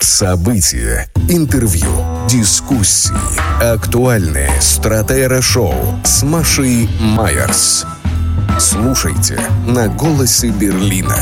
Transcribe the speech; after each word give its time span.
События, 0.00 1.08
интервью, 1.28 1.88
дискуссии, 2.28 3.12
актуальные 3.62 4.50
стратера-шоу 4.60 5.74
с 6.04 6.22
Машей 6.22 6.88
Майерс. 7.00 7.86
Слушайте 8.58 9.40
на 9.66 9.88
«Голосе 9.88 10.48
Берлина». 10.48 11.16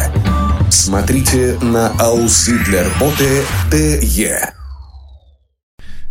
Смотрите 0.71 1.58
на 1.61 1.88
Ауслидлерботе 1.98 3.45
ТЕ. 3.71 4.62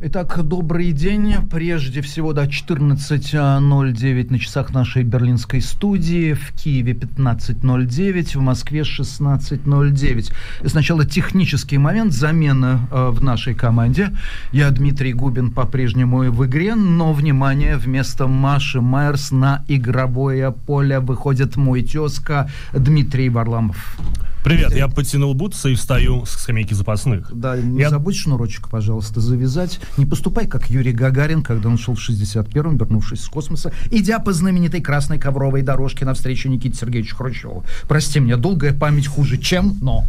Итак, 0.03 0.41
добрый 0.43 0.93
день. 0.93 1.35
Прежде 1.51 2.01
всего, 2.01 2.33
до 2.33 2.45
14.09 2.45 4.31
на 4.31 4.39
часах 4.39 4.73
нашей 4.73 5.03
берлинской 5.03 5.61
студии. 5.61 6.33
В 6.33 6.53
Киеве 6.53 6.93
15.09, 6.93 8.35
в 8.35 8.41
Москве 8.41 8.81
16.09. 8.81 10.33
И 10.63 10.67
сначала 10.67 11.05
технический 11.05 11.77
момент 11.77 12.13
замены 12.13 12.79
э, 12.89 13.09
в 13.11 13.23
нашей 13.23 13.53
команде. 13.53 14.09
Я 14.51 14.71
Дмитрий 14.71 15.13
Губин 15.13 15.51
по-прежнему 15.51 16.31
в 16.31 16.45
игре, 16.47 16.73
но, 16.73 17.13
внимание, 17.13 17.77
вместо 17.77 18.25
Маши 18.25 18.81
Майерс 18.81 19.29
на 19.29 19.63
игровое 19.67 20.51
поле 20.51 20.99
выходит 20.99 21.57
мой 21.57 21.83
тезка 21.83 22.49
Дмитрий 22.73 23.29
Варламов. 23.29 23.99
Привет, 24.43 24.73
я 24.73 24.87
потянул 24.87 25.35
бутсы 25.35 25.73
и 25.73 25.75
встаю 25.75 26.25
с 26.25 26.31
скамейки 26.31 26.73
запасных. 26.73 27.31
Да, 27.31 27.55
не 27.57 27.81
я... 27.81 27.91
забудь 27.91 28.15
шнурочек, 28.15 28.69
пожалуйста, 28.69 29.21
завязать. 29.21 29.79
Не 29.97 30.07
поступай, 30.07 30.47
как 30.47 30.69
Юрий 30.71 30.93
Гагарин, 30.93 31.43
когда 31.43 31.69
он 31.69 31.77
шел 31.77 31.93
в 31.93 32.09
61-м, 32.09 32.77
вернувшись 32.77 33.21
с 33.21 33.27
космоса, 33.27 33.71
идя 33.91 34.17
по 34.17 34.33
знаменитой 34.33 34.81
красной 34.81 35.19
ковровой 35.19 35.61
дорожке 35.61 36.05
навстречу 36.05 36.49
Никите 36.49 36.75
Сергеевичу 36.75 37.15
Хрущеву. 37.15 37.63
Прости 37.87 38.19
меня, 38.19 38.37
долгая 38.37 38.73
память 38.73 39.07
хуже, 39.07 39.37
чем, 39.37 39.77
но... 39.79 40.05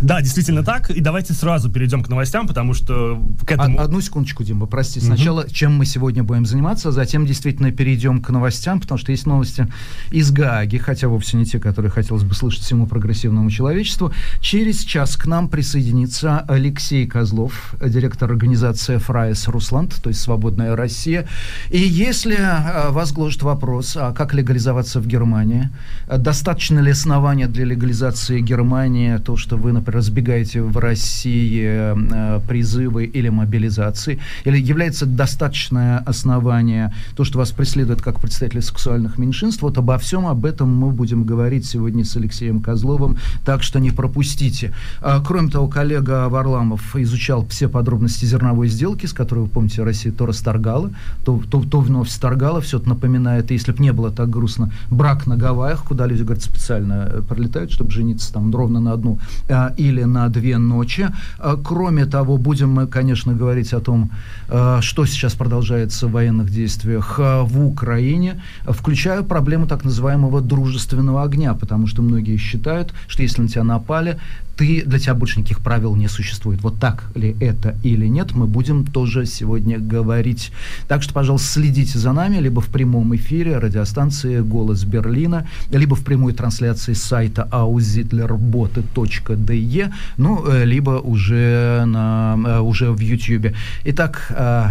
Да, 0.00 0.20
действительно 0.20 0.62
так. 0.62 0.90
И 0.90 1.00
давайте 1.00 1.32
сразу 1.32 1.70
перейдем 1.70 2.02
к 2.04 2.08
новостям, 2.08 2.46
потому 2.46 2.72
что 2.72 3.20
к 3.44 3.50
этому... 3.50 3.80
Одну 3.80 4.00
секундочку, 4.00 4.44
Дима, 4.44 4.66
прости. 4.66 5.00
Сначала, 5.00 5.42
угу. 5.42 5.50
чем 5.50 5.76
мы 5.76 5.86
сегодня 5.86 6.22
будем 6.22 6.46
заниматься, 6.46 6.90
а 6.90 6.92
затем 6.92 7.26
действительно 7.26 7.72
перейдем 7.72 8.22
к 8.22 8.30
новостям, 8.30 8.80
потому 8.80 8.98
что 8.98 9.10
есть 9.10 9.26
новости 9.26 9.66
из 10.12 10.30
Гааги, 10.30 10.76
хотя 10.78 11.08
вовсе 11.08 11.36
не 11.36 11.44
те, 11.46 11.58
которые 11.58 11.90
хотелось 11.90 12.22
бы 12.22 12.34
слышать 12.34 12.62
всему 12.62 12.86
прогрессивному 12.86 13.50
человечеству. 13.50 14.12
Через 14.40 14.80
час 14.84 15.16
к 15.16 15.26
нам 15.26 15.48
присоединится 15.48 16.44
Алексей 16.48 17.06
Козлов, 17.06 17.74
директор 17.84 18.30
организации 18.30 18.98
Freies 18.98 19.48
Russland, 19.48 20.00
то 20.00 20.10
есть 20.10 20.20
«Свободная 20.20 20.76
Россия». 20.76 21.26
И 21.70 21.78
если 21.78 22.36
а, 22.38 22.90
вас 22.90 23.12
гложет 23.12 23.42
вопрос, 23.42 23.96
а 23.96 24.12
как 24.12 24.32
легализоваться 24.32 25.00
в 25.00 25.06
Германии, 25.08 25.70
достаточно 26.06 26.78
ли 26.78 26.92
основания 26.92 27.48
для 27.48 27.64
легализации 27.64 28.40
Германии, 28.40 28.67
Германии, 28.68 29.16
то, 29.16 29.38
что 29.38 29.56
вы, 29.56 29.72
например, 29.72 29.96
разбегаете 29.96 30.60
в 30.60 30.76
России 30.76 31.64
э, 31.64 32.40
призывы 32.46 33.06
или 33.06 33.30
мобилизации, 33.30 34.18
или 34.44 34.58
является 34.60 35.06
достаточное 35.06 36.00
основание 36.00 36.92
то, 37.16 37.24
что 37.24 37.38
вас 37.38 37.50
преследует 37.50 38.02
как 38.02 38.20
представители 38.20 38.60
сексуальных 38.60 39.16
меньшинств, 39.16 39.62
вот 39.62 39.78
обо 39.78 39.96
всем 39.96 40.26
об 40.26 40.44
этом 40.44 40.68
мы 40.68 40.90
будем 40.90 41.24
говорить 41.24 41.64
сегодня 41.64 42.04
с 42.04 42.14
Алексеем 42.16 42.60
Козловым, 42.60 43.16
так 43.42 43.62
что 43.62 43.80
не 43.80 43.90
пропустите. 43.90 44.74
А, 45.00 45.22
кроме 45.26 45.48
того, 45.50 45.68
коллега 45.68 46.28
Варламов 46.28 46.94
изучал 46.94 47.46
все 47.46 47.68
подробности 47.68 48.26
зерновой 48.26 48.68
сделки, 48.68 49.06
с 49.06 49.14
которой, 49.14 49.40
вы 49.40 49.46
помните, 49.46 49.82
Россия 49.82 50.12
то 50.12 50.26
расторгала, 50.26 50.90
то, 51.24 51.42
то, 51.50 51.62
то 51.62 51.80
вновь 51.80 52.10
сторгала, 52.10 52.60
все 52.60 52.76
это 52.76 52.90
напоминает, 52.90 53.50
если 53.50 53.72
бы 53.72 53.82
не 53.82 53.94
было 53.94 54.10
так 54.10 54.28
грустно, 54.28 54.70
брак 54.90 55.26
на 55.26 55.38
Гавайях, 55.38 55.84
куда 55.84 56.04
люди, 56.04 56.22
говорят, 56.22 56.44
специально 56.44 57.08
э, 57.10 57.22
пролетают, 57.26 57.72
чтобы 57.72 57.92
жениться 57.92 58.30
там 58.30 58.50
ровно 58.58 58.80
на 58.80 58.92
одну 58.92 59.18
э, 59.48 59.70
или 59.78 60.04
на 60.04 60.28
две 60.28 60.58
ночи. 60.58 61.08
Э, 61.38 61.56
кроме 61.64 62.06
того, 62.06 62.36
будем 62.36 62.70
мы, 62.70 62.86
конечно, 62.86 63.34
говорить 63.34 63.72
о 63.72 63.80
том, 63.80 64.10
э, 64.48 64.80
что 64.80 65.06
сейчас 65.06 65.34
продолжается 65.34 66.06
в 66.06 66.12
военных 66.12 66.50
действиях 66.50 67.18
э, 67.18 67.42
в 67.42 67.64
Украине, 67.64 68.42
включая 68.64 69.22
проблему 69.22 69.66
так 69.66 69.84
называемого 69.84 70.40
дружественного 70.40 71.22
огня, 71.22 71.54
потому 71.54 71.86
что 71.86 72.02
многие 72.02 72.38
считают, 72.38 72.92
что 73.08 73.22
если 73.22 73.42
на 73.42 73.48
тебя 73.48 73.64
напали, 73.64 74.18
ты, 74.58 74.82
для 74.84 74.98
тебя 74.98 75.14
больше 75.14 75.38
никаких 75.38 75.60
правил 75.60 75.96
не 75.96 76.08
существует. 76.08 76.62
Вот 76.62 76.80
так 76.80 77.04
ли 77.14 77.36
это 77.40 77.76
или 77.84 78.06
нет, 78.06 78.34
мы 78.34 78.46
будем 78.46 78.84
тоже 78.84 79.24
сегодня 79.24 79.78
говорить. 79.78 80.52
Так 80.88 81.02
что, 81.02 81.14
пожалуйста, 81.14 81.48
следите 81.48 81.98
за 81.98 82.12
нами, 82.12 82.38
либо 82.38 82.60
в 82.60 82.66
прямом 82.66 83.14
эфире 83.14 83.58
радиостанции 83.58 84.40
«Голос 84.40 84.82
Берлина», 84.84 85.46
либо 85.70 85.94
в 85.94 86.02
прямой 86.04 86.32
трансляции 86.32 86.94
сайта 86.94 87.48
auszitlerbote.de, 87.52 89.92
ну, 90.16 90.44
э, 90.48 90.64
либо 90.64 90.90
уже, 90.90 91.84
на, 91.86 92.36
э, 92.46 92.58
уже 92.58 92.90
в 92.90 92.98
YouTube. 93.00 93.54
Итак, 93.84 94.26
э, 94.30 94.66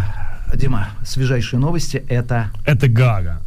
Дима, 0.54 0.90
свежайшие 1.06 1.60
новости– 1.60 2.04
это... 2.10 2.52
Это 2.66 2.90
Гага. 2.90 3.42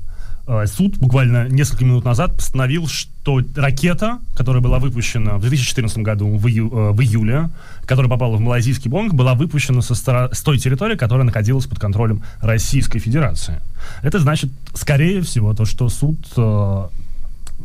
Э, 0.47 0.67
суд 0.67 0.99
буквально 0.99 1.49
несколько 1.49 1.85
минут 1.85 2.05
назад 2.05 2.35
постановил, 2.35 2.87
что 2.87 3.41
ракета, 3.55 4.19
которая 4.35 4.63
была 4.63 4.79
выпущена 4.79 5.37
в 5.37 5.41
2014 5.41 5.99
году 5.99 6.37
в, 6.37 6.47
ию, 6.47 6.71
э, 6.73 6.91
в 6.93 7.01
июле, 7.01 7.51
которая 7.87 8.11
попала 8.11 8.37
в 8.37 8.41
малазийский 8.41 8.91
Бонг, 8.91 9.15
была 9.15 9.35
выпущена 9.35 9.83
со 9.83 9.95
стора- 9.95 10.35
с 10.35 10.43
той 10.43 10.59
территории, 10.59 10.97
которая 10.97 11.25
находилась 11.25 11.67
под 11.67 11.79
контролем 11.79 12.23
Российской 12.41 12.99
Федерации. 12.99 13.61
Это 14.03 14.19
значит, 14.19 14.51
скорее 14.75 15.23
всего, 15.23 15.55
то, 15.55 15.65
что 15.65 15.89
суд 15.89 16.19
э, 16.37 16.89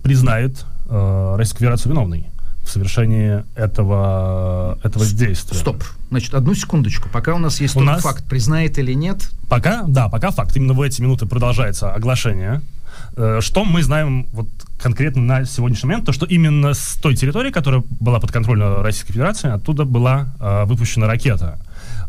признает 0.03 0.65
э, 0.89 1.35
Российскую 1.37 1.59
Федерацию 1.59 1.93
виновной 1.93 2.25
в 2.65 2.69
совершении 2.69 3.43
этого, 3.55 4.79
этого 4.83 5.05
действия. 5.05 5.57
Стоп. 5.57 5.83
Значит, 6.09 6.33
одну 6.33 6.55
секундочку. 6.55 7.09
Пока 7.09 7.35
у 7.35 7.37
нас 7.37 7.61
есть 7.61 7.75
у 7.75 7.81
нас... 7.81 8.01
факт, 8.01 8.25
признает 8.25 8.77
или 8.79 8.93
нет. 8.93 9.29
Пока, 9.47 9.83
да, 9.87 10.09
пока 10.09 10.31
факт. 10.31 10.55
Именно 10.57 10.73
в 10.73 10.81
эти 10.81 11.01
минуты 11.01 11.25
продолжается 11.25 11.93
оглашение. 11.93 12.61
Э, 13.15 13.39
что 13.41 13.65
мы 13.65 13.83
знаем 13.83 14.27
вот 14.33 14.47
конкретно 14.79 15.21
на 15.21 15.45
сегодняшний 15.45 15.87
момент, 15.87 16.05
то 16.05 16.11
что 16.11 16.25
именно 16.25 16.73
с 16.73 16.95
той 17.01 17.15
территории, 17.15 17.51
которая 17.51 17.83
была 17.99 18.19
под 18.19 18.31
контролем 18.31 18.81
Российской 18.81 19.13
Федерации, 19.13 19.49
оттуда 19.49 19.85
была 19.85 20.33
э, 20.39 20.65
выпущена 20.65 21.07
ракета. 21.07 21.59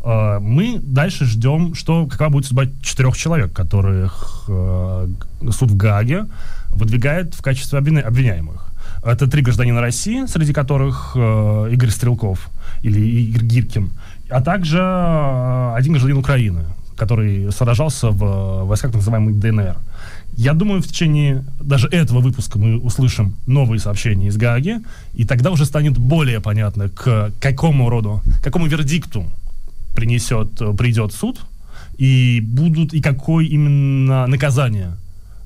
Э, 0.02 0.38
мы 0.40 0.78
дальше 0.82 1.26
ждем, 1.26 1.74
что 1.74 2.06
какова 2.06 2.30
будет 2.30 2.46
судьба 2.46 2.64
четырех 2.82 3.16
человек, 3.16 3.52
которых 3.52 4.44
э, 4.48 5.08
суд 5.50 5.70
в 5.70 5.76
Гааге 5.76 6.26
выдвигает 6.70 7.34
в 7.34 7.42
качестве 7.42 7.78
обвиняемых. 7.78 8.65
Это 9.06 9.28
три 9.28 9.40
гражданина 9.40 9.80
России, 9.80 10.26
среди 10.26 10.52
которых 10.52 11.12
э, 11.14 11.68
Игорь 11.70 11.90
Стрелков 11.90 12.50
или 12.82 13.00
Игорь 13.00 13.44
Гиркин, 13.44 13.92
а 14.28 14.40
также 14.40 14.78
э, 14.78 15.74
один 15.76 15.92
гражданин 15.92 16.18
Украины, 16.18 16.64
который 16.96 17.52
сражался 17.52 18.10
в 18.10 18.24
э, 18.24 18.64
войсках 18.64 18.90
так 18.90 19.00
называемой 19.00 19.34
ДНР. 19.34 19.76
Я 20.36 20.54
думаю, 20.54 20.82
в 20.82 20.88
течение 20.88 21.44
даже 21.60 21.86
этого 21.86 22.18
выпуска 22.18 22.58
мы 22.58 22.78
услышим 22.78 23.36
новые 23.46 23.78
сообщения 23.78 24.26
из 24.26 24.36
Гааги, 24.36 24.80
и 25.14 25.24
тогда 25.24 25.52
уже 25.52 25.66
станет 25.66 25.96
более 25.98 26.40
понятно, 26.40 26.88
к 26.88 27.30
какому 27.40 27.88
роду, 27.88 28.22
какому 28.42 28.66
вердикту 28.66 29.24
принесет, 29.94 30.50
придет 30.76 31.12
суд, 31.12 31.38
и 31.96 32.40
будут, 32.44 32.92
и 32.92 33.00
какое 33.00 33.44
именно 33.44 34.26
наказание 34.26 34.96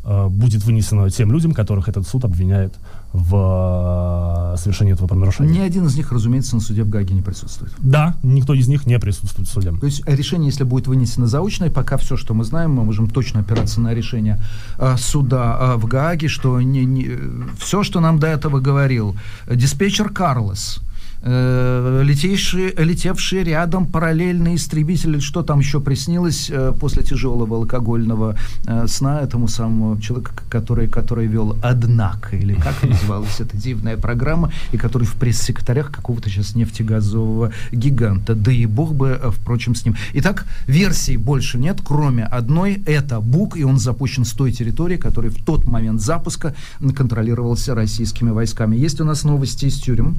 э, 0.03 0.28
будет 0.28 0.65
вынесено 0.65 1.10
тем 1.10 1.31
людям, 1.31 1.53
которых 1.53 1.88
этот 1.91 2.09
суд 2.09 2.25
обвиняет 2.25 2.72
в 3.12 4.54
э, 4.54 4.56
совершении 4.56 4.93
этого 4.93 5.09
правонарушения. 5.09 5.53
Ни 5.53 5.59
один 5.59 5.87
из 5.87 5.97
них, 5.97 6.12
разумеется, 6.12 6.54
на 6.54 6.60
суде 6.60 6.84
в 6.84 6.88
Гаге 6.88 7.15
не 7.15 7.22
присутствует. 7.22 7.72
Да, 7.78 8.15
никто 8.22 8.54
из 8.54 8.69
них 8.69 8.87
не 8.87 8.98
присутствует 8.98 9.48
в 9.48 9.53
суде. 9.53 9.72
То 9.72 9.87
есть 9.87 10.06
решение, 10.06 10.47
если 10.47 10.65
будет 10.65 10.87
вынесено 10.87 11.26
заочное, 11.26 11.71
пока 11.71 11.97
все, 11.97 12.16
что 12.16 12.34
мы 12.34 12.44
знаем, 12.44 12.72
мы 12.72 12.84
можем 12.84 13.09
точно 13.09 13.41
опираться 13.41 13.81
на 13.81 13.94
решение 13.94 14.41
э, 14.78 14.97
суда 14.97 15.59
э, 15.60 15.76
в 15.76 15.87
Гааге, 15.87 16.28
что 16.28 16.60
не, 16.60 16.84
не, 16.84 17.19
все, 17.59 17.82
что 17.82 18.00
нам 18.00 18.19
до 18.19 18.28
этого 18.28 18.60
говорил 18.60 19.16
диспетчер 19.48 20.10
Карлос, 20.10 20.78
э, 20.78 20.90
летевшие, 21.23 22.72
летевшие 22.77 23.45
рядом 23.45 23.87
параллельные 23.87 24.57
истребители, 24.57 25.19
что 25.21 25.43
там 25.43 25.61
еще 25.61 25.81
приснилось 25.81 26.51
э, 26.51 26.72
после 26.78 27.03
тяжелого 27.03 27.57
алкогольного 27.57 28.37
э, 28.67 28.87
сна 28.87 29.21
этому 29.21 29.49
самому 29.49 30.01
человеку, 30.01 30.33
который, 30.49 30.89
который 30.89 31.27
вел 31.27 31.57
«Однако», 31.63 32.37
или 32.37 32.55
как 32.55 32.83
называлась 32.83 33.41
эта 33.41 33.57
дивная 33.57 33.97
программа, 33.97 34.51
и 34.72 34.78
который 34.78 35.05
в 35.05 35.15
пресс-секретарях 35.15 35.91
какого-то 35.91 36.31
сейчас 36.31 36.55
нефтегазового 36.55 37.53
гиганта. 37.71 38.34
Да 38.34 38.53
и 38.53 38.66
бог 38.66 38.95
бы, 38.95 39.19
э, 39.21 39.31
впрочем, 39.31 39.75
с 39.75 39.84
ним. 39.84 39.97
Итак, 40.15 40.47
версий 40.66 41.16
больше 41.16 41.59
нет, 41.59 41.81
кроме 41.84 42.25
одной. 42.25 42.83
Это 42.87 43.21
БУК, 43.21 43.57
и 43.57 43.65
он 43.65 43.78
запущен 43.78 44.25
с 44.25 44.33
той 44.33 44.53
территории, 44.53 44.97
которая 44.97 45.31
в 45.31 45.43
тот 45.45 45.65
момент 45.65 46.01
запуска 46.01 46.55
контролировался 46.97 47.75
российскими 47.75 48.31
войсками. 48.31 48.77
Есть 48.77 49.01
у 49.01 49.05
нас 49.05 49.25
новости 49.25 49.66
из 49.66 49.78
тюрем. 49.78 50.16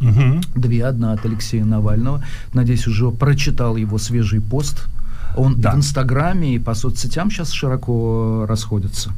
Угу. 0.00 0.60
Две. 0.60 0.84
Одна 0.84 1.12
от 1.12 1.24
Алексея 1.24 1.64
Навального. 1.64 2.24
Надеюсь, 2.54 2.86
уже 2.86 3.10
прочитал 3.10 3.76
его 3.76 3.98
свежий 3.98 4.40
пост. 4.40 4.86
Он 5.36 5.60
да. 5.60 5.72
в 5.72 5.76
Инстаграме 5.76 6.54
и 6.54 6.58
по 6.58 6.74
соцсетям 6.74 7.30
сейчас 7.30 7.52
широко 7.52 8.46
расходится. 8.48 9.12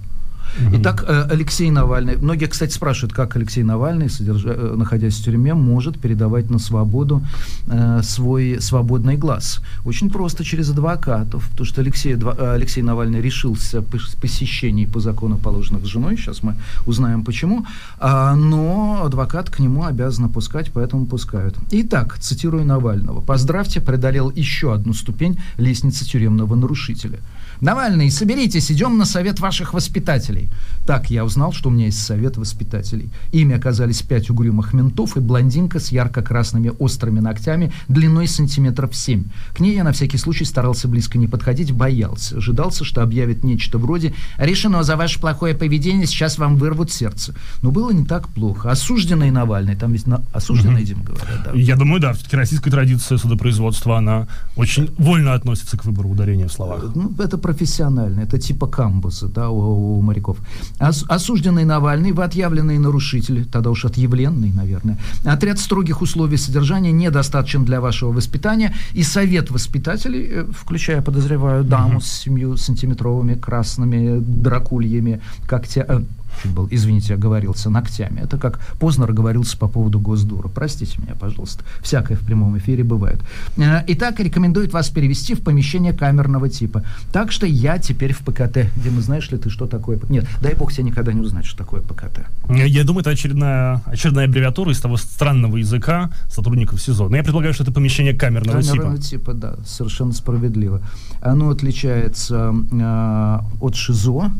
Итак, 0.73 1.05
э, 1.07 1.27
Алексей 1.31 1.71
Навальный, 1.71 2.17
многие, 2.17 2.47
кстати, 2.47 2.73
спрашивают, 2.73 3.15
как 3.15 3.37
Алексей 3.37 3.63
Навальный, 3.63 4.11
содержа, 4.11 4.51
э, 4.51 4.75
находясь 4.77 5.19
в 5.19 5.25
тюрьме, 5.25 5.55
может 5.55 5.99
передавать 5.99 6.51
на 6.51 6.59
свободу 6.59 7.23
э, 7.67 8.03
свой 8.03 8.59
свободный 8.61 9.17
глаз. 9.17 9.61
Очень 9.85 10.11
просто, 10.11 10.45
через 10.45 10.71
адвокатов, 10.71 11.49
потому 11.51 11.67
что 11.67 11.81
Алексей, 11.81 12.15
э, 12.15 12.55
Алексей 12.55 12.83
Навальный 12.83 13.21
решился 13.21 13.83
посещений 14.21 14.87
по 14.87 15.01
закону, 15.01 15.39
положенных 15.39 15.85
с 15.85 15.89
женой, 15.89 16.17
сейчас 16.17 16.43
мы 16.43 16.55
узнаем 16.87 17.25
почему, 17.25 17.67
а, 17.99 18.35
но 18.35 19.03
адвокат 19.05 19.51
к 19.51 19.59
нему 19.59 19.85
обязан 19.85 20.29
пускать, 20.29 20.71
поэтому 20.73 21.07
пускают. 21.07 21.57
Итак, 21.71 22.19
цитирую 22.19 22.65
Навального. 22.65 23.21
«Поздравьте, 23.21 23.81
преодолел 23.81 24.31
еще 24.31 24.75
одну 24.75 24.95
ступень 24.95 25.39
лестницы 25.59 26.05
тюремного 26.05 26.55
нарушителя». 26.55 27.19
Навальный, 27.63 28.11
соберитесь, 28.11 28.73
идем 28.73 28.99
на 28.99 29.05
совет 29.05 29.39
ваших 29.39 29.73
воспитателей. 29.73 30.51
Так 30.85 31.11
я 31.11 31.25
узнал, 31.25 31.53
что 31.53 31.69
у 31.69 31.73
меня 31.73 31.87
есть 31.87 32.03
совет 32.03 32.37
воспитателей. 32.37 33.09
Ими 33.31 33.55
оказались 33.55 34.03
пять 34.03 34.31
угрюмых 34.31 34.73
ментов 34.73 35.17
и 35.17 35.21
блондинка 35.21 35.79
с 35.79 35.93
ярко-красными 35.93 36.73
острыми 36.81 37.21
ногтями 37.21 37.73
длиной 37.87 38.27
сантиметров 38.27 38.97
семь. 38.97 39.27
К 39.55 39.61
ней 39.61 39.77
я 39.77 39.85
на 39.85 39.93
всякий 39.93 40.19
случай 40.19 40.45
старался 40.45 40.89
близко 40.89 41.19
не 41.19 41.29
подходить, 41.29 41.71
боялся. 41.71 42.39
Ожидался, 42.39 42.85
что 42.85 43.01
объявит 43.01 43.45
нечто 43.45 43.79
вроде 43.79 44.13
«Решено 44.39 44.83
за 44.83 44.97
ваше 44.97 45.21
плохое 45.21 45.55
поведение, 45.55 46.09
сейчас 46.09 46.39
вам 46.39 46.57
вырвут 46.57 46.91
сердце». 46.91 47.33
Но 47.63 47.71
было 47.71 47.93
не 47.93 48.05
так 48.05 48.29
плохо. 48.29 48.73
Осужденный 48.73 49.31
Навальный, 49.31 49.77
там 49.77 49.93
ведь 49.93 50.09
на... 50.09 50.25
осужденный. 50.33 50.83
Дим, 50.83 51.05
говорят, 51.05 51.45
да. 51.45 51.53
Я 51.55 51.77
думаю, 51.77 52.01
да, 52.01 52.13
все-таки 52.13 52.35
российская 52.35 52.73
традиция 52.73 53.19
судопроизводства, 53.19 53.99
она 53.99 54.27
очень 54.57 54.93
вольно 54.99 55.35
относится 55.35 55.77
к 55.79 55.85
выбору 55.85 56.09
ударения 56.09 56.49
в 56.49 56.53
словах. 56.53 56.91
Ну, 56.97 57.15
это 57.21 57.39
профессионально, 57.53 58.21
это 58.21 58.39
типа 58.39 58.67
камбуза, 58.67 59.29
да, 59.29 59.51
у, 59.51 59.99
у 59.99 60.03
моряков. 60.03 60.39
Ос, 60.81 61.05
осужденный 61.09 61.65
Навальный, 61.65 62.13
вы 62.13 62.25
отъявленные 62.25 62.79
нарушители, 62.79 63.45
тогда 63.45 63.71
уж 63.71 63.85
отъявленный, 63.85 64.53
наверное. 64.53 64.97
Отряд 65.25 65.59
строгих 65.59 66.03
условий 66.03 66.39
содержания 66.39 66.93
недостаточен 66.93 67.65
для 67.65 67.81
вашего 67.81 68.13
воспитания, 68.13 68.75
и 68.95 69.03
совет 69.03 69.51
воспитателей, 69.51 70.29
э, 70.31 70.45
включая, 70.51 71.03
подозреваю, 71.03 71.65
даму 71.65 72.01
с 72.01 72.07
семью 72.07 72.57
сантиметровыми 72.57 73.35
красными 73.35 74.19
дракульями, 74.21 75.21
когтя, 75.47 75.85
э, 75.89 76.03
чуть 76.43 76.53
был, 76.53 76.69
извините, 76.71 77.15
оговорился 77.15 77.71
ногтями. 77.71 78.21
Это 78.21 78.39
как 78.39 78.61
Познер 78.79 79.13
говорился 79.13 79.57
по 79.57 79.69
поводу 79.69 80.01
Госдура. 80.01 80.49
Простите 80.49 81.01
меня, 81.01 81.15
пожалуйста. 81.15 81.65
Всякое 81.81 82.17
в 82.17 82.21
прямом 82.21 82.57
эфире 82.59 82.85
бывает. 82.85 83.21
Э, 83.57 83.83
итак, 83.87 84.21
рекомендует 84.21 84.73
вас 84.73 84.91
перевести 84.91 85.35
в 85.35 85.43
помещение 85.43 85.93
камерного 85.93 86.49
типа. 86.49 86.85
Так 87.13 87.33
что 87.33 87.47
я 87.47 87.79
теперь 87.79 88.13
в 88.13 88.21
ПКТ. 88.21 88.71
Дима, 88.77 89.01
знаешь 89.01 89.31
ли 89.31 89.39
ты, 89.39 89.51
что 89.51 89.67
такое? 89.67 89.99
Нет, 90.09 90.27
дай 90.41 90.55
бог 90.55 90.73
тебе 90.73 90.85
никогда 90.85 91.13
не 91.13 91.21
узнать, 91.21 91.45
что 91.45 91.59
такое 91.59 91.83
ПКТ. 91.83 92.27
Я 92.49 92.85
думаю, 92.85 93.01
это 93.03 93.11
очередная, 93.11 93.83
очередная 93.87 94.27
аббревиатура 94.27 94.73
из 94.73 94.81
того 94.81 94.97
странного 94.97 95.57
языка 95.57 96.11
сотрудников 96.29 96.81
СИЗО. 96.81 97.09
Но 97.09 97.17
я 97.17 97.23
предполагаю, 97.23 97.55
что 97.55 97.63
это 97.63 97.73
помещение 97.73 98.15
камерного, 98.15 98.61
камерного 98.61 98.97
типа. 98.97 99.09
типа, 99.09 99.35
да, 99.35 99.57
совершенно 99.65 100.13
справедливо. 100.13 100.83
Оно 101.21 101.51
отличается 101.51 102.55
э, 102.71 103.39
от 103.61 103.75
ШИЗО, 103.75 104.31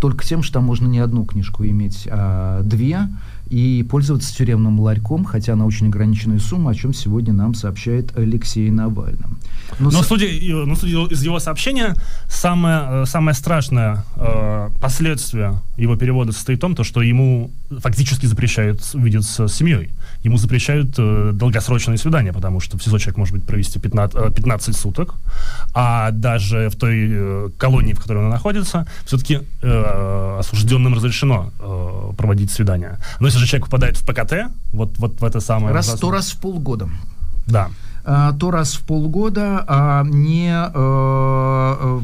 только 0.00 0.24
тем, 0.24 0.42
что 0.42 0.54
там 0.54 0.64
можно 0.64 0.86
не 0.86 0.98
одну 0.98 1.24
книжку 1.24 1.64
иметь, 1.64 2.06
а 2.10 2.62
две, 2.62 3.08
и 3.50 3.84
пользоваться 3.88 4.34
тюремным 4.34 4.78
ларьком, 4.80 5.24
хотя 5.24 5.56
на 5.56 5.66
очень 5.66 5.88
ограниченную 5.88 6.40
сумму, 6.40 6.68
о 6.68 6.74
чем 6.74 6.92
сегодня 6.92 7.32
нам 7.32 7.54
сообщает 7.54 8.16
Алексей 8.16 8.70
Навальный. 8.70 9.26
Но, 9.78 9.90
но, 9.90 10.02
с... 10.02 10.06
судя, 10.06 10.26
но 10.66 10.74
судя 10.74 11.06
из 11.06 11.22
его 11.22 11.38
сообщения, 11.38 11.94
самое, 12.28 13.06
самое 13.06 13.34
страшное 13.34 14.04
э, 14.16 14.70
последствие 14.80 15.60
его 15.76 15.96
перевода 15.96 16.32
состоит 16.32 16.58
в 16.58 16.60
том, 16.60 16.74
то, 16.74 16.84
что 16.84 17.02
ему 17.02 17.50
фактически 17.70 18.26
запрещают 18.26 18.82
увидеться 18.94 19.48
с 19.48 19.54
семьей. 19.54 19.90
Ему 20.22 20.36
запрещают 20.36 20.94
э, 20.98 21.30
долгосрочные 21.32 21.98
свидания, 21.98 22.32
потому 22.32 22.60
что 22.60 22.76
в 22.76 22.82
СИЗО 22.82 22.98
человек 22.98 23.18
может 23.18 23.34
быть 23.34 23.44
провести 23.44 23.78
15, 23.78 24.34
15 24.34 24.68
э, 24.68 24.72
суток, 24.72 25.14
а 25.74 26.10
даже 26.10 26.68
в 26.70 26.76
той 26.76 27.08
э, 27.10 27.50
колонии, 27.58 27.92
в 27.92 28.00
которой 28.00 28.24
он 28.24 28.30
находится, 28.30 28.86
все-таки 29.04 29.40
э, 29.62 30.36
осужденным 30.40 30.94
разрешено 30.94 31.52
э, 31.58 32.12
проводить 32.16 32.50
свидания. 32.50 32.98
Но 33.20 33.26
если 33.26 33.38
же 33.38 33.46
человек 33.46 33.66
попадает 33.66 33.96
в 33.96 34.04
ПКТ, 34.04 34.52
вот, 34.72 34.98
вот 34.98 35.20
в 35.20 35.24
это 35.24 35.40
самое... 35.40 35.74
Раз, 35.74 35.88
то 36.00 36.10
раз 36.10 36.32
в 36.32 36.40
полгода. 36.40 36.88
Да. 37.46 37.70
А, 38.04 38.32
то 38.32 38.50
раз 38.50 38.74
в 38.74 38.86
полгода, 38.86 39.64
а 39.66 40.02
не 40.04 40.50
э, 40.50 42.00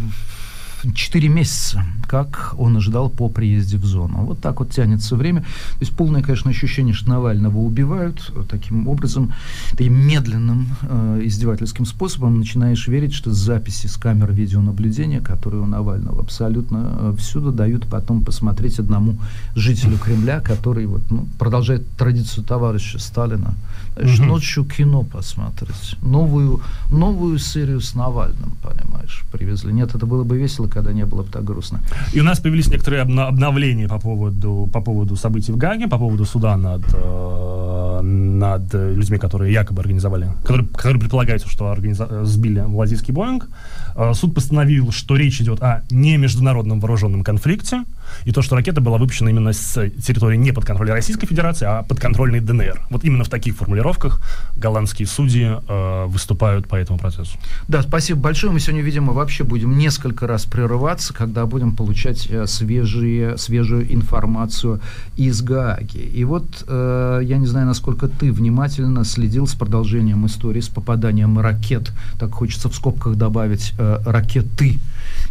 4 0.93 1.29
месяца, 1.29 1.85
как 2.07 2.55
он 2.59 2.77
ожидал 2.77 3.09
по 3.09 3.29
приезде 3.29 3.77
в 3.77 3.85
зону. 3.85 4.25
Вот 4.25 4.41
так 4.41 4.61
вот 4.61 4.71
тянется 4.71 5.17
время. 5.17 5.41
То 5.43 5.81
есть 5.81 5.93
полное, 5.93 6.23
конечно, 6.23 6.51
ощущение, 6.51 6.95
что 6.95 7.09
Навального 7.09 7.59
убивают 7.59 8.33
таким 8.49 8.89
образом, 8.89 9.33
таким 9.71 9.95
медленным 9.95 10.69
э, 10.83 11.21
издевательским 11.25 11.87
способом. 11.87 12.39
Начинаешь 12.39 12.87
верить, 12.89 13.15
что 13.15 13.33
записи 13.33 13.87
с 13.87 13.97
камер 13.97 14.33
видеонаблюдения, 14.33 15.21
которые 15.21 15.63
у 15.63 15.67
Навального 15.67 16.21
абсолютно 16.21 16.97
э, 16.99 17.15
всюду 17.19 17.53
дают 17.53 17.87
потом 17.87 18.25
посмотреть 18.25 18.79
одному 18.79 19.19
жителю 19.55 19.99
Кремля, 19.99 20.41
который 20.41 20.87
вот, 20.87 21.03
ну, 21.11 21.27
продолжает 21.39 21.89
традицию 21.97 22.45
товарища 22.45 22.99
Сталина. 22.99 23.55
Знаешь, 23.97 24.19
угу. 24.19 24.27
ночью 24.29 24.65
кино 24.65 25.03
посмотреть. 25.03 25.97
Новую, 26.03 26.61
новую 26.91 27.39
серию 27.39 27.81
с 27.81 27.95
Навальным, 27.95 28.57
понимаешь, 28.63 29.25
привезли. 29.33 29.73
Нет, 29.73 29.95
это 29.95 30.07
было 30.07 30.25
бы 30.25 30.37
весело, 30.37 30.69
когда 30.69 30.93
не 30.93 31.05
было 31.07 31.23
бы 31.23 31.31
так 31.31 31.45
грустно. 31.45 31.81
И 32.13 32.21
у 32.21 32.25
нас 32.25 32.41
появились 32.41 32.69
некоторые 32.69 33.03
обновления 33.03 33.89
по 33.89 33.99
поводу, 33.99 34.69
по 34.73 34.81
поводу 34.81 35.17
событий 35.17 35.53
в 35.53 35.57
Гаге, 35.57 35.87
по 35.87 35.99
поводу 35.99 36.25
суда 36.25 36.57
над, 36.57 36.83
э, 36.93 38.01
над 38.03 38.75
людьми, 38.75 39.19
которые 39.19 39.53
якобы 39.53 39.81
организовали, 39.81 40.29
которые, 40.43 40.67
которые 40.67 41.01
предполагается, 41.01 41.49
что 41.49 41.71
организа- 41.71 42.25
сбили 42.25 42.61
малазийский 42.61 43.15
Боинг. 43.15 43.49
Э, 43.97 44.13
суд 44.15 44.35
постановил, 44.35 44.93
что 44.93 45.17
речь 45.17 45.41
идет 45.41 45.63
о 45.63 45.83
не 45.91 46.17
международном 46.17 46.81
вооруженном 46.81 47.23
конфликте, 47.23 47.85
и 48.25 48.33
то, 48.33 48.43
что 48.43 48.57
ракета 48.57 48.81
была 48.81 48.99
выпущена 48.99 49.31
именно 49.31 49.53
с 49.53 49.91
территории 49.91 50.37
не 50.37 50.53
под 50.53 50.65
контролем 50.65 50.95
Российской 50.95 51.27
Федерации, 51.27 51.67
а 51.67 51.83
под 51.83 52.01
контрольной 52.01 52.41
ДНР. 52.41 52.87
Вот 52.91 53.05
именно 53.05 53.25
в 53.25 53.29
таких 53.29 53.57
формулировках 53.57 54.21
голландские 54.57 55.07
судьи 55.07 55.49
э, 55.67 56.05
выступают 56.07 56.69
по 56.69 56.77
этому 56.77 56.99
процессу. 56.99 57.39
Да, 57.69 57.83
спасибо 57.83 58.21
большое. 58.21 58.53
Мы 58.53 58.61
сегодня, 58.61 58.83
видимо, 58.83 59.13
вообще 59.13 59.45
будем 59.45 59.77
несколько 59.77 60.27
раз 60.27 60.45
прерываться, 60.45 61.15
когда 61.15 61.47
будем 61.47 61.77
получать 61.77 62.27
э, 62.31 62.47
свежие, 62.47 63.37
свежую 63.39 63.93
информацию 63.93 64.81
из 65.17 65.43
Гааги. 65.43 65.99
И 65.99 66.25
вот 66.25 66.65
э, 66.67 67.21
я 67.25 67.39
не 67.39 67.47
знаю, 67.47 67.67
насколько 67.67 68.09
ты 68.09 68.33
внимательно 68.33 69.05
следил 69.05 69.47
с 69.47 69.55
продолжением 69.55 70.27
истории 70.27 70.61
с 70.61 70.69
попаданием 70.69 71.39
ракет, 71.39 71.93
так 72.19 72.33
хочется 72.33 72.69
в 72.69 72.75
скобках 72.75 73.17
добавить 73.17 73.75
э, 73.85 74.11
ракеты, 74.11 74.79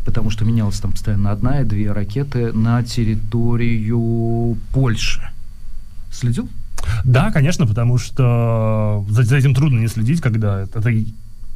потому 0.05 0.29
что 0.29 0.45
менялась 0.45 0.79
там 0.79 0.91
постоянно 0.91 1.31
одна 1.31 1.61
и 1.61 1.65
две 1.65 1.91
ракеты 1.91 2.53
на 2.53 2.83
территорию 2.83 4.57
Польши. 4.71 5.21
Следил? 6.11 6.49
Да, 7.03 7.31
конечно, 7.31 7.65
потому 7.65 7.97
что 7.97 9.05
за, 9.09 9.23
за 9.23 9.37
этим 9.37 9.55
трудно 9.55 9.79
не 9.79 9.87
следить, 9.87 10.21
когда 10.21 10.61
это, 10.61 10.79
это 10.79 10.89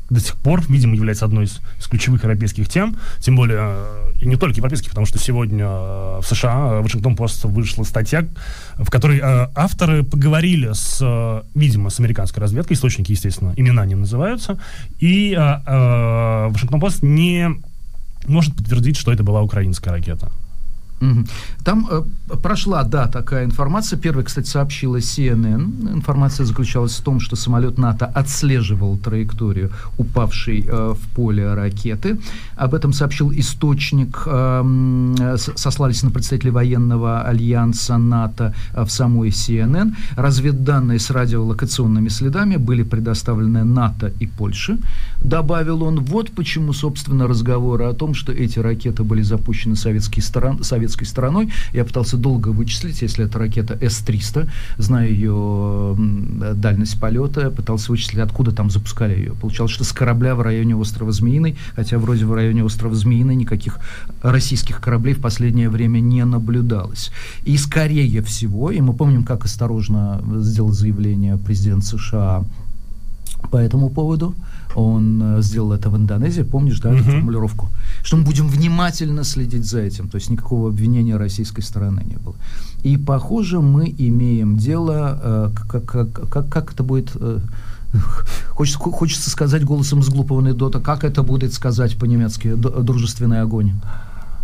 до 0.09 0.19
сих 0.19 0.35
пор, 0.37 0.63
видимо, 0.69 0.95
является 0.95 1.25
одной 1.25 1.45
из, 1.45 1.59
из 1.79 1.87
ключевых 1.87 2.23
европейских 2.23 2.69
тем, 2.69 2.95
тем 3.19 3.35
более 3.35 3.59
э, 3.59 4.11
и 4.21 4.27
не 4.27 4.35
только 4.35 4.57
европейских, 4.57 4.89
потому 4.89 5.05
что 5.05 5.19
сегодня 5.19 5.65
э, 5.65 6.19
в 6.21 6.25
США, 6.25 6.79
в 6.79 6.83
Вашингтон 6.83 7.15
Пост 7.15 7.43
вышла 7.43 7.83
статья, 7.83 8.25
в 8.77 8.89
которой 8.89 9.19
э, 9.19 9.47
авторы 9.55 10.03
поговорили 10.03 10.71
с, 10.73 11.43
видимо, 11.53 11.89
с 11.89 11.99
американской 11.99 12.41
разведкой, 12.41 12.75
источники, 12.75 13.11
естественно, 13.11 13.53
имена 13.57 13.85
не 13.85 13.95
называются, 13.95 14.59
и 14.99 15.35
Вашингтон 15.35 16.79
Пост 16.79 17.03
не 17.03 17.49
может 18.27 18.55
подтвердить, 18.55 18.97
что 18.97 19.11
это 19.11 19.23
была 19.23 19.41
украинская 19.41 19.93
ракета. 19.93 20.31
Там 21.63 21.87
э, 21.89 22.03
прошла, 22.41 22.83
да, 22.83 23.07
такая 23.07 23.45
информация. 23.45 23.99
Первой, 23.99 24.23
кстати, 24.23 24.47
сообщила 24.47 24.97
CNN. 24.97 25.93
Информация 25.93 26.45
заключалась 26.45 26.95
в 26.97 27.03
том, 27.03 27.19
что 27.19 27.35
самолет 27.35 27.77
НАТО 27.77 28.05
отслеживал 28.05 28.97
траекторию 28.97 29.71
упавшей 29.97 30.65
э, 30.67 30.93
в 30.93 31.15
поле 31.15 31.53
ракеты. 31.53 32.17
Об 32.55 32.73
этом 32.73 32.93
сообщил 32.93 33.31
источник, 33.31 34.23
э, 34.25 35.37
сослались 35.55 36.03
на 36.03 36.09
представителей 36.09 36.51
военного 36.51 37.21
альянса 37.21 37.97
НАТО 37.97 38.53
э, 38.73 38.83
в 38.83 38.89
самой 38.89 39.29
CNN. 39.29 39.93
Разведданные 40.15 40.99
с 40.99 41.11
радиолокационными 41.11 42.09
следами 42.09 42.57
были 42.57 42.83
предоставлены 42.83 43.63
НАТО 43.63 44.11
и 44.19 44.27
Польше. 44.27 44.77
Добавил 45.23 45.83
он, 45.83 45.99
вот 45.99 46.31
почему, 46.31 46.73
собственно, 46.73 47.27
разговоры 47.27 47.85
о 47.85 47.93
том, 47.93 48.13
что 48.13 48.31
эти 48.31 48.59
ракеты 48.59 49.03
были 49.03 49.21
запущены 49.21 49.75
советской 49.75 50.21
стороной, 50.21 50.63
советской 50.87 51.05
стороной. 51.05 51.49
Я 51.73 51.83
пытался 51.83 52.17
долго 52.17 52.49
вычислить, 52.49 53.01
если 53.01 53.25
это 53.25 53.39
ракета 53.39 53.77
С-300, 53.79 54.49
знаю 54.77 55.11
ее 55.11 55.95
дальность 56.55 56.99
полета, 56.99 57.51
пытался 57.51 57.91
вычислить, 57.91 58.19
откуда 58.19 58.51
там 58.51 58.69
запускали 58.69 59.15
ее. 59.15 59.33
Получалось, 59.33 59.71
что 59.71 59.83
с 59.83 59.91
корабля 59.91 60.35
в 60.35 60.41
районе 60.41 60.75
острова 60.75 61.11
Змеиный, 61.11 61.57
хотя 61.75 61.97
вроде 61.97 62.25
в 62.25 62.33
районе 62.33 62.63
острова 62.63 62.95
Змеиный 62.95 63.35
никаких 63.35 63.79
российских 64.21 64.79
кораблей 64.81 65.13
в 65.13 65.21
последнее 65.21 65.69
время 65.69 65.99
не 65.99 66.23
наблюдалось. 66.25 67.11
И 67.45 67.57
скорее 67.57 68.21
всего, 68.21 68.71
и 68.71 68.81
мы 68.81 68.93
помним, 68.93 69.23
как 69.23 69.45
осторожно 69.45 70.21
сделал 70.39 70.71
заявление 70.71 71.37
президент 71.37 71.83
США 71.83 72.43
по 73.51 73.57
этому 73.57 73.89
поводу. 73.89 74.33
Он 74.77 75.21
э, 75.23 75.41
сделал 75.41 75.73
это 75.73 75.89
в 75.89 75.97
Индонезии, 75.97 76.43
помнишь, 76.43 76.79
да, 76.79 76.91
uh-huh. 76.91 76.99
эту 76.99 77.09
формулировку? 77.09 77.69
Что 78.03 78.17
мы 78.17 78.23
будем 78.23 78.47
внимательно 78.47 79.23
следить 79.23 79.65
за 79.65 79.79
этим. 79.79 80.07
То 80.07 80.17
есть 80.17 80.29
никакого 80.29 80.69
обвинения 80.69 81.17
российской 81.17 81.61
стороны 81.61 82.03
не 82.05 82.17
было. 82.17 82.35
И, 82.83 82.95
похоже, 82.95 83.59
мы 83.59 83.93
имеем 83.97 84.55
дело, 84.55 85.19
э, 85.23 85.49
как, 85.67 85.85
как, 85.85 86.29
как, 86.29 86.49
как 86.49 86.73
это 86.73 86.83
будет... 86.83 87.11
Э, 87.15 87.39
хочется, 88.49 88.77
хочется 88.77 89.31
сказать 89.31 89.65
голосом 89.65 90.01
из 90.01 90.09
глупого 90.09 90.41
анекдота, 90.41 90.79
как 90.79 91.03
это 91.03 91.23
будет 91.23 91.53
сказать 91.53 91.97
по-немецки 91.97 92.53
«дружественный 92.53 93.41
огонь». 93.41 93.71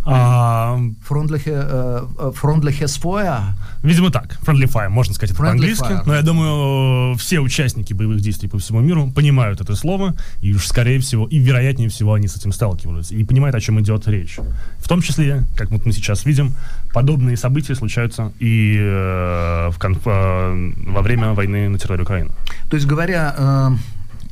А, 0.06 0.78
freundliches 1.08 2.98
Feuer. 3.00 3.54
Видимо, 3.82 4.10
так. 4.10 4.38
Friendly 4.44 4.66
fire, 4.66 4.88
можно 4.88 5.14
сказать 5.14 5.34
это 5.34 5.42
по-английски. 5.42 6.00
Но 6.06 6.14
я 6.14 6.22
думаю, 6.22 7.16
все 7.16 7.40
участники 7.40 7.92
боевых 7.94 8.20
действий 8.20 8.48
по 8.48 8.58
всему 8.58 8.80
миру 8.80 9.10
понимают 9.10 9.60
это 9.60 9.74
слово, 9.76 10.14
и 10.40 10.52
уж 10.54 10.66
скорее 10.66 10.98
всего, 11.00 11.26
и 11.26 11.38
вероятнее 11.38 11.88
всего 11.88 12.14
они 12.14 12.28
с 12.28 12.36
этим 12.36 12.52
сталкиваются, 12.52 13.14
и 13.14 13.24
понимают, 13.24 13.54
о 13.56 13.60
чем 13.60 13.80
идет 13.80 14.06
речь. 14.08 14.38
В 14.78 14.88
том 14.88 15.00
числе, 15.00 15.44
как 15.56 15.70
вот 15.70 15.86
мы 15.86 15.92
сейчас 15.92 16.26
видим, 16.26 16.54
подобные 16.92 17.36
события 17.36 17.74
случаются 17.74 18.32
и 18.38 18.76
э, 18.78 19.70
в 19.70 19.78
конф, 19.78 20.02
э, 20.04 20.72
во 20.86 21.02
время 21.02 21.32
войны 21.32 21.68
на 21.68 21.78
территории 21.78 22.02
Украины. 22.02 22.30
То 22.68 22.76
есть, 22.76 22.86
говоря 22.86 23.34
э, 23.36 23.70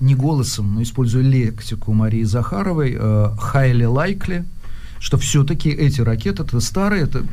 не 0.00 0.14
голосом, 0.14 0.74
но 0.74 0.82
используя 0.82 1.22
лексику 1.22 1.92
Марии 1.92 2.24
Захаровой, 2.24 2.94
э, 2.98 3.34
highly 3.54 3.86
likely– 3.86 4.44
что 5.02 5.18
все-таки 5.18 5.68
эти 5.68 6.00
ракеты, 6.00 6.44
это 6.44 6.60
старые, 6.60 7.02
это 7.02 7.24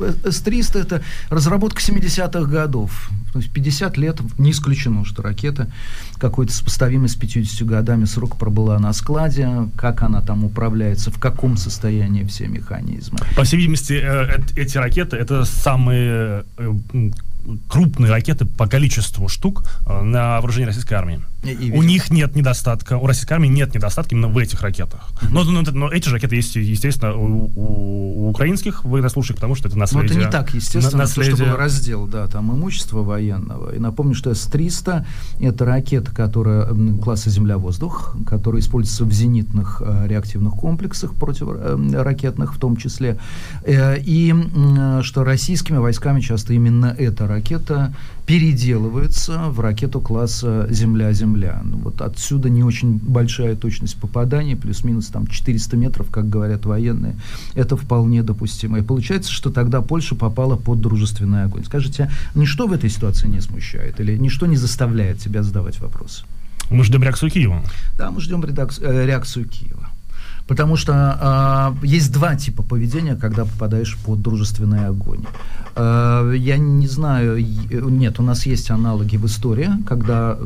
э, 0.00 0.30
С-300, 0.30 0.80
это 0.80 1.02
разработка 1.28 1.80
70-х 1.80 2.48
годов. 2.48 3.10
То 3.32 3.40
есть 3.40 3.52
50 3.52 3.96
лет 3.96 4.20
не 4.38 4.52
исключено, 4.52 5.04
что 5.04 5.22
ракета 5.22 5.68
какой-то 6.18 6.52
сопоставимый 6.52 7.08
с 7.08 7.16
50 7.16 7.66
годами 7.66 8.04
срок 8.04 8.36
пробыла 8.36 8.78
на 8.78 8.92
складе, 8.92 9.68
как 9.76 10.02
она 10.02 10.22
там 10.22 10.44
управляется, 10.44 11.10
в 11.10 11.18
каком 11.18 11.56
состоянии 11.56 12.22
все 12.22 12.46
механизмы. 12.46 13.18
По 13.34 13.42
всей 13.42 13.56
видимости, 13.56 13.94
э, 13.94 14.40
эти 14.54 14.78
ракеты 14.78 15.16
это 15.16 15.44
самые 15.44 16.44
э, 16.58 16.74
крупные 17.68 18.10
ракеты 18.10 18.44
по 18.44 18.68
количеству 18.68 19.28
штук 19.28 19.64
на 19.84 20.40
вооружении 20.40 20.66
российской 20.66 20.94
армии. 20.94 21.20
И, 21.52 21.70
у 21.70 21.82
них 21.82 22.10
нет 22.10 22.34
недостатка, 22.36 22.96
у 22.96 23.06
российской 23.06 23.34
армии 23.34 23.48
нет 23.48 23.74
недостатка 23.74 24.14
именно 24.14 24.28
в 24.28 24.38
этих 24.38 24.62
ракетах. 24.62 25.10
Mm-hmm. 25.20 25.28
Но, 25.30 25.44
но, 25.44 25.62
но 25.62 25.90
эти 25.90 26.08
же 26.08 26.14
ракеты 26.14 26.36
есть, 26.36 26.56
естественно, 26.56 27.14
у, 27.14 27.50
у, 27.54 28.26
у 28.26 28.28
украинских 28.30 28.84
военнослужащих, 28.84 29.36
потому 29.36 29.54
что 29.54 29.68
это 29.68 29.78
наследие. 29.78 30.14
Но 30.14 30.14
это 30.14 30.26
не 30.26 30.30
так, 30.30 30.54
естественно, 30.54 31.02
наследие... 31.02 31.36
что 31.36 31.44
был 31.44 31.56
раздел, 31.56 32.06
да, 32.06 32.26
там 32.26 32.52
имущества 32.52 33.02
военного. 33.02 33.74
И 33.74 33.78
напомню, 33.78 34.14
что 34.14 34.34
С-300 34.34 35.04
это 35.40 35.64
ракета, 35.64 36.14
которая 36.14 36.66
класса 36.98 37.30
Земля-воздух, 37.30 38.16
которая 38.26 38.60
используется 38.60 39.04
в 39.04 39.12
зенитных 39.12 39.82
э, 39.84 40.06
реактивных 40.08 40.54
комплексах 40.54 41.14
противоракетных 41.14 42.50
э, 42.50 42.54
в 42.54 42.58
том 42.58 42.76
числе. 42.76 43.18
Э, 43.64 43.98
и 43.98 44.34
э, 44.34 45.00
что 45.02 45.24
российскими 45.24 45.78
войсками 45.78 46.20
часто 46.20 46.52
именно 46.52 46.94
эта 46.98 47.26
ракета 47.26 47.94
переделывается 48.26 49.38
в 49.50 49.60
ракету 49.60 50.00
класса 50.00 50.66
Земля-Земля. 50.68 51.62
Ну, 51.64 51.78
вот 51.78 52.02
отсюда 52.02 52.50
не 52.50 52.64
очень 52.64 52.98
большая 52.98 53.54
точность 53.54 53.96
попадания, 53.96 54.56
плюс-минус 54.56 55.06
там 55.06 55.28
400 55.28 55.76
метров, 55.76 56.10
как 56.10 56.28
говорят 56.28 56.66
военные. 56.66 57.14
Это 57.54 57.76
вполне 57.76 58.24
допустимо. 58.24 58.78
И 58.78 58.82
получается, 58.82 59.32
что 59.32 59.50
тогда 59.50 59.80
Польша 59.80 60.16
попала 60.16 60.56
под 60.56 60.80
дружественный 60.80 61.44
огонь. 61.44 61.64
Скажите, 61.64 62.10
а 62.34 62.38
ничто 62.38 62.66
в 62.66 62.72
этой 62.72 62.90
ситуации 62.90 63.28
не 63.28 63.40
смущает? 63.40 64.00
Или 64.00 64.18
ничто 64.18 64.46
не 64.46 64.56
заставляет 64.56 65.20
тебя 65.20 65.44
задавать 65.44 65.78
вопросы? 65.78 66.24
Мы 66.68 66.82
ждем 66.82 67.04
реакцию 67.04 67.30
Киева. 67.30 67.62
Да, 67.96 68.10
мы 68.10 68.20
ждем 68.20 68.42
э, 68.42 69.06
реакцию 69.06 69.46
Киева. 69.46 69.85
Потому 70.46 70.76
что 70.76 71.74
э, 71.82 71.86
есть 71.86 72.12
два 72.12 72.36
типа 72.36 72.62
поведения, 72.62 73.16
когда 73.16 73.44
попадаешь 73.44 73.96
под 74.04 74.22
дружественный 74.22 74.86
огонь. 74.86 75.24
Э, 75.74 76.32
я 76.36 76.56
не 76.56 76.86
знаю, 76.86 77.44
нет, 77.70 78.20
у 78.20 78.22
нас 78.22 78.46
есть 78.46 78.70
аналоги 78.70 79.16
в 79.16 79.26
истории, 79.26 79.70
когда 79.86 80.38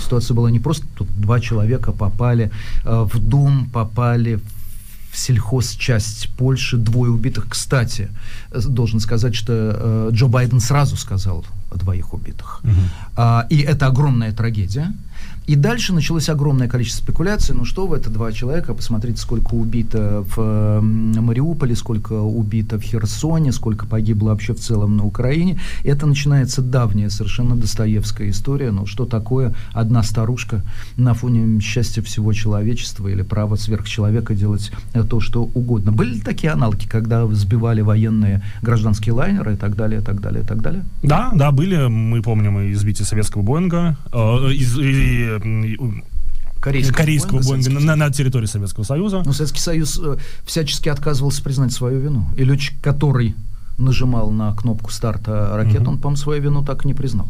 ситуация 0.00 0.34
была 0.34 0.50
не 0.50 0.60
просто 0.60 0.86
тут 0.94 1.08
два 1.20 1.40
человека 1.40 1.92
попали 1.92 2.52
э, 2.84 3.06
в 3.12 3.18
дом, 3.18 3.68
попали 3.72 4.40
в 5.10 5.18
сельхозчасть 5.18 6.30
Польши, 6.36 6.76
двое 6.76 7.10
убитых. 7.10 7.48
Кстати, 7.48 8.10
должен 8.52 9.00
сказать, 9.00 9.34
что 9.34 9.52
э, 9.52 10.08
Джо 10.12 10.26
Байден 10.28 10.60
сразу 10.60 10.96
сказал 10.96 11.44
о 11.70 11.76
двоих 11.76 12.14
убитых. 12.14 12.60
Угу. 12.62 12.72
А, 13.16 13.46
и 13.50 13.58
это 13.58 13.86
огромная 13.86 14.32
трагедия. 14.32 14.92
И 15.50 15.56
дальше 15.56 15.92
началось 15.92 16.28
огромное 16.28 16.68
количество 16.68 17.02
спекуляций. 17.02 17.56
Ну 17.56 17.64
что 17.64 17.88
вы, 17.88 17.96
это 17.96 18.08
два 18.08 18.30
человека, 18.30 18.72
посмотрите, 18.72 19.20
сколько 19.20 19.54
убито 19.54 20.24
в 20.36 20.80
Мариуполе, 20.80 21.74
сколько 21.74 22.12
убито 22.20 22.78
в 22.78 22.82
Херсоне, 22.82 23.50
сколько 23.50 23.84
погибло 23.84 24.28
вообще 24.28 24.54
в 24.54 24.60
целом 24.60 24.96
на 24.96 25.04
Украине. 25.04 25.58
Это 25.82 26.06
начинается 26.06 26.62
давняя, 26.62 27.08
совершенно 27.10 27.56
Достоевская 27.56 28.30
история. 28.30 28.70
Ну 28.70 28.86
что 28.86 29.06
такое 29.06 29.52
одна 29.72 30.04
старушка 30.04 30.62
на 30.96 31.14
фоне 31.14 31.58
счастья 31.60 32.00
всего 32.00 32.32
человечества 32.32 33.08
или 33.08 33.22
права 33.22 33.56
сверхчеловека 33.56 34.36
делать 34.36 34.70
то, 35.08 35.18
что 35.18 35.42
угодно. 35.42 35.90
Были 35.90 36.20
такие 36.20 36.52
аналоги, 36.52 36.86
когда 36.86 37.26
сбивали 37.26 37.80
военные 37.80 38.40
гражданские 38.62 39.14
лайнеры 39.14 39.54
и 39.54 39.56
так 39.56 39.74
далее, 39.74 40.00
и 40.00 40.04
так 40.04 40.20
далее, 40.20 40.44
и 40.44 40.46
так 40.46 40.62
далее? 40.62 40.84
Да, 41.02 41.32
да, 41.34 41.50
были. 41.50 41.88
Мы 41.88 42.22
помним 42.22 42.60
и 42.60 42.70
избитие 42.70 43.04
советского 43.04 43.42
Боинга, 43.42 43.96
э, 44.12 44.52
из, 44.52 44.78
и 44.78 45.39
корейского, 46.60 46.96
корейского 46.96 47.38
Боинга, 47.40 47.70
Боинга 47.70 47.80
на, 47.80 47.96
на 47.96 48.10
территории 48.10 48.46
Советского 48.46 48.84
Союза. 48.84 49.22
Но 49.24 49.32
Советский 49.32 49.60
Союз 49.60 49.98
э, 50.02 50.16
всячески 50.44 50.88
отказывался 50.88 51.42
признать 51.42 51.72
свою 51.72 52.00
вину. 52.00 52.26
И 52.36 52.44
летчик, 52.44 52.80
который 52.80 53.34
нажимал 53.78 54.30
на 54.30 54.54
кнопку 54.54 54.90
старта 54.90 55.56
ракеты, 55.56 55.82
угу. 55.82 55.92
он, 55.92 55.98
по-моему, 55.98 56.16
свою 56.16 56.42
вину 56.42 56.64
так 56.64 56.84
и 56.84 56.88
не 56.88 56.94
признал. 56.94 57.28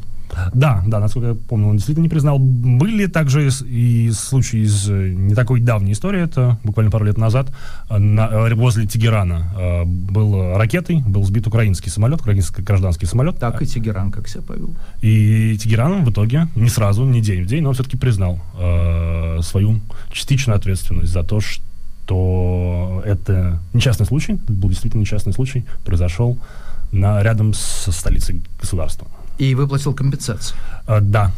Да, 0.55 0.83
да, 0.87 1.01
насколько 1.01 1.29
я 1.29 1.35
помню, 1.35 1.69
он 1.69 1.77
действительно 1.77 2.05
не 2.05 2.09
признал. 2.09 2.39
Были 2.39 3.07
также 3.07 3.49
и 3.65 4.11
случаи 4.13 4.61
из 4.61 4.89
э, 4.89 5.11
не 5.11 5.35
такой 5.35 5.61
давней 5.61 5.93
истории, 5.93 6.23
это 6.23 6.59
буквально 6.65 6.91
пару 6.91 7.05
лет 7.05 7.19
назад, 7.19 7.53
э, 7.89 7.99
на, 7.99 8.29
э, 8.29 8.55
возле 8.55 8.87
Тегерана 8.87 9.85
был 9.85 10.57
ракетой, 10.57 11.03
был 11.07 11.25
сбит 11.25 11.47
украинский 11.47 11.91
самолет, 11.91 12.21
украинский 12.21 12.63
гражданский 12.63 13.07
самолет. 13.07 13.39
Так 13.39 13.61
и 13.63 13.67
Тегеран 13.67 14.11
как 14.11 14.29
себя 14.29 14.43
повел. 14.43 14.71
И 15.03 15.57
Тегеран 15.59 16.05
в 16.05 16.11
итоге, 16.11 16.49
не 16.55 16.69
сразу, 16.69 17.05
не 17.05 17.21
день 17.21 17.45
в 17.45 17.47
день, 17.47 17.63
но 17.63 17.73
все-таки 17.73 17.97
признал 17.97 18.41
э, 18.59 19.39
свою 19.43 19.81
частичную 20.13 20.57
ответственность 20.57 21.13
за 21.13 21.23
то, 21.23 21.41
что 21.41 23.03
это 23.05 23.61
несчастный 23.73 24.07
случай, 24.07 24.39
был 24.49 24.69
действительно 24.69 25.03
несчастный 25.03 25.33
случай, 25.33 25.65
произошел 25.85 26.39
на, 26.93 27.23
рядом 27.23 27.55
с 27.55 27.91
столицей 27.93 28.43
государства. 28.61 29.07
И 29.39 29.55
выплатил 29.55 29.95
компенсацию? 29.95 30.59
А, 30.87 31.01
да. 31.01 31.33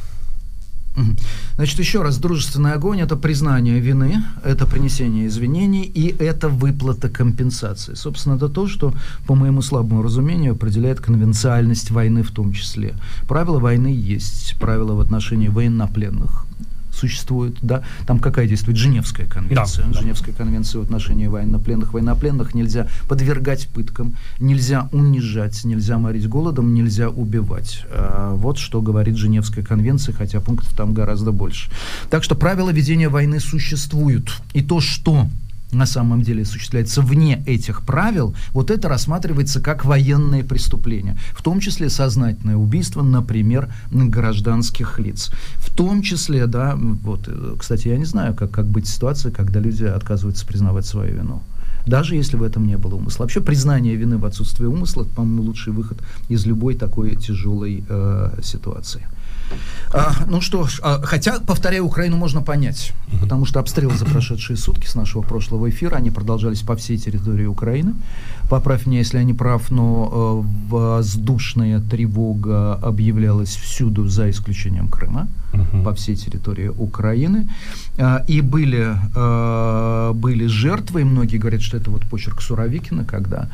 Значит, 1.57 1.79
еще 1.79 2.03
раз, 2.03 2.19
дружественный 2.19 2.75
огонь– 2.75 3.01
это 3.03 3.17
признание 3.17 3.81
вины, 3.81 4.23
это 4.45 4.67
принесение 4.67 5.27
извинений 5.27 5.83
и 5.83 6.15
это 6.23 6.49
выплата 6.49 7.09
компенсации. 7.09 7.95
Собственно, 7.95 8.37
это 8.37 8.49
то, 8.49 8.69
что, 8.69 8.93
по 9.27 9.35
моему 9.35 9.63
слабому 9.63 10.03
разумению, 10.03 10.53
определяет 10.53 11.01
конвенциальность 11.01 11.91
войны 11.91 12.23
в 12.23 12.31
том 12.31 12.53
числе. 12.53 12.95
Правила 13.27 13.59
войны 13.59 13.89
есть, 13.89 14.57
правила 14.61 14.93
в 14.93 15.01
отношении 15.01 15.49
военнопленных, 15.49 16.47
существует, 17.03 17.57
да, 17.63 17.83
там 18.07 18.21
какая 18.21 18.47
действует 18.47 18.79
Женевская 18.79 19.27
конвенция. 19.27 19.87
Да, 19.87 19.93
Женевская 19.93 20.33
да. 20.33 20.45
конвенция 20.45 20.81
в 20.81 20.85
отношении 20.85 21.27
военнопленных. 21.27 21.93
Военнопленных 21.93 22.55
нельзя 22.55 22.87
подвергать 23.09 23.67
пыткам, 23.69 24.15
нельзя 24.39 24.89
унижать, 24.93 25.65
нельзя 25.65 25.99
морить 25.99 26.29
голодом, 26.29 26.75
нельзя 26.75 27.09
убивать. 27.09 27.85
А, 27.91 28.35
вот 28.35 28.59
что 28.59 28.81
говорит 28.81 29.17
Женевская 29.17 29.65
конвенция, 29.65 30.15
хотя 30.15 30.41
пунктов 30.41 30.73
там 30.77 30.95
гораздо 30.95 31.33
больше. 31.33 31.71
Так 32.09 32.23
что 32.23 32.37
правила 32.37 32.71
ведения 32.71 33.09
войны 33.09 33.41
существуют. 33.41 34.41
И 34.55 34.63
то, 34.63 34.81
что 34.81 35.27
на 35.73 35.87
самом 35.87 36.23
деле 36.23 36.43
осуществляется 36.43 37.01
вне 37.03 37.43
этих 37.47 37.83
правил, 37.83 38.35
вот 38.53 38.71
это 38.71 38.89
рассматривается 38.89 39.61
как 39.61 39.85
военное 39.85 40.45
преступление, 40.45 41.17
в 41.33 41.43
том 41.43 41.61
числе 41.61 41.89
сознательное 41.89 42.57
убийство, 42.57 43.03
например, 43.03 43.73
гражданских 43.91 44.99
лиц. 44.99 45.31
В 45.57 45.75
том 45.75 46.03
числе, 46.03 46.47
да, 46.47 46.77
вот, 46.77 47.29
э, 47.29 47.55
кстати, 47.59 47.89
я 47.89 47.97
не 47.97 48.05
знаю, 48.05 48.35
как, 48.35 48.51
как 48.51 48.67
быть 48.67 48.87
ситуации, 48.87 49.31
когда 49.31 49.61
люди 49.61 49.85
отказываются 49.85 50.47
признавать 50.47 50.87
свою 50.87 51.15
вину. 51.15 51.43
даже 51.87 52.15
если 52.15 52.37
в 52.37 52.43
этом 52.45 52.67
не 52.67 52.77
было 52.77 52.95
умысла. 52.95 53.25
Вообще 53.25 53.41
признание 53.41 53.97
вины 53.97 54.17
в 54.17 54.25
отсутствии 54.25 54.67
умысла, 54.67 55.05
по-моему, 55.05 55.43
лучший 55.43 55.73
выход 55.73 55.99
из 56.29 56.47
любой 56.47 56.75
такой 56.75 57.17
тяжелой 57.17 57.83
э, 57.89 58.41
ситуации. 58.43 59.03
А, 59.93 60.13
ну 60.27 60.41
что 60.41 60.67
ж, 60.67 60.81
а, 60.83 61.01
хотя, 61.03 61.41
повторяю, 61.41 61.85
Украину 61.85 62.17
можно 62.17 62.43
понять, 62.43 62.93
потому 63.21 63.47
что 63.47 63.61
обстрелы 63.61 63.97
за 63.97 64.05
прошедшие 64.05 64.57
сутки 64.57 64.87
с 64.87 64.95
нашего 64.95 65.23
прошлого 65.23 65.69
эфира, 65.69 65.97
они 65.97 66.11
продолжались 66.11 66.61
по 66.61 66.77
всей 66.77 66.97
территории 66.97 67.47
Украины. 67.47 67.95
Поправь 68.49 68.87
меня, 68.87 68.99
если 68.99 69.19
я 69.19 69.25
не 69.25 69.35
прав, 69.35 69.71
но 69.71 70.45
э, 70.45 70.71
воздушная 70.71 71.81
тревога 71.81 72.75
объявлялась 72.75 73.57
всюду, 73.57 74.09
за 74.09 74.31
исключением 74.31 74.89
Крыма, 74.89 75.29
uh-huh. 75.53 75.85
по 75.85 75.95
всей 75.95 76.17
территории 76.17 76.69
Украины. 76.69 77.49
А, 77.99 78.25
и 78.29 78.41
были, 78.41 78.97
э, 79.15 80.13
были 80.15 80.47
жертвы, 80.47 81.03
и 81.03 81.05
многие 81.05 81.39
говорят, 81.39 81.63
что 81.63 81.77
это 81.77 81.91
вот 81.91 82.03
почерк 82.03 82.43
Суровикина, 82.43 83.05
когда 83.05 83.49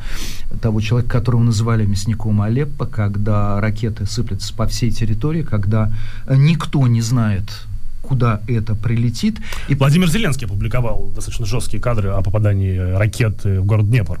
того 0.61 0.81
человека, 0.81 1.11
которого 1.11 1.43
называли 1.43 1.85
мясником 1.85 2.41
Алеппо, 2.41 2.85
когда 2.85 3.59
ракеты 3.59 4.05
сыплются 4.05 4.53
по 4.53 4.65
всей 4.65 4.91
территории, 4.91 5.43
когда 5.43 5.88
никто 6.27 6.87
не 6.87 7.01
знает, 7.01 7.67
куда 8.01 8.41
это 8.47 8.75
прилетит. 8.75 9.37
И 9.67 9.75
Владимир 9.75 10.09
Зеленский 10.09 10.47
опубликовал 10.47 11.11
достаточно 11.15 11.45
жесткие 11.45 11.81
кадры 11.81 12.09
о 12.09 12.21
попадании 12.21 12.77
ракет 12.77 13.43
в 13.43 13.63
город 13.65 13.89
Днепр. 13.89 14.19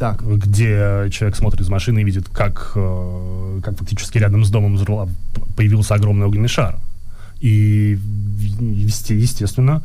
Так. 0.00 0.22
где 0.22 1.10
человек 1.12 1.36
смотрит 1.36 1.60
из 1.60 1.68
машины 1.68 1.98
и 2.00 2.04
видит, 2.04 2.30
как, 2.30 2.72
э, 2.74 3.60
как 3.62 3.76
фактически 3.76 4.16
рядом 4.16 4.46
с 4.46 4.50
домом 4.50 4.78
появился 5.56 5.94
огромный 5.94 6.24
огненный 6.24 6.48
шар. 6.48 6.78
И, 7.40 7.98
естественно, 8.58 9.82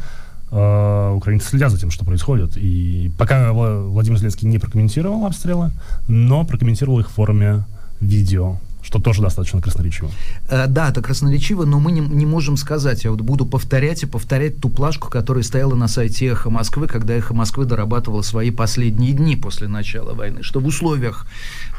э, 0.51 1.12
украинцы 1.13 1.50
следят 1.50 1.70
за 1.70 1.79
тем, 1.79 1.91
что 1.91 2.05
происходит. 2.05 2.55
И 2.55 3.12
пока 3.17 3.51
Владимир 3.51 4.17
Зеленский 4.17 4.48
не 4.48 4.58
прокомментировал 4.58 5.25
обстрелы, 5.25 5.72
но 6.08 6.46
прокомментировал 6.46 7.01
их 7.01 7.10
в 7.10 7.13
форме 7.13 7.65
видео 8.00 8.58
что 8.86 9.00
тоже 9.00 9.22
достаточно 9.22 9.62
красноречиво. 9.62 10.12
Э, 10.48 10.68
да, 10.68 10.89
это 10.89 11.01
красноречиво, 11.01 11.65
но 11.65 11.80
мы 11.80 11.92
не, 11.92 12.01
не 12.01 12.25
можем 12.25 12.56
сказать. 12.56 13.04
Я 13.04 13.12
вот 13.12 13.22
буду 13.22 13.46
повторять 13.46 14.04
и 14.04 14.06
повторять 14.06 14.62
ту 14.62 14.70
плашку, 14.70 15.10
которая 15.10 15.44
стояла 15.44 15.74
на 15.74 15.88
сайте 15.88 16.27
«Эхо 16.27 16.51
Москвы», 16.51 16.88
когда 16.88 17.15
«Эхо 17.15 17.34
Москвы» 17.34 17.65
дорабатывала 17.65 18.22
свои 18.22 18.51
последние 18.51 19.13
дни 19.13 19.36
после 19.36 19.68
начала 19.68 20.13
войны, 20.13 20.44
что 20.44 20.60
в 20.60 20.68
условиях 20.68 21.25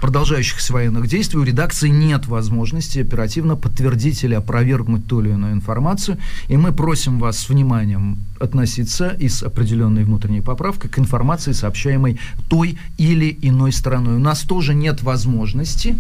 продолжающихся 0.01 0.73
военных 0.73 1.07
действий 1.07 1.39
у 1.39 1.45
редакции 1.45 1.89
нет 1.89 2.27
возможности 2.27 2.99
оперативно 2.99 3.55
подтвердить 3.55 4.25
или 4.25 4.35
опровергнуть 4.35 5.07
ту 5.07 5.21
или 5.21 5.31
иную 5.31 5.53
информацию, 5.53 6.19
и 6.49 6.57
мы 6.57 6.73
просим 6.73 7.21
вас 7.21 7.39
с 7.39 7.49
вниманием 7.49 8.19
относиться 8.41 9.11
и 9.11 9.29
с 9.29 9.45
определенной 9.45 10.03
внутренней 10.03 10.41
поправкой 10.41 10.91
к 10.91 10.99
информации, 10.99 11.53
сообщаемой 11.53 12.19
той 12.49 12.79
или 12.99 13.39
иной 13.43 13.73
стороной. 13.73 14.17
У 14.17 14.21
нас 14.21 14.43
тоже 14.43 14.75
нет 14.75 15.03
возможности 15.03 15.97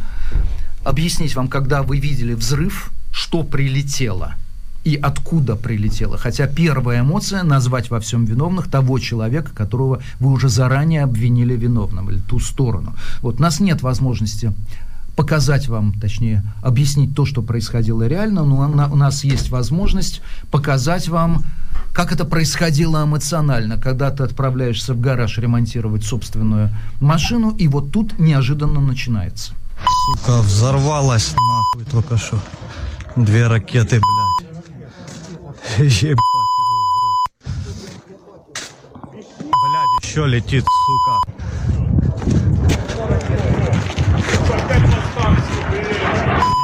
объяснить 0.86 1.34
вам, 1.34 1.48
когда 1.48 1.82
вы 1.82 1.98
видели 1.98 2.34
взрыв, 2.34 2.90
что 3.10 3.42
прилетело 3.42 4.34
и 4.84 4.94
откуда 4.94 5.56
прилетело. 5.56 6.16
Хотя 6.16 6.46
первая 6.46 7.00
эмоция– 7.00 7.42
назвать 7.44 7.90
во 7.90 7.98
всем 7.98 8.24
виновных 8.24 8.70
того 8.70 9.00
человека, 9.00 9.50
которого 9.52 10.00
вы 10.20 10.30
уже 10.30 10.48
заранее 10.48 11.02
обвинили 11.02 11.56
виновным, 11.56 12.08
или 12.08 12.20
ту 12.20 12.38
сторону. 12.38 12.94
Вот 13.20 13.40
у 13.40 13.42
нас 13.42 13.58
нет 13.58 13.82
возможности 13.82 14.52
показать 15.16 15.66
вам, 15.66 15.92
точнее, 15.98 16.44
объяснить 16.62 17.16
то, 17.16 17.24
что 17.24 17.42
происходило 17.42 18.06
реально, 18.06 18.44
но 18.44 18.88
у 18.92 18.96
нас 18.96 19.24
есть 19.24 19.50
возможность 19.50 20.22
показать 20.52 21.08
вам, 21.08 21.42
как 21.92 22.12
это 22.12 22.24
происходило 22.24 23.02
эмоционально, 23.02 23.76
когда 23.76 24.12
ты 24.12 24.22
отправляешься 24.22 24.94
в 24.94 25.00
гараж 25.00 25.38
ремонтировать 25.38 26.04
собственную 26.04 26.70
машину, 27.00 27.56
и 27.56 27.66
вот 27.66 27.90
тут 27.90 28.20
неожиданно 28.20 28.80
начинается– 28.80 29.54
Сука, 29.84 30.40
взорвалась 30.42 31.34
нахуй 31.34 31.84
только 31.90 32.16
что. 32.16 32.38
Две 33.16 33.46
ракеты, 33.46 34.00
блядь. 34.00 34.46
Ебать 35.78 36.18
его 36.58 36.76
в 36.76 36.94
рот. 37.02 37.22
Блядь, 39.12 39.94
еще 40.02 40.26
летит, 40.26 40.64
сука. 40.86 41.20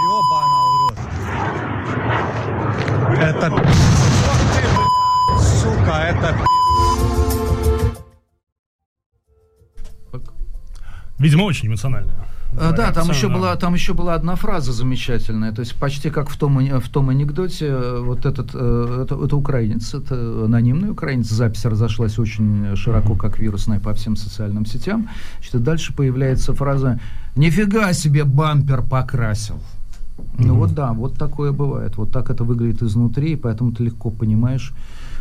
Ебана 0.03 0.61
в 0.69 0.77
рот. 0.81 0.99
Это... 3.19 3.47
Сука, 5.39 5.95
это... 6.09 6.29
Видимо, 11.19 11.45
очень 11.45 11.69
эмоциональная. 11.69 12.17
А, 12.59 12.73
да, 12.73 12.93
там 12.93 13.09
еще, 13.09 13.29
была, 13.29 13.57
там 13.57 13.75
еще 13.75 13.95
была 13.95 14.15
одна 14.15 14.37
фраза 14.37 14.73
замечательная, 14.73 15.53
то 15.53 15.61
есть 15.61 15.75
почти 15.75 16.11
как 16.11 16.29
в 16.29 16.37
том, 16.37 16.59
в 16.59 16.89
том 16.91 17.09
анекдоте, 17.09 17.67
э, 17.67 18.01
вот 18.01 18.27
этот, 18.27 18.51
э, 18.53 19.05
это, 19.05 19.25
это 19.25 19.37
украинец, 19.37 19.95
это 19.95 20.45
анонимный 20.45 20.91
украинец, 20.91 21.29
запись 21.29 21.65
разошлась 21.65 22.19
очень 22.19 22.77
широко, 22.77 23.15
как 23.15 23.39
вирусная, 23.39 23.81
по 23.81 23.95
всем 23.95 24.17
социальным 24.17 24.67
сетям, 24.67 25.09
значит, 25.39 25.63
дальше 25.63 25.95
появляется 25.95 26.53
фраза 26.53 27.01
«Нифига 27.37 27.93
себе 27.95 28.25
бампер 28.25 28.83
покрасил». 28.83 29.59
Ну 30.39 30.55
вот 30.55 30.75
да, 30.75 30.93
вот 30.93 31.19
такое 31.19 31.53
бывает, 31.53 31.97
вот 31.97 32.13
так 32.13 32.31
это 32.31 32.45
выглядит 32.45 32.83
изнутри, 32.83 33.33
и 33.33 33.37
поэтому 33.37 33.73
ты 33.73 33.85
легко 33.85 34.11
понимаешь, 34.11 34.73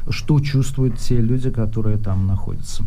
что 0.09 0.39
чувствуют 0.39 0.97
те 0.97 1.21
люди, 1.21 1.49
которые 1.49 1.97
там 1.97 2.27
находятся. 2.27 2.83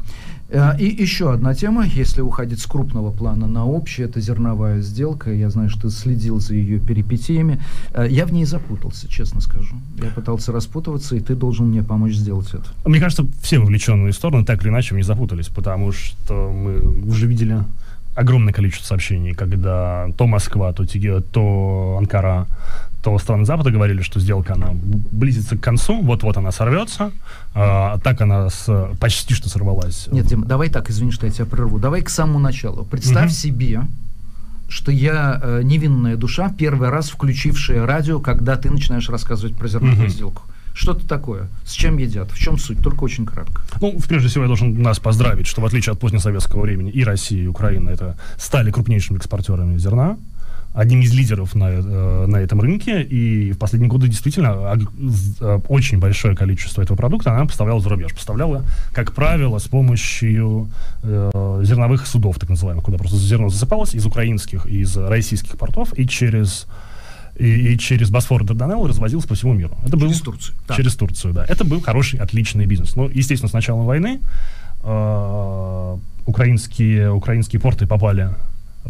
Э, 0.48 0.76
и 0.78 0.84
еще 0.84 1.32
одна 1.32 1.54
тема, 1.54 1.86
если 1.86 2.20
уходить 2.20 2.60
с 2.60 2.66
крупного 2.66 3.10
плана 3.10 3.46
на 3.46 3.64
общий, 3.66 4.02
это 4.02 4.20
зерновая 4.20 4.80
сделка. 4.80 5.32
Я 5.32 5.50
знаю, 5.50 5.70
что 5.70 5.82
ты 5.82 5.90
следил 5.90 6.40
за 6.40 6.54
ее 6.54 6.78
перипетиями. 6.78 7.60
Э, 7.92 8.06
я 8.08 8.26
в 8.26 8.32
ней 8.32 8.44
запутался, 8.44 9.08
честно 9.08 9.40
скажу. 9.40 9.76
Я 10.02 10.10
пытался 10.10 10.52
распутываться, 10.52 11.16
и 11.16 11.20
ты 11.20 11.34
должен 11.34 11.68
мне 11.68 11.82
помочь 11.82 12.14
сделать 12.14 12.48
это. 12.48 12.64
Мне 12.84 13.00
кажется, 13.00 13.26
все 13.42 13.58
вовлеченные 13.58 14.12
стороны 14.12 14.44
так 14.44 14.62
или 14.62 14.68
иначе 14.68 14.94
не 14.94 15.02
запутались, 15.02 15.48
потому 15.48 15.92
что 15.92 16.50
мы 16.52 16.80
уже 17.08 17.26
видели 17.26 17.64
огромное 18.14 18.52
количество 18.52 18.86
сообщений, 18.86 19.34
когда 19.34 20.08
то 20.16 20.26
Москва, 20.26 20.72
то, 20.72 20.84
то 21.32 21.96
Анкара 21.98 22.46
то 23.04 23.18
страны 23.18 23.44
Запада 23.44 23.70
говорили, 23.70 24.00
что 24.00 24.18
сделка, 24.18 24.54
она 24.54 24.70
близится 24.72 25.58
к 25.58 25.60
концу, 25.60 26.00
вот-вот 26.00 26.38
она 26.38 26.50
сорвется, 26.52 27.12
а, 27.54 27.98
так 27.98 28.22
она 28.22 28.48
с, 28.48 28.66
почти 28.98 29.34
что 29.34 29.50
сорвалась. 29.50 30.08
Нет, 30.10 30.26
Дима, 30.26 30.46
давай 30.46 30.70
так, 30.70 30.88
извини, 30.88 31.10
что 31.10 31.26
я 31.26 31.32
тебя 31.32 31.44
прерву. 31.44 31.78
Давай 31.78 32.00
к 32.00 32.08
самому 32.08 32.38
началу. 32.38 32.84
Представь 32.84 33.26
угу. 33.26 33.34
себе, 33.34 33.82
что 34.70 34.90
я 34.90 35.38
э, 35.42 35.60
невинная 35.62 36.16
душа, 36.16 36.50
первый 36.56 36.88
раз 36.88 37.10
включившая 37.10 37.84
радио, 37.84 38.20
когда 38.20 38.56
ты 38.56 38.70
начинаешь 38.70 39.10
рассказывать 39.10 39.54
про 39.54 39.68
зерновую 39.68 40.04
угу. 40.04 40.08
сделку. 40.08 40.42
Что-то 40.74 41.06
такое. 41.06 41.48
С 41.64 41.72
чем 41.72 41.98
едят? 41.98 42.30
В 42.30 42.38
чем 42.38 42.58
суть? 42.58 42.82
Только 42.82 43.04
очень 43.04 43.24
кратко. 43.24 43.62
Ну, 43.80 43.98
прежде 44.08 44.28
всего, 44.28 44.44
я 44.44 44.48
должен 44.48 44.82
нас 44.82 44.98
поздравить, 44.98 45.46
что 45.46 45.60
в 45.60 45.64
отличие 45.64 45.92
от 45.92 46.00
позднесоветского 46.00 46.62
времени 46.62 46.90
и 46.90 47.04
Россия, 47.04 47.44
и 47.44 47.46
Украина 47.46 47.90
это 47.90 48.16
стали 48.36 48.70
крупнейшими 48.70 49.16
экспортерами 49.16 49.78
зерна 49.78 50.18
одним 50.74 51.02
из 51.02 51.14
лидеров 51.14 51.54
на, 51.54 51.70
э, 51.70 52.26
на 52.26 52.36
этом 52.38 52.60
рынке, 52.60 53.00
и 53.02 53.52
в 53.52 53.58
последние 53.58 53.88
годы 53.88 54.08
действительно 54.08 54.76
э, 55.40 55.60
очень 55.68 56.00
большое 56.00 56.34
количество 56.34 56.82
этого 56.82 56.96
продукта 56.96 57.32
она 57.32 57.46
поставляла 57.46 57.80
за 57.80 57.88
рубеж. 57.88 58.12
Поставляла, 58.12 58.64
как 58.92 59.12
правило, 59.12 59.58
с 59.58 59.68
помощью 59.68 60.68
э, 61.04 61.60
зерновых 61.62 62.06
судов, 62.08 62.40
так 62.40 62.50
называемых, 62.50 62.84
куда 62.84 62.98
просто 62.98 63.16
зерно 63.16 63.48
засыпалось 63.48 63.94
из 63.94 64.04
украинских, 64.04 64.66
из 64.66 64.96
российских 64.96 65.56
портов, 65.56 65.96
и 65.96 66.08
через 66.08 66.66
и, 67.36 67.72
и 67.72 67.78
через 67.78 68.10
Босфор 68.10 68.42
и 68.42 68.46
Дарданелл 68.46 68.86
развозился 68.86 69.28
по 69.28 69.34
всему 69.34 69.54
миру. 69.54 69.76
Это 69.84 69.98
через 69.98 70.18
был, 70.18 70.24
Турцию. 70.24 70.56
Да. 70.68 70.74
Через 70.76 70.94
Турцию, 70.94 71.34
да. 71.34 71.44
Это 71.48 71.64
был 71.64 71.80
хороший, 71.80 72.20
отличный 72.20 72.66
бизнес. 72.66 72.96
Но, 72.96 73.06
естественно, 73.06 73.48
с 73.48 73.52
началом 73.52 73.84
войны 73.86 74.20
э, 74.82 75.96
украинские, 76.26 77.10
украинские 77.10 77.60
порты 77.60 77.86
попали 77.86 78.30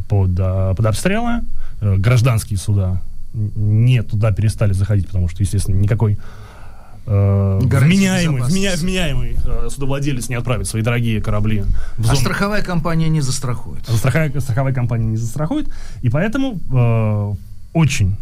под, 0.09 0.39
э, 0.39 0.75
под 0.77 0.87
обстрелы. 0.87 1.43
Э, 1.81 1.97
гражданские 1.97 2.59
суда 2.59 3.01
не 3.33 4.03
туда 4.03 4.33
перестали 4.33 4.73
заходить, 4.73 5.07
потому 5.07 5.29
что, 5.29 5.43
естественно, 5.43 5.77
никакой 5.77 6.19
э, 7.07 7.59
вменяемый, 7.63 8.43
вменя, 8.43 8.73
вменяемый 8.77 9.37
э, 9.45 9.69
судовладелец 9.71 10.29
не 10.29 10.35
отправит 10.35 10.69
свои 10.69 10.83
дорогие 10.83 11.21
корабли 11.21 11.65
в 11.97 12.01
а 12.01 12.03
зону. 12.03 12.13
А 12.13 12.17
страховая 12.17 12.63
компания 12.63 13.09
не 13.09 13.21
застрахует. 13.21 13.83
Страховая, 13.89 14.39
страховая 14.41 14.73
компания 14.73 15.07
не 15.07 15.17
застрахует, 15.17 15.69
и 16.03 16.11
поэтому 16.11 16.61
э, 16.73 17.35
очень 17.73 18.17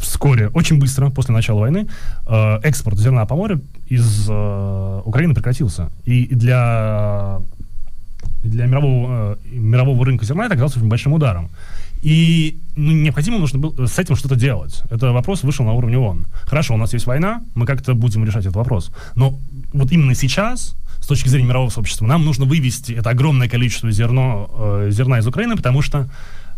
вскоре, 0.00 0.48
очень 0.48 0.78
быстро 0.78 1.10
после 1.10 1.34
начала 1.34 1.60
войны 1.60 1.86
э, 2.26 2.60
экспорт 2.62 2.98
зерна 2.98 3.26
по 3.26 3.36
морю 3.36 3.60
из 3.86 4.26
э, 4.28 5.00
Украины 5.04 5.34
прекратился. 5.34 5.90
И 6.04 6.26
для 6.26 7.40
для 8.42 8.66
мирового, 8.66 9.36
э, 9.52 9.56
мирового 9.56 10.04
рынка 10.04 10.24
зерна 10.24 10.46
это 10.46 10.54
оказалось 10.54 10.76
очень 10.76 10.88
большим 10.88 11.12
ударом. 11.12 11.50
И 12.02 12.58
ну, 12.74 12.90
необходимо 12.90 13.38
нужно 13.38 13.60
было 13.60 13.86
с 13.86 13.98
этим 13.98 14.16
что-то 14.16 14.34
делать. 14.34 14.82
Это 14.90 15.12
вопрос 15.12 15.44
вышел 15.44 15.64
на 15.64 15.72
уровне 15.72 15.98
ООН. 15.98 16.26
Хорошо, 16.44 16.74
у 16.74 16.76
нас 16.76 16.92
есть 16.92 17.06
война, 17.06 17.42
мы 17.54 17.64
как-то 17.64 17.94
будем 17.94 18.24
решать 18.24 18.44
этот 18.44 18.56
вопрос. 18.56 18.90
Но 19.14 19.38
вот 19.72 19.92
именно 19.92 20.14
сейчас 20.14 20.74
с 21.00 21.06
точки 21.06 21.28
зрения 21.28 21.48
мирового 21.48 21.70
сообщества. 21.70 22.06
Нам 22.06 22.24
нужно 22.24 22.44
вывести 22.44 22.92
это 22.92 23.10
огромное 23.10 23.48
количество 23.48 23.90
зерно, 23.90 24.50
э, 24.54 24.88
зерна 24.90 25.18
из 25.18 25.26
Украины, 25.26 25.56
потому 25.56 25.82
что 25.82 26.08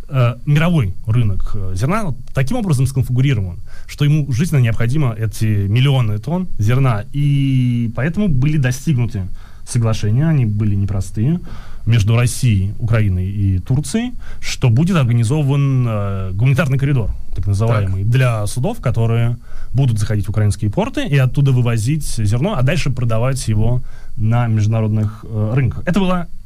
э, 0.09 0.37
мировой 0.47 0.95
рынок 1.07 1.53
э, 1.55 1.73
зерна 1.75 2.05
вот 2.05 2.17
таким 2.35 2.57
образом 2.57 2.87
сконфигурирован, 2.87 3.59
что 3.87 4.05
ему 4.05 4.31
жизненно 4.33 4.61
необходимо 4.61 5.15
эти 5.15 5.67
миллионы 5.67 6.19
тонн 6.19 6.49
зерна. 6.59 7.05
И 7.13 7.91
поэтому 7.95 8.29
были 8.29 8.57
достигнуты 8.59 9.29
соглашения, 9.67 10.29
они 10.29 10.47
были 10.47 10.75
непростые, 10.75 11.41
между 11.87 12.17
Россией, 12.17 12.75
Украиной 12.79 13.27
и 13.27 13.59
Турцией, 13.59 14.15
что 14.41 14.71
будет 14.71 14.97
организован 14.97 15.87
э, 15.87 16.31
гуманитарный 16.33 16.79
коридор, 16.79 17.11
так 17.35 17.47
называемый, 17.47 18.03
так. 18.03 18.11
для 18.11 18.47
судов, 18.47 18.81
которые 18.81 19.37
будут 19.73 19.99
заходить 19.99 20.27
в 20.27 20.31
украинские 20.31 20.71
порты 20.71 21.07
и 21.07 21.19
оттуда 21.19 21.53
вывозить 21.53 22.07
зерно, 22.07 22.55
а 22.57 22.63
дальше 22.63 22.91
продавать 22.91 23.47
его 23.49 23.83
на 24.17 24.47
международных 24.47 25.25
э, 25.29 25.53
рынках. 25.55 25.83
Это 25.85 26.01
было 26.01 26.27
э, 26.27 26.44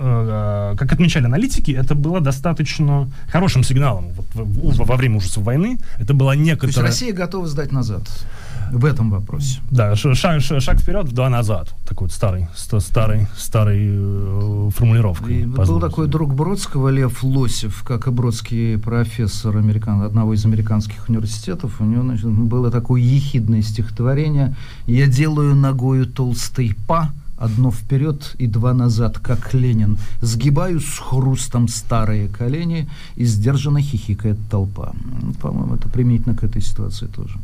как 0.00 0.92
отмечали 0.92 1.26
аналитики, 1.26 1.72
это 1.72 1.94
было 1.94 2.20
достаточно 2.20 3.10
хорошим 3.28 3.62
сигналом. 3.62 4.12
Вот 4.14 4.26
во, 4.34 4.84
во 4.84 4.96
время 4.96 5.18
ужасов 5.18 5.44
войны 5.44 5.78
это 5.98 6.14
была 6.14 6.34
некоторая... 6.34 6.72
То 6.72 6.80
есть 6.80 7.00
Россия 7.00 7.12
готова 7.12 7.46
сдать 7.46 7.70
назад? 7.70 8.08
в 8.72 8.84
этом 8.84 9.10
вопросе. 9.10 9.60
Да, 9.70 9.94
шаг, 9.96 10.40
шаг 10.40 10.78
вперед, 10.78 11.08
два 11.08 11.28
назад. 11.28 11.74
Такой 11.88 12.06
вот 12.06 12.12
старый, 12.12 12.48
старый, 12.54 13.26
старый 13.36 13.88
э, 13.90 14.70
формулировкой. 14.74 15.44
был 15.44 15.80
такой 15.80 16.08
друг 16.08 16.34
Бродского, 16.34 16.88
Лев 16.88 17.22
Лосев, 17.22 17.82
как 17.82 18.06
и 18.06 18.10
Бродский 18.10 18.78
профессор 18.78 19.56
американ, 19.56 20.02
одного 20.02 20.34
из 20.34 20.44
американских 20.44 21.08
университетов. 21.08 21.80
У 21.80 21.84
него 21.84 22.02
значит, 22.02 22.26
было 22.26 22.70
такое 22.70 23.00
ехидное 23.00 23.62
стихотворение 23.62 24.54
«Я 24.86 25.06
делаю 25.06 25.54
ногою 25.54 26.06
толстый 26.06 26.76
па, 26.86 27.12
одно 27.40 27.70
вперед 27.70 28.36
и 28.38 28.46
два 28.46 28.74
назад, 28.74 29.18
как 29.18 29.54
Ленин. 29.54 29.98
Сгибаю 30.20 30.80
с 30.80 30.98
хрустом 30.98 31.68
старые 31.68 32.28
колени, 32.28 32.88
и 33.16 33.24
сдержанно 33.24 33.80
хихикает 33.80 34.36
толпа. 34.50 34.92
По-моему, 35.40 35.74
это 35.74 35.88
применительно 35.88 36.36
к 36.36 36.44
этой 36.44 36.62
ситуации 36.62 37.06
тоже. 37.06 37.38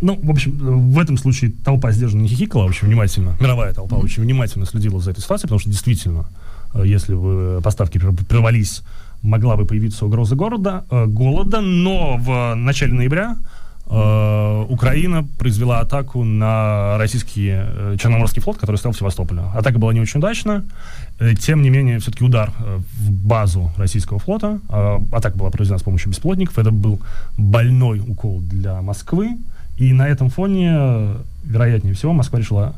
Ну, 0.00 0.18
в 0.20 0.30
общем, 0.30 0.90
в 0.92 0.98
этом 0.98 1.16
случае 1.16 1.52
толпа 1.64 1.92
сдержанно 1.92 2.22
не 2.22 2.28
хихикала 2.28 2.64
очень 2.64 2.88
внимательно, 2.88 3.36
мировая 3.40 3.72
толпа 3.72 3.96
mm-hmm. 3.96 4.04
очень 4.04 4.22
внимательно 4.24 4.66
следила 4.66 5.00
за 5.00 5.12
этой 5.12 5.20
ситуацией, 5.20 5.46
потому 5.46 5.60
что 5.60 5.70
действительно, 5.70 6.24
э, 6.74 6.82
если 6.84 7.14
бы 7.14 7.60
поставки 7.62 7.98
прервались, 7.98 8.82
могла 9.22 9.56
бы 9.56 9.64
появиться 9.64 10.04
угроза 10.04 10.34
города, 10.34 10.84
э, 10.90 11.06
голода, 11.06 11.60
но 11.60 12.16
в 12.16 12.54
начале 12.56 12.94
ноября 12.94 13.36
э, 13.36 13.61
Украина 13.86 15.26
произвела 15.38 15.80
атаку 15.80 16.24
на 16.24 16.96
российский 16.98 17.50
э, 17.52 17.96
Черноморский 18.00 18.40
флот, 18.40 18.56
который 18.56 18.76
стоял 18.76 18.94
в 18.94 18.98
Севастополе. 18.98 19.42
Атака 19.54 19.78
была 19.78 19.92
не 19.92 20.00
очень 20.00 20.18
удачная, 20.18 20.64
э, 21.18 21.34
тем 21.34 21.62
не 21.62 21.68
менее, 21.68 21.98
все-таки 21.98 22.24
удар 22.24 22.52
э, 22.58 22.78
в 22.78 23.10
базу 23.10 23.70
российского 23.76 24.18
флота, 24.18 24.60
э, 24.68 24.98
атака 25.12 25.36
была 25.36 25.50
произведена 25.50 25.78
с 25.78 25.82
помощью 25.82 26.10
беспилотников, 26.10 26.58
это 26.58 26.70
был 26.70 27.00
больной 27.36 28.00
укол 28.00 28.40
для 28.40 28.80
Москвы, 28.80 29.36
и 29.76 29.92
на 29.92 30.08
этом 30.08 30.30
фоне, 30.30 31.16
вероятнее 31.44 31.94
всего, 31.94 32.12
Москва 32.12 32.38
решила 32.38 32.74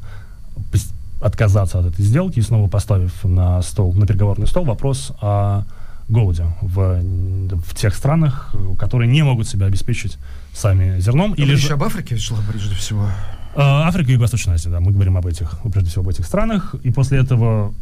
отказаться 1.21 1.79
от 1.79 1.87
этой 1.87 2.03
сделки. 2.05 2.41
Снова 2.41 2.69
поставив 2.69 3.25
на 3.25 3.63
стол, 3.63 3.93
на 3.95 4.07
переговорный 4.07 4.47
стол 4.47 4.65
вопрос 4.65 5.13
о 5.21 5.63
голоде 6.09 6.45
в, 6.61 7.01
в 7.03 7.75
тех 7.75 7.95
странах, 7.95 8.55
которые 8.79 9.11
не 9.11 9.23
могут 9.23 9.49
себя 9.49 9.67
обеспечить 9.67 10.19
сами 10.55 11.01
зерном. 11.01 11.35
Но 11.37 11.45
или 11.45 11.55
же 11.55 11.73
об 11.73 11.83
Африке 11.83 12.17
шла 12.17 12.39
прежде 12.49 12.75
всего. 12.75 13.09
А, 13.57 13.87
Африка 13.87 14.11
и 14.11 14.15
Юго-Восточная 14.15 14.55
Азия, 14.55 14.71
да, 14.71 14.81
мы 14.81 14.93
говорим 14.93 15.17
об 15.17 15.27
этих, 15.27 15.59
прежде 15.73 15.91
всего 15.91 16.03
об 16.03 16.09
этих 16.09 16.27
странах. 16.27 16.75
И 16.83 16.91
после 16.91 17.19
этого 17.19 17.73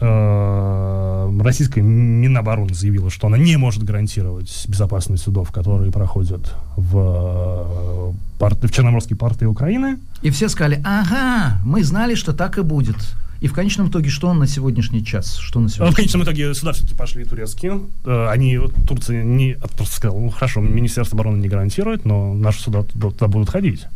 э, 0.00 1.40
российская 1.42 1.82
Минобороны 1.82 2.74
заявила, 2.74 3.10
что 3.10 3.26
она 3.26 3.36
не 3.36 3.56
может 3.56 3.82
гарантировать 3.82 4.66
безопасность 4.68 5.24
судов, 5.24 5.50
которые 5.50 5.90
проходят 5.90 6.54
в, 6.76 8.14
порты, 8.38 8.68
в 8.68 8.72
Черноморские 8.72 9.16
порты 9.16 9.46
Украины. 9.46 9.98
И 10.22 10.30
все 10.30 10.48
сказали, 10.48 10.80
ага, 10.84 11.60
мы 11.64 11.82
знали, 11.82 12.14
что 12.14 12.32
так 12.32 12.58
и 12.58 12.62
будет. 12.62 12.96
И 13.40 13.46
в 13.46 13.52
конечном 13.52 13.88
итоге, 13.88 14.10
что 14.10 14.32
на 14.34 14.46
сегодняшний 14.46 15.04
час? 15.04 15.36
Что 15.36 15.60
на 15.60 15.68
сегодняшний 15.68 15.92
В 15.92 15.96
конечном 15.96 16.22
итоге 16.24 16.54
сюда 16.54 16.72
все-таки 16.72 16.94
пошли 16.94 17.24
турецкие. 17.24 17.80
Э, 18.04 18.28
они, 18.28 18.58
Турция 18.86 19.22
не, 19.22 19.54
Турция 19.54 19.96
сказала, 19.96 20.18
ну 20.18 20.30
хорошо, 20.30 20.60
Министерство 20.60 21.16
обороны 21.16 21.40
не 21.40 21.48
гарантирует, 21.48 22.04
но 22.04 22.34
наши 22.34 22.60
суда 22.60 22.82
туда 22.82 23.28
будут 23.28 23.50
ходить 23.50 23.86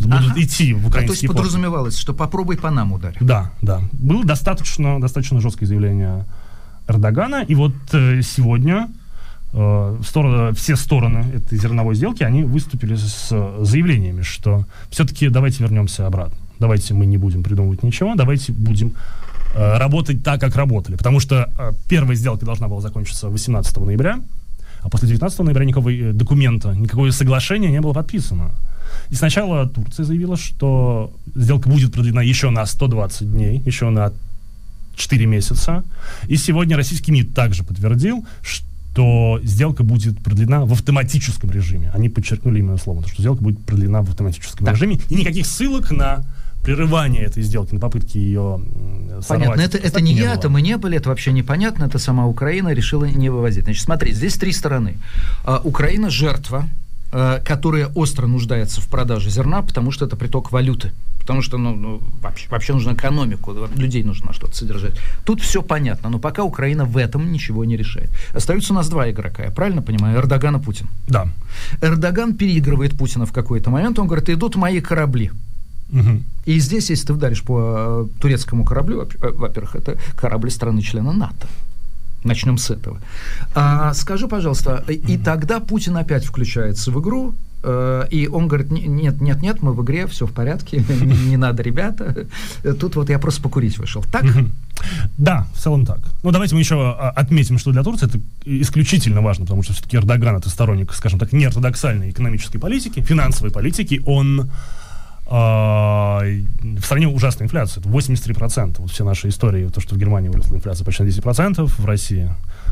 будут 0.00 0.30
ага. 0.30 0.40
идти 0.40 0.72
в 0.72 0.86
украинские 0.86 1.02
а, 1.02 1.06
То 1.06 1.12
есть 1.12 1.26
подразумевалось, 1.26 1.98
что 1.98 2.14
попробуй 2.14 2.56
по 2.56 2.70
нам 2.70 2.92
ударь. 2.92 3.16
Да, 3.20 3.52
да. 3.60 3.82
Было 3.92 4.24
достаточно, 4.24 5.00
достаточно 5.00 5.40
жесткое 5.40 5.66
заявление 5.66 6.24
Эрдогана. 6.88 7.42
И 7.42 7.54
вот 7.54 7.74
э, 7.92 8.22
сегодня 8.22 8.88
э, 9.52 10.00
стороны, 10.06 10.54
все 10.54 10.76
стороны 10.76 11.26
этой 11.34 11.58
зерновой 11.58 11.94
сделки, 11.94 12.22
они 12.22 12.44
выступили 12.44 12.94
с 12.94 13.28
заявлениями, 13.60 14.22
что 14.22 14.64
все-таки 14.90 15.28
давайте 15.28 15.62
вернемся 15.62 16.06
обратно. 16.06 16.36
Давайте 16.60 16.94
мы 16.94 17.06
не 17.06 17.16
будем 17.16 17.42
придумывать 17.42 17.82
ничего, 17.82 18.14
давайте 18.14 18.52
будем 18.52 18.94
э, 19.54 19.78
работать 19.78 20.22
так, 20.22 20.40
как 20.40 20.54
работали. 20.56 20.96
Потому 20.96 21.18
что 21.18 21.50
э, 21.58 21.72
первая 21.88 22.14
сделка 22.14 22.44
должна 22.44 22.68
была 22.68 22.80
закончиться 22.80 23.28
18 23.28 23.76
ноября, 23.78 24.20
а 24.82 24.88
после 24.90 25.08
19 25.08 25.38
ноября 25.40 25.64
никакого 25.64 25.90
э, 25.90 26.12
документа, 26.12 26.74
никакого 26.74 27.10
соглашения 27.10 27.70
не 27.70 27.80
было 27.80 27.94
подписано. 27.94 28.50
И 29.08 29.14
сначала 29.14 29.66
Турция 29.68 30.04
заявила, 30.04 30.36
что 30.36 31.12
сделка 31.34 31.68
будет 31.68 31.92
продлена 31.92 32.22
еще 32.22 32.50
на 32.50 32.66
120 32.66 33.32
дней, 33.32 33.62
еще 33.64 33.88
на 33.90 34.12
4 34.96 35.26
месяца. 35.26 35.82
И 36.28 36.36
сегодня 36.36 36.76
российский 36.76 37.12
МИД 37.12 37.34
также 37.34 37.64
подтвердил, 37.64 38.26
что 38.42 39.40
сделка 39.42 39.82
будет 39.82 40.18
продлена 40.22 40.64
в 40.64 40.72
автоматическом 40.72 41.50
режиме. 41.50 41.90
Они 41.94 42.08
подчеркнули 42.08 42.58
именно 42.58 42.76
слово, 42.76 43.06
что 43.08 43.22
сделка 43.22 43.42
будет 43.42 43.64
продлена 43.64 44.02
в 44.02 44.10
автоматическом 44.10 44.66
так. 44.66 44.74
режиме. 44.74 45.00
И 45.08 45.14
никаких 45.14 45.46
ссылок 45.46 45.90
на 45.90 46.24
прерывание 46.62 47.22
этой 47.22 47.42
сделки, 47.42 47.74
на 47.74 47.80
попытки 47.80 48.18
ее 48.18 48.60
сорвать. 49.22 49.26
Понятно, 49.28 49.60
это, 49.60 49.78
это 49.78 50.00
не, 50.00 50.14
не 50.14 50.20
я, 50.20 50.34
это 50.34 50.48
мы 50.48 50.62
не 50.62 50.76
были, 50.76 50.96
это 50.96 51.08
вообще 51.08 51.32
непонятно, 51.32 51.84
это 51.84 51.98
сама 51.98 52.26
Украина 52.26 52.72
решила 52.72 53.04
не 53.04 53.30
вывозить. 53.30 53.64
Значит, 53.64 53.84
смотри, 53.84 54.12
здесь 54.12 54.36
три 54.36 54.52
стороны. 54.52 54.96
А, 55.44 55.60
Украина 55.64 56.10
жертва, 56.10 56.68
Э, 57.12 57.40
которая 57.44 57.88
остро 57.88 58.28
нуждается 58.28 58.80
в 58.80 58.86
продаже 58.86 59.30
зерна, 59.30 59.62
потому 59.62 59.90
что 59.90 60.06
это 60.06 60.14
приток 60.14 60.52
валюты. 60.52 60.92
Потому 61.18 61.42
что 61.42 61.58
ну, 61.58 61.74
ну, 61.74 62.00
вообще, 62.22 62.48
вообще 62.48 62.72
нужно 62.72 62.92
экономику, 62.92 63.52
людей 63.74 64.04
нужно 64.04 64.32
что-то 64.32 64.56
содержать. 64.56 64.92
Тут 65.24 65.40
все 65.40 65.60
понятно, 65.60 66.08
но 66.08 66.20
пока 66.20 66.44
Украина 66.44 66.84
в 66.84 66.96
этом 66.96 67.32
ничего 67.32 67.64
не 67.64 67.76
решает. 67.76 68.10
Остаются 68.32 68.72
у 68.72 68.76
нас 68.76 68.88
два 68.88 69.10
игрока, 69.10 69.42
я 69.42 69.50
правильно 69.50 69.82
понимаю? 69.82 70.18
Эрдоган 70.18 70.56
и 70.56 70.60
Путин. 70.62 70.86
Да. 71.08 71.26
Эрдоган 71.82 72.36
переигрывает 72.36 72.96
Путина 72.96 73.26
в 73.26 73.32
какой-то 73.32 73.70
момент, 73.70 73.98
он 73.98 74.06
говорит, 74.06 74.30
идут 74.30 74.54
мои 74.54 74.80
корабли. 74.80 75.32
Угу. 75.92 76.22
И 76.46 76.58
здесь, 76.58 76.90
если 76.90 77.06
ты 77.06 77.12
вдаришь 77.12 77.42
по 77.42 77.58
э, 77.60 78.20
турецкому 78.20 78.64
кораблю, 78.64 79.02
э, 79.02 79.30
во-первых, 79.30 79.76
это 79.76 79.96
корабль 80.16 80.50
страны-члена 80.50 81.12
НАТО. 81.12 81.46
Начнем 82.24 82.58
с 82.58 82.70
этого. 82.70 83.00
А, 83.54 83.94
скажи, 83.94 84.28
пожалуйста, 84.28 84.84
и 84.88 85.16
тогда 85.16 85.60
Путин 85.60 85.96
опять 85.96 86.24
включается 86.24 86.90
в 86.90 87.00
игру, 87.00 87.34
э, 87.62 88.06
и 88.10 88.26
он 88.26 88.46
говорит, 88.46 88.70
нет, 88.70 89.20
нет, 89.20 89.40
нет, 89.42 89.62
мы 89.62 89.72
в 89.72 89.82
игре, 89.82 90.06
все 90.06 90.26
в 90.26 90.32
порядке, 90.32 90.84
не 91.28 91.36
надо, 91.36 91.62
ребята. 91.62 92.26
Тут 92.78 92.96
вот 92.96 93.08
я 93.08 93.18
просто 93.18 93.42
покурить 93.42 93.78
вышел. 93.78 94.04
Так? 94.10 94.24
Да, 95.18 95.46
в 95.54 95.60
целом 95.60 95.86
так. 95.86 96.00
Ну, 96.22 96.30
давайте 96.30 96.54
мы 96.54 96.60
еще 96.60 96.76
а, 96.76 97.10
отметим, 97.10 97.58
что 97.58 97.70
для 97.72 97.82
Турции 97.82 98.06
это 98.06 98.18
исключительно 98.44 99.20
важно, 99.20 99.44
потому 99.44 99.62
что 99.62 99.72
все-таки 99.72 99.96
Эрдоган 99.96 100.36
это 100.36 100.50
сторонник, 100.50 100.92
скажем 100.92 101.18
так, 101.18 101.32
неортодоксальной 101.32 102.10
экономической 102.10 102.58
политики, 102.58 103.00
финансовой 103.00 103.50
политики. 103.50 104.02
Он 104.06 104.50
в 105.30 106.84
стране 106.84 107.06
ужасная 107.06 107.46
инфляция, 107.46 107.80
это 107.80 107.88
83%. 107.88 108.76
Вот 108.78 108.90
все 108.90 109.04
наши 109.04 109.28
истории, 109.28 109.68
то, 109.68 109.80
что 109.80 109.94
в 109.94 109.98
Германии 109.98 110.28
выросла 110.28 110.56
инфляция 110.56 110.84
почти 110.84 111.04
на 111.04 111.08
10%, 111.08 111.66
в 111.66 111.84
России 111.84 112.28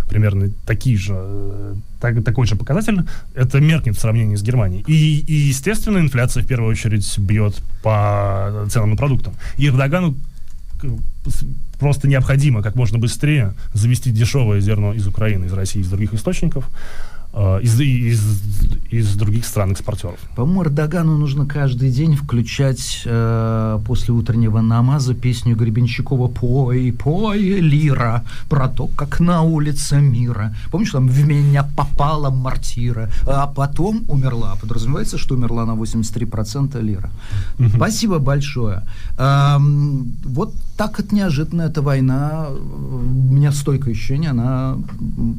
примерно 0.09 0.51
такие 0.67 0.97
же, 0.97 1.15
э, 1.17 1.75
так, 2.01 2.25
такой 2.25 2.47
же 2.47 2.57
показатель, 2.57 3.03
это 3.35 3.61
меркнет 3.61 3.97
в 3.97 4.01
сравнении 4.01 4.35
с 4.35 4.43
Германией. 4.43 4.83
И, 4.89 5.21
и, 5.21 5.35
естественно, 5.35 5.99
инфляция 5.99 6.43
в 6.43 6.47
первую 6.47 6.71
очередь 6.71 7.19
бьет 7.19 7.63
по 7.83 8.67
ценам 8.71 8.91
на 8.91 8.97
продуктам. 8.97 9.35
И 9.57 9.69
Эрдогану 9.69 10.17
просто 11.79 12.09
необходимо 12.09 12.63
как 12.63 12.75
можно 12.75 12.99
быстрее 12.99 13.55
завести 13.73 14.11
дешевое 14.11 14.61
зерно 14.61 14.93
из 14.95 15.07
Украины, 15.07 15.47
из 15.47 15.53
России, 15.53 15.81
из 15.81 15.89
других 15.89 16.15
источников, 16.15 16.69
из, 17.63 17.81
из, 17.81 18.43
из 18.91 19.15
других 19.15 19.47
стран-экспортеров. 19.47 20.19
По-моему, 20.35 20.65
Эрдогану 20.65 21.17
нужно 21.17 21.47
каждый 21.47 21.91
день 21.91 22.17
включать 22.17 23.03
э, 23.05 23.79
после 23.87 24.15
утреннего 24.15 24.61
намаза 24.61 25.15
песню 25.15 25.55
Гребенщикова 25.55 26.29
«Пой, 26.29 26.93
пой, 26.93 27.39
лира», 27.61 28.25
про 28.49 28.69
то, 28.69 28.87
как 28.87 29.21
на 29.21 29.43
улице 29.43 30.01
мира. 30.01 30.55
Помнишь, 30.71 30.93
там 30.93 31.09
«В 31.09 31.27
меня 31.27 31.69
попала 31.77 32.31
мартира», 32.31 33.11
а 33.27 33.47
потом 33.47 34.05
умерла. 34.09 34.57
Подразумевается, 34.61 35.19
что 35.19 35.35
умерла 35.35 35.67
на 35.67 35.73
83% 35.73 36.81
лира. 36.83 37.11
Спасибо 37.75 38.19
большое. 38.19 38.83
Эм, 39.19 40.13
вот 40.25 40.55
так 40.77 41.01
от 41.01 41.13
неожиданно 41.13 41.63
эта 41.63 41.83
война, 41.83 42.47
э, 42.49 42.57
у 42.57 43.35
меня 43.35 43.53
стойкое 43.53 43.95
ощущение, 43.95 44.31
она 44.31 44.77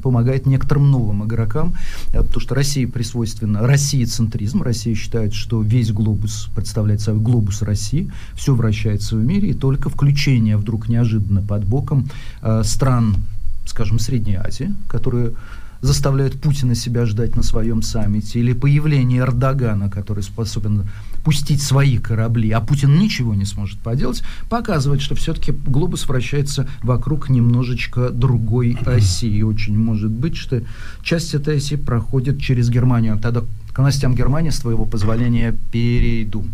помогает 0.04 0.46
некоторым 0.46 0.92
новым 0.92 1.24
игрокам, 1.24 1.74
э, 1.74 1.88
потому 2.12 2.39
что 2.39 2.56
России 2.56 2.86
присвойственно 2.86 3.65
России 3.65 4.04
центризм. 4.06 4.62
Россия 4.62 4.95
считает, 4.95 5.34
что 5.34 5.62
весь 5.62 5.91
глобус 5.91 6.49
представляет 6.56 7.02
собой 7.02 7.21
глобус 7.21 7.62
России, 7.62 8.12
все 8.36 8.56
вращается 8.56 9.15
в 9.15 9.23
мире, 9.23 9.49
и 9.49 9.54
только 9.54 9.89
включение 9.89 10.58
вдруг 10.58 10.89
неожиданно 10.89 11.41
под 11.41 11.65
боком 11.65 12.10
э, 12.41 12.63
стран, 12.63 13.17
скажем, 13.65 13.99
Средней 13.99 14.36
Азии, 14.36 14.73
которые 14.88 15.34
заставляют 15.82 16.39
Путина 16.39 16.75
себя 16.75 17.06
ждать 17.06 17.36
на 17.36 17.43
своем 17.43 17.82
саммите, 17.82 18.39
или 18.39 18.54
появление 18.54 19.21
Эрдогана, 19.21 19.89
который 19.89 20.23
способен 20.23 20.84
пустить 21.24 21.62
свои 21.62 21.98
корабли, 21.98 22.52
а 22.52 22.62
Путин 22.62 22.98
ничего 23.00 23.36
не 23.36 23.46
сможет 23.46 23.80
поделать, 23.80 24.24
показывает, 24.50 25.02
что 25.02 25.16
все-таки 25.16 25.52
глобус 25.52 26.08
вращается 26.08 26.68
вокруг 26.82 27.30
немножечко 27.30 28.10
другой 28.10 28.78
оси. 28.86 29.26
И 29.26 29.44
очень 29.44 29.78
может 29.78 30.12
быть, 30.12 30.36
что 30.36 30.62
часть 31.04 31.34
этой 31.34 31.58
оси 31.58 31.76
проходит 31.76 32.42
через 32.42 32.70
Германию. 32.70 33.20
Тогда 33.20 33.44
к 33.74 33.78
новостям 33.78 34.16
Германии, 34.16 34.50
с 34.50 34.60
твоего 34.60 34.86
позволения, 34.86 35.56
перейду. 35.72 36.46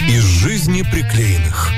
Из 0.00 0.22
жизни 0.22 0.82
приклеенных. 0.82 1.70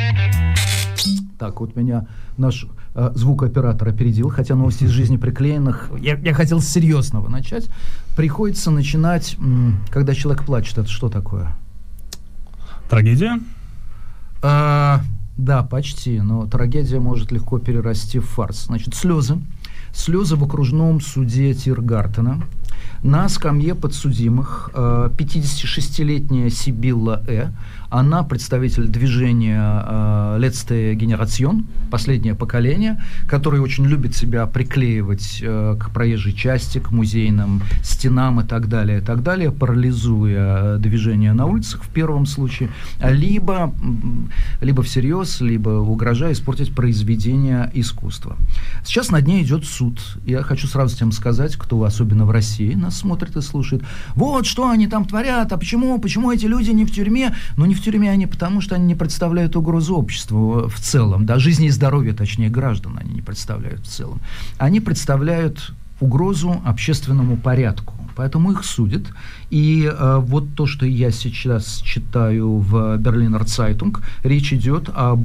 Так, 1.38 1.60
вот 1.60 1.74
меня 1.74 2.06
наш 2.36 2.66
э, 2.94 3.12
звукооператор 3.14 3.88
опередил, 3.88 4.28
хотя 4.28 4.54
новости 4.54 4.84
из 4.84 4.90
жизни 4.90 5.16
приклеенных. 5.16 5.90
Я, 5.98 6.18
я 6.18 6.34
хотел 6.34 6.60
с 6.60 6.66
серьезного 6.66 7.28
начать. 7.28 7.68
Приходится 8.14 8.70
начинать, 8.70 9.36
м, 9.38 9.80
когда 9.90 10.14
человек 10.14 10.44
плачет. 10.44 10.76
Это 10.76 10.88
что 10.88 11.08
такое? 11.08 11.56
Трагедия? 12.90 13.38
А, 14.42 15.02
да, 15.36 15.62
почти, 15.62 16.20
но 16.20 16.46
трагедия 16.46 16.98
может 16.98 17.30
легко 17.30 17.60
перерасти 17.60 18.18
в 18.18 18.26
фарс. 18.26 18.64
Значит, 18.66 18.96
слезы. 18.96 19.38
Слезы 19.94 20.34
в 20.34 20.42
окружном 20.42 21.00
суде 21.00 21.54
Тиргартена. 21.54 22.42
На 23.04 23.28
скамье 23.28 23.76
подсудимых 23.76 24.70
э, 24.74 25.08
56-летняя 25.16 26.50
Сибилла 26.50 27.22
Э. 27.28 27.50
Она 27.90 28.22
представитель 28.22 28.86
движения 28.86 29.60
э, 29.60 30.38
Letzte 30.40 30.94
Generation, 30.94 31.64
последнее 31.90 32.36
поколение, 32.36 33.02
которое 33.26 33.60
очень 33.60 33.84
любит 33.86 34.14
себя 34.14 34.46
приклеивать 34.46 35.40
э, 35.42 35.76
к 35.78 35.90
проезжей 35.90 36.32
части, 36.32 36.78
к 36.78 36.92
музейным 36.92 37.62
стенам 37.82 38.40
и 38.40 38.44
так 38.44 38.68
далее, 38.68 38.98
и 38.98 39.00
так 39.02 39.24
далее, 39.24 39.50
парализуя 39.50 40.78
движение 40.78 41.32
на 41.32 41.46
улицах 41.46 41.82
в 41.82 41.88
первом 41.88 42.26
случае, 42.26 42.70
либо, 43.02 43.74
либо 44.60 44.82
всерьез, 44.84 45.40
либо 45.40 45.70
угрожая 45.70 46.32
испортить 46.32 46.72
произведение 46.72 47.70
искусства. 47.74 48.36
Сейчас 48.84 49.10
над 49.10 49.26
ней 49.26 49.42
идет 49.42 49.64
суд. 49.64 50.00
Я 50.24 50.42
хочу 50.42 50.68
сразу 50.68 50.94
всем 50.94 51.10
сказать, 51.10 51.56
кто 51.56 51.82
особенно 51.82 52.24
в 52.24 52.30
России 52.30 52.74
нас 52.74 52.98
смотрит 52.98 53.36
и 53.36 53.40
слушает, 53.40 53.82
вот 54.14 54.46
что 54.46 54.68
они 54.68 54.86
там 54.86 55.04
творят, 55.04 55.52
а 55.52 55.58
почему, 55.58 55.98
почему 55.98 56.30
эти 56.30 56.46
люди 56.46 56.70
не 56.70 56.84
в 56.84 56.92
тюрьме? 56.92 57.34
Ну, 57.56 57.66
не 57.66 57.74
в 57.74 57.79
тюрьме 57.80 58.10
они, 58.10 58.26
потому 58.26 58.60
что 58.60 58.74
они 58.74 58.86
не 58.86 58.94
представляют 58.94 59.56
угрозу 59.56 59.96
обществу 59.96 60.68
в 60.68 60.78
целом, 60.78 61.26
да, 61.26 61.38
жизни 61.38 61.66
и 61.66 61.70
здоровья, 61.70 62.12
точнее, 62.12 62.50
граждан 62.50 62.98
они 63.00 63.14
не 63.14 63.22
представляют 63.22 63.82
в 63.82 63.88
целом. 63.88 64.20
Они 64.58 64.80
представляют 64.80 65.72
угрозу 66.00 66.60
общественному 66.64 67.36
порядку. 67.36 67.94
Поэтому 68.16 68.52
их 68.52 68.64
судят. 68.64 69.04
И 69.50 69.90
э, 69.90 70.18
вот 70.20 70.54
то, 70.54 70.66
что 70.66 70.86
я 70.86 71.10
сейчас 71.10 71.80
читаю 71.84 72.58
в 72.58 72.96
Berliner 72.98 73.44
Zeitung, 73.44 74.02
речь 74.24 74.52
идет 74.52 74.90
об, 74.94 75.24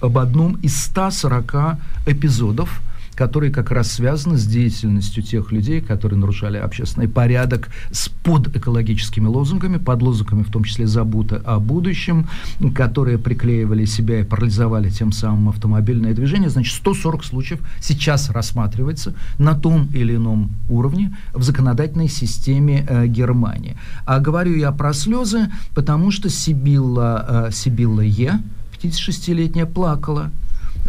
об 0.00 0.18
одном 0.18 0.54
из 0.56 0.76
140 0.82 1.78
эпизодов, 2.06 2.82
которые 3.20 3.52
как 3.52 3.70
раз 3.70 3.92
связаны 3.92 4.38
с 4.38 4.46
деятельностью 4.46 5.22
тех 5.22 5.52
людей, 5.52 5.82
которые 5.82 6.18
нарушали 6.18 6.56
общественный 6.56 7.06
порядок 7.06 7.68
с 7.90 8.08
под 8.08 8.28
экологическими 8.28 9.26
лозунгами, 9.26 9.76
под 9.76 10.00
лозунгами 10.00 10.42
в 10.42 10.50
том 10.50 10.64
числе 10.64 10.86
«Забота 10.86 11.36
о 11.44 11.60
будущем», 11.60 12.30
которые 12.74 13.18
приклеивали 13.18 13.84
себя 13.84 14.20
и 14.20 14.22
парализовали 14.22 14.88
тем 14.88 15.12
самым 15.12 15.50
автомобильное 15.50 16.14
движение. 16.14 16.48
Значит, 16.48 16.74
140 16.76 17.22
случаев 17.22 17.60
сейчас 17.78 18.30
рассматривается 18.30 19.12
на 19.38 19.54
том 19.54 19.88
или 19.92 20.16
ином 20.16 20.50
уровне 20.70 21.14
в 21.34 21.42
законодательной 21.42 22.08
системе 22.08 22.86
э, 22.88 23.06
Германии. 23.06 23.76
А 24.06 24.18
говорю 24.18 24.56
я 24.56 24.72
про 24.72 24.94
слезы, 24.94 25.50
потому 25.74 26.10
что 26.10 26.30
Сибилла, 26.30 27.48
э, 27.48 27.52
Сибилла 27.52 28.00
Е., 28.00 28.40
56-летняя, 28.82 29.66
плакала 29.66 30.30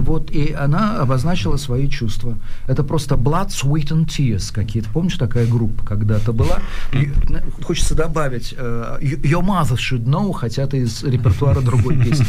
вот, 0.01 0.31
и 0.31 0.51
она 0.51 0.99
обозначила 0.99 1.57
свои 1.57 1.87
чувства. 1.89 2.37
Это 2.67 2.83
просто 2.83 3.15
Blood, 3.15 3.49
Sweat 3.49 3.89
and 3.89 4.05
Tears 4.05 4.53
какие-то. 4.53 4.89
Помнишь, 4.89 5.15
такая 5.15 5.47
группа 5.47 5.85
когда-то 5.85 6.33
была? 6.33 6.59
И, 6.91 7.11
хочется 7.63 7.95
добавить 7.95 8.53
э, 8.57 8.97
Your 9.01 9.41
Mother 9.41 9.77
Should 9.77 10.05
Know, 10.05 10.33
хотя 10.33 10.63
это 10.63 10.77
из 10.77 11.03
репертуара 11.03 11.61
другой 11.61 11.97
песни. 12.01 12.25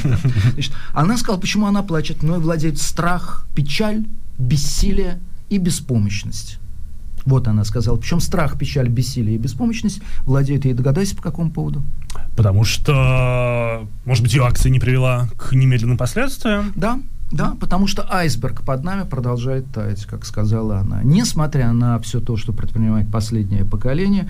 Значит, 0.53 0.73
она 0.93 1.17
сказала, 1.17 1.41
почему 1.41 1.67
она 1.67 1.83
плачет. 1.83 2.23
Мной 2.23 2.39
владеет 2.39 2.79
страх, 2.79 3.47
печаль, 3.55 4.05
бессилие 4.39 5.21
и 5.49 5.59
беспомощность. 5.59 6.59
Вот 7.25 7.47
она 7.47 7.65
сказала. 7.65 7.97
Причем 7.97 8.21
страх, 8.21 8.59
печаль, 8.59 8.89
бессилие 8.89 9.37
и 9.37 9.39
беспомощность 9.39 10.01
владеют 10.25 10.65
ей. 10.65 10.75
Догадайся, 10.75 11.17
по 11.17 11.23
какому 11.23 11.51
поводу? 11.51 11.83
Потому 12.37 12.65
что, 12.65 13.87
может 14.05 14.23
быть, 14.23 14.35
ее 14.35 14.45
акция 14.45 14.71
не 14.71 14.81
привела 14.81 15.29
к 15.37 15.53
немедленным 15.53 15.97
последствиям? 15.97 16.73
Да, 16.75 17.01
да, 17.33 17.57
потому 17.59 17.87
что 17.87 18.07
айсберг 18.11 18.63
под 18.63 18.85
нами 18.85 19.05
продолжает 19.05 19.67
таять, 19.73 20.05
как 20.05 20.27
сказала 20.27 20.79
она. 20.79 21.03
Несмотря 21.03 21.73
на 21.73 21.99
все 22.01 22.21
то, 22.21 22.37
что 22.37 22.53
предпринимает 22.53 23.11
последнее 23.11 23.65
поколение, 23.65 24.29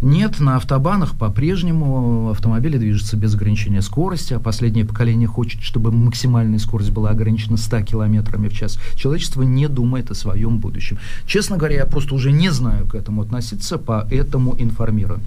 нет, 0.00 0.38
на 0.38 0.56
автобанах 0.56 1.16
по-прежнему 1.16 2.30
автомобили 2.30 2.78
движутся 2.78 3.16
без 3.16 3.34
ограничения 3.34 3.82
скорости, 3.82 4.34
а 4.34 4.38
последнее 4.38 4.84
поколение 4.84 5.26
хочет, 5.26 5.62
чтобы 5.62 5.90
максимальная 5.90 6.60
скорость 6.60 6.92
была 6.92 7.10
ограничена 7.10 7.56
100 7.56 7.82
километрами 7.82 8.48
в 8.48 8.52
час. 8.52 8.78
Человечество 8.94 9.42
не 9.42 9.68
думает 9.68 10.12
о 10.12 10.14
своем 10.14 10.58
будущем. 10.58 10.98
Честно 11.26 11.56
говоря, 11.56 11.76
я 11.78 11.86
просто 11.86 12.14
уже 12.14 12.30
не 12.30 12.50
знаю 12.50 12.86
к 12.86 12.94
этому 12.94 13.22
относиться, 13.22 13.78
поэтому 13.78 14.54
информирую. 14.56 15.20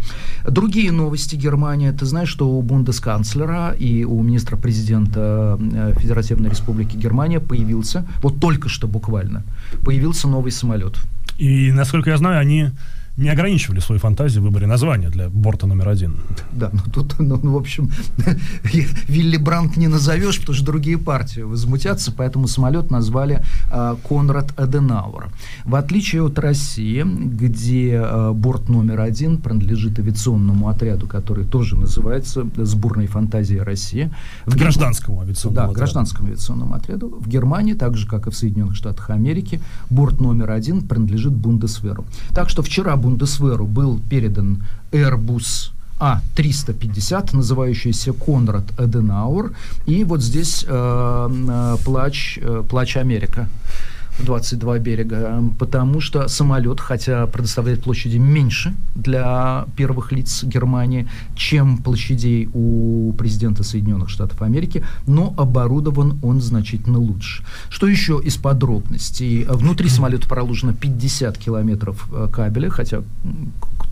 Другие 0.47 0.93
новости 0.93 1.35
Германии. 1.35 1.91
Ты 1.91 2.05
знаешь, 2.05 2.29
что 2.29 2.49
у 2.49 2.61
бундесканцлера 2.61 3.71
и 3.71 4.05
у 4.05 4.21
министра-президента 4.21 5.59
э, 5.59 5.93
Федеративной 5.97 6.49
Республики 6.49 6.95
Германия 7.17 7.39
появился, 7.39 8.05
вот 8.21 8.39
только 8.39 8.69
что 8.69 8.87
буквально, 8.87 9.41
появился 9.83 10.27
новый 10.27 10.51
самолет. 10.51 10.97
И, 11.39 11.71
насколько 11.71 12.11
я 12.11 12.17
знаю, 12.17 12.39
они 12.39 12.69
не 13.17 13.29
ограничивали 13.29 13.79
свою 13.79 13.99
фантазию 13.99 14.43
в 14.43 14.45
выборе 14.45 14.67
названия 14.67 15.09
для 15.09 15.29
борта 15.29 15.65
номер 15.65 15.89
один. 15.89 16.17
Да, 16.51 16.69
ну 16.71 16.79
тут, 16.93 17.19
ну, 17.19 17.35
в 17.35 17.57
общем, 17.57 17.89
Вилли 19.07 19.37
Брандт 19.37 19.75
не 19.77 19.87
назовешь, 19.87 20.39
потому 20.39 20.55
что 20.55 20.65
другие 20.65 20.99
партии 20.99 21.41
возмутятся, 21.41 22.11
поэтому 22.11 22.47
самолет 22.47 22.91
назвали 22.91 23.43
а, 23.71 23.97
Конрад 24.07 24.53
Аденауэр. 24.59 25.29
В 25.65 25.75
отличие 25.75 26.23
от 26.23 26.37
России, 26.37 27.03
где 27.03 27.99
а, 28.03 28.33
борт 28.33 28.69
номер 28.69 29.01
один 29.01 29.37
принадлежит 29.37 29.97
авиационному 29.97 30.69
отряду, 30.69 31.07
который 31.07 31.45
тоже 31.45 31.75
называется 31.75 32.45
«Сборной 32.55 33.07
фантазии 33.07 33.57
России». 33.57 34.11
В 34.45 34.55
гражданскому 34.55 35.21
авиационному 35.21 35.55
Да, 35.55 35.63
отряду. 35.63 35.79
гражданскому 35.79 36.27
авиационному 36.27 36.75
отряду. 36.75 37.07
В 37.19 37.27
Германии, 37.27 37.73
так 37.73 37.97
же, 37.97 38.07
как 38.07 38.27
и 38.27 38.29
в 38.29 38.35
Соединенных 38.35 38.75
Штатах 38.75 39.09
Америки, 39.09 39.59
борт 39.89 40.21
номер 40.21 40.51
один 40.51 40.81
принадлежит 40.81 41.33
Бундесверу. 41.33 42.05
Так 42.35 42.49
что 42.49 42.61
вчера 42.61 42.95
Бундесверу 43.07 43.65
был 43.65 44.01
передан 44.09 44.63
Airbus 44.91 45.71
А350, 45.97 47.35
называющийся 47.37 48.11
Конрад 48.11 48.65
Аденауэр. 48.77 49.53
И 49.85 50.03
вот 50.03 50.21
здесь 50.21 50.65
э, 50.67 50.69
э, 50.69 51.77
плач, 51.85 52.37
э, 52.41 52.63
плач 52.69 52.97
Америка. 52.97 53.47
22 54.19 54.79
берега, 54.79 55.43
потому 55.59 56.01
что 56.01 56.27
самолет, 56.27 56.79
хотя 56.79 57.27
предоставляет 57.27 57.83
площади 57.83 58.17
меньше 58.17 58.73
для 58.95 59.65
первых 59.75 60.11
лиц 60.11 60.43
Германии, 60.43 61.07
чем 61.35 61.77
площадей 61.77 62.49
у 62.53 63.13
президента 63.17 63.63
Соединенных 63.63 64.09
Штатов 64.09 64.41
Америки, 64.41 64.83
но 65.05 65.33
оборудован 65.37 66.19
он 66.21 66.41
значительно 66.41 66.99
лучше. 66.99 67.43
Что 67.69 67.87
еще 67.87 68.19
из 68.23 68.37
подробностей? 68.37 69.45
Внутри 69.45 69.89
самолета 69.89 70.27
проложено 70.27 70.73
50 70.73 71.37
километров 71.37 72.07
э, 72.11 72.27
кабеля, 72.31 72.69
хотя 72.69 73.03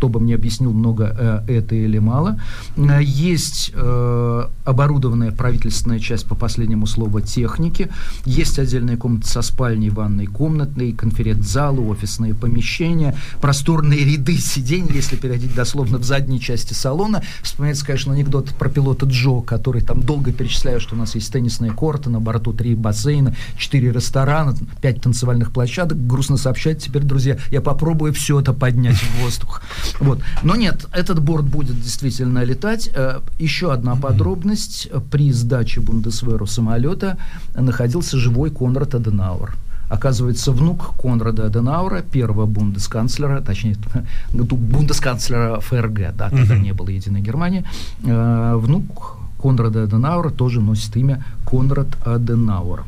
кто 0.06 0.10
бы 0.10 0.20
мне 0.20 0.36
объяснил, 0.36 0.72
много 0.72 1.16
э, 1.48 1.58
это 1.58 1.74
или 1.74 1.98
мало. 1.98 2.40
Э, 2.78 3.00
есть 3.02 3.72
э, 3.74 4.44
оборудованная 4.64 5.32
правительственная 5.32 6.00
часть 6.00 6.28
по 6.28 6.36
последнему 6.36 6.86
слову 6.86 7.22
техники, 7.22 7.90
есть 8.24 8.60
отдельная 8.60 8.98
комната 8.98 9.28
со 9.28 9.42
спальней, 9.42 9.90
ванной 9.90 10.28
комнатой, 10.28 10.92
конференц-залы, 10.92 11.88
офисные 11.88 12.36
помещения, 12.36 13.16
просторные 13.42 14.06
ряды 14.06 14.38
сидений, 14.38 14.92
если 14.94 15.16
перейти 15.16 15.48
дословно 15.48 15.98
в 15.98 16.04
задней 16.04 16.40
части 16.40 16.74
салона. 16.74 17.24
Вспоминается, 17.42 17.84
конечно, 17.84 18.14
анекдот 18.14 18.50
про 18.50 18.70
пилота 18.70 19.08
Джо, 19.08 19.42
который 19.42 19.82
там 19.82 20.02
долго 20.02 20.32
перечисляет, 20.32 20.84
что 20.84 20.94
у 20.94 21.00
нас 21.00 21.16
есть 21.16 21.34
теннисные 21.34 21.72
корты, 21.72 22.12
на 22.12 22.20
борту 22.20 22.54
три 22.54 22.76
бассейна, 22.76 23.36
четыре 23.58 23.92
ресторана, 23.92 24.56
пять 24.82 25.02
танцевальных 25.02 25.52
площадок. 25.52 26.06
Грустно 26.06 26.38
сообщать 26.38 26.84
теперь, 26.84 27.02
друзья, 27.02 27.40
я 27.50 27.62
попробую 27.62 28.14
все 28.14 28.40
это 28.40 28.54
поднять 28.54 28.98
в 28.98 29.24
воздух. 29.24 29.64
Вот. 30.00 30.20
Но 30.44 30.56
нет, 30.56 30.88
этот 30.92 31.22
борт 31.22 31.46
будет 31.46 31.80
действительно 31.82 32.44
летать. 32.44 32.90
Э, 32.94 33.20
еще 33.40 33.72
одна 33.72 33.96
подробность. 33.96 34.90
При 35.12 35.32
сдаче 35.32 35.82
Бундесверу 35.82 36.46
самолета 36.48 37.18
находился 37.56 38.18
живой 38.18 38.50
Конрад 38.50 38.96
Аденауэр. 38.96 39.56
Оказывается, 39.90 40.52
внук 40.52 40.96
Конрада 41.00 41.46
Аденаура, 41.46 42.02
первого 42.02 42.48
бундесканцлера, 42.48 43.42
точнее, 43.42 43.78
бундесканцлера 44.34 45.60
ФРГ, 45.60 46.16
да, 46.16 46.30
тогда 46.30 46.58
не 46.58 46.74
было 46.74 46.90
Единой 46.90 47.22
Германии, 47.22 47.64
э, 48.04 48.56
внук 48.56 49.18
Конрада 49.40 49.84
Аденаура 49.84 50.32
тоже 50.32 50.60
носит 50.60 50.98
имя 50.98 51.24
Конрад 51.48 51.88
Аденауэр. 52.04 52.84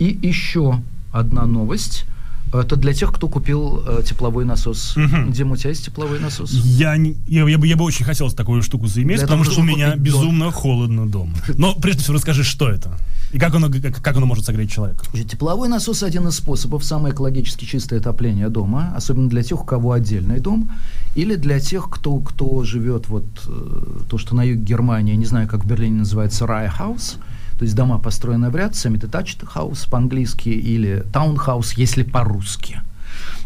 И 0.00 0.18
еще 0.22 0.80
одна 1.12 1.46
новость– 1.46 2.04
это 2.52 2.76
для 2.76 2.92
тех, 2.92 3.12
кто 3.12 3.28
купил 3.28 3.82
э, 3.86 4.02
тепловой 4.04 4.44
насос. 4.44 4.96
Угу. 4.96 5.30
Дима, 5.32 5.52
у 5.52 5.56
тебя 5.56 5.70
есть 5.70 5.84
тепловой 5.84 6.18
насос? 6.18 6.50
Я, 6.50 6.96
не, 6.96 7.16
я, 7.26 7.48
я, 7.48 7.58
бы, 7.58 7.66
я 7.66 7.76
бы 7.76 7.84
очень 7.84 8.04
хотел 8.04 8.30
такую 8.30 8.62
штуку 8.62 8.86
заиметь, 8.86 9.18
для 9.18 9.26
потому 9.26 9.44
что 9.44 9.60
у 9.60 9.64
меня 9.64 9.96
безумно 9.96 10.46
дом. 10.46 10.52
холодно 10.52 11.08
дома. 11.08 11.34
Но 11.56 11.74
прежде 11.74 12.02
всего 12.02 12.14
расскажи, 12.14 12.42
что 12.44 12.68
это? 12.68 12.98
И 13.32 13.38
как 13.38 13.54
оно, 13.54 13.70
как, 13.70 14.02
как 14.02 14.16
оно 14.16 14.26
может 14.26 14.44
согреть 14.44 14.72
человека? 14.72 15.04
Тепловой 15.12 15.68
насос 15.68 16.02
один 16.02 16.26
из 16.26 16.36
способов 16.36 16.84
самое 16.84 17.14
экологически 17.14 17.64
чистое 17.64 18.00
отопление 18.00 18.48
дома, 18.48 18.92
особенно 18.96 19.28
для 19.28 19.42
тех, 19.42 19.62
у 19.62 19.64
кого 19.64 19.92
отдельный 19.92 20.40
дом, 20.40 20.70
или 21.14 21.36
для 21.36 21.60
тех, 21.60 21.88
кто, 21.88 22.18
кто 22.18 22.64
живет 22.64 23.08
вот 23.08 23.24
э, 23.46 24.06
то, 24.08 24.18
что 24.18 24.34
на 24.34 24.42
юге 24.42 24.62
Германии, 24.62 25.14
не 25.14 25.26
знаю, 25.26 25.46
как 25.46 25.64
в 25.64 25.68
Берлине 25.68 25.98
называется, 25.98 26.46
Reihenhaus, 26.46 27.18
то 27.60 27.64
есть 27.64 27.76
дома, 27.76 27.98
построенные 27.98 28.50
в 28.50 28.56
ряд, 28.56 28.72
semi-detached 28.72 29.46
house 29.54 29.86
по-английски 29.90 30.48
или 30.48 31.04
townhouse, 31.12 31.74
если 31.76 32.02
по-русски. 32.04 32.80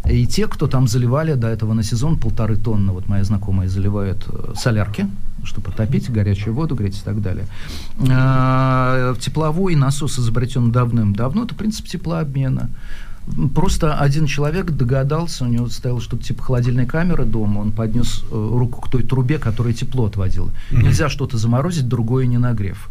И 0.09 0.25
те, 0.29 0.47
кто 0.47 0.69
там 0.69 0.87
заливали 0.87 1.35
до 1.35 1.49
этого 1.49 1.75
на 1.75 1.83
сезон 1.83 2.17
полторы 2.17 2.57
тонны, 2.57 2.93
вот 2.93 3.09
мои 3.09 3.23
знакомые 3.25 3.69
заливают 3.69 4.25
э, 4.29 4.53
солярки, 4.55 5.09
чтобы 5.43 5.73
топить 5.73 6.09
горячую 6.13 6.55
воду, 6.55 6.77
греть 6.77 6.99
и 6.99 7.03
так 7.03 7.21
далее. 7.23 7.47
А, 8.09 9.17
тепловой 9.17 9.75
насос 9.75 10.21
изобретен 10.21 10.71
давным-давно, 10.71 11.43
это 11.43 11.57
принцип 11.57 11.89
теплообмена. 11.89 12.71
Просто 13.53 13.99
один 13.99 14.27
человек 14.27 14.71
догадался, 14.71 15.43
у 15.43 15.49
него 15.49 15.69
стояла 15.71 16.01
что-то 16.01 16.23
типа 16.23 16.41
холодильной 16.45 16.87
камеры 16.87 17.25
дома, 17.25 17.59
он 17.59 17.73
поднес 17.73 18.23
э, 18.31 18.33
руку 18.33 18.81
к 18.81 18.89
той 18.89 19.03
трубе, 19.03 19.39
которая 19.39 19.73
тепло 19.73 20.05
отводила. 20.05 20.51
Mm-hmm. 20.71 20.83
Нельзя 20.85 21.09
что-то 21.09 21.37
заморозить, 21.37 21.89
другое 21.89 22.27
не 22.27 22.39
нагрев. 22.39 22.91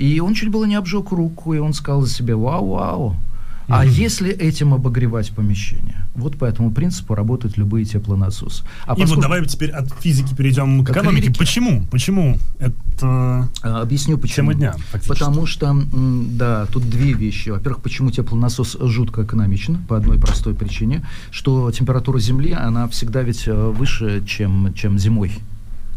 И 0.00 0.18
он 0.20 0.32
чуть 0.32 0.48
было 0.48 0.64
не 0.64 0.76
обжег 0.76 1.12
руку, 1.12 1.52
и 1.52 1.58
он 1.58 1.74
сказал 1.74 2.00
за 2.00 2.08
себя 2.08 2.34
«Вау-вау». 2.34 3.16
А 3.68 3.84
mm-hmm. 3.84 3.88
если 3.90 4.30
этим 4.32 4.74
обогревать 4.74 5.30
помещение? 5.30 6.08
Вот 6.14 6.36
по 6.36 6.46
этому 6.46 6.72
принципу 6.72 7.14
работают 7.14 7.56
любые 7.56 7.84
теплонасосы. 7.84 8.64
А 8.84 8.94
И 8.94 9.00
поскольку... 9.00 9.14
вот 9.14 9.22
давай 9.22 9.44
теперь 9.46 9.70
от 9.70 9.92
физики 10.00 10.34
перейдем 10.34 10.84
к 10.84 10.90
экономике. 10.90 11.32
К 11.32 11.38
почему? 11.38 11.86
Почему 11.88 12.38
это 12.58 13.48
а, 13.62 13.82
Объясню 13.82 14.18
почему. 14.18 14.52
Тема 14.52 14.54
дня, 14.54 14.74
Потому 15.06 15.46
что, 15.46 15.76
да, 15.92 16.66
тут 16.72 16.88
две 16.88 17.12
вещи. 17.12 17.50
Во-первых, 17.50 17.82
почему 17.82 18.10
теплонасос 18.10 18.78
жутко 18.80 19.22
экономичен? 19.22 19.78
По 19.86 19.98
одной 19.98 20.18
простой 20.18 20.54
причине, 20.54 21.04
что 21.30 21.70
температура 21.70 22.18
Земли, 22.18 22.52
она 22.52 22.88
всегда 22.88 23.22
ведь 23.22 23.46
э, 23.46 23.52
выше, 23.54 24.24
чем, 24.26 24.74
чем 24.74 24.98
зимой 24.98 25.30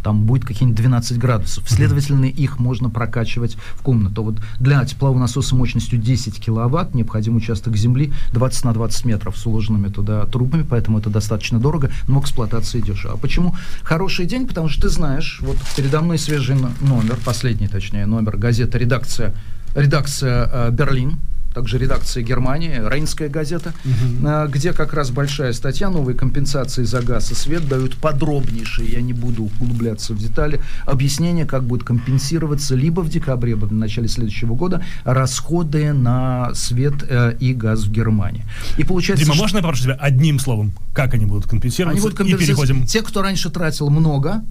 там 0.03 0.25
будет 0.25 0.45
какие-нибудь 0.45 0.77
12 0.77 1.17
градусов. 1.17 1.63
Следовательно, 1.67 2.25
их 2.25 2.59
можно 2.59 2.89
прокачивать 2.89 3.55
в 3.75 3.81
комнату. 3.81 4.23
Вот 4.23 4.35
для 4.59 4.83
теплового 4.85 5.19
насоса 5.19 5.55
мощностью 5.55 5.99
10 5.99 6.39
киловатт 6.39 6.93
необходим 6.93 7.35
участок 7.35 7.75
земли 7.77 8.13
20 8.33 8.65
на 8.65 8.73
20 8.73 9.05
метров 9.05 9.37
с 9.37 9.45
уложенными 9.45 9.87
туда 9.87 10.25
трубами, 10.25 10.63
поэтому 10.63 10.99
это 10.99 11.09
достаточно 11.09 11.59
дорого, 11.59 11.89
но 12.07 12.21
к 12.21 12.25
эксплуатации 12.25 12.81
дешево. 12.81 13.13
А 13.13 13.17
почему 13.17 13.55
хороший 13.83 14.25
день? 14.25 14.47
Потому 14.47 14.69
что 14.69 14.83
ты 14.83 14.89
знаешь, 14.89 15.39
вот 15.41 15.57
передо 15.75 16.01
мной 16.01 16.17
свежий 16.17 16.55
номер, 16.81 17.17
последний 17.23 17.67
точнее 17.67 18.05
номер, 18.05 18.37
газета 18.37 18.77
«Редакция», 18.77 19.33
редакция 19.75 20.49
э, 20.51 20.71
«Берлин», 20.71 21.19
также 21.53 21.77
редакция 21.77 22.23
Германии, 22.23 22.81
Рейнская 22.85 23.29
газета, 23.29 23.73
угу. 23.85 24.49
где 24.49 24.73
как 24.73 24.93
раз 24.93 25.11
большая 25.11 25.53
статья 25.53 25.89
«Новые 25.89 26.17
компенсации 26.17 26.83
за 26.83 27.01
газ 27.01 27.31
и 27.31 27.35
свет» 27.35 27.67
дают 27.67 27.95
подробнейшие, 27.95 28.91
я 28.91 29.01
не 29.01 29.13
буду 29.13 29.43
углубляться 29.43 30.13
в 30.13 30.17
детали, 30.17 30.59
объяснение, 30.85 31.45
как 31.45 31.63
будет 31.63 31.83
компенсироваться 31.83 32.75
либо 32.75 33.01
в 33.01 33.09
декабре, 33.09 33.53
либо 33.53 33.65
в 33.65 33.73
начале 33.73 34.07
следующего 34.07 34.55
года 34.55 34.83
расходы 35.03 35.93
на 35.93 36.53
свет 36.55 36.95
э, 37.07 37.37
и 37.39 37.53
газ 37.53 37.83
в 37.83 37.91
Германии. 37.91 38.43
И 38.77 38.83
получается, 38.83 39.25
Дима, 39.25 39.35
что... 39.35 39.43
можно 39.43 39.57
я 39.57 39.63
попрошу 39.63 39.83
тебя 39.83 39.93
одним 39.95 40.39
словом, 40.39 40.73
как 40.93 41.13
они 41.13 41.25
будут 41.25 41.47
компенсироваться? 41.47 41.95
Они 41.95 42.01
будут 42.01 42.17
компенсироваться. 42.17 42.63
И 42.63 42.67
переходим... 42.67 42.87
Те, 42.87 43.01
кто 43.01 43.21
раньше 43.21 43.49
тратил 43.49 43.89
много, 43.89 44.43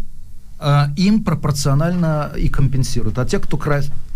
э, 0.61 0.85
им 0.97 1.25
пропорционально 1.25 2.33
и 2.39 2.49
компенсируют. 2.49 3.19
А 3.19 3.25
те, 3.25 3.39
кто 3.39 3.57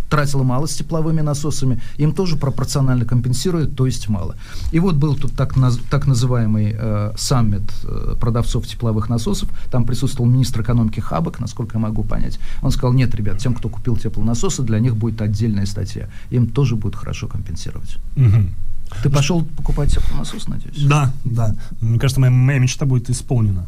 тратила 0.09 0.42
мало 0.42 0.66
с 0.66 0.75
тепловыми 0.75 1.23
насосами, 1.23 1.81
им 1.99 2.12
тоже 2.12 2.37
пропорционально 2.37 3.05
компенсируют, 3.05 3.77
то 3.77 3.87
есть 3.87 4.09
мало. 4.09 4.37
И 4.73 4.81
вот 4.81 4.95
был 4.97 5.14
тут 5.14 5.33
так, 5.33 5.57
наз, 5.57 5.79
так 5.90 6.07
называемый 6.07 6.75
э, 6.79 7.12
саммит 7.16 7.62
э, 7.85 8.14
продавцов 8.21 8.66
тепловых 8.66 9.09
насосов, 9.09 9.49
там 9.71 9.85
присутствовал 9.85 10.31
министр 10.31 10.62
экономики 10.62 11.01
Хабак, 11.01 11.40
насколько 11.40 11.79
я 11.79 11.81
могу 11.81 12.05
понять. 12.05 12.38
Он 12.62 12.71
сказал, 12.71 12.92
нет, 12.92 13.14
ребят, 13.14 13.38
тем, 13.38 13.55
кто 13.55 13.69
купил 13.69 13.97
теплонасосы, 13.97 14.62
для 14.62 14.79
них 14.81 14.97
будет 14.97 15.21
отдельная 15.21 15.66
статья, 15.66 16.09
им 16.31 16.47
тоже 16.47 16.77
будет 16.77 16.97
хорошо 16.97 17.29
компенсировать. 17.29 17.97
Угу. 18.16 18.66
Ты 19.03 19.11
пошел 19.11 19.44
покупать 19.44 19.92
теплонасос, 19.92 20.49
надеюсь? 20.49 20.83
Да, 20.85 21.12
да. 21.25 21.55
Мне 21.81 21.99
кажется, 21.99 22.20
моя, 22.20 22.33
моя 22.33 22.59
мечта 22.59 22.87
будет 22.87 23.11
исполнена. 23.11 23.66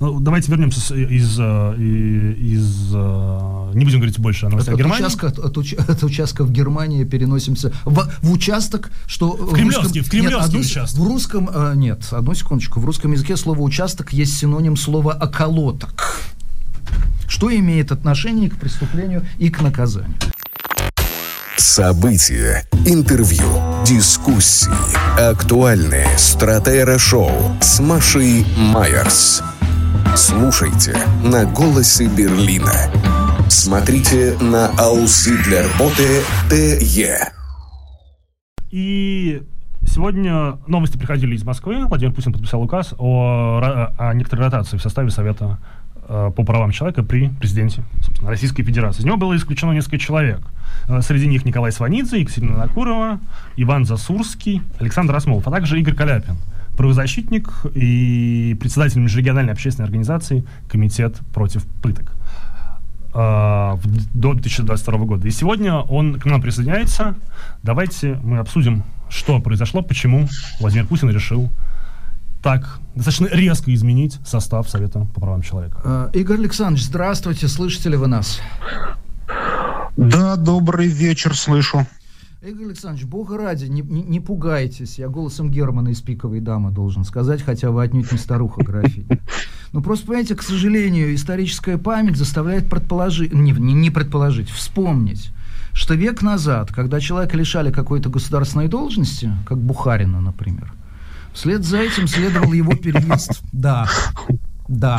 Ну, 0.00 0.20
давайте 0.20 0.50
вернемся 0.50 0.94
из, 0.94 1.38
э, 1.38 1.74
из, 1.78 2.54
из 2.54 2.94
э, 2.94 3.70
не 3.74 3.84
будем 3.84 3.98
говорить 3.98 4.18
больше 4.18 4.46
о 4.46 4.48
новостях 4.50 4.74
от, 4.74 4.78
Германии. 4.78 5.04
Участка, 5.04 5.26
от, 5.28 5.58
уч, 5.58 5.72
от 5.88 6.02
участка 6.02 6.44
в 6.44 6.52
Германии 6.52 7.04
переносимся 7.04 7.72
в, 7.84 8.10
в 8.22 8.32
участок, 8.32 8.90
что... 9.06 9.32
В 9.32 9.54
кремлевский, 9.54 10.00
в, 10.00 10.04
русском, 10.04 10.04
в 10.04 10.10
кремлевский 10.10 10.38
нет, 10.38 10.48
одну, 10.48 10.60
участок. 10.60 11.00
В 11.00 11.06
русском, 11.06 11.50
э, 11.52 11.72
нет, 11.76 12.08
одну 12.10 12.34
секундочку, 12.34 12.80
в 12.80 12.84
русском 12.84 13.12
языке 13.12 13.36
слово 13.36 13.60
«участок» 13.60 14.12
есть 14.12 14.36
синоним 14.38 14.76
слова 14.76 15.12
«околоток». 15.12 16.22
Что 17.28 17.54
имеет 17.54 17.92
отношение 17.92 18.48
к 18.48 18.56
преступлению 18.58 19.26
и 19.38 19.50
к 19.50 19.60
наказанию? 19.60 20.16
События, 21.58 22.62
интервью, 22.86 23.42
дискуссии, 23.84 24.70
актуальные 25.20 26.06
стратера-шоу 26.16 27.32
с 27.60 27.80
Машей 27.80 28.46
Майерс. 28.56 29.42
Слушайте 30.14 30.96
на 31.24 31.46
«Голосе 31.46 32.06
Берлина». 32.06 32.72
Смотрите 33.48 34.36
на 34.40 34.68
Ауслидлерботе 34.78 36.22
ТЕ. 36.48 37.32
И 38.70 39.42
сегодня 39.84 40.60
новости 40.68 40.96
приходили 40.96 41.34
из 41.34 41.42
Москвы. 41.42 41.86
Владимир 41.86 42.14
Путин 42.14 42.32
подписал 42.32 42.62
указ 42.62 42.94
о, 42.98 43.90
о 43.98 44.14
некоторой 44.14 44.44
ротации 44.44 44.76
в 44.76 44.82
составе 44.82 45.10
Совета 45.10 45.58
э, 46.08 46.30
по 46.34 46.44
правам 46.44 46.72
человека 46.72 47.02
при 47.02 47.28
президенте 47.28 47.82
собственно, 48.02 48.30
Российской 48.30 48.62
Федерации. 48.62 49.00
Из 49.00 49.04
него 49.04 49.16
было 49.16 49.36
исключено 49.36 49.72
несколько 49.72 49.98
человек– 49.98 50.40
Э, 50.88 51.02
среди 51.02 51.26
них 51.26 51.44
Николай 51.44 51.72
Сванидзе, 51.72 52.20
Екатерина 52.20 52.56
Накурова, 52.56 53.20
Иван 53.56 53.84
Засурский, 53.84 54.62
Александр 54.78 55.14
Осмолов, 55.14 55.46
а 55.46 55.50
также 55.50 55.78
Игорь 55.78 55.94
Каляпин, 55.94 56.36
правозащитник 56.76 57.50
и 57.74 58.56
председатель 58.60 59.00
межрегиональной 59.00 59.52
общественной 59.52 59.86
организации 59.86 60.44
«Комитет 60.68 61.18
против 61.34 61.66
пыток» 61.82 62.12
э, 63.14 63.76
до 64.14 64.34
2022 64.34 64.98
года. 64.98 65.28
И 65.28 65.30
сегодня 65.30 65.76
он 65.76 66.18
к 66.18 66.24
нам 66.24 66.40
присоединяется. 66.40 67.14
Давайте 67.62 68.18
мы 68.22 68.38
обсудим 68.38 68.84
что 69.10 69.40
произошло, 69.40 69.80
почему 69.80 70.28
Владимир 70.60 70.86
Путин 70.86 71.08
решил 71.08 71.50
так 72.48 72.80
достаточно 72.94 73.26
резко 73.26 73.74
изменить 73.74 74.18
состав 74.24 74.70
Совета 74.70 75.06
по 75.14 75.20
правам 75.20 75.42
человека. 75.42 75.80
Э, 75.84 76.10
Игорь 76.14 76.38
Александрович, 76.38 76.86
здравствуйте, 76.86 77.46
слышите 77.46 77.90
ли 77.90 77.96
вы 77.98 78.06
нас? 78.06 78.40
Да, 79.98 80.36
добрый 80.36 80.86
вечер, 80.86 81.36
слышу. 81.36 81.86
Игорь 82.40 82.68
Александрович, 82.68 83.04
бога 83.04 83.36
ради, 83.36 83.66
не, 83.66 83.82
не, 83.82 84.02
не 84.02 84.20
пугайтесь. 84.20 84.98
Я 84.98 85.08
голосом 85.08 85.50
Германа 85.50 85.90
из 85.90 86.00
«Пиковой 86.00 86.40
дамы» 86.40 86.70
должен 86.70 87.04
сказать, 87.04 87.42
хотя 87.42 87.70
вы 87.70 87.82
отнюдь 87.82 88.10
не 88.12 88.16
старуха 88.16 88.64
графиня. 88.64 89.18
Ну, 89.72 89.82
просто, 89.82 90.06
понимаете, 90.06 90.34
к 90.34 90.42
сожалению, 90.42 91.14
историческая 91.14 91.76
память 91.76 92.16
заставляет 92.16 92.70
предположить, 92.70 93.34
не, 93.34 93.52
не, 93.52 93.74
не 93.74 93.90
предположить, 93.90 94.48
вспомнить, 94.48 95.32
что 95.74 95.92
век 95.92 96.22
назад, 96.22 96.72
когда 96.72 96.98
человека 96.98 97.36
лишали 97.36 97.70
какой-то 97.70 98.08
государственной 98.08 98.68
должности, 98.68 99.30
как 99.46 99.58
Бухарина, 99.58 100.22
например, 100.22 100.72
вслед 101.32 101.64
за 101.64 101.78
этим 101.78 102.06
следовал 102.06 102.52
его 102.52 102.74
переезд. 102.74 103.42
Да, 103.52 103.88
да. 104.68 104.98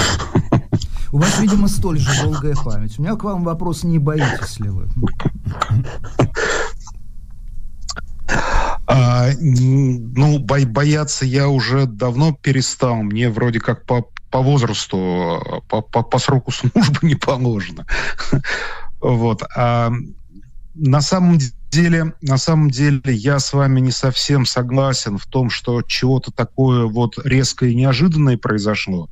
У 1.11 1.17
вас, 1.17 1.39
видимо, 1.39 1.67
столь 1.67 1.99
же 1.99 2.23
долгая 2.23 2.55
память. 2.55 2.99
У 2.99 3.01
меня 3.01 3.15
к 3.15 3.23
вам 3.23 3.43
вопрос, 3.43 3.84
не 3.84 3.99
боитесь 3.99 4.59
ли 4.59 4.69
вы? 4.69 4.88
А, 8.86 9.30
ну, 9.39 10.39
бо 10.39 10.65
бояться 10.65 11.25
я 11.25 11.47
уже 11.47 11.86
давно 11.86 12.34
перестал. 12.34 12.95
Мне 12.97 13.30
вроде 13.30 13.59
как 13.59 13.86
по, 13.86 14.05
по 14.32 14.41
возрасту, 14.41 15.63
по, 15.67 15.82
по, 15.82 16.01
по 16.03 16.19
сроку 16.19 16.51
службы 16.73 16.99
не 17.03 17.15
положено. 17.15 17.86
Вот. 18.99 19.43
А 19.55 19.91
на 20.75 21.01
самом 21.01 21.38
деле, 21.38 21.53
на 22.22 22.38
самом 22.38 22.72
деле, 22.72 23.13
я 23.13 23.39
с 23.39 23.53
вами 23.53 23.80
не 23.80 23.91
совсем 23.91 24.45
согласен 24.45 25.17
в 25.17 25.26
том, 25.28 25.49
что 25.49 25.82
чего-то 25.84 26.32
такое 26.32 26.86
вот 26.86 27.20
резкое 27.24 27.72
и 27.72 27.76
неожиданное 27.76 28.38
произошло. 28.38 29.09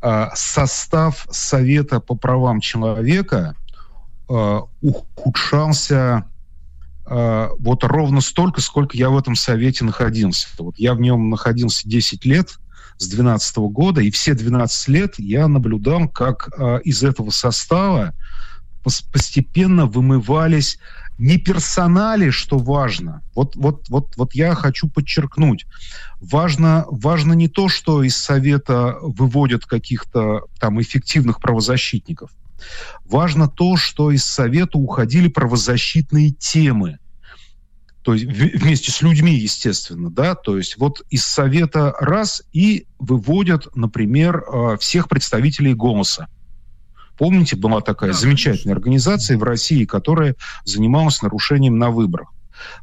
А, 0.00 0.30
состав 0.34 1.26
Совета 1.30 2.00
по 2.00 2.14
правам 2.14 2.60
человека 2.60 3.56
а, 4.28 4.64
ухудшался 4.82 6.26
а, 7.06 7.48
вот 7.58 7.82
ровно 7.84 8.20
столько, 8.20 8.60
сколько 8.60 8.96
я 8.96 9.08
в 9.08 9.16
этом 9.16 9.34
совете 9.34 9.84
находился. 9.84 10.48
Вот 10.58 10.78
я 10.78 10.94
в 10.94 11.00
нем 11.00 11.30
находился 11.30 11.88
10 11.88 12.24
лет, 12.26 12.58
с 12.98 13.08
12 13.08 13.56
года, 13.56 14.00
и 14.00 14.10
все 14.10 14.34
12 14.34 14.88
лет 14.88 15.14
я 15.18 15.46
наблюдал, 15.46 16.08
как 16.08 16.48
из 16.82 17.04
этого 17.04 17.30
состава 17.30 18.12
постепенно 19.12 19.86
вымывались 19.86 20.78
не 21.18 21.36
персонали, 21.38 22.30
что 22.30 22.58
важно. 22.58 23.22
Вот, 23.34 23.56
вот, 23.56 23.88
вот, 23.88 24.16
вот 24.16 24.34
я 24.34 24.54
хочу 24.54 24.88
подчеркнуть. 24.88 25.66
Важно, 26.20 26.86
важно 26.88 27.32
не 27.32 27.48
то, 27.48 27.68
что 27.68 28.02
из 28.02 28.16
Совета 28.16 28.96
выводят 29.02 29.66
каких-то 29.66 30.44
там 30.60 30.80
эффективных 30.80 31.40
правозащитников. 31.40 32.30
Важно 33.04 33.48
то, 33.48 33.76
что 33.76 34.10
из 34.10 34.24
Совета 34.24 34.78
уходили 34.78 35.28
правозащитные 35.28 36.30
темы. 36.30 36.98
То 38.02 38.14
есть 38.14 38.24
вместе 38.24 38.90
с 38.90 39.02
людьми, 39.02 39.34
естественно, 39.34 40.10
да, 40.10 40.34
то 40.34 40.56
есть 40.56 40.78
вот 40.78 41.02
из 41.10 41.26
Совета 41.26 41.94
раз 41.98 42.42
и 42.52 42.86
выводят, 42.98 43.68
например, 43.76 44.42
э, 44.42 44.76
всех 44.80 45.08
представителей 45.08 45.74
«Голоса». 45.74 46.28
Помните, 47.18 47.56
была 47.56 47.80
такая 47.80 48.12
да, 48.12 48.18
замечательная 48.18 48.76
организация 48.76 49.36
в 49.36 49.42
России, 49.42 49.84
которая 49.84 50.36
занималась 50.64 51.20
нарушением 51.22 51.78
на 51.78 51.90
выборах. 51.90 52.32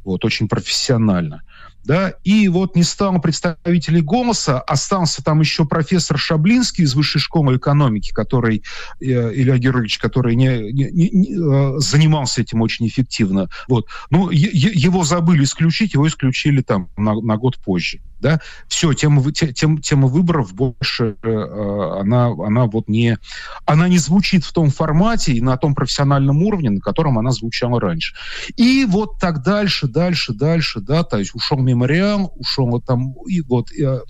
Вот, 0.04 0.24
очень 0.24 0.48
профессионально 0.48 1.42
да, 1.86 2.14
и 2.24 2.48
вот 2.48 2.74
не 2.74 2.82
стало 2.82 3.18
представителей 3.18 4.00
«Голоса», 4.00 4.60
остался 4.60 5.22
там 5.22 5.40
еще 5.40 5.64
профессор 5.64 6.18
Шаблинский 6.18 6.84
из 6.84 6.94
Высшей 6.94 7.20
школы 7.20 7.56
экономики, 7.56 8.10
который, 8.12 8.64
э, 9.00 9.04
Илья 9.04 9.56
Георгиевич, 9.56 9.98
который 9.98 10.34
не, 10.34 10.72
не, 10.72 10.90
не, 10.90 11.34
э, 11.34 11.78
занимался 11.78 12.42
этим 12.42 12.60
очень 12.60 12.88
эффективно. 12.88 13.48
Вот. 13.68 13.86
Ну, 14.10 14.30
его 14.30 15.04
забыли 15.04 15.44
исключить, 15.44 15.94
его 15.94 16.08
исключили 16.08 16.60
там 16.60 16.90
на, 16.96 17.14
на 17.20 17.36
год 17.36 17.56
позже. 17.58 18.00
Да? 18.20 18.40
Все, 18.68 18.92
тема, 18.94 19.22
тем, 19.32 19.78
тема 19.78 20.08
выборов 20.08 20.54
больше, 20.54 21.16
э, 21.22 22.00
она, 22.00 22.26
она 22.28 22.66
вот 22.66 22.88
не, 22.88 23.18
она 23.64 23.88
не 23.88 23.98
звучит 23.98 24.44
в 24.44 24.52
том 24.52 24.70
формате 24.70 25.32
и 25.32 25.40
на 25.40 25.56
том 25.56 25.74
профессиональном 25.74 26.42
уровне, 26.42 26.70
на 26.70 26.80
котором 26.80 27.18
она 27.18 27.30
звучала 27.30 27.80
раньше. 27.80 28.14
И 28.56 28.86
вот 28.88 29.18
так 29.18 29.42
дальше, 29.42 29.86
дальше, 29.86 30.32
дальше, 30.32 30.80
да, 30.80 31.02
то 31.02 31.18
есть 31.18 31.34
ушел 31.34 31.58
мемориал, 31.58 32.32
ушел 32.36 32.68
вот 32.68 32.84
там, 32.84 33.14
и 33.26 33.42
вот 33.42 33.70
э, 33.72 34.00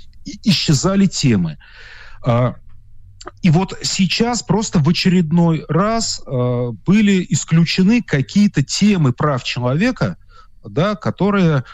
исчезали 0.45 1.07
темы. 1.07 1.59
Э, 2.25 2.55
и 3.43 3.51
вот 3.51 3.77
сейчас 3.83 4.43
просто 4.43 4.79
в 4.79 4.89
очередной 4.89 5.65
раз 5.69 6.23
э, 6.27 6.71
были 6.87 7.27
исключены 7.31 8.03
какие-то 8.03 8.63
темы 8.63 9.13
прав 9.13 9.43
человека, 9.43 10.17
да, 10.65 10.95
которые 10.95 11.65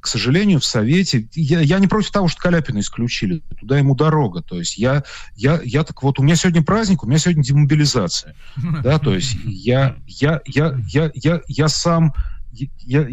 к 0.00 0.06
сожалению, 0.06 0.60
в 0.60 0.64
Совете... 0.64 1.28
Я, 1.34 1.60
я 1.60 1.78
не 1.78 1.86
против 1.86 2.10
того, 2.10 2.28
что 2.28 2.42
Каляпина 2.42 2.80
исключили. 2.80 3.42
Туда 3.58 3.78
ему 3.78 3.94
дорога. 3.94 4.42
То 4.42 4.58
есть 4.58 4.76
я, 4.76 5.04
я, 5.34 5.60
я 5.64 5.84
так 5.84 6.02
вот... 6.02 6.18
У 6.18 6.22
меня 6.22 6.36
сегодня 6.36 6.62
праздник, 6.62 7.04
у 7.04 7.06
меня 7.06 7.18
сегодня 7.18 7.42
демобилизация. 7.42 8.34
Да, 8.82 8.98
то 8.98 9.14
есть 9.14 9.36
я, 9.44 9.96
я, 10.06 10.40
я, 10.46 10.74
я, 10.86 11.10
я, 11.14 11.40
я 11.46 11.68
сам... 11.68 12.12
Я, 12.52 13.08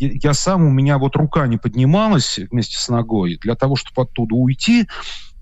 я 0.00 0.32
сам, 0.32 0.64
у 0.64 0.70
меня 0.70 0.98
вот 0.98 1.16
рука 1.16 1.46
не 1.48 1.56
поднималась 1.56 2.38
вместе 2.50 2.78
с 2.78 2.88
ногой 2.88 3.36
для 3.40 3.56
того, 3.56 3.74
чтобы 3.74 4.02
оттуда 4.02 4.34
уйти. 4.34 4.86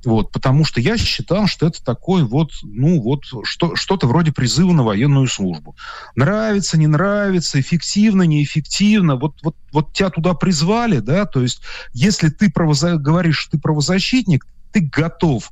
Вот, 0.06 0.30
потому 0.30 0.64
что 0.64 0.80
я 0.80 0.96
считал, 0.96 1.48
что 1.48 1.66
это 1.66 1.84
такой 1.84 2.22
вот, 2.22 2.52
ну 2.62 3.02
вот, 3.02 3.24
что, 3.42 3.74
что-то 3.74 4.06
вроде 4.06 4.30
призыва 4.30 4.72
на 4.72 4.84
военную 4.84 5.26
службу. 5.26 5.74
Нравится, 6.14 6.78
не 6.78 6.86
нравится, 6.86 7.60
эффективно, 7.60 8.22
неэффективно, 8.22 9.16
вот, 9.16 9.40
вот, 9.42 9.56
вот 9.72 9.92
тебя 9.92 10.10
туда 10.10 10.34
призвали, 10.34 11.00
да, 11.00 11.26
то 11.26 11.42
есть 11.42 11.60
если 11.92 12.28
ты 12.28 12.52
правоза... 12.52 12.98
говоришь, 12.98 13.48
ты 13.50 13.58
правозащитник, 13.58 14.46
ты 14.70 14.80
готов, 14.80 15.50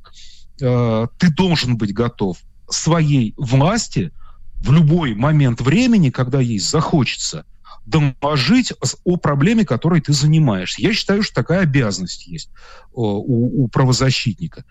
э, 0.61 1.07
ты 1.17 1.33
должен 1.33 1.75
быть 1.75 1.93
готов 1.93 2.37
своей 2.69 3.33
власти 3.35 4.13
в 4.61 4.71
любой 4.71 5.15
момент 5.15 5.59
времени, 5.59 6.11
когда 6.11 6.39
ей 6.39 6.59
захочется– 6.59 7.43
доложить 7.85 8.73
о 9.03 9.17
проблеме, 9.17 9.65
которой 9.65 10.01
ты 10.01 10.13
занимаешься. 10.13 10.81
Я 10.81 10.93
считаю, 10.93 11.23
что 11.23 11.35
такая 11.35 11.61
обязанность 11.61 12.27
есть 12.27 12.49
у, 12.93 13.63
у 13.63 13.67
правозащитника. 13.67 14.63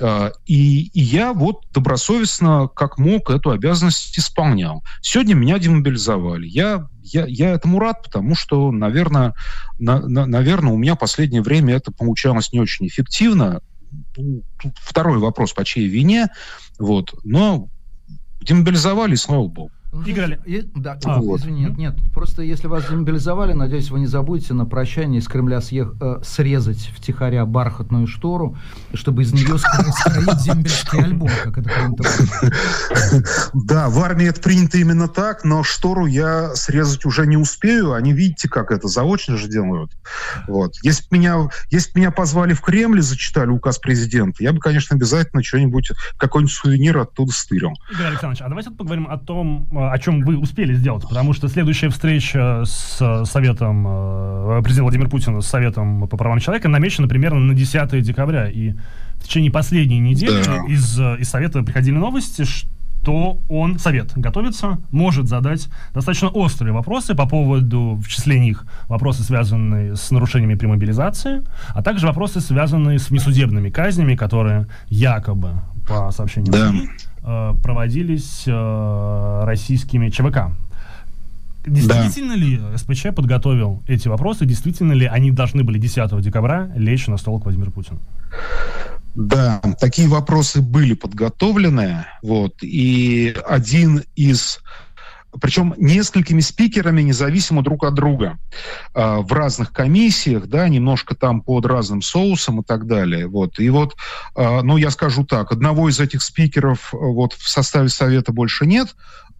А, 0.00 0.32
и, 0.46 0.88
и 0.88 1.00
я 1.00 1.32
вот 1.32 1.64
добросовестно, 1.72 2.68
как 2.68 2.98
мог, 2.98 3.30
эту 3.30 3.50
обязанность 3.50 4.18
исполнял. 4.18 4.82
Сегодня 5.02 5.34
меня 5.34 5.58
демобилизовали. 5.58 6.46
Я, 6.46 6.88
я, 7.02 7.26
я 7.26 7.50
этому 7.50 7.78
рад, 7.78 8.02
потому 8.02 8.34
что, 8.34 8.70
наверное, 8.72 9.34
на, 9.78 10.00
на, 10.00 10.26
наверное, 10.26 10.72
у 10.72 10.78
меня 10.78 10.96
последнее 10.96 11.42
время 11.42 11.74
это 11.74 11.92
получалось 11.92 12.52
не 12.52 12.60
очень 12.60 12.86
эффективно. 12.86 13.60
Тут 14.14 14.76
второй 14.80 15.18
вопрос, 15.18 15.52
по 15.52 15.64
чьей 15.64 15.88
вине. 15.88 16.28
Вот. 16.78 17.14
Но 17.22 17.68
демобилизовали, 18.40 19.14
слава 19.14 19.46
богу. 19.46 19.70
Играли. 20.06 20.40
И, 20.44 20.68
да, 20.74 20.98
а, 21.04 21.20
вот. 21.20 21.40
извини, 21.40 21.62
нет, 21.62 21.76
нет. 21.76 21.94
Просто 22.12 22.42
если 22.42 22.66
вас 22.66 22.88
демобилизовали, 22.88 23.52
надеюсь, 23.52 23.90
вы 23.90 24.00
не 24.00 24.06
забудете 24.06 24.52
на 24.52 24.66
прощание 24.66 25.20
из 25.20 25.28
Кремля 25.28 25.60
съех, 25.60 25.94
э, 26.00 26.20
срезать 26.24 26.90
втихаря 26.94 27.46
бархатную 27.46 28.06
штору, 28.06 28.56
чтобы 28.92 29.22
из 29.22 29.32
нее 29.32 29.56
скроить 29.58 30.42
дембельский 30.44 31.00
альбом, 31.00 31.30
как 31.42 31.58
это 31.58 31.70
принято. 31.70 32.04
Да, 33.54 33.88
в 33.88 33.98
армии 34.00 34.26
это 34.26 34.40
принято 34.40 34.78
именно 34.78 35.08
так, 35.08 35.44
но 35.44 35.62
штору 35.62 36.06
я 36.06 36.54
срезать 36.54 37.04
уже 37.04 37.26
не 37.26 37.36
успею. 37.36 37.92
Они, 37.92 38.12
видите, 38.12 38.48
как 38.48 38.70
это, 38.70 38.88
заочно 38.88 39.36
же 39.36 39.48
делают. 39.48 39.92
Вот. 40.48 40.74
Если 40.82 41.08
бы 41.08 41.18
меня, 41.18 41.48
если 41.70 41.98
меня 41.98 42.10
позвали 42.10 42.52
в 42.52 42.60
Кремль 42.60 42.98
и 42.98 43.02
зачитали 43.02 43.48
указ 43.48 43.78
президента, 43.78 44.42
я 44.42 44.52
бы, 44.52 44.58
конечно, 44.58 44.96
обязательно 44.96 45.42
что-нибудь, 45.42 45.92
какой-нибудь 46.16 46.52
сувенир 46.52 46.98
оттуда 46.98 47.32
стырил. 47.32 47.72
Игорь 47.92 48.08
Александрович, 48.08 48.42
а 48.42 48.48
давайте 48.48 48.70
поговорим 48.70 49.08
о 49.08 49.18
том, 49.18 49.68
э, 49.72 49.83
о 49.90 49.98
чем 49.98 50.20
вы 50.20 50.38
успели 50.38 50.74
сделать, 50.74 51.04
потому 51.08 51.32
что 51.32 51.48
следующая 51.48 51.88
встреча 51.88 52.62
с 52.64 53.24
Советом, 53.24 53.86
э, 53.86 54.60
президента 54.62 54.84
Владимира 54.84 55.08
Путина 55.08 55.40
с 55.40 55.46
Советом 55.46 56.08
по 56.08 56.16
правам 56.16 56.40
человека 56.40 56.68
намечена 56.68 57.08
примерно 57.08 57.40
на 57.40 57.54
10 57.54 58.00
декабря, 58.02 58.48
и 58.48 58.74
в 59.16 59.24
течение 59.24 59.50
последней 59.50 59.98
недели 59.98 60.42
да. 60.44 60.64
из, 60.68 60.98
из 60.98 61.28
Совета 61.28 61.62
приходили 61.62 61.94
новости, 61.94 62.44
что 63.04 63.38
он, 63.48 63.78
Совет, 63.78 64.12
готовится, 64.16 64.78
может 64.90 65.28
задать 65.28 65.68
достаточно 65.92 66.28
острые 66.28 66.72
вопросы 66.72 67.14
по 67.14 67.28
поводу, 67.28 68.00
в 68.02 68.08
числе 68.08 68.40
них, 68.40 68.64
вопросы, 68.88 69.22
связанные 69.22 69.94
с 69.94 70.10
нарушениями 70.10 70.54
при 70.54 70.66
мобилизации, 70.66 71.42
а 71.74 71.82
также 71.82 72.06
вопросы, 72.06 72.40
связанные 72.40 72.98
с 72.98 73.10
внесудебными 73.10 73.68
казнями, 73.68 74.16
которые 74.16 74.66
якобы, 74.88 75.50
по 75.86 76.10
сообщениям 76.12 76.52
да. 76.52 76.72
Э, 77.26 77.54
проводились 77.62 78.42
э, 78.46 79.42
российскими 79.46 80.10
ЧВК. 80.10 80.52
Действительно 81.66 82.34
да. 82.34 82.40
ли 82.40 82.60
СПЧ 82.76 83.14
подготовил 83.16 83.82
эти 83.86 84.08
вопросы? 84.08 84.44
Действительно 84.44 84.92
ли 84.92 85.06
они 85.06 85.30
должны 85.30 85.64
были 85.64 85.78
10 85.78 86.20
декабря 86.20 86.70
лечь 86.76 87.06
на 87.06 87.16
стол 87.16 87.40
к 87.40 87.44
Владимиру 87.44 87.70
Путину? 87.70 87.98
Да, 89.14 89.62
такие 89.80 90.06
вопросы 90.06 90.60
были 90.60 90.92
подготовлены, 90.92 92.04
вот, 92.20 92.56
и 92.62 93.34
один 93.48 94.02
из 94.16 94.60
причем 95.40 95.74
несколькими 95.76 96.40
спикерами 96.40 97.02
независимо 97.02 97.62
друг 97.62 97.84
от 97.84 97.94
друга 97.94 98.38
э, 98.94 99.16
в 99.18 99.32
разных 99.32 99.72
комиссиях, 99.72 100.46
да, 100.46 100.68
немножко 100.68 101.14
там 101.14 101.40
под 101.40 101.66
разным 101.66 102.02
соусом 102.02 102.60
и 102.60 102.64
так 102.64 102.86
далее. 102.86 103.26
Вот. 103.26 103.58
И 103.58 103.68
вот, 103.70 103.96
э, 104.36 104.60
ну, 104.62 104.76
я 104.76 104.90
скажу 104.90 105.24
так, 105.24 105.52
одного 105.52 105.88
из 105.88 106.00
этих 106.00 106.22
спикеров 106.22 106.92
вот 106.92 107.32
в 107.32 107.48
составе 107.48 107.88
Совета 107.88 108.32
больше 108.32 108.66
нет, 108.66 108.94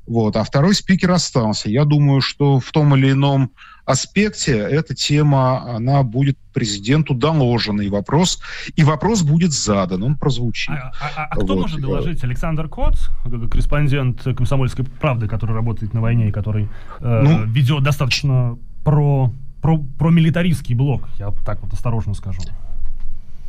вот, 0.07 0.37
а 0.37 0.45
второй 0.45 0.75
спикер 0.75 1.11
остался. 1.11 1.71
Я 1.71 1.85
думаю, 1.85 2.21
что 2.21 2.61
в 2.61 2.71
том 2.73 2.95
или 2.95 3.13
ином 3.13 3.51
аспекте 3.87 4.57
эта 4.57 4.95
тема, 4.95 5.77
она 5.77 6.03
будет 6.03 6.39
президенту 6.53 7.15
доложена, 7.15 7.83
и 7.83 7.89
вопрос, 7.89 8.41
и 8.77 8.85
вопрос 8.85 9.23
будет 9.23 9.53
задан, 9.53 10.03
он 10.03 10.17
прозвучит. 10.17 10.71
А, 10.71 10.93
а, 11.01 11.25
а 11.25 11.37
кто 11.37 11.55
вот. 11.55 11.63
может 11.63 11.81
доложить? 11.81 12.23
Александр 12.25 12.69
Коц, 12.69 13.09
корреспондент 13.25 14.23
«Комсомольской 14.23 14.85
правды», 14.85 15.29
который 15.29 15.55
работает 15.55 15.93
на 15.93 16.01
войне 16.01 16.29
и 16.29 16.33
который 16.33 16.69
э, 17.01 17.23
ну, 17.23 17.45
ведет 17.45 17.83
достаточно 17.83 18.59
про, 18.85 19.33
про, 19.61 19.79
про 19.79 20.11
милитаристский 20.11 20.75
блок, 20.75 21.09
я 21.19 21.31
так 21.45 21.63
вот 21.63 21.73
осторожно 21.73 22.15
скажу. 22.15 22.41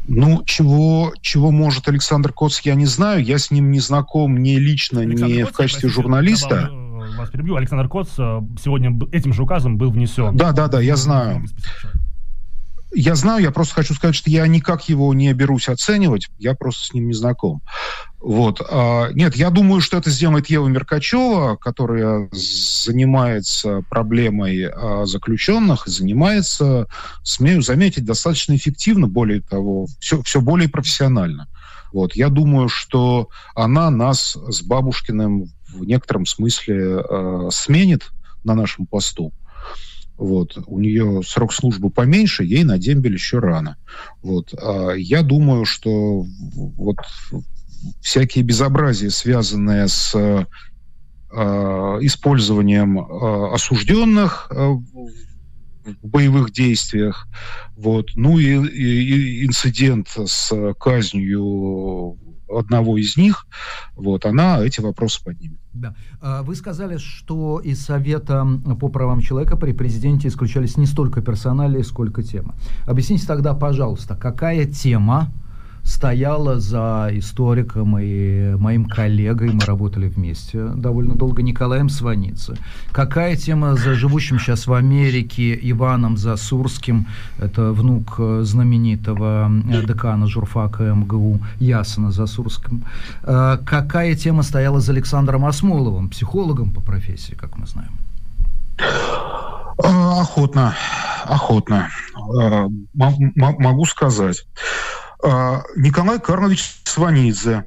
Ну, 0.08 0.44
чего, 0.46 1.14
чего 1.22 1.52
может 1.52 1.88
Александр 1.88 2.32
Коц, 2.32 2.60
я 2.62 2.76
не 2.76 2.86
знаю. 2.86 3.24
Я 3.24 3.38
с 3.38 3.52
ним 3.52 3.72
не 3.72 3.80
знаком 3.80 4.38
ни 4.38 4.56
лично, 4.58 5.02
Александр 5.02 5.36
ни 5.36 5.44
Коц, 5.44 5.52
в 5.52 5.58
качестве 5.58 5.90
журналиста. 5.90 6.70
Э, 6.72 7.18
вас 7.18 7.30
перебью. 7.30 7.56
Александр 7.56 7.88
Коц 7.88 8.10
э, 8.18 8.42
сегодня 8.62 8.98
этим 9.12 9.34
же 9.34 9.44
указом 9.44 9.78
был 9.78 9.92
внесен. 9.92 10.36
Да, 10.36 10.52
да, 10.52 10.68
да, 10.68 10.80
я 10.80 10.96
знаю. 10.96 11.46
Я 12.96 13.16
знаю, 13.16 13.44
я 13.44 13.52
просто 13.52 13.76
хочу 13.76 13.94
сказать, 13.94 14.16
что 14.16 14.30
я 14.30 14.48
никак 14.48 14.88
его 14.88 15.14
не 15.14 15.34
берусь 15.34 15.68
оценивать, 15.68 16.30
я 16.40 16.56
просто 16.56 16.86
с 16.86 16.94
ним 16.94 17.08
не 17.08 17.14
знаком. 17.14 17.62
Вот. 18.22 18.62
А, 18.68 19.10
нет, 19.12 19.36
я 19.36 19.50
думаю, 19.50 19.82
что 19.82 19.98
это 19.98 20.10
сделает 20.10 20.50
Ева 20.50 20.68
Меркачева, 20.68 21.58
которая 21.58 22.30
занимается 22.32 23.84
проблемой 23.90 24.66
а, 24.66 25.06
заключенных, 25.06 25.86
занимается, 25.88 26.88
смею 27.22 27.62
заметить, 27.62 28.06
достаточно 28.06 28.56
эффективно, 28.56 29.08
более 29.08 29.42
того, 29.42 29.88
все, 30.00 30.22
все 30.24 30.40
более 30.42 30.70
профессионально. 30.70 31.48
Вот. 31.92 32.16
Я 32.16 32.30
думаю, 32.30 32.70
что 32.70 33.30
она 33.56 33.90
нас 33.90 34.36
с 34.36 34.62
Бабушкиным 34.64 35.52
в 35.68 35.84
некотором 35.84 36.26
смысле 36.26 37.02
э, 37.02 37.50
сменит 37.52 38.12
на 38.44 38.56
нашем 38.56 38.86
посту. 38.86 39.34
Вот. 40.18 40.58
У 40.68 40.80
нее 40.80 41.22
срок 41.26 41.54
службы 41.54 41.90
поменьше, 41.90 42.44
ей 42.44 42.64
на 42.64 42.78
дембель 42.78 43.14
еще 43.14 43.40
рано. 43.40 43.78
Вот. 44.22 44.54
А 44.54 44.94
я 44.94 45.24
думаю, 45.24 45.66
что 45.66 46.26
вот 46.78 46.98
всякие 48.02 48.44
безобразия, 48.44 49.10
связанные 49.10 49.88
с 49.88 50.16
э, 50.16 50.46
использованием 52.02 53.00
э, 53.00 53.54
осужденных 53.54 54.48
э, 54.52 54.56
в 54.56 56.08
боевых 56.08 56.52
действиях, 56.52 57.28
вот, 57.76 58.10
ну 58.16 58.40
и, 58.40 58.46
и, 58.46 59.42
и 59.42 59.46
инцидент 59.46 60.08
с 60.08 60.74
казнью 60.80 62.18
одного 62.50 62.98
из 62.98 63.18
них, 63.18 63.48
вот, 63.96 64.26
она 64.26 64.60
эти 64.62 64.82
вопросы 64.82 65.24
поднимет. 65.24 65.60
Да. 65.74 65.96
А 66.22 66.44
вы 66.44 66.56
сказали, 66.56 66.98
что 66.98 67.60
из 67.60 67.82
Совета 67.82 68.48
по 68.80 68.88
правам 68.90 69.22
человека 69.22 69.58
при 69.58 69.74
президенте 69.74 70.28
исключались 70.28 70.78
не 70.78 70.86
столько 70.86 71.22
персонали, 71.22 71.82
сколько 71.82 72.24
темы. 72.24 72.54
Объясните 72.86 73.28
тогда, 73.28 73.54
пожалуйста, 73.54 74.16
какая 74.16 74.66
тема 74.66 75.32
стояла 75.86 76.60
за 76.60 77.10
историком 77.12 77.98
и 78.00 78.56
моим 78.56 78.86
коллегой, 78.86 79.52
мы 79.52 79.62
работали 79.66 80.08
вместе 80.10 80.66
довольно 80.70 81.14
долго, 81.16 81.44
Николаем 81.44 81.90
Сваницы. 81.90 82.58
Какая 82.92 83.36
тема 83.36 83.76
за 83.76 83.94
живущим 83.94 84.40
сейчас 84.40 84.66
в 84.68 84.74
Америке 84.74 85.58
Иваном 85.62 86.18
Засурским, 86.18 87.08
это 87.38 87.72
внук 87.72 88.20
знаменитого 88.42 89.52
декана 89.86 90.28
журфака 90.28 90.84
МГУ 90.94 91.40
Ясана 91.60 92.12
Засурским. 92.12 92.84
А 93.24 93.58
какая 93.58 94.16
тема 94.16 94.42
стояла 94.44 94.82
за 94.82 94.92
Александром 94.92 95.46
Осмоловым, 95.46 96.10
психологом 96.10 96.72
по 96.72 96.82
профессии, 96.82 97.36
как 97.36 97.58
мы 97.58 97.68
знаем? 97.68 97.92
Охотно, 99.78 100.74
охотно. 101.26 101.90
Могу 102.96 103.86
сказать. 103.86 104.46
А, 105.26 105.64
Николай 105.76 106.20
Карлович 106.20 106.82
Сванидзе. 106.84 107.66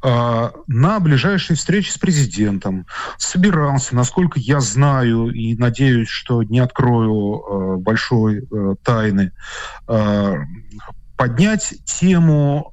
А, 0.00 0.52
на 0.68 1.00
ближайшей 1.00 1.56
встрече 1.56 1.90
с 1.90 1.98
президентом. 1.98 2.86
Собирался, 3.18 3.96
насколько 3.96 4.38
я 4.38 4.60
знаю 4.60 5.30
и 5.30 5.56
надеюсь, 5.56 6.08
что 6.08 6.44
не 6.44 6.60
открою 6.60 7.42
а, 7.42 7.76
большой 7.78 8.46
тайны, 8.84 9.32
поднять 11.16 11.74
тему 11.84 12.72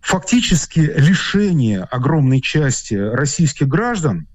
фактически 0.00 0.80
лишения 0.80 1.84
огромной 1.84 2.40
части 2.40 2.94
российских 2.94 3.68
граждан 3.68 4.26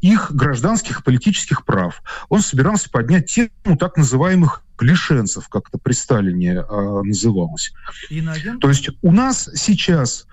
их 0.00 0.32
гражданских 0.32 1.00
и 1.00 1.02
политических 1.02 1.64
прав. 1.64 2.02
Он 2.28 2.40
собирался 2.40 2.90
поднять 2.90 3.26
тему 3.26 3.76
так 3.78 3.96
называемых 3.96 4.64
лишенцев, 4.82 5.48
как 5.48 5.68
это 5.68 5.78
при 5.78 5.92
Сталине 5.92 6.56
э, 6.56 7.00
называлось. 7.04 7.72
Иноагент? 8.10 8.60
То 8.60 8.68
есть 8.68 8.90
у 9.02 9.12
нас 9.12 9.48
сейчас 9.54 10.26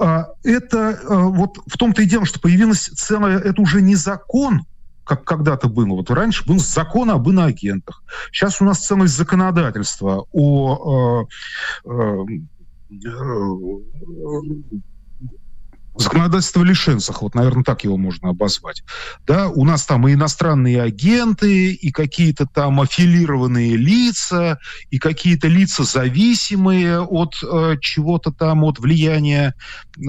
э, 0.00 0.24
это 0.44 0.78
э, 0.78 1.14
вот 1.14 1.58
в 1.66 1.76
том-то 1.76 2.02
и 2.02 2.06
дело, 2.06 2.24
что 2.24 2.40
появилась 2.40 2.88
целая, 2.88 3.38
это 3.38 3.60
уже 3.60 3.82
не 3.82 3.96
закон, 3.96 4.62
как 5.04 5.24
когда-то 5.24 5.68
было. 5.68 5.96
Вот 5.96 6.10
раньше 6.10 6.46
был 6.46 6.58
закон 6.58 7.10
об 7.10 7.28
иноагентах. 7.28 8.02
Сейчас 8.32 8.60
у 8.60 8.64
нас 8.64 8.78
целое 8.78 9.08
законодательство 9.08 10.26
о 10.32 11.26
э, 11.84 11.90
э, 11.90 12.24
законодательство 15.96 16.62
лишенцах, 16.62 17.22
вот, 17.22 17.34
наверное, 17.34 17.64
так 17.64 17.84
его 17.84 17.96
можно 17.96 18.30
обозвать. 18.30 18.82
Да, 19.26 19.48
у 19.48 19.64
нас 19.64 19.84
там 19.84 20.06
и 20.08 20.14
иностранные 20.14 20.82
агенты, 20.82 21.72
и 21.72 21.90
какие-то 21.90 22.46
там 22.46 22.80
аффилированные 22.80 23.76
лица, 23.76 24.58
и 24.90 24.98
какие-то 24.98 25.48
лица 25.48 25.84
зависимые 25.84 27.00
от 27.00 27.34
э, 27.42 27.76
чего-то 27.80 28.32
там, 28.32 28.64
от 28.64 28.78
влияния 28.78 29.54
э, 29.98 30.00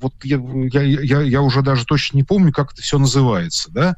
вот 0.00 0.14
я, 0.22 0.40
я, 0.72 0.82
я, 0.82 1.20
я 1.22 1.42
уже 1.42 1.62
даже 1.62 1.84
точно 1.84 2.18
не 2.18 2.24
помню, 2.24 2.52
как 2.52 2.72
это 2.72 2.82
все 2.82 2.98
называется, 2.98 3.70
да, 3.72 3.96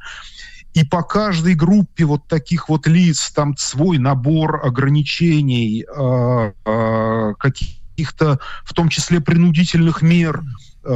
и 0.73 0.85
по 0.85 1.03
каждой 1.03 1.53
группе 1.53 2.05
вот 2.05 2.27
таких 2.27 2.69
вот 2.69 2.87
лиц 2.87 3.31
там 3.31 3.55
свой 3.57 3.97
набор 3.97 4.65
ограничений, 4.65 5.83
э, 5.83 6.51
э, 6.65 7.33
каких-то, 8.01 8.39
в 8.63 8.73
том 8.73 8.89
числе 8.89 9.21
принудительных 9.21 10.01
мер, 10.01 10.43
Э, 10.83 10.93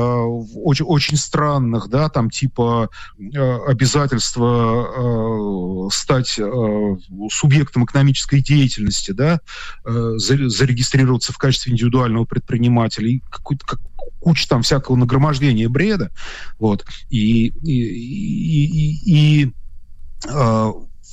очень, 0.63 0.85
очень 0.85 1.15
странных, 1.15 1.89
да, 1.89 2.09
там 2.09 2.31
типа 2.31 2.89
э, 3.19 3.57
обязательства 3.67 4.87
э, 4.97 5.89
стать 5.93 6.39
субъектом 7.29 7.85
экономической 7.85 8.41
деятельности, 8.41 9.11
да, 9.11 9.41
зарегистрироваться 9.85 11.33
в 11.33 11.37
качестве 11.37 11.71
индивидуального 11.71 12.25
предпринимателя 12.25 13.09
и 13.09 13.19
какой-то 13.29 13.65
как, 13.67 13.79
куча 14.19 14.47
там 14.49 14.63
всякого 14.63 14.95
нагромождения 14.95 15.69
бреда, 15.69 16.09
вот, 16.57 16.83
и, 17.09 17.47
и, 17.47 17.71
и, 19.11 19.43
и 19.43 19.53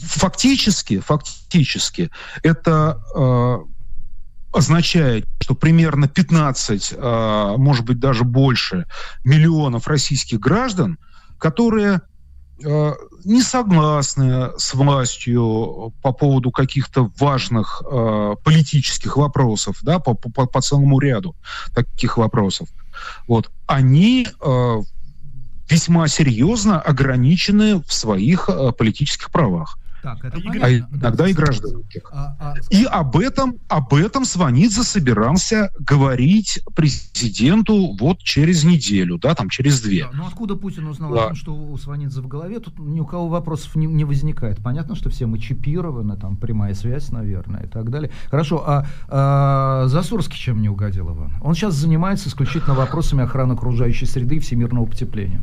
фактически, 0.00 1.00
фактически 1.00 2.10
это 2.42 2.98
означает, 4.52 5.26
что 5.40 5.54
примерно 5.54 6.08
15, 6.08 6.94
а, 6.96 7.56
может 7.56 7.84
быть 7.84 7.98
даже 7.98 8.24
больше 8.24 8.86
миллионов 9.24 9.88
российских 9.88 10.38
граждан, 10.40 10.98
которые 11.38 12.02
а, 12.64 12.94
не 13.24 13.42
согласны 13.42 14.50
с 14.58 14.74
властью 14.74 15.92
по 16.02 16.12
поводу 16.12 16.50
каких-то 16.50 17.10
важных 17.18 17.82
э, 17.88 18.34
политических 18.42 19.16
вопросов, 19.16 19.78
да, 19.82 20.00
по, 20.00 20.14
по, 20.14 20.46
по 20.46 20.60
целому 20.60 20.98
ряду 20.98 21.36
таких 21.72 22.16
вопросов, 22.16 22.68
вот, 23.28 23.50
они 23.66 24.26
весьма 25.70 26.08
серьезно 26.08 26.80
ограничены 26.80 27.80
в 27.80 27.92
своих 27.92 28.50
политических 28.76 29.30
правах. 29.30 29.78
Так, 30.02 30.24
это 30.24 30.36
А 30.36 30.40
понятно. 30.40 30.66
иногда 30.90 31.10
Да, 31.12 31.28
и 31.28 31.32
гражданских. 31.32 32.02
А, 32.12 32.36
а, 32.40 32.54
И 32.70 32.84
об 32.84 33.16
этом, 33.16 33.54
об 33.68 33.94
этом 33.94 34.24
Сванидзе 34.24 34.82
собирался 34.82 35.70
говорить 35.78 36.60
президенту 36.74 37.96
вот 37.98 38.18
через 38.18 38.64
неделю, 38.64 39.18
да, 39.18 39.34
там 39.34 39.48
через 39.48 39.80
две. 39.80 40.04
Да, 40.04 40.10
ну 40.12 40.26
откуда 40.26 40.56
Путин 40.56 40.88
узнал 40.88 41.12
Да. 41.12 41.24
о 41.24 41.26
том, 41.28 41.36
что 41.36 41.54
у 41.54 41.76
Сванидзе 41.78 42.20
в 42.20 42.26
голове? 42.26 42.58
Тут 42.58 42.78
ни 42.80 42.98
у 42.98 43.04
кого 43.06 43.28
вопросов 43.28 43.76
не, 43.76 43.86
не 43.86 44.04
возникает. 44.04 44.58
Понятно, 44.62 44.96
что 44.96 45.08
все 45.08 45.26
мы 45.26 45.38
чипированы, 45.38 46.16
там 46.16 46.36
прямая 46.36 46.74
связь, 46.74 47.10
наверное, 47.10 47.64
и 47.64 47.68
так 47.68 47.90
далее. 47.90 48.10
Хорошо, 48.28 48.64
а, 48.66 48.86
а 49.08 49.84
Засурский 49.86 50.36
чем 50.38 50.60
не 50.60 50.68
угодил, 50.68 51.10
Иван? 51.14 51.32
Он 51.42 51.54
сейчас 51.54 51.74
занимается 51.74 52.28
исключительно 52.28 52.74
вопросами 52.74 53.22
охраны 53.22 53.52
окружающей 53.52 54.06
среды 54.06 54.36
и 54.36 54.40
всемирного 54.40 54.86
потепления. 54.86 55.42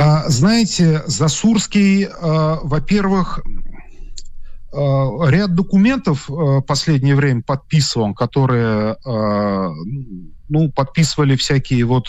А, 0.00 0.28
знаете, 0.28 1.02
Засурский, 1.06 2.04
а, 2.04 2.60
во-первых, 2.62 3.40
а, 4.72 5.28
ряд 5.28 5.56
документов 5.56 6.30
а, 6.30 6.60
последнее 6.60 7.16
время 7.16 7.42
подписывал, 7.42 8.14
которые 8.14 8.96
ну, 10.50 10.72
подписывали 10.72 11.36
всякие 11.36 11.84
вот, 11.84 12.06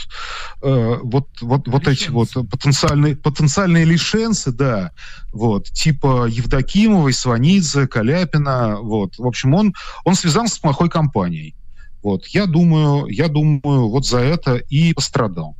э, 0.61 0.95
вот, 1.03 1.27
вот, 1.41 1.67
вот 1.67 1.87
эти 1.89 2.09
вот 2.09 2.29
потенциальные, 2.49 3.17
потенциальные 3.17 3.83
лишенцы, 3.83 4.53
да, 4.53 4.91
вот, 5.33 5.65
типа 5.65 6.25
Евдокимовой, 6.29 7.11
Сванидзе, 7.11 7.85
Каляпина, 7.85 8.77
вот. 8.77 9.17
В 9.17 9.27
общем, 9.27 9.53
он, 9.55 9.73
он 10.05 10.15
связался 10.15 10.55
с 10.55 10.59
плохой 10.59 10.89
компанией. 10.89 11.53
Вот, 12.01 12.27
я 12.27 12.45
думаю, 12.45 13.07
я 13.07 13.27
думаю, 13.27 13.89
вот 13.89 14.05
за 14.07 14.19
это 14.19 14.55
и 14.55 14.93
пострадал. 14.93 15.57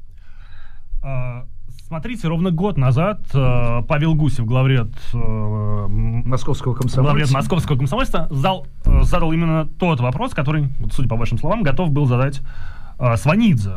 А, 1.03 1.45
Смотрите, 1.89 2.27
ровно 2.27 2.51
год 2.51 2.77
назад 2.77 3.21
э, 3.33 3.81
Павел 3.87 4.13
Гусев, 4.13 4.45
главред, 4.45 4.89
э, 5.11 5.17
Московского 5.17 6.75
главред 6.75 6.93
комсомольца. 6.93 7.33
московского 7.33 7.77
комсомольства, 7.77 8.27
зал, 8.29 8.67
э, 8.85 9.01
задал 9.01 9.31
именно 9.33 9.65
тот 9.65 9.99
вопрос, 9.99 10.35
который, 10.35 10.69
вот, 10.79 10.93
судя 10.93 11.09
по 11.09 11.15
вашим 11.15 11.39
словам, 11.39 11.63
готов 11.63 11.89
был 11.89 12.05
задать 12.05 12.41
э, 12.99 13.17
Сванидзе. 13.17 13.71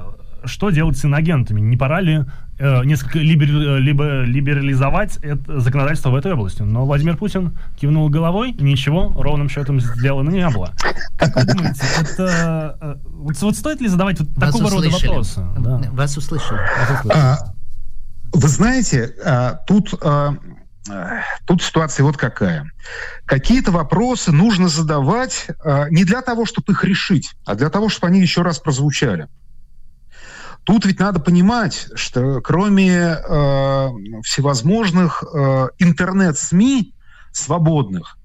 Что 0.45 0.69
делать 0.69 0.99
с 0.99 1.05
иноагентами? 1.07 1.63
Не 1.63 1.79
пора 1.79 2.03
ли 2.03 2.25
э, 2.59 2.85
несколько 2.85 3.19
либер- 3.19 3.79
либо 3.79 4.25
либерализовать 4.25 5.17
это 5.23 5.61
законодательство 5.61 6.11
в 6.11 6.15
этой 6.15 6.35
области? 6.35 6.61
Но 6.61 6.85
Владимир 6.85 7.17
Путин 7.17 7.57
кивнул 7.81 8.11
головой, 8.11 8.51
и 8.51 8.63
ничего 8.63 9.11
ровным 9.17 9.49
счетом 9.49 9.81
сделано 9.81 10.29
не 10.29 10.47
было. 10.51 10.73
Как 11.17 11.35
вы 11.35 11.45
думаете, 11.47 11.81
это... 11.99 12.77
э, 12.79 12.95
вот, 13.15 13.41
вот 13.41 13.57
стоит 13.57 13.81
ли 13.81 13.89
задавать 13.89 14.21
вот 14.21 14.29
Вас 14.37 14.51
такого 14.53 14.71
рода 14.71 14.89
услышали. 14.89 15.09
вопросы? 15.09 15.47
Да. 15.61 15.81
Вас 15.93 16.15
услышали. 16.19 16.61
А, 17.15 17.37
Вы 18.33 18.49
знаете, 18.49 19.15
а, 19.25 19.55
тут, 19.67 19.95
а, 20.03 20.35
а, 20.89 21.21
тут 21.47 21.63
ситуация 21.63 22.05
вот 22.05 22.17
какая. 22.17 22.71
Какие-то 23.27 23.71
вопросы 23.71 24.33
нужно 24.33 24.69
задавать 24.69 25.49
не 25.91 26.05
для 26.05 26.23
того, 26.23 26.47
чтобы 26.47 26.73
их 26.73 26.83
решить, 26.85 27.31
а 27.45 27.55
для 27.55 27.69
того, 27.69 27.89
чтобы 27.89 28.09
они 28.09 28.21
еще 28.21 28.43
раз 28.43 28.59
прозвучали. 28.59 29.29
Тут 30.65 30.87
ведь 30.87 31.01
надо 31.01 31.19
понимать, 31.21 31.89
что 31.95 32.41
кроме 32.41 33.17
всевозможных 34.23 35.25
интернет-СМИ 35.79 36.95
свободных, 37.33 38.17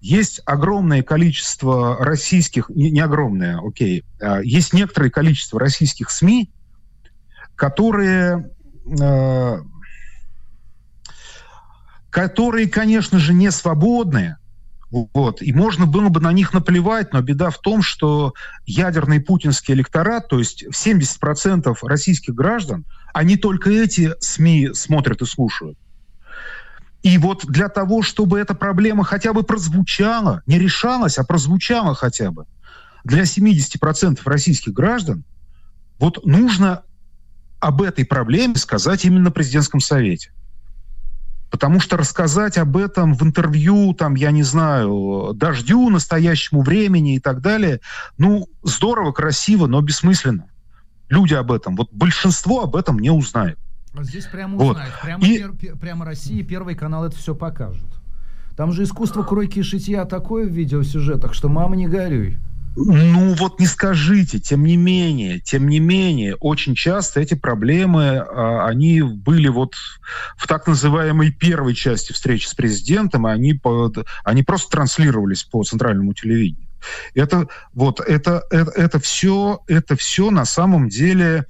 есть 0.00 0.40
огромное 0.46 1.02
количество 1.02 1.96
российских, 2.02 2.70
не, 2.70 2.90
не 2.90 3.00
огромное, 3.00 3.58
окей, 3.58 4.04
есть 4.42 4.72
некоторое 4.72 5.10
количество 5.10 5.60
российских 5.60 6.10
СМИ, 6.10 6.50
которые, 7.54 8.50
которые, 12.10 12.68
конечно 12.68 13.18
же, 13.18 13.34
не 13.34 13.50
свободные, 13.50 14.38
вот, 15.12 15.42
и 15.42 15.52
можно 15.52 15.86
было 15.86 16.08
бы 16.08 16.20
на 16.20 16.32
них 16.32 16.52
наплевать, 16.52 17.12
но 17.12 17.20
беда 17.20 17.50
в 17.50 17.58
том, 17.58 17.82
что 17.82 18.32
ядерный 18.64 19.20
путинский 19.20 19.74
электорат, 19.74 20.28
то 20.28 20.38
есть 20.38 20.64
70% 20.72 21.76
российских 21.82 22.34
граждан, 22.34 22.84
они 23.12 23.36
только 23.36 23.70
эти 23.70 24.14
СМИ 24.20 24.70
смотрят 24.74 25.22
и 25.22 25.26
слушают. 25.26 25.76
И 27.02 27.18
вот 27.18 27.44
для 27.46 27.68
того, 27.68 28.02
чтобы 28.02 28.38
эта 28.38 28.54
проблема 28.54 29.02
хотя 29.02 29.32
бы 29.32 29.42
прозвучала, 29.42 30.42
не 30.46 30.58
решалась, 30.58 31.18
а 31.18 31.24
прозвучала 31.24 31.94
хотя 31.94 32.30
бы, 32.30 32.46
для 33.02 33.24
70% 33.24 34.20
российских 34.24 34.72
граждан, 34.72 35.24
вот 35.98 36.24
нужно 36.24 36.82
об 37.64 37.80
этой 37.80 38.04
проблеме 38.04 38.56
сказать 38.56 39.04
именно 39.06 39.30
президентском 39.30 39.80
совете. 39.80 40.32
Потому 41.50 41.80
что 41.80 41.96
рассказать 41.96 42.58
об 42.58 42.76
этом 42.76 43.14
в 43.14 43.22
интервью, 43.22 43.94
там, 43.94 44.16
я 44.16 44.32
не 44.32 44.42
знаю, 44.42 45.32
дождю, 45.34 45.88
настоящему 45.88 46.62
времени 46.62 47.14
и 47.14 47.20
так 47.20 47.40
далее, 47.40 47.80
ну, 48.18 48.48
здорово, 48.62 49.12
красиво, 49.12 49.66
но 49.66 49.80
бессмысленно. 49.80 50.46
Люди 51.08 51.32
об 51.34 51.52
этом, 51.52 51.76
вот 51.76 51.92
большинство 51.92 52.62
об 52.64 52.76
этом 52.76 52.98
не 52.98 53.10
узнает. 53.10 53.58
А 53.96 54.02
Здесь 54.02 54.26
прямо 54.26 54.58
Вот. 54.58 54.72
узнают. 54.72 54.94
Прямо, 55.02 55.24
И- 55.24 55.38
пер- 55.38 55.78
прямо 55.78 56.04
Россия, 56.04 56.44
Первый 56.44 56.74
канал 56.74 57.04
это 57.04 57.16
все 57.16 57.34
покажет. 57.34 57.86
Там 58.56 58.72
же 58.72 58.82
искусство 58.82 59.22
кройки 59.22 59.60
и 59.60 59.62
шитья 59.62 60.04
такое 60.04 60.46
в 60.46 60.52
видеосюжетах, 60.52 61.32
что 61.34 61.48
мама 61.48 61.76
не 61.76 61.86
горюй. 61.86 62.38
Ну 62.76 63.34
вот 63.34 63.60
не 63.60 63.66
скажите, 63.66 64.40
тем 64.40 64.64
не 64.64 64.76
менее, 64.76 65.38
тем 65.38 65.68
не 65.68 65.78
менее, 65.78 66.34
очень 66.36 66.74
часто 66.74 67.20
эти 67.20 67.34
проблемы, 67.34 68.18
а, 68.18 68.66
они 68.66 69.00
были 69.00 69.46
вот 69.48 69.74
в 70.36 70.46
так 70.48 70.66
называемой 70.66 71.30
первой 71.30 71.74
части 71.74 72.12
встречи 72.12 72.48
с 72.48 72.54
президентом, 72.54 73.26
они, 73.26 73.54
под- 73.54 74.06
они 74.24 74.42
просто 74.42 74.70
транслировались 74.70 75.44
по 75.44 75.62
центральному 75.62 76.14
телевидению. 76.14 76.68
Это 77.14 77.48
вот 77.72 78.00
это 78.00 78.42
это, 78.50 78.70
это 78.72 78.98
все 78.98 79.60
это 79.68 79.96
все 79.96 80.30
на 80.30 80.44
самом 80.44 80.88
деле 80.88 81.46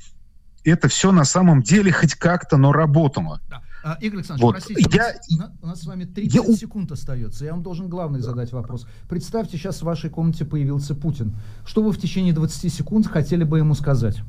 это 0.63 0.89
все 0.89 1.11
на 1.11 1.25
самом 1.25 1.63
деле 1.63 1.91
хоть 1.91 2.15
как-то, 2.15 2.57
но 2.57 2.73
работало. 2.73 3.41
А, 3.87 3.99
Игорь 4.01 4.21
Александрович, 4.21 4.43
Вот, 4.43 4.53
простите, 4.53 4.83
я- 4.97 5.15
у, 5.37 5.39
нас, 5.39 5.51
у 5.61 5.67
нас 5.67 5.83
с 5.83 5.85
вами 5.85 6.05
30 6.05 6.35
Я 6.35 6.57
секунд 6.57 6.91
остается. 6.91 7.45
Я 7.45 7.53
вам 7.53 7.63
должен 7.63 7.91
главный 7.91 8.21
задать 8.21 8.51
вопрос. 8.51 8.87
Представьте, 9.11 9.59
сейчас 9.59 9.81
в 9.81 9.83
вашей 9.83 10.09
комнате 10.09 10.47
появился 10.47 10.95
Путин. 10.95 11.35
Что 11.67 11.83
вы 11.83 11.93
в 11.93 11.99
течение 11.99 12.33
20 12.33 12.73
секунд 12.73 13.07
хотели 13.07 13.45
бы 13.45 13.59
ему 13.59 13.75
сказать? 13.75 14.23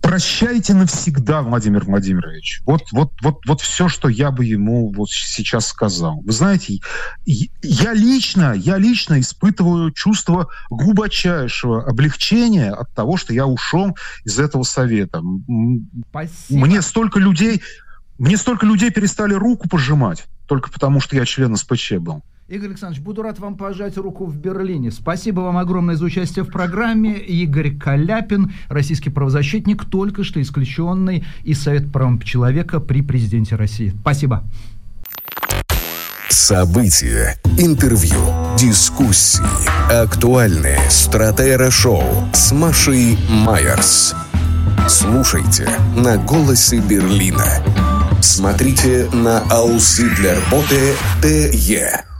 Прощайте 0.00 0.74
навсегда, 0.74 1.42
Владимир 1.42 1.84
Владимирович. 1.84 2.62
Вот, 2.64 2.82
вот, 2.92 3.12
вот, 3.22 3.46
вот 3.46 3.60
все, 3.60 3.88
что 3.88 4.08
я 4.08 4.30
бы 4.30 4.44
ему 4.44 4.92
вот 4.92 5.10
сейчас 5.10 5.66
сказал. 5.68 6.20
Вы 6.22 6.32
знаете, 6.32 6.80
я 7.24 7.92
лично, 7.92 8.54
я 8.54 8.78
лично 8.78 9.20
испытываю 9.20 9.90
чувство 9.92 10.48
глубочайшего 10.70 11.84
облегчения 11.84 12.70
от 12.72 12.92
того, 12.94 13.16
что 13.16 13.34
я 13.34 13.46
ушел 13.46 13.96
из 14.24 14.38
этого 14.38 14.62
совета. 14.62 15.22
Спасибо. 16.10 16.66
Мне 16.66 16.82
столько 16.82 17.18
людей, 17.18 17.62
мне 18.18 18.36
столько 18.36 18.66
людей 18.66 18.90
перестали 18.90 19.34
руку 19.34 19.68
пожимать 19.68 20.24
только 20.46 20.70
потому, 20.70 21.00
что 21.00 21.16
я 21.16 21.24
член 21.24 21.56
СПЧ 21.56 21.94
был. 21.94 22.22
Игорь 22.48 22.68
Александрович, 22.68 23.02
буду 23.02 23.22
рад 23.22 23.40
вам 23.40 23.56
пожать 23.56 23.96
руку 23.96 24.24
в 24.24 24.36
Берлине. 24.36 24.92
Спасибо 24.92 25.40
вам 25.40 25.58
огромное 25.58 25.96
за 25.96 26.04
участие 26.04 26.44
в 26.44 26.48
программе. 26.48 27.18
Игорь 27.18 27.76
Каляпин, 27.76 28.52
российский 28.68 29.10
правозащитник, 29.10 29.84
только 29.84 30.22
что 30.22 30.40
исключенный 30.40 31.24
из 31.42 31.60
Совета 31.60 31.88
прав 31.88 32.22
человека 32.22 32.78
при 32.78 33.02
президенте 33.02 33.56
России. 33.56 33.92
Спасибо. 34.00 34.44
События, 36.28 37.36
интервью, 37.58 38.20
дискуссии, 38.56 39.42
актуальные 39.92 40.78
стратера-шоу 40.88 42.04
с 42.32 42.52
Машей 42.52 43.18
Майерс. 43.28 44.14
Слушайте 44.88 45.68
на 45.96 46.16
«Голосе 46.16 46.78
Берлина». 46.78 47.60
Смотрите 48.20 49.10
на 49.12 49.42
aussiedlerbote.de. 49.50 52.15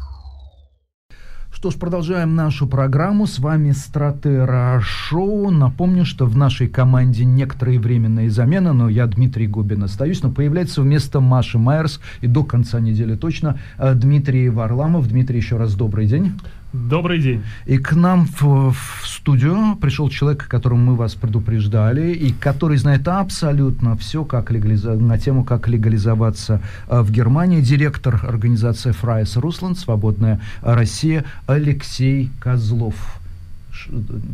Что 1.66 1.72
ж, 1.72 1.78
продолжаем 1.80 2.36
нашу 2.36 2.68
программу. 2.68 3.26
С 3.26 3.40
вами 3.40 3.72
Стратера 3.72 4.78
Шоу. 4.80 5.50
Напомню, 5.50 6.04
что 6.04 6.24
в 6.24 6.36
нашей 6.36 6.68
команде 6.68 7.24
некоторые 7.24 7.80
временные 7.80 8.30
замены, 8.30 8.72
но 8.72 8.88
я 8.88 9.04
Дмитрий 9.08 9.48
Губин 9.48 9.82
остаюсь, 9.82 10.22
но 10.22 10.30
появляется 10.30 10.80
вместо 10.80 11.18
Маши 11.18 11.58
Майерс 11.58 12.00
и 12.20 12.28
до 12.28 12.44
конца 12.44 12.78
недели 12.78 13.16
точно 13.16 13.58
э, 13.78 13.94
Дмитрий 13.94 14.48
Варламов. 14.48 15.08
Дмитрий, 15.08 15.38
еще 15.38 15.56
раз 15.56 15.74
добрый 15.74 16.06
день. 16.06 16.34
Добрый 16.76 17.20
день. 17.20 17.42
И 17.64 17.78
к 17.78 17.92
нам 17.92 18.26
в, 18.26 18.72
в 18.72 19.06
студию 19.06 19.76
пришел 19.80 20.08
человек, 20.10 20.46
которому 20.46 20.92
мы 20.92 20.96
вас 20.96 21.14
предупреждали, 21.14 22.12
и 22.12 22.32
который 22.32 22.76
знает 22.76 23.08
абсолютно 23.08 23.96
все 23.96 24.24
как 24.24 24.50
легализа... 24.50 24.94
на 24.94 25.18
тему, 25.18 25.44
как 25.44 25.68
легализоваться 25.68 26.60
э, 26.88 27.00
в 27.00 27.10
Германии. 27.10 27.60
Директор 27.60 28.20
организации 28.22 28.92
Freies 28.92 29.36
Russland, 29.36 29.78
Свободная 29.78 30.40
Россия, 30.60 31.24
Алексей 31.46 32.30
Козлов. 32.40 33.20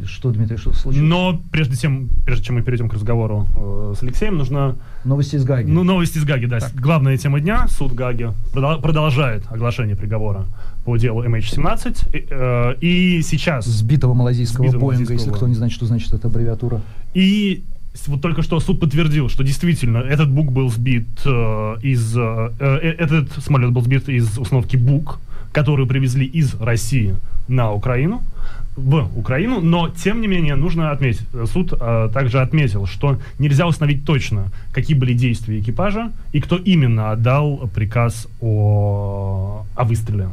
Что, 0.06 0.30
Дмитрий, 0.30 0.56
что 0.56 0.72
случилось? 0.72 1.08
Но 1.08 1.40
прежде 1.50 1.76
чем, 1.76 2.08
прежде 2.24 2.46
чем 2.46 2.56
мы 2.56 2.62
перейдем 2.62 2.88
к 2.88 2.94
разговору 2.94 3.46
э, 3.56 3.94
с 3.98 4.02
Алексеем, 4.02 4.36
нужно 4.36 4.76
Новости 5.04 5.36
из 5.36 5.44
Гаги. 5.44 5.68
Ну, 5.68 5.82
новости 5.84 6.18
из 6.18 6.24
Гаги, 6.24 6.46
да. 6.46 6.58
Главная 6.74 7.16
тема 7.16 7.40
дня. 7.40 7.66
Суд 7.68 7.92
Гаги 7.92 8.30
продол- 8.52 8.80
продолжает 8.80 9.44
оглашение 9.50 9.96
приговора 9.96 10.46
по 10.84 10.96
делу 10.96 11.24
MH17. 11.24 12.16
И, 12.16 12.26
э, 12.30 12.74
и 12.80 13.22
сейчас... 13.22 13.66
Сбитого 13.66 14.14
малазийского 14.14 14.64
Сбитого 14.64 14.86
Боинга, 14.86 15.02
малазийского 15.02 15.30
если 15.30 15.30
кто 15.30 15.48
не 15.48 15.54
знает, 15.54 15.72
что 15.72 15.86
значит 15.86 16.12
эта 16.12 16.28
аббревиатура. 16.28 16.80
И 17.14 17.64
вот 18.06 18.20
только 18.20 18.42
что 18.42 18.58
суд 18.60 18.80
подтвердил, 18.80 19.28
что 19.28 19.44
действительно 19.44 19.98
этот 19.98 20.30
бук 20.30 20.50
был 20.50 20.70
сбит 20.70 21.08
э, 21.24 21.76
из... 21.82 22.16
э, 22.16 22.50
э, 22.58 22.94
этот 22.98 23.32
самолет 23.44 23.72
был 23.72 23.82
сбит 23.82 24.08
из 24.08 24.38
установки 24.38 24.76
БУК, 24.76 25.18
которую 25.52 25.86
привезли 25.86 26.24
из 26.26 26.54
России 26.54 27.16
на 27.48 27.72
Украину, 27.72 28.22
в 28.76 29.18
Украину, 29.18 29.60
но 29.60 29.88
тем 29.88 30.20
не 30.20 30.28
менее 30.28 30.54
нужно 30.56 30.90
отметить, 30.90 31.26
э, 31.34 31.44
суд 31.50 31.74
э, 31.78 32.10
также 32.12 32.40
отметил, 32.40 32.86
что 32.86 33.18
нельзя 33.38 33.66
установить 33.66 34.04
точно, 34.04 34.50
какие 34.72 34.96
были 34.96 35.12
действия 35.12 35.60
экипажа 35.60 36.12
и 36.32 36.40
кто 36.40 36.56
именно 36.56 37.10
отдал 37.10 37.68
приказ 37.74 38.28
о, 38.40 39.64
о 39.74 39.84
выстреле. 39.84 40.28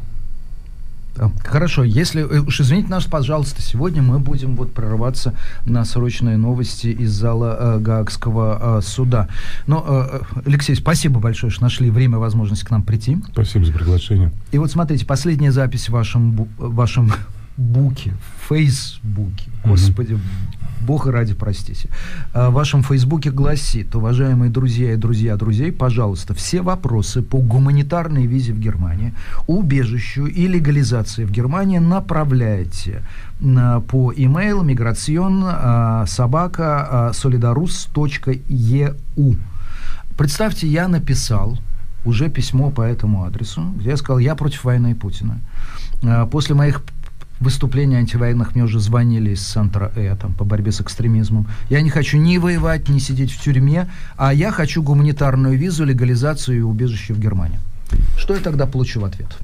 А, 1.18 1.32
Хорошо, 1.44 1.84
если 1.84 2.22
э, 2.22 2.40
уж 2.40 2.62
извините 2.62 2.90
нас, 2.90 3.06
пожалуйста, 3.06 3.62
сегодня 3.62 4.02
мы 4.02 4.20
будем 4.20 4.56
вот 4.56 4.74
прорываться 4.74 5.34
на 5.66 5.84
срочные 5.84 6.38
новости 6.38 6.88
из 6.88 7.12
зала 7.12 7.58
э, 7.60 7.80
Гаагского 7.80 8.80
э, 8.80 8.82
суда. 8.82 9.28
Но, 9.68 9.84
э, 9.86 10.20
э, 10.36 10.42
Алексей, 10.46 10.76
спасибо 10.76 11.20
большое, 11.20 11.52
что 11.52 11.64
нашли 11.64 11.90
время 11.90 12.16
и 12.16 12.20
возможность 12.20 12.64
к 12.64 12.70
нам 12.70 12.84
прийти. 12.84 13.18
Спасибо 13.34 13.66
за 13.66 13.74
приглашение. 13.74 14.32
И 14.54 14.58
вот 14.58 14.72
смотрите, 14.72 15.06
последняя 15.06 15.52
запись 15.52 15.90
в 15.90 15.92
вашем, 15.92 16.32
в 16.32 16.48
вашем 16.58 17.12
буке, 17.60 18.12
в 18.12 18.47
Фейсбуке, 18.49 19.49
господи, 19.66 20.18
Бога 20.82 21.12
ради, 21.12 21.34
простите, 21.34 21.89
А, 22.34 22.49
в 22.49 22.53
вашем 22.53 22.84
Фейсбуке 22.84 23.32
гласит, 23.32 23.93
уважаемые 23.95 24.49
друзья 24.49 24.93
и 24.93 24.95
друзья 24.95 25.36
друзей, 25.36 25.72
пожалуйста, 25.74 26.34
все 26.34 26.62
вопросы 26.62 27.22
по 27.22 27.39
гуманитарной 27.39 28.26
визе 28.26 28.53
в 28.53 28.60
Германии, 28.60 29.14
убежищу 29.47 30.26
и 30.26 30.47
легализации 30.47 31.26
в 31.26 31.32
Германии 31.32 31.80
направляйте 31.80 33.03
на- 33.41 33.82
по 33.82 34.14
имейл 34.16 34.64
миграцион 34.64 35.43
а, 35.45 36.05
собака 36.07 37.10
а, 37.10 37.12
solidarus.eu. 37.14 39.38
Представьте, 40.18 40.68
я 40.68 40.88
написал 40.88 41.57
уже 42.05 42.30
письмо 42.30 42.72
по 42.72 42.82
этому 42.82 43.26
адресу, 43.26 43.74
где 43.78 43.89
я 43.89 43.97
сказал, 43.97 44.20
я 44.20 44.36
против 44.36 44.64
войны 44.64 44.95
Путина. 44.95 45.39
А, 46.03 46.26
После 46.26 46.55
моих 46.55 46.82
выступлений 47.40 47.96
антивоенных 47.96 48.56
мне 48.56 48.64
уже 48.64 48.80
звонили 48.80 49.32
из 49.32 49.42
центра 49.46 49.92
Э, 49.96 50.16
там, 50.16 50.34
по 50.34 50.44
борьбе 50.44 50.72
с 50.72 50.82
экстремизмом. 50.82 51.48
Я 51.70 51.82
не 51.82 51.90
хочу 51.90 52.18
ни 52.18 52.38
воевать, 52.38 52.90
ни 52.90 53.00
сидеть 53.00 53.32
в 53.32 53.42
тюрьме, 53.42 53.90
а 54.18 54.34
я 54.34 54.52
хочу 54.52 54.84
гуманитарную 54.84 55.58
визу, 55.58 55.86
легализацию 55.86 56.58
и 56.58 56.62
убежище 56.62 57.14
в 57.14 57.20
Германии. 57.20 57.60
Что 58.18 58.36
я 58.36 58.40
тогда 58.40 58.66
получу 58.66 59.02
в 59.02 59.06
ответ? 59.06 59.38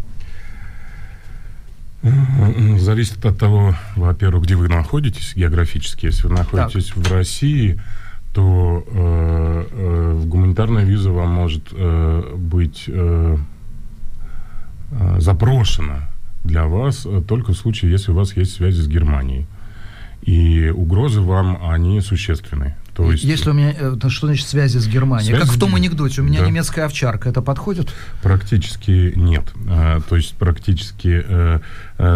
М, 2.04 2.80
Зависит 2.80 3.26
от 3.26 3.38
того, 3.38 3.76
во-первых, 3.96 4.44
где 4.44 4.56
вы 4.56 4.68
находитесь 4.68 5.34
географически. 5.36 6.06
Если 6.08 6.28
вы 6.28 6.36
находитесь 6.36 6.96
в 6.96 7.12
России, 7.12 7.80
то 8.34 8.84
э, 8.88 9.66
э, 9.72 10.22
гуманитарная 10.26 10.84
виза 10.84 11.12
вам 11.12 11.30
может 11.30 11.64
э, 11.72 12.36
быть 12.36 12.84
э, 12.88 13.38
э, 14.92 15.20
запрошена 15.20 16.10
для 16.46 16.66
вас 16.66 17.06
э, 17.06 17.22
только 17.28 17.54
в 17.54 17.58
случае, 17.58 17.92
если 17.92 18.12
у 18.12 18.16
вас 18.16 18.36
есть 18.38 18.54
связи 18.54 18.80
с 18.82 18.88
Германией. 18.88 19.48
И 20.22 20.70
угрозы 20.70 21.22
вам, 21.22 21.60
они 21.70 22.02
существенны. 22.02 22.76
То 22.96 23.12
есть 23.12 23.24
Если 23.24 23.50
у 23.50 23.54
меня, 23.54 23.74
э, 23.78 23.96
то 24.00 24.10
что 24.10 24.28
значит 24.28 24.48
связи 24.48 24.78
с 24.78 24.88
Германией? 24.88 25.28
Связи 25.28 25.42
как 25.42 25.52
в 25.52 25.60
том 25.60 25.76
анекдоте, 25.76 26.22
у 26.22 26.24
меня 26.24 26.40
да. 26.40 26.48
немецкая 26.48 26.86
овчарка, 26.86 27.30
это 27.30 27.42
подходит? 27.42 27.94
Практически 28.24 29.14
нет. 29.16 29.44
Э, 29.68 30.00
То 30.08 30.16
есть 30.16 30.36
практически 30.36 31.26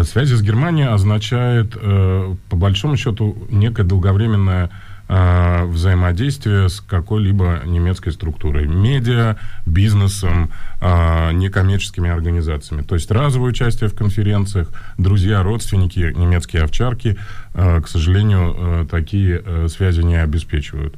связи 0.04 0.34
с 0.34 0.42
Германией 0.42 0.88
означает, 0.88 1.72
по 1.72 2.56
большому 2.56 2.96
счету, 2.96 3.36
некое 3.50 3.84
долговременное 3.84 4.70
э, 5.10 5.64
взаимодействие 5.64 6.68
с 6.68 6.80
какой-либо 6.80 7.62
немецкой 7.66 8.12
структурой. 8.12 8.66
Медиа, 8.66 9.36
бизнесом, 9.66 10.52
э, 10.80 11.32
некоммерческими 11.32 12.08
организациями. 12.08 12.82
То 12.82 12.94
есть 12.94 13.10
разовое 13.10 13.50
участие 13.50 13.90
в 13.90 13.96
конференциях, 13.96 14.68
друзья, 14.98 15.42
родственники, 15.42 16.12
немецкие 16.16 16.62
овчарки, 16.62 17.18
э, 17.54 17.80
к 17.80 17.88
сожалению, 17.88 18.54
э, 18.56 18.86
такие 18.88 19.68
связи 19.68 20.02
не 20.02 20.16
обеспечивают. 20.16 20.94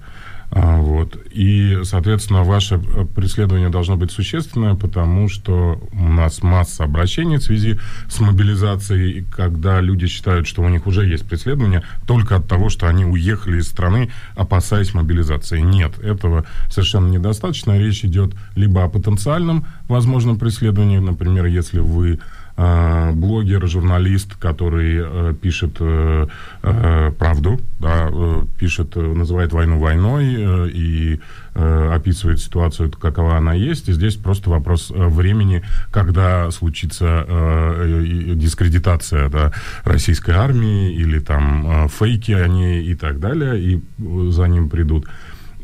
А, 0.55 0.76
Вот. 0.76 1.16
И, 1.30 1.78
соответственно, 1.84 2.42
ваше 2.42 2.74
э, 2.74 3.07
преследование 3.07 3.70
должно 3.70 3.96
быть 3.96 4.11
существенное, 4.11 4.74
потому 4.74 5.30
что 5.30 5.80
у 5.92 6.09
нас 6.09 6.42
масса 6.42 6.84
обращений 6.84 7.38
в 7.38 7.42
связи 7.42 7.80
с 8.11 8.20
мобилизацией, 8.20 9.24
когда 9.34 9.80
люди 9.80 10.07
считают, 10.09 10.46
что 10.46 10.61
у 10.61 10.68
них 10.68 10.86
уже 10.86 11.07
есть 11.07 11.26
преследование 11.26 11.82
только 12.07 12.36
от 12.36 12.48
того, 12.48 12.68
что 12.68 12.86
они 12.86 13.07
уехали 13.07 13.61
из 13.61 13.68
страны, 13.68 14.11
опасаясь 14.36 14.92
мобилизации. 14.92 15.61
Нет, 15.61 15.98
этого 15.98 16.44
совершенно 16.68 17.09
недостаточно. 17.09 17.78
Речь 17.78 18.05
идет 18.05 18.34
либо 18.55 18.84
о 18.84 18.88
потенциальном 18.88 19.64
возможном 19.88 20.38
преследовании, 20.38 20.98
например, 20.98 21.46
если 21.46 21.78
вы 21.78 22.20
блогер, 22.57 23.66
журналист, 23.66 24.34
который 24.36 25.00
э, 25.03 25.34
пишет 25.40 25.76
э, 25.80 26.26
э, 26.62 27.12
правду, 27.18 27.61
да, 27.78 28.09
э, 28.12 28.44
пишет, 28.59 28.96
э, 28.96 29.00
называет 29.00 29.53
войну 29.53 29.78
войной 29.78 30.34
э, 30.36 30.68
и 30.68 31.20
э, 31.55 31.90
описывает 31.94 32.40
ситуацию, 32.40 32.90
какова 32.90 33.36
она 33.36 33.55
есть. 33.55 33.88
И 33.88 33.92
здесь 33.92 34.16
просто 34.16 34.50
вопрос 34.50 34.90
э, 34.90 35.07
времени, 35.09 35.62
когда 35.90 36.50
случится 36.50 37.24
э, 37.26 38.34
дискредитация 38.34 39.28
да, 39.28 39.53
российской 39.84 40.32
армии 40.32 40.92
или 40.94 41.18
там 41.18 41.86
э, 41.86 41.88
фейки 41.88 42.32
о 42.32 42.48
ней 42.48 42.84
и 42.84 42.94
так 42.94 43.18
далее, 43.18 43.61
и 43.61 43.76
э, 43.76 44.30
за 44.30 44.46
ним 44.46 44.68
придут. 44.68 45.07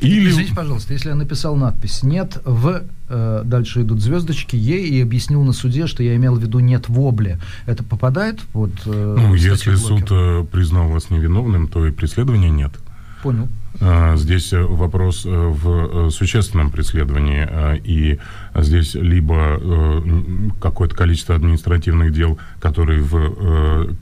Или... 0.00 0.30
Извините, 0.30 0.54
пожалуйста, 0.54 0.92
если 0.92 1.08
я 1.08 1.14
написал 1.14 1.56
надпись 1.56 2.02
«нет 2.02 2.40
в...», 2.44 2.82
э, 3.08 3.42
дальше 3.44 3.82
идут 3.82 4.00
звездочки 4.00 4.54
«е» 4.56 4.86
и 4.86 5.00
объяснил 5.02 5.42
на 5.42 5.52
суде, 5.52 5.86
что 5.86 6.02
я 6.02 6.14
имел 6.16 6.36
в 6.36 6.42
виду 6.42 6.60
«нет 6.60 6.88
в 6.88 7.00
обле», 7.00 7.38
это 7.66 7.82
попадает 7.82 8.40
под 8.52 8.70
э, 8.86 9.16
Ну, 9.18 9.34
если 9.34 9.74
суд 9.74 10.04
э, 10.10 10.44
признал 10.50 10.88
вас 10.88 11.10
невиновным, 11.10 11.68
то 11.68 11.86
и 11.86 11.90
преследования 11.90 12.50
нет. 12.50 12.72
Понял. 13.22 13.48
А, 13.80 14.16
Здесь 14.16 14.52
э, 14.52 14.62
вопрос 14.62 15.24
э, 15.24 15.28
в 15.30 16.06
э, 16.06 16.10
существенном 16.10 16.70
преследовании, 16.70 17.46
э, 17.48 17.78
и 17.84 18.18
здесь 18.56 18.94
либо 18.94 20.02
какое-то 20.60 20.94
количество 20.94 21.34
административных 21.34 22.12
дел, 22.12 22.38
которые 22.60 23.02
в 23.02 23.96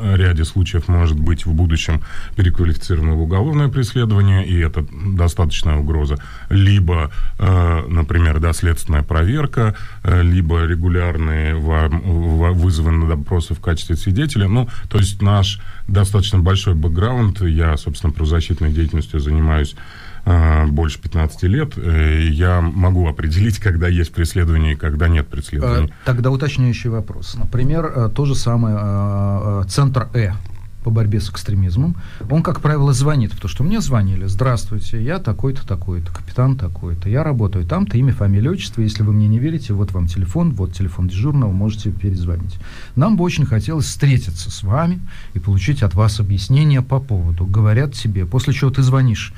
ряде 0.00 0.44
случаев 0.44 0.88
может 0.88 1.18
быть 1.18 1.46
в 1.46 1.52
будущем 1.52 2.00
переквалифицировано 2.36 3.14
в 3.14 3.22
уголовное 3.22 3.68
преследование, 3.68 4.46
и 4.46 4.58
это 4.58 4.84
достаточная 4.90 5.76
угроза, 5.76 6.18
либо, 6.48 7.10
э, 7.38 7.86
например, 7.88 8.40
доследственная 8.40 9.02
проверка, 9.02 9.74
э, 10.02 10.22
либо 10.22 10.64
регулярные 10.64 11.54
вызовы 11.56 12.90
на 12.90 13.08
допросы 13.08 13.54
в 13.54 13.60
качестве 13.60 13.96
свидетеля. 13.96 14.48
Ну, 14.48 14.68
то 14.88 14.98
есть 14.98 15.22
наш 15.22 15.60
достаточно 15.88 16.38
большой 16.38 16.74
бэкграунд, 16.74 17.40
я, 17.42 17.76
собственно, 17.76 18.12
правозащитной 18.12 18.72
деятельностью 18.72 19.20
занимаюсь 19.20 19.74
больше 20.66 21.00
15 21.00 21.42
лет, 21.44 21.72
э, 21.76 22.26
я 22.28 22.60
могу 22.60 23.08
определить, 23.08 23.58
когда 23.58 23.88
есть 23.88 24.12
преследование 24.12 24.74
и 24.74 24.76
когда 24.76 25.08
нет 25.08 25.30
Э, 25.30 25.30
преследования. 25.30 25.92
Тогда 26.04 26.30
уточняющий 26.30 26.90
вопрос. 26.90 27.36
Например, 27.38 27.92
э, 27.94 28.10
то 28.14 28.24
же 28.24 28.34
самое 28.34 28.76
э, 28.80 29.62
э, 29.62 29.68
Центр 29.68 30.08
Э 30.14 30.32
по 30.82 30.90
борьбе 30.90 31.20
с 31.20 31.28
экстремизмом, 31.28 31.94
он, 32.30 32.42
как 32.42 32.62
правило, 32.62 32.94
звонит, 32.94 33.32
потому 33.32 33.50
что 33.50 33.64
мне 33.64 33.82
звонили, 33.82 34.24
здравствуйте, 34.24 35.04
я 35.04 35.18
такой-то, 35.18 35.66
такой-то, 35.66 36.10
капитан 36.10 36.56
такой-то, 36.56 37.10
я 37.10 37.22
работаю 37.22 37.66
там-то, 37.66 37.98
имя, 37.98 38.14
фамилия, 38.14 38.48
отчество, 38.48 38.80
если 38.80 39.02
вы 39.02 39.12
мне 39.12 39.28
не 39.28 39.38
верите, 39.38 39.74
вот 39.74 39.92
вам 39.92 40.06
телефон, 40.06 40.52
вот 40.52 40.72
телефон 40.72 41.08
дежурного, 41.08 41.52
можете 41.52 41.90
перезвонить. 41.90 42.58
Нам 42.96 43.18
бы 43.18 43.24
очень 43.24 43.44
хотелось 43.44 43.84
встретиться 43.84 44.50
с 44.50 44.62
вами 44.62 45.00
и 45.34 45.38
получить 45.38 45.82
от 45.82 45.94
вас 45.94 46.18
объяснение 46.18 46.80
по 46.80 46.98
поводу. 46.98 47.44
Говорят 47.44 47.92
тебе, 47.92 48.24
после 48.24 48.54
чего 48.54 48.70
ты 48.70 48.82
звонишь, 48.82 49.34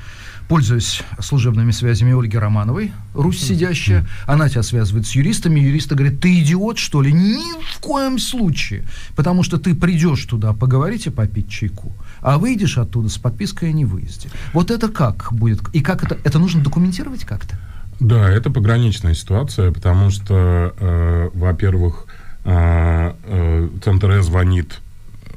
пользуясь 0.53 1.01
служебными 1.19 1.71
связями 1.71 2.13
Ольги 2.15 2.37
Романовой, 2.37 2.93
Русь 3.15 3.41
сидящая, 3.41 4.05
она 4.27 4.49
тебя 4.49 4.61
связывает 4.61 5.07
с 5.07 5.15
юристами, 5.15 5.59
юристы 5.59 5.95
говорят, 5.95 6.19
ты 6.19 6.41
идиот, 6.41 6.77
что 6.77 7.01
ли? 7.01 7.11
Ни 7.11 7.59
в 7.71 7.79
коем 7.79 8.19
случае, 8.19 8.85
потому 9.15 9.41
что 9.41 9.57
ты 9.57 9.73
придешь 9.73 10.23
туда 10.25 10.53
поговорить 10.53 11.07
и 11.07 11.09
попить 11.09 11.49
чайку, 11.49 11.91
а 12.21 12.37
выйдешь 12.37 12.77
оттуда 12.77 13.09
с 13.09 13.17
подпиской 13.17 13.69
о 13.69 13.71
невыезде. 13.71 14.29
Вот 14.53 14.69
это 14.69 14.89
как 14.89 15.29
будет? 15.31 15.59
И 15.73 15.81
как 15.81 16.03
это? 16.03 16.19
Это 16.23 16.37
нужно 16.37 16.61
документировать 16.61 17.25
как-то? 17.25 17.57
Да, 17.99 18.29
это 18.29 18.51
пограничная 18.51 19.15
ситуация, 19.15 19.71
потому 19.71 20.11
что, 20.11 20.75
э, 20.77 21.29
во-первых, 21.33 22.05
э, 22.45 23.13
э, 23.23 23.69
Центр 23.83 24.11
Э 24.11 24.21
звонит 24.21 24.81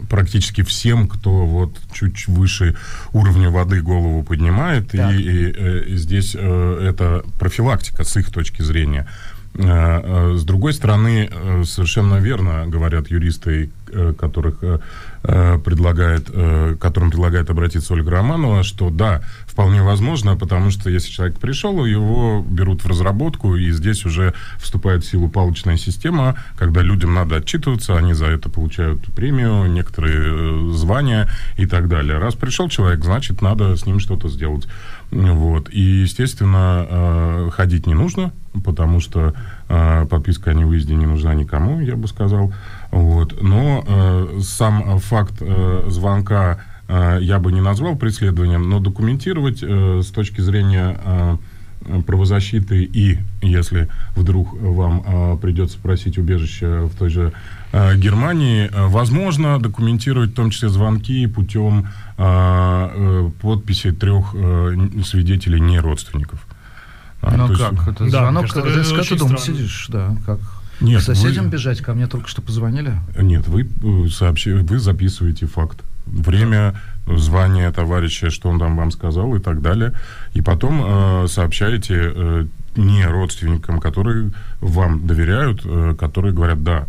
практически 0.08 0.62
всем, 0.62 1.08
кто 1.08 1.46
вот 1.46 1.78
чуть 1.92 2.26
выше 2.28 2.76
уровня 3.12 3.50
воды 3.50 3.80
голову 3.82 4.22
поднимает. 4.22 4.94
И, 4.94 4.98
и, 4.98 5.52
э, 5.56 5.84
и 5.86 5.96
здесь 5.96 6.36
э, 6.38 6.88
это 6.88 7.24
профилактика 7.38 8.04
с 8.04 8.16
их 8.16 8.30
точки 8.30 8.62
зрения. 8.62 9.06
Э, 9.54 10.34
с 10.36 10.44
другой 10.44 10.74
стороны, 10.74 11.30
совершенно 11.64 12.16
верно 12.16 12.66
говорят 12.66 13.08
юристы, 13.08 13.70
которых 14.18 14.58
предлагает, 15.22 16.26
которым 16.80 17.10
предлагает 17.10 17.50
обратиться 17.50 17.94
Ольга 17.94 18.10
Романова, 18.10 18.64
что 18.64 18.90
да, 18.90 19.22
вполне 19.56 19.82
возможно, 19.82 20.36
потому 20.36 20.70
что 20.70 20.90
если 20.90 21.10
человек 21.10 21.38
пришел, 21.38 21.82
его 21.86 22.44
берут 22.46 22.84
в 22.84 22.86
разработку, 22.86 23.56
и 23.56 23.70
здесь 23.70 24.04
уже 24.04 24.34
вступает 24.58 25.02
в 25.02 25.08
силу 25.08 25.30
палочная 25.30 25.78
система, 25.78 26.36
когда 26.58 26.82
людям 26.82 27.14
надо 27.14 27.36
отчитываться, 27.36 27.96
они 27.96 28.12
за 28.12 28.26
это 28.26 28.50
получают 28.50 29.00
премию, 29.14 29.64
некоторые 29.72 30.74
звания 30.74 31.30
и 31.56 31.64
так 31.64 31.88
далее. 31.88 32.18
Раз 32.18 32.34
пришел 32.34 32.68
человек, 32.68 33.02
значит, 33.02 33.40
надо 33.40 33.76
с 33.76 33.86
ним 33.86 33.98
что-то 33.98 34.28
сделать. 34.28 34.68
Вот. 35.10 35.70
И, 35.72 35.80
естественно, 35.80 37.48
ходить 37.50 37.86
не 37.86 37.94
нужно, 37.94 38.32
потому 38.62 39.00
что 39.00 39.32
э, 39.68 40.06
подписка 40.10 40.50
о 40.50 40.54
невыезде 40.54 40.94
не 40.94 41.06
нужна 41.06 41.34
никому, 41.34 41.80
я 41.80 41.96
бы 41.96 42.08
сказал. 42.08 42.52
Вот. 42.90 43.40
Но 43.40 43.84
э, 43.86 44.40
сам 44.42 44.98
факт 44.98 45.36
э, 45.40 45.84
звонка 45.88 46.58
э, 46.58 46.75
я 46.88 47.38
бы 47.38 47.52
не 47.52 47.60
назвал 47.60 47.96
преследованием, 47.96 48.68
но 48.68 48.78
документировать 48.80 49.62
э, 49.62 50.02
с 50.02 50.08
точки 50.08 50.40
зрения 50.40 51.00
э, 51.04 51.36
правозащиты 52.06 52.84
и 52.84 53.18
если 53.42 53.88
вдруг 54.14 54.52
вам 54.54 55.02
э, 55.06 55.36
придется 55.40 55.78
просить 55.78 56.18
убежище 56.18 56.86
в 56.86 56.96
той 56.96 57.10
же 57.10 57.32
э, 57.72 57.96
Германии, 57.96 58.68
э, 58.72 58.86
возможно 58.86 59.60
документировать 59.60 60.30
в 60.30 60.34
том 60.34 60.50
числе 60.50 60.68
звонки 60.68 61.26
путем 61.26 61.88
э, 62.18 62.22
э, 62.24 63.30
подписи 63.40 63.92
трех 63.92 64.34
э, 64.34 64.76
свидетелей 65.04 65.60
не 65.60 65.78
родственников. 65.78 66.46
А, 67.22 67.36
ну 67.36 67.48
как? 67.48 67.72
Есть... 67.72 67.88
Это 67.88 68.04
да, 68.04 68.20
звонок, 68.20 68.42
кажется, 68.52 68.62
когда 68.62 69.04
с 69.04 69.08
ты 69.08 69.16
дома 69.16 69.38
сидишь, 69.38 69.86
да, 69.90 70.16
как? 70.24 70.40
Нет, 70.80 71.00
К 71.00 71.04
соседям 71.04 71.46
вы... 71.46 71.50
бежать, 71.52 71.80
ко 71.80 71.94
мне 71.94 72.06
только 72.06 72.28
что 72.28 72.42
позвонили. 72.42 72.92
Нет, 73.18 73.48
вы 73.48 73.66
э, 73.82 74.08
сообщи... 74.10 74.52
вы 74.52 74.78
записываете 74.78 75.46
факт. 75.46 75.82
Время, 76.06 76.74
звание 77.06 77.70
товарища, 77.72 78.30
что 78.30 78.48
он 78.48 78.58
там 78.58 78.76
вам 78.76 78.90
сказал 78.90 79.34
и 79.34 79.40
так 79.40 79.60
далее. 79.60 79.92
И 80.34 80.40
потом 80.40 80.82
э, 80.84 81.26
сообщаете 81.28 82.12
э, 82.14 82.46
не 82.76 83.06
родственникам, 83.06 83.80
которые 83.80 84.30
вам 84.60 85.06
доверяют, 85.06 85.62
э, 85.64 85.94
которые 85.98 86.34
говорят, 86.34 86.62
да, 86.62 86.86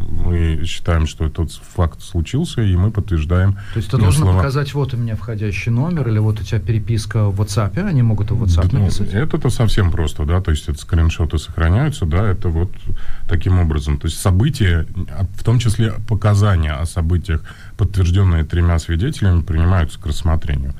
мы 0.00 0.64
считаем, 0.64 1.06
что 1.06 1.26
этот 1.26 1.52
факт 1.52 2.02
случился, 2.02 2.62
и 2.62 2.76
мы 2.76 2.90
подтверждаем. 2.90 3.54
То 3.74 3.76
есть 3.76 3.90
ты 3.90 3.98
должен 3.98 4.22
слова. 4.22 4.36
показать, 4.36 4.74
вот 4.74 4.94
у 4.94 4.96
меня 4.96 5.16
входящий 5.16 5.70
номер, 5.70 6.08
или 6.08 6.18
вот 6.18 6.40
у 6.40 6.42
тебя 6.42 6.60
переписка 6.60 7.26
в 7.26 7.40
WhatsApp, 7.40 7.78
они 7.80 8.02
могут 8.02 8.30
в 8.30 8.42
WhatsApp 8.42 8.70
ну, 8.72 8.80
написать? 8.80 9.12
Это-то 9.12 9.50
совсем 9.50 9.90
просто, 9.90 10.24
да, 10.24 10.40
то 10.40 10.50
есть 10.50 10.68
это 10.68 10.78
скриншоты 10.78 11.38
сохраняются, 11.38 12.06
да, 12.06 12.26
это 12.26 12.48
вот 12.48 12.72
таким 13.28 13.58
образом. 13.58 13.98
То 13.98 14.06
есть 14.06 14.18
события, 14.18 14.86
а, 15.10 15.24
в 15.24 15.44
том 15.44 15.58
числе 15.58 15.94
показания 16.08 16.72
о 16.72 16.86
событиях, 16.86 17.42
подтвержденные 17.76 18.44
тремя 18.44 18.78
свидетелями, 18.78 19.42
принимаются 19.42 20.00
к 20.00 20.06
рассмотрению 20.06 20.74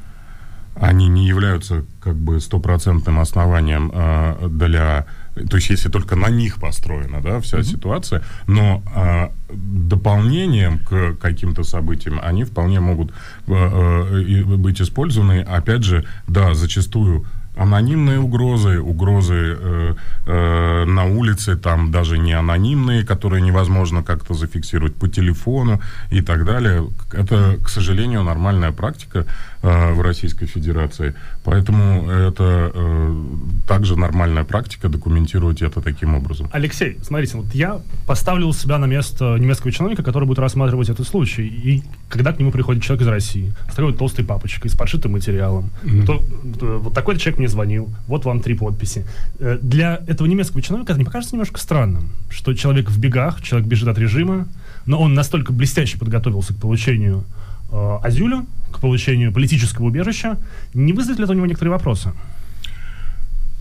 они 0.80 1.08
не 1.08 1.26
являются 1.26 1.84
как 2.00 2.16
бы 2.16 2.40
стопроцентным 2.40 3.20
основанием 3.20 3.90
э, 3.92 4.48
для 4.48 5.06
то 5.48 5.56
есть 5.56 5.70
если 5.70 5.88
только 5.88 6.16
на 6.16 6.28
них 6.28 6.60
построена, 6.60 7.20
да, 7.20 7.40
вся 7.40 7.58
mm-hmm. 7.58 7.64
ситуация, 7.64 8.22
но 8.46 8.82
а, 8.94 9.32
дополнением 9.48 10.78
к 10.78 11.14
каким-то 11.20 11.64
событиям 11.64 12.20
они 12.22 12.44
вполне 12.44 12.80
могут 12.80 13.12
а, 13.48 14.04
а, 14.08 14.56
быть 14.56 14.80
использованы. 14.80 15.40
Опять 15.42 15.84
же, 15.84 16.04
да, 16.26 16.54
зачастую 16.54 17.26
анонимные 17.56 18.18
угрозы, 18.18 18.80
угрозы 18.80 19.58
э, 19.60 19.94
э, 20.26 20.84
на 20.84 21.04
улице, 21.04 21.56
там 21.56 21.90
даже 21.90 22.18
не 22.18 22.32
анонимные, 22.32 23.04
которые 23.04 23.42
невозможно 23.42 24.02
как-то 24.02 24.34
зафиксировать 24.34 24.94
по 24.94 25.08
телефону 25.08 25.80
и 26.10 26.22
так 26.22 26.44
далее. 26.44 26.88
Это, 27.12 27.58
к 27.62 27.68
сожалению, 27.68 28.22
нормальная 28.22 28.72
практика 28.72 29.26
в 29.62 30.00
Российской 30.00 30.46
Федерации. 30.46 31.14
Поэтому 31.44 32.08
это 32.10 32.72
э, 32.74 33.24
также 33.68 33.96
нормальная 33.96 34.44
практика 34.44 34.88
документировать 34.88 35.60
это 35.60 35.82
таким 35.82 36.14
образом. 36.14 36.48
Алексей, 36.52 36.98
смотрите, 37.02 37.36
вот 37.36 37.54
я 37.54 37.80
поставлю 38.06 38.52
себя 38.52 38.78
на 38.78 38.86
место 38.86 39.36
немецкого 39.36 39.70
чиновника, 39.70 40.02
который 40.02 40.24
будет 40.24 40.38
рассматривать 40.38 40.88
этот 40.88 41.06
случай. 41.06 41.46
И 41.46 41.82
когда 42.08 42.32
к 42.32 42.38
нему 42.38 42.52
приходит 42.52 42.82
человек 42.82 43.02
из 43.02 43.08
России 43.08 43.52
с 43.70 43.74
такой 43.74 43.92
толстой 43.92 44.24
папочкой, 44.24 44.70
с 44.70 44.74
подшитым 44.74 45.12
материалом, 45.12 45.70
mm-hmm. 45.82 46.06
то, 46.06 46.22
то 46.58 46.78
вот 46.78 46.94
такой 46.94 47.18
человек 47.18 47.38
мне 47.38 47.48
звонил, 47.48 47.90
вот 48.06 48.24
вам 48.24 48.40
три 48.40 48.54
подписи. 48.54 49.04
Э, 49.38 49.58
для 49.60 50.00
этого 50.06 50.26
немецкого 50.26 50.62
чиновника 50.62 50.92
это 50.92 50.98
не 50.98 51.04
покажется 51.04 51.34
немножко 51.34 51.60
странным, 51.60 52.10
что 52.30 52.54
человек 52.54 52.90
в 52.90 52.98
бегах, 52.98 53.42
человек 53.42 53.68
бежит 53.68 53.88
от 53.88 53.98
режима, 53.98 54.48
но 54.86 55.00
он 55.00 55.12
настолько 55.14 55.52
блестяще 55.52 55.98
подготовился 55.98 56.54
к 56.54 56.56
получению 56.56 57.24
э, 57.70 57.98
азюля, 58.02 58.44
к 58.70 58.80
получению 58.80 59.32
политического 59.32 59.86
убежища, 59.86 60.38
не 60.74 60.92
вызовет 60.92 61.18
ли 61.18 61.24
это 61.24 61.32
у 61.32 61.36
него 61.36 61.46
некоторые 61.46 61.72
вопросы? 61.72 62.12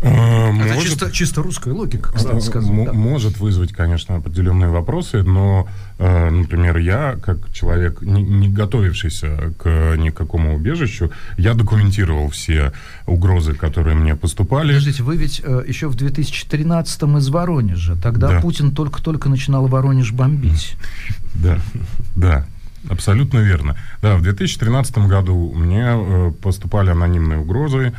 Может, 0.01 0.71
Это 0.71 0.81
чисто, 0.81 1.11
чисто 1.11 1.41
русская 1.41 1.73
логика, 1.73 2.11
кстати 2.13 2.39
сказать. 2.39 2.69
Да. 2.85 2.93
Может 2.93 3.39
вызвать, 3.39 3.73
конечно, 3.73 4.15
определенные 4.15 4.69
вопросы, 4.69 5.23
но, 5.23 5.67
э, 5.97 6.29
например, 6.29 6.77
я, 6.77 7.17
как 7.21 7.51
человек, 7.51 8.01
не, 8.01 8.23
не 8.23 8.47
готовившийся 8.47 9.53
к 9.57 9.95
никакому 9.97 10.55
убежищу, 10.55 11.11
я 11.37 11.53
документировал 11.53 12.29
все 12.29 12.71
угрозы, 13.07 13.53
которые 13.53 13.95
мне 13.95 14.15
поступали. 14.15 14.69
Подождите, 14.69 15.03
вы 15.03 15.17
ведь 15.17 15.41
э, 15.43 15.63
еще 15.67 15.89
в 15.89 15.97
2013-м 15.97 17.17
из 17.17 17.27
Воронежа. 17.27 17.97
Тогда 18.01 18.29
да. 18.29 18.41
Путин 18.41 18.71
только-только 18.71 19.27
начинал 19.27 19.67
Воронеж 19.67 20.13
бомбить. 20.13 20.77
Да, 21.35 21.59
да. 22.15 22.45
Абсолютно 22.87 23.39
верно. 23.39 23.75
Да, 24.01 24.15
в 24.15 24.21
2013 24.21 24.97
году 24.99 25.51
мне 25.53 25.85
э, 25.85 26.31
поступали 26.41 26.91
анонимные 26.91 27.39
угрозы 27.39 27.93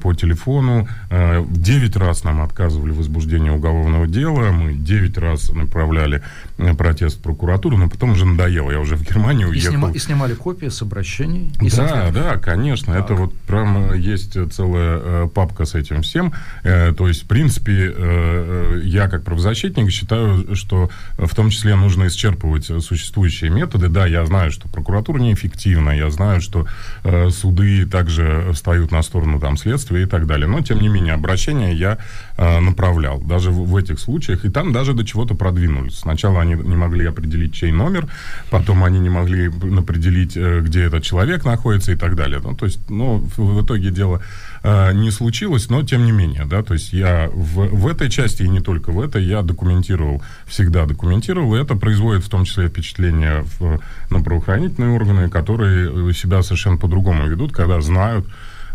по 0.00 0.14
телефону. 0.14 0.88
Э, 1.10 1.44
9 1.48 1.96
раз 1.96 2.24
нам 2.24 2.42
отказывали 2.42 2.90
в 2.90 2.98
возбуждении 2.98 3.50
уголовного 3.50 4.06
дела. 4.06 4.50
Мы 4.50 4.74
9 4.74 5.18
раз 5.18 5.50
направляли 5.50 6.22
э, 6.58 6.74
протест 6.74 7.18
в 7.18 7.22
прокуратуру, 7.22 7.76
но 7.76 7.88
потом 7.88 8.12
уже 8.12 8.24
надоело. 8.24 8.70
Я 8.70 8.80
уже 8.80 8.96
в 8.96 9.02
Германию 9.02 9.48
уехал. 9.48 9.68
И, 9.68 9.70
снима, 9.70 9.90
и 9.90 9.98
снимали 9.98 10.34
копии 10.34 10.68
с 10.68 10.82
обращений? 10.82 11.52
И 11.60 11.70
да, 11.70 12.10
да, 12.12 12.36
конечно. 12.36 12.94
Так. 12.94 13.04
Это 13.04 13.14
вот 13.14 13.34
прям 13.46 13.94
есть 13.94 14.36
целая 14.52 15.00
э, 15.02 15.28
папка 15.32 15.64
с 15.64 15.74
этим 15.74 16.02
всем. 16.02 16.32
Э, 16.62 16.92
то 16.92 17.08
есть, 17.08 17.24
в 17.24 17.26
принципе, 17.26 17.72
э, 17.72 17.92
э, 17.96 18.80
я 18.84 19.08
как 19.08 19.24
правозащитник 19.24 19.90
считаю, 19.90 20.54
что 20.54 20.90
в 21.18 21.34
том 21.34 21.50
числе 21.50 21.74
нужно 21.76 22.06
исчерпывать 22.06 22.66
существующие 22.82 23.50
методы. 23.50 23.88
Да, 23.88 24.06
я 24.06 24.24
знаю, 24.26 24.50
что 24.50 24.68
прокуратура 24.68 25.18
неэффективна, 25.18 25.90
я 25.90 26.10
знаю, 26.10 26.40
что 26.40 26.66
э, 27.04 27.30
суды 27.30 27.86
также 27.86 28.50
встают 28.52 28.92
на 28.92 29.02
сторону 29.02 29.40
там 29.40 29.56
следствия 29.64 30.02
и 30.02 30.06
так 30.06 30.26
далее. 30.26 30.46
Но, 30.46 30.60
тем 30.60 30.80
не 30.80 30.88
менее, 30.88 31.14
обращения 31.14 31.72
я 31.72 31.98
э, 32.36 32.60
направлял, 32.60 33.20
даже 33.20 33.50
в, 33.50 33.66
в 33.66 33.76
этих 33.76 33.98
случаях, 33.98 34.44
и 34.44 34.50
там 34.50 34.72
даже 34.72 34.92
до 34.92 35.04
чего-то 35.04 35.34
продвинулись. 35.34 35.98
Сначала 35.98 36.40
они 36.40 36.54
не 36.54 36.76
могли 36.76 37.06
определить, 37.06 37.54
чей 37.54 37.72
номер, 37.72 38.06
потом 38.50 38.84
они 38.84 38.98
не 39.00 39.10
могли 39.10 39.48
определить, 39.48 40.36
э, 40.36 40.60
где 40.60 40.84
этот 40.84 41.02
человек 41.02 41.44
находится 41.44 41.92
и 41.92 41.96
так 41.96 42.14
далее. 42.14 42.40
Ну, 42.44 42.54
то 42.54 42.66
есть, 42.66 42.90
ну, 42.90 43.26
в, 43.36 43.38
в 43.38 43.64
итоге 43.64 43.90
дело 43.90 44.20
э, 44.62 44.92
не 44.92 45.10
случилось, 45.10 45.70
но 45.70 45.82
тем 45.82 46.04
не 46.04 46.12
менее, 46.12 46.44
да, 46.44 46.62
то 46.62 46.74
есть 46.74 46.92
я 46.92 47.30
в, 47.32 47.68
в 47.68 47.88
этой 47.88 48.10
части 48.10 48.42
и 48.42 48.48
не 48.48 48.60
только 48.60 48.92
в 48.92 49.00
этой, 49.00 49.24
я 49.24 49.42
документировал, 49.42 50.22
всегда 50.46 50.86
документировал, 50.86 51.54
и 51.54 51.60
это 51.60 51.74
производит 51.74 52.24
в 52.24 52.28
том 52.28 52.44
числе 52.44 52.68
впечатление 52.68 53.44
в, 53.58 53.80
на 54.10 54.22
правоохранительные 54.22 54.90
органы, 54.90 55.30
которые 55.30 56.12
себя 56.12 56.42
совершенно 56.42 56.76
по-другому 56.76 57.26
ведут, 57.26 57.52
когда 57.52 57.80
знают, 57.80 58.26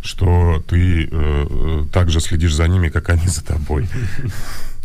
что 0.01 0.63
ты 0.67 1.09
э, 1.11 1.85
так 1.91 2.09
же 2.09 2.19
следишь 2.19 2.55
за 2.55 2.67
ними, 2.67 2.89
как 2.89 3.09
они 3.09 3.27
за 3.27 3.43
тобой. 3.43 3.87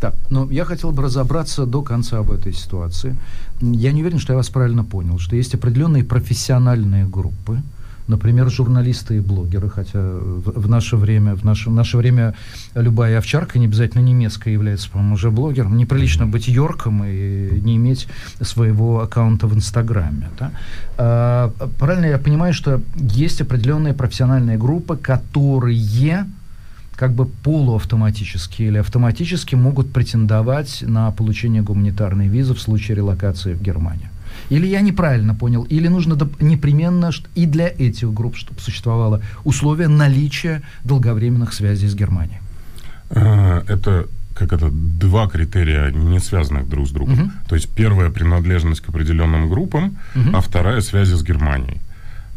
Так, 0.01 0.17
но 0.29 0.51
я 0.51 0.67
хотел 0.67 0.91
бы 0.91 1.03
разобраться 1.03 1.65
до 1.65 1.81
конца 1.81 2.21
в 2.21 2.31
этой 2.31 2.53
ситуации. 2.53 3.17
Я 3.61 3.91
не 3.91 4.03
уверен, 4.03 4.19
что 4.19 4.35
я 4.35 4.37
вас 4.37 4.51
правильно 4.51 4.85
понял, 4.85 5.19
что 5.19 5.35
есть 5.35 5.55
определенные 5.55 6.05
профессиональные 6.05 7.07
группы, 7.07 7.63
например, 8.09 8.51
журналисты 8.51 9.17
и 9.17 9.21
блогеры, 9.21 9.69
хотя 9.69 10.01
в, 10.01 10.69
наше 10.69 10.97
время, 10.97 11.35
в 11.35 11.45
наше, 11.45 11.71
в 11.71 11.73
наше 11.73 11.97
время 11.97 12.35
любая 12.75 13.19
овчарка, 13.19 13.59
не 13.59 13.67
обязательно 13.67 14.03
немецкая, 14.03 14.53
является, 14.53 14.91
по-моему, 14.91 15.15
уже 15.15 15.31
блогером. 15.31 15.77
Неприлично 15.77 16.27
быть 16.27 16.49
Йорком 16.49 17.05
и 17.05 17.61
не 17.61 17.77
иметь 17.77 18.09
своего 18.41 19.01
аккаунта 19.01 19.47
в 19.47 19.55
Инстаграме. 19.55 20.29
Да? 20.39 20.51
А, 20.99 21.53
правильно 21.79 22.07
я 22.07 22.19
понимаю, 22.19 22.53
что 22.53 22.81
есть 22.97 23.41
определенные 23.41 23.95
профессиональные 23.95 24.59
группы, 24.59 24.97
которые 24.97 26.27
как 26.97 27.13
бы 27.13 27.27
полуавтоматически 27.27 28.63
или 28.63 28.79
автоматически 28.79 29.57
могут 29.57 29.93
претендовать 29.93 30.85
на 30.87 31.11
получение 31.11 31.63
гуманитарной 31.63 32.29
визы 32.29 32.55
в 32.55 32.61
случае 32.61 32.97
релокации 32.97 33.55
в 33.55 33.63
Германию. 33.63 34.09
Или 34.51 34.67
я 34.67 34.81
неправильно 34.83 35.35
понял, 35.35 35.63
или 35.71 35.89
нужно 35.89 36.17
непременно 36.41 37.11
и 37.35 37.47
для 37.47 37.69
этих 37.69 38.13
групп, 38.13 38.37
чтобы 38.37 38.61
существовало 38.61 39.21
условие 39.45 39.89
наличия 39.89 40.63
долговременных 40.85 41.53
связей 41.53 41.89
с 41.89 41.95
Германией. 41.95 42.41
Э, 43.11 43.63
Это 43.69 44.07
как 44.35 44.53
это 44.53 44.69
два 45.01 45.29
критерия, 45.29 45.91
не 45.93 46.19
связанных 46.21 46.69
друг 46.69 46.87
с 46.89 46.91
другом. 46.91 47.15
Мгм. 47.15 47.33
То 47.49 47.55
есть 47.55 47.69
первая 47.69 48.11
принадлежность 48.11 48.81
к 48.81 48.89
определенным 48.89 49.49
группам, 49.49 49.97
Мгм. 50.17 50.35
а 50.35 50.41
вторая 50.41 50.81
связи 50.81 51.15
с 51.15 51.23
Германией. 51.23 51.81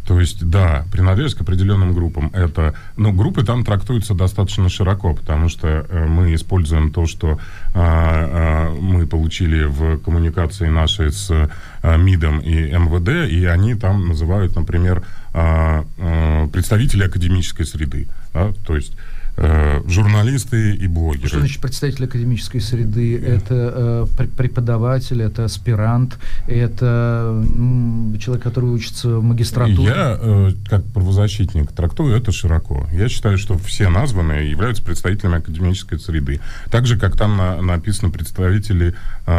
То 0.07 0.21
есть, 0.21 0.49
да, 0.49 0.85
принадлежность 0.89 1.37
к 1.37 1.41
определенным 1.41 1.93
группам. 1.93 2.31
Это, 2.33 2.73
ну, 2.95 3.11
группы 3.11 3.43
там 3.43 3.65
трактуются 3.65 4.13
достаточно 4.13 4.69
широко, 4.69 5.13
потому 5.13 5.49
что 5.49 5.67
э, 5.67 6.05
мы 6.05 6.33
используем 6.33 6.91
то, 6.91 7.05
что 7.05 7.39
а, 7.73 8.69
а, 8.71 8.75
мы 8.79 9.05
получили 9.05 9.65
в 9.65 9.97
коммуникации 9.97 10.69
нашей 10.69 11.11
с 11.11 11.29
а, 11.29 11.97
МИДом 11.97 12.39
и 12.39 12.71
МВД, 12.71 13.29
и 13.29 13.45
они 13.45 13.75
там 13.75 14.07
называют, 14.07 14.55
например, 14.55 15.03
а, 15.33 15.83
а, 15.99 16.06
представители 16.47 17.03
академической 17.03 17.65
среды. 17.65 18.07
да, 18.33 18.53
то 18.65 18.75
есть 18.75 18.93
э, 19.37 19.81
журналисты 19.87 20.73
и 20.75 20.87
блогеры. 20.87 21.27
Что 21.27 21.39
значит 21.39 21.61
представитель 21.61 22.05
академической 22.05 22.59
среды? 22.59 23.17
Это 23.19 23.53
э, 23.53 24.07
пр- 24.17 24.27
преподаватель, 24.29 25.21
это 25.21 25.45
аспирант, 25.45 26.17
это 26.47 27.43
м, 27.55 28.17
человек, 28.19 28.43
который 28.43 28.69
учится 28.71 29.09
в 29.19 29.23
магистратуре. 29.23 29.83
Я, 29.83 30.17
э, 30.19 30.51
как 30.67 30.83
правозащитник, 30.85 31.71
трактую 31.71 32.15
это 32.15 32.31
широко. 32.31 32.87
Я 32.91 33.09
считаю, 33.09 33.37
что 33.37 33.57
все 33.59 33.89
названные 33.89 34.49
являются 34.49 34.81
представителями 34.83 35.37
академической 35.37 35.99
среды. 35.99 36.39
Так 36.71 36.85
же, 36.87 36.97
как 36.97 37.15
там 37.15 37.37
на- 37.37 37.61
написано 37.61 38.09
представители 38.11 38.95
э, 39.27 39.31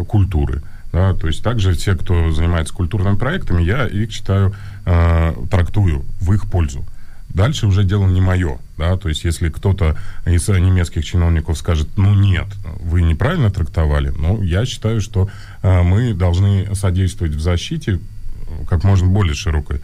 э, 0.00 0.04
культуры. 0.06 0.62
Да, 0.92 1.14
то 1.14 1.26
есть 1.26 1.42
также 1.42 1.74
те, 1.74 1.94
кто 1.94 2.30
занимается 2.30 2.72
культурными 2.72 3.16
проектами, 3.16 3.62
я 3.62 3.86
их 3.86 4.10
считаю, 4.12 4.54
э, 4.84 5.34
трактую 5.50 6.04
в 6.20 6.32
их 6.32 6.48
пользу. 6.48 6.84
Дальше 7.28 7.66
уже 7.66 7.84
дело 7.84 8.06
не 8.06 8.20
мое, 8.20 8.58
да, 8.78 8.96
то 8.96 9.08
есть 9.08 9.24
если 9.24 9.50
кто-то 9.50 9.96
из 10.24 10.48
э, 10.48 10.58
немецких 10.58 11.04
чиновников 11.04 11.58
скажет, 11.58 11.88
ну 11.96 12.14
нет, 12.14 12.46
вы 12.80 13.02
неправильно 13.02 13.50
трактовали, 13.50 14.08
ну 14.16 14.42
я 14.42 14.64
считаю, 14.64 15.00
что 15.00 15.28
э, 15.62 15.82
мы 15.82 16.14
должны 16.14 16.74
содействовать 16.74 17.34
в 17.34 17.40
защите 17.40 18.00
как 18.68 18.84
можно 18.84 19.08
более 19.08 19.34
широкой 19.34 19.78
э, 19.78 19.80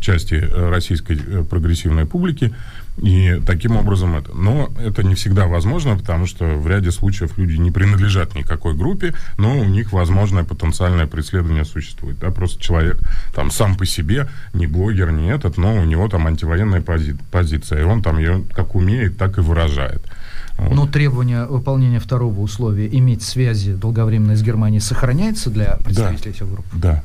части 0.00 0.34
российской 0.34 1.18
э, 1.18 1.44
прогрессивной 1.44 2.06
публики. 2.06 2.52
И 2.98 3.40
таким 3.46 3.76
образом 3.76 4.16
это. 4.16 4.34
Но 4.34 4.68
это 4.78 5.02
не 5.02 5.14
всегда 5.14 5.46
возможно, 5.46 5.96
потому 5.96 6.26
что 6.26 6.44
в 6.44 6.66
ряде 6.66 6.90
случаев 6.90 7.38
люди 7.38 7.56
не 7.56 7.70
принадлежат 7.70 8.34
никакой 8.34 8.74
группе, 8.74 9.14
но 9.38 9.58
у 9.58 9.64
них 9.64 9.92
возможное 9.92 10.44
потенциальное 10.44 11.06
преследование 11.06 11.64
существует. 11.64 12.18
Да? 12.18 12.30
Просто 12.30 12.60
человек 12.60 12.98
там 13.34 13.50
сам 13.50 13.76
по 13.76 13.86
себе, 13.86 14.28
не 14.52 14.66
блогер, 14.66 15.12
не 15.12 15.30
этот, 15.30 15.56
но 15.56 15.76
у 15.76 15.84
него 15.84 16.08
там 16.08 16.26
антивоенная 16.26 16.80
пози- 16.80 17.16
позиция, 17.30 17.80
и 17.80 17.84
он 17.84 18.02
там 18.02 18.18
ее 18.18 18.44
как 18.54 18.74
умеет, 18.74 19.16
так 19.16 19.38
и 19.38 19.40
выражает. 19.40 20.02
Вот. 20.58 20.74
Но 20.74 20.86
требование 20.86 21.46
выполнения 21.46 22.00
второго 22.00 22.40
условия 22.40 22.86
иметь 22.86 23.22
связи 23.22 23.72
долговременные 23.72 24.36
с 24.36 24.42
Германией 24.42 24.80
сохраняется 24.80 25.48
для 25.48 25.78
представителей 25.82 26.32
этих 26.32 26.50
групп? 26.50 26.66
Да. 26.74 27.02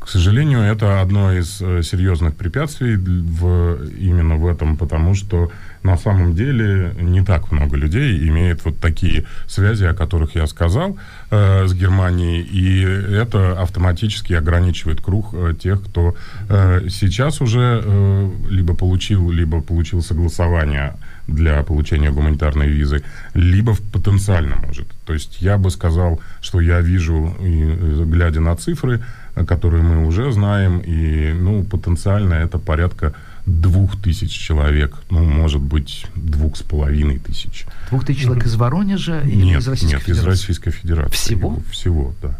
К 0.00 0.08
сожалению, 0.08 0.60
это 0.60 1.02
одно 1.02 1.32
из 1.32 1.60
э, 1.60 1.82
серьезных 1.82 2.34
препятствий 2.34 2.96
в, 2.96 3.84
именно 3.98 4.36
в 4.36 4.46
этом, 4.46 4.78
потому 4.78 5.14
что 5.14 5.52
на 5.82 5.98
самом 5.98 6.34
деле 6.34 6.94
не 6.98 7.22
так 7.22 7.52
много 7.52 7.76
людей 7.76 8.18
имеет 8.28 8.64
вот 8.64 8.78
такие 8.78 9.26
связи, 9.46 9.84
о 9.84 9.94
которых 9.94 10.34
я 10.34 10.46
сказал, 10.46 10.98
э, 11.30 11.66
с 11.66 11.74
Германией, 11.74 12.40
и 12.40 12.82
это 13.14 13.60
автоматически 13.60 14.32
ограничивает 14.32 15.02
круг 15.02 15.34
э, 15.34 15.54
тех, 15.60 15.82
кто 15.82 16.16
э, 16.48 16.88
сейчас 16.88 17.42
уже 17.42 17.82
э, 17.84 18.30
либо 18.48 18.74
получил, 18.74 19.30
либо 19.30 19.60
получил 19.60 20.02
согласование 20.02 20.94
для 21.26 21.62
получения 21.62 22.10
гуманитарной 22.10 22.68
визы, 22.68 23.02
либо 23.34 23.76
потенциально 23.92 24.56
может. 24.56 24.86
То 25.06 25.12
есть 25.12 25.42
я 25.42 25.58
бы 25.58 25.70
сказал, 25.70 26.20
что 26.40 26.60
я 26.60 26.80
вижу, 26.80 27.36
и, 27.40 27.62
э, 27.62 28.04
глядя 28.06 28.40
на 28.40 28.56
цифры, 28.56 29.00
которые 29.46 29.82
мы 29.82 30.06
уже 30.06 30.32
знаем, 30.32 30.78
и 30.78 31.32
ну, 31.32 31.64
потенциально 31.64 32.34
это 32.34 32.58
порядка 32.58 33.14
двух 33.46 34.00
тысяч 34.00 34.30
человек, 34.32 34.96
ну, 35.10 35.24
может 35.24 35.60
быть, 35.60 36.06
двух 36.14 36.56
с 36.56 36.62
половиной 36.62 37.18
тысяч. 37.18 37.66
Двух 37.90 38.04
тысяч 38.04 38.22
человек 38.22 38.46
из 38.46 38.54
Воронежа 38.56 39.20
или 39.20 39.44
Нет, 39.44 39.60
из 39.60 39.68
Российской 39.68 39.94
нет, 39.94 40.00
из 40.00 40.06
Федерации? 40.06 40.28
Российской 40.28 40.70
Федерации. 40.70 41.14
Всего? 41.14 41.62
Всего, 41.70 42.14
да. 42.22 42.38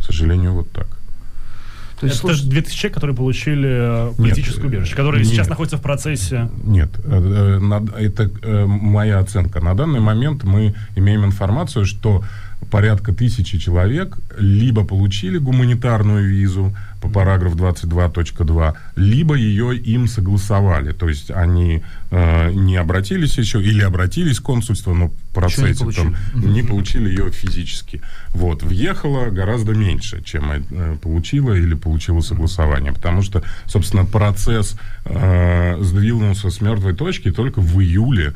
К 0.00 0.04
сожалению, 0.04 0.54
вот 0.54 0.70
так. 0.72 0.86
То 2.00 2.06
есть, 2.06 2.18
это 2.18 2.28
слушай, 2.28 2.48
2000 2.48 2.78
человек, 2.78 2.94
которые 2.94 3.16
получили 3.16 3.68
э, 4.10 4.14
политическое 4.16 4.62
э, 4.62 4.66
убежище, 4.66 4.96
которые 4.96 5.22
нет. 5.22 5.32
сейчас 5.32 5.48
находятся 5.48 5.76
в 5.76 5.82
процессе. 5.82 6.48
Нет, 6.64 6.88
э, 7.04 7.60
э, 7.60 8.06
это 8.06 8.30
э, 8.42 8.64
моя 8.66 9.18
оценка. 9.18 9.60
На 9.60 9.74
данный 9.74 10.00
момент 10.00 10.42
мы 10.42 10.74
имеем 10.96 11.26
информацию, 11.26 11.84
что 11.84 12.24
порядка 12.70 13.12
тысячи 13.12 13.58
человек 13.58 14.18
либо 14.38 14.84
получили 14.84 15.38
гуманитарную 15.38 16.28
визу 16.28 16.74
по 17.00 17.08
параграф 17.08 17.56
22.2, 17.56 18.74
либо 18.96 19.34
ее 19.34 19.76
им 19.76 20.06
согласовали. 20.06 20.92
То 20.92 21.08
есть 21.08 21.30
они 21.30 21.82
э, 22.10 22.52
не 22.52 22.76
обратились 22.76 23.38
еще 23.38 23.62
или 23.62 23.82
обратились 23.82 24.38
в 24.38 24.42
консульство, 24.42 24.92
но 24.92 25.08
в 25.08 25.10
Еще 25.10 25.16
не 25.22 25.32
процессе 25.32 25.78
получили. 25.80 26.04
там 26.04 26.16
не 26.52 26.62
получили 26.62 27.08
ее 27.08 27.30
физически. 27.30 28.02
Вот. 28.34 28.62
Въехало 28.62 29.30
гораздо 29.30 29.72
меньше, 29.72 30.22
чем 30.22 30.50
э, 30.52 30.96
получила 31.00 31.54
или 31.54 31.74
получила 31.74 32.20
согласование. 32.20 32.92
Потому 32.92 33.22
что, 33.22 33.42
собственно, 33.66 34.04
процесс 34.04 34.76
э, 35.06 35.78
сдвинулся 35.80 36.50
с 36.50 36.60
мертвой 36.60 36.94
точки 36.94 37.30
только 37.30 37.60
в 37.60 37.80
июле 37.80 38.34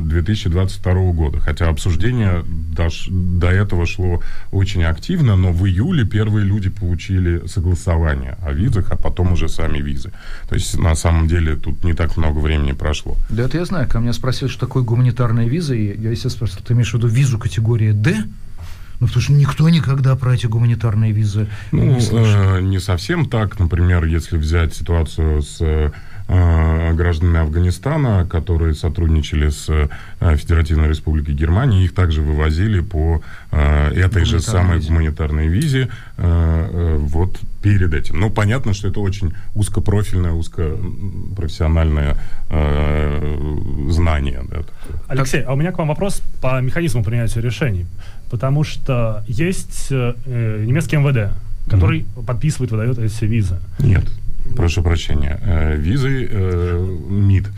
2022 0.00 1.12
года. 1.12 1.38
Хотя 1.40 1.68
обсуждение 1.68 2.44
дош- 2.74 3.08
до 3.10 3.48
этого 3.48 3.86
шло 3.86 4.22
очень 4.50 4.82
активно, 4.84 5.36
но 5.36 5.52
в 5.52 5.66
июле 5.66 6.04
первые 6.04 6.44
люди 6.46 6.70
получили 6.70 7.46
согласование 7.46 8.36
о 8.42 8.52
визах, 8.52 8.90
а 8.90 8.96
потом 8.96 9.32
уже 9.32 9.48
сами 9.48 9.78
визы. 9.78 10.10
То 10.48 10.54
есть, 10.54 10.78
на 10.78 10.94
самом 10.94 11.28
деле, 11.28 11.56
тут 11.56 11.84
не 11.84 11.94
так 11.94 12.16
много 12.16 12.38
времени 12.38 12.72
прошло. 12.72 13.16
Да 13.28 13.42
это 13.44 13.58
я 13.58 13.64
знаю, 13.64 13.88
ко 13.88 14.00
мне 14.00 14.12
спросили, 14.12 14.48
что 14.48 14.60
такое 14.66 14.82
гуманитарная 14.82 15.46
виза, 15.46 15.74
и 15.74 16.00
я, 16.00 16.10
естественно, 16.10 16.46
спросил, 16.48 16.58
ты 16.66 16.72
имеешь 16.74 16.90
в 16.90 16.94
виду 16.94 17.08
визу 17.08 17.38
категории 17.38 17.92
«Д»? 17.92 18.24
Ну, 19.00 19.08
потому 19.08 19.22
что 19.22 19.32
никто 19.32 19.68
никогда 19.68 20.14
про 20.14 20.34
эти 20.34 20.46
гуманитарные 20.46 21.10
визы 21.10 21.48
Ну, 21.72 21.94
не 21.94 22.00
слышал. 22.00 22.40
э, 22.56 22.60
не 22.62 22.78
совсем 22.78 23.28
так. 23.28 23.58
Например, 23.58 24.04
если 24.04 24.36
взять 24.36 24.74
ситуацию 24.76 25.42
с 25.42 25.92
э, 26.32 26.94
гражданами 26.94 27.40
Афганистана, 27.40 28.26
которые 28.30 28.74
сотрудничали 28.74 29.50
с 29.50 29.68
э, 29.68 29.88
Федеративной 30.36 30.88
Республикой 30.88 31.34
Германии, 31.34 31.84
их 31.84 31.94
также 31.94 32.22
вывозили 32.22 32.80
по 32.80 33.22
э, 33.50 33.92
этой 33.94 34.24
же 34.24 34.40
самой 34.40 34.78
визе. 34.78 34.88
гуманитарной 34.88 35.48
визе 35.48 35.88
вот 36.16 37.40
перед 37.62 37.94
этим. 37.94 38.20
Ну, 38.20 38.30
понятно, 38.30 38.74
что 38.74 38.88
это 38.88 39.00
очень 39.00 39.34
узкопрофильное, 39.54 40.32
узкопрофессиональное 40.32 42.16
знание. 43.88 44.42
Да. 44.48 44.58
Алексей, 45.08 45.42
а 45.42 45.52
у 45.52 45.56
меня 45.56 45.72
к 45.72 45.78
вам 45.78 45.88
вопрос 45.88 46.22
по 46.40 46.60
механизму 46.60 47.02
принятия 47.02 47.40
решений. 47.40 47.86
Потому 48.30 48.64
что 48.64 49.24
есть 49.26 49.90
немецкий 49.90 50.96
МВД, 50.96 51.34
который 51.68 52.06
подписывает, 52.26 52.70
выдает 52.70 52.98
эти 52.98 53.24
визы. 53.24 53.58
Нет, 53.78 54.04
прошу 54.56 54.82
прощения. 54.82 55.38
Э, 55.42 55.76
визы 55.76 56.28
э, 56.30 56.96
МИД, 57.08 57.48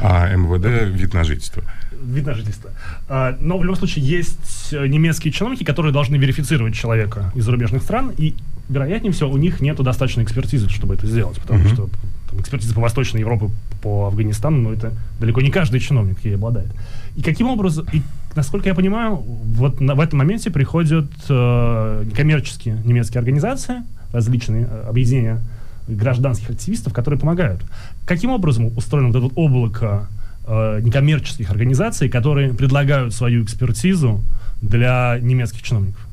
а 0.00 0.34
МВД 0.34 0.88
вид 0.96 1.14
на 1.14 1.24
жительство. 1.24 1.62
Вид 2.06 2.26
на 2.26 2.34
жительство. 2.34 2.70
А, 3.08 3.36
Но 3.40 3.56
в 3.58 3.62
любом 3.62 3.76
случае 3.76 4.04
есть 4.04 4.72
э, 4.72 4.86
немецкие 4.86 5.32
чиновники, 5.32 5.64
которые 5.64 5.92
должны 5.92 6.16
верифицировать 6.16 6.74
человека 6.74 7.32
из 7.34 7.44
зарубежных 7.44 7.82
стран, 7.82 8.12
и, 8.18 8.34
вероятнее 8.68 9.12
всего, 9.12 9.30
у 9.30 9.36
них 9.38 9.60
нет 9.60 9.76
достаточной 9.82 10.24
экспертизы, 10.24 10.68
чтобы 10.68 10.94
это 10.94 11.06
сделать, 11.06 11.38
потому 11.40 11.60
Мгм. 11.60 11.68
что 11.68 11.88
там, 12.30 12.40
экспертиза 12.40 12.74
по 12.74 12.80
Восточной 12.80 13.20
Европе, 13.20 13.48
по 13.82 14.06
Афганистану, 14.08 14.58
ну, 14.58 14.72
это 14.72 14.92
далеко 15.20 15.40
не 15.40 15.50
каждый 15.50 15.80
чиновник 15.80 16.18
ей 16.24 16.34
обладает. 16.34 16.70
И 17.16 17.22
каким 17.22 17.46
образом, 17.48 17.86
и, 17.92 18.02
насколько 18.36 18.68
я 18.68 18.74
понимаю, 18.74 19.14
вот 19.16 19.80
на- 19.80 19.94
в 19.94 20.00
этом 20.00 20.18
моменте 20.18 20.50
приходят 20.50 21.06
э, 21.30 22.04
коммерческие 22.14 22.82
немецкие 22.84 23.20
организации, 23.20 23.76
различные 24.12 24.68
э, 24.70 24.86
объединения 24.88 25.40
гражданских 25.88 26.50
активистов, 26.50 26.92
которые 26.92 27.18
помогают. 27.20 27.62
Каким 28.06 28.30
образом 28.30 28.76
устроено 28.76 29.08
вот 29.08 29.16
это 29.16 29.24
вот 29.24 29.32
облако 29.36 30.08
э, 30.46 30.80
некоммерческих 30.82 31.50
организаций, 31.50 32.08
которые 32.08 32.54
предлагают 32.54 33.14
свою 33.14 33.44
экспертизу 33.44 34.22
для 34.62 35.18
немецких 35.20 35.62
чиновников? 35.62 36.06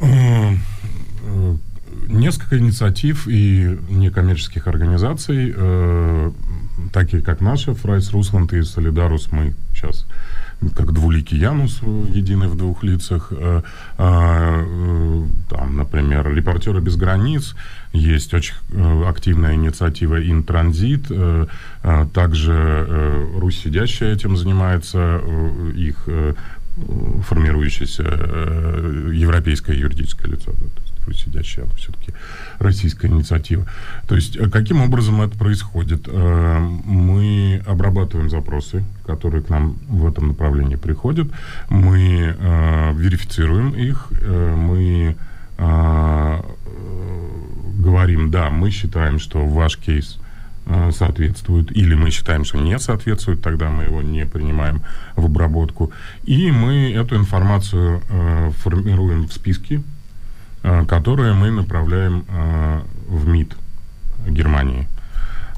Э, 0.00 0.54
Несколько 2.08 2.58
инициатив 2.58 3.28
и 3.28 3.78
некоммерческих 3.88 4.66
организаций, 4.66 5.52
э, 5.54 6.32
такие 6.92 7.22
как 7.22 7.40
наша, 7.40 7.74
Freies 7.74 8.10
Russland 8.12 8.52
и 8.52 8.62
Solidarus, 8.62 9.30
мы 9.30 9.54
сейчас 9.74 10.06
как 10.76 10.92
двуликий 10.92 11.38
Янус, 11.38 11.80
единый 11.82 12.48
в 12.48 12.56
двух 12.56 12.82
лицах. 12.82 13.32
Э, 13.32 13.62
э, 13.98 15.24
там, 15.48 15.76
например, 15.76 16.32
«Репортеры 16.34 16.80
без 16.80 16.96
границ». 16.96 17.54
Есть 17.92 18.32
очень 18.34 18.54
э, 18.70 19.04
активная 19.08 19.54
инициатива 19.54 20.22
«InTransit». 20.22 21.10
Также 22.14 23.28
«Русь 23.36 23.60
сидящая» 23.62 24.14
этим 24.14 24.36
занимается. 24.36 25.20
Их 25.74 26.08
формирующееся 27.28 28.02
европейское 29.12 29.76
юридическое 29.76 30.30
лицо. 30.30 30.52
Да, 31.06 31.12
сидящая, 31.12 31.64
она 31.64 31.74
все-таки 31.74 32.12
российская 32.58 33.08
инициатива. 33.08 33.66
То 34.06 34.14
есть 34.14 34.36
э, 34.36 34.48
каким 34.48 34.80
образом 34.80 35.20
это 35.22 35.36
происходит? 35.36 36.02
Э, 36.06 36.58
мы 36.58 37.62
обрабатываем 37.66 38.30
запросы, 38.30 38.84
которые 39.06 39.42
к 39.42 39.48
нам 39.48 39.76
в 39.88 40.06
этом 40.06 40.28
направлении 40.28 40.76
приходят, 40.76 41.28
мы 41.68 42.34
э, 42.38 42.92
верифицируем 42.94 43.70
их, 43.70 44.08
мы 44.22 45.16
говорим, 47.78 48.30
да, 48.30 48.50
мы 48.50 48.70
считаем, 48.70 49.18
что 49.20 49.46
ваш 49.46 49.76
кейс 49.76 50.18
соответствует, 50.90 51.70
или 51.76 51.94
мы 51.94 52.10
считаем, 52.10 52.44
что 52.44 52.58
не 52.58 52.78
соответствует, 52.78 53.42
тогда 53.42 53.68
мы 53.68 53.84
его 53.84 54.02
не 54.02 54.26
принимаем 54.26 54.82
в 55.14 55.26
обработку. 55.26 55.92
И 56.24 56.50
мы 56.50 56.92
эту 56.92 57.16
информацию 57.16 58.02
формируем 58.62 59.28
в 59.28 59.32
списке 59.32 59.82
Э, 60.64 60.84
которые 60.86 61.34
мы 61.34 61.50
направляем 61.50 62.24
э, 62.28 62.82
в 63.08 63.26
МИД 63.26 63.56
Германии, 64.28 64.86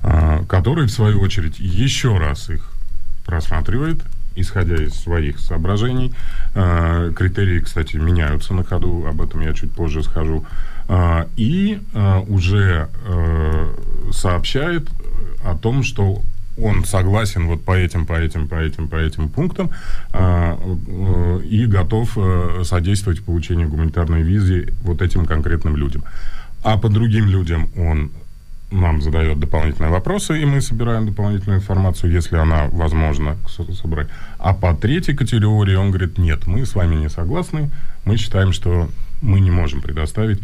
э, 0.02 0.42
который, 0.48 0.86
в 0.86 0.90
свою 0.90 1.20
очередь, 1.20 1.58
еще 1.58 2.16
раз 2.16 2.48
их 2.48 2.72
просматривает, 3.26 4.00
исходя 4.34 4.76
из 4.76 4.94
своих 4.94 5.38
соображений. 5.38 6.12
Критерии, 6.52 7.60
кстати, 7.60 7.96
меняются 7.96 8.52
на 8.52 8.64
ходу, 8.64 9.06
об 9.06 9.22
этом 9.22 9.40
я 9.42 9.54
чуть 9.54 9.70
позже 9.72 10.02
скажу. 10.02 10.44
И 11.36 11.80
уже 12.26 12.88
сообщает 14.10 14.88
о 15.44 15.54
том, 15.56 15.84
что 15.84 16.20
он 16.62 16.84
согласен 16.84 17.46
вот 17.46 17.64
по 17.64 17.72
этим, 17.72 18.06
по 18.06 18.14
этим, 18.14 18.48
по 18.48 18.54
этим, 18.54 18.88
по 18.88 18.96
этим 18.96 19.28
пунктам 19.28 19.70
э, 20.12 20.56
э, 20.86 21.40
и 21.44 21.66
готов 21.66 22.16
э, 22.16 22.62
содействовать 22.64 23.24
получению 23.24 23.68
гуманитарной 23.68 24.22
визы 24.22 24.72
вот 24.82 25.02
этим 25.02 25.26
конкретным 25.26 25.76
людям. 25.76 26.04
А 26.62 26.78
по 26.78 26.88
другим 26.88 27.28
людям 27.28 27.68
он 27.76 28.10
нам 28.70 29.02
задает 29.02 29.38
дополнительные 29.38 29.90
вопросы, 29.90 30.40
и 30.40 30.44
мы 30.44 30.60
собираем 30.60 31.06
дополнительную 31.06 31.60
информацию, 31.60 32.12
если 32.12 32.36
она 32.36 32.66
возможна 32.68 33.36
собрать. 33.80 34.08
А 34.38 34.52
по 34.54 34.74
третьей 34.74 35.14
категории 35.14 35.76
он 35.76 35.90
говорит, 35.90 36.18
нет, 36.18 36.46
мы 36.46 36.66
с 36.66 36.74
вами 36.74 36.96
не 36.96 37.08
согласны, 37.08 37.70
мы 38.04 38.16
считаем, 38.16 38.52
что 38.52 38.88
мы 39.22 39.40
не 39.40 39.50
можем 39.50 39.80
предоставить 39.80 40.40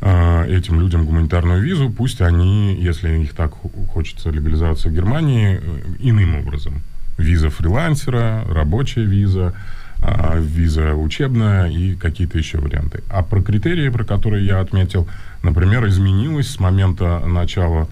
этим 0.00 0.80
людям 0.80 1.06
гуманитарную 1.06 1.62
визу, 1.62 1.90
пусть 1.90 2.20
они, 2.20 2.74
если 2.80 3.18
их 3.18 3.34
так 3.34 3.52
хочется 3.88 4.30
легализация 4.30 4.90
в 4.90 4.94
Германии, 4.94 5.60
э, 5.60 5.80
иным 6.00 6.36
образом. 6.36 6.82
Виза 7.18 7.50
фрилансера, 7.50 8.44
рабочая 8.48 9.04
виза, 9.04 9.54
э, 10.02 10.40
виза 10.40 10.94
учебная 10.94 11.68
и 11.68 11.94
какие-то 11.94 12.38
еще 12.38 12.58
варианты. 12.58 13.02
А 13.10 13.22
про 13.22 13.42
критерии, 13.42 13.88
про 13.88 14.04
которые 14.04 14.44
я 14.44 14.60
отметил, 14.60 15.08
например, 15.42 15.86
изменилось 15.86 16.50
с 16.50 16.60
момента 16.60 17.20
начала 17.20 17.88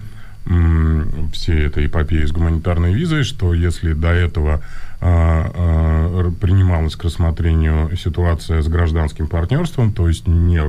всей 1.33 1.65
этой 1.65 1.87
эпопеи 1.87 2.23
с 2.23 2.31
гуманитарной 2.31 2.93
визой, 2.93 3.23
что 3.23 3.55
если 3.55 3.93
до 3.93 4.09
этого 4.09 4.53
а, 4.53 4.59
а, 4.59 4.84
принималась 4.99 6.95
к 6.95 7.03
рассмотрению 7.03 7.95
ситуация 7.97 8.61
с 8.61 8.67
гражданским 8.67 9.27
партнерством, 9.27 9.91
то 9.91 10.07
есть 10.07 10.27
не 10.27 10.59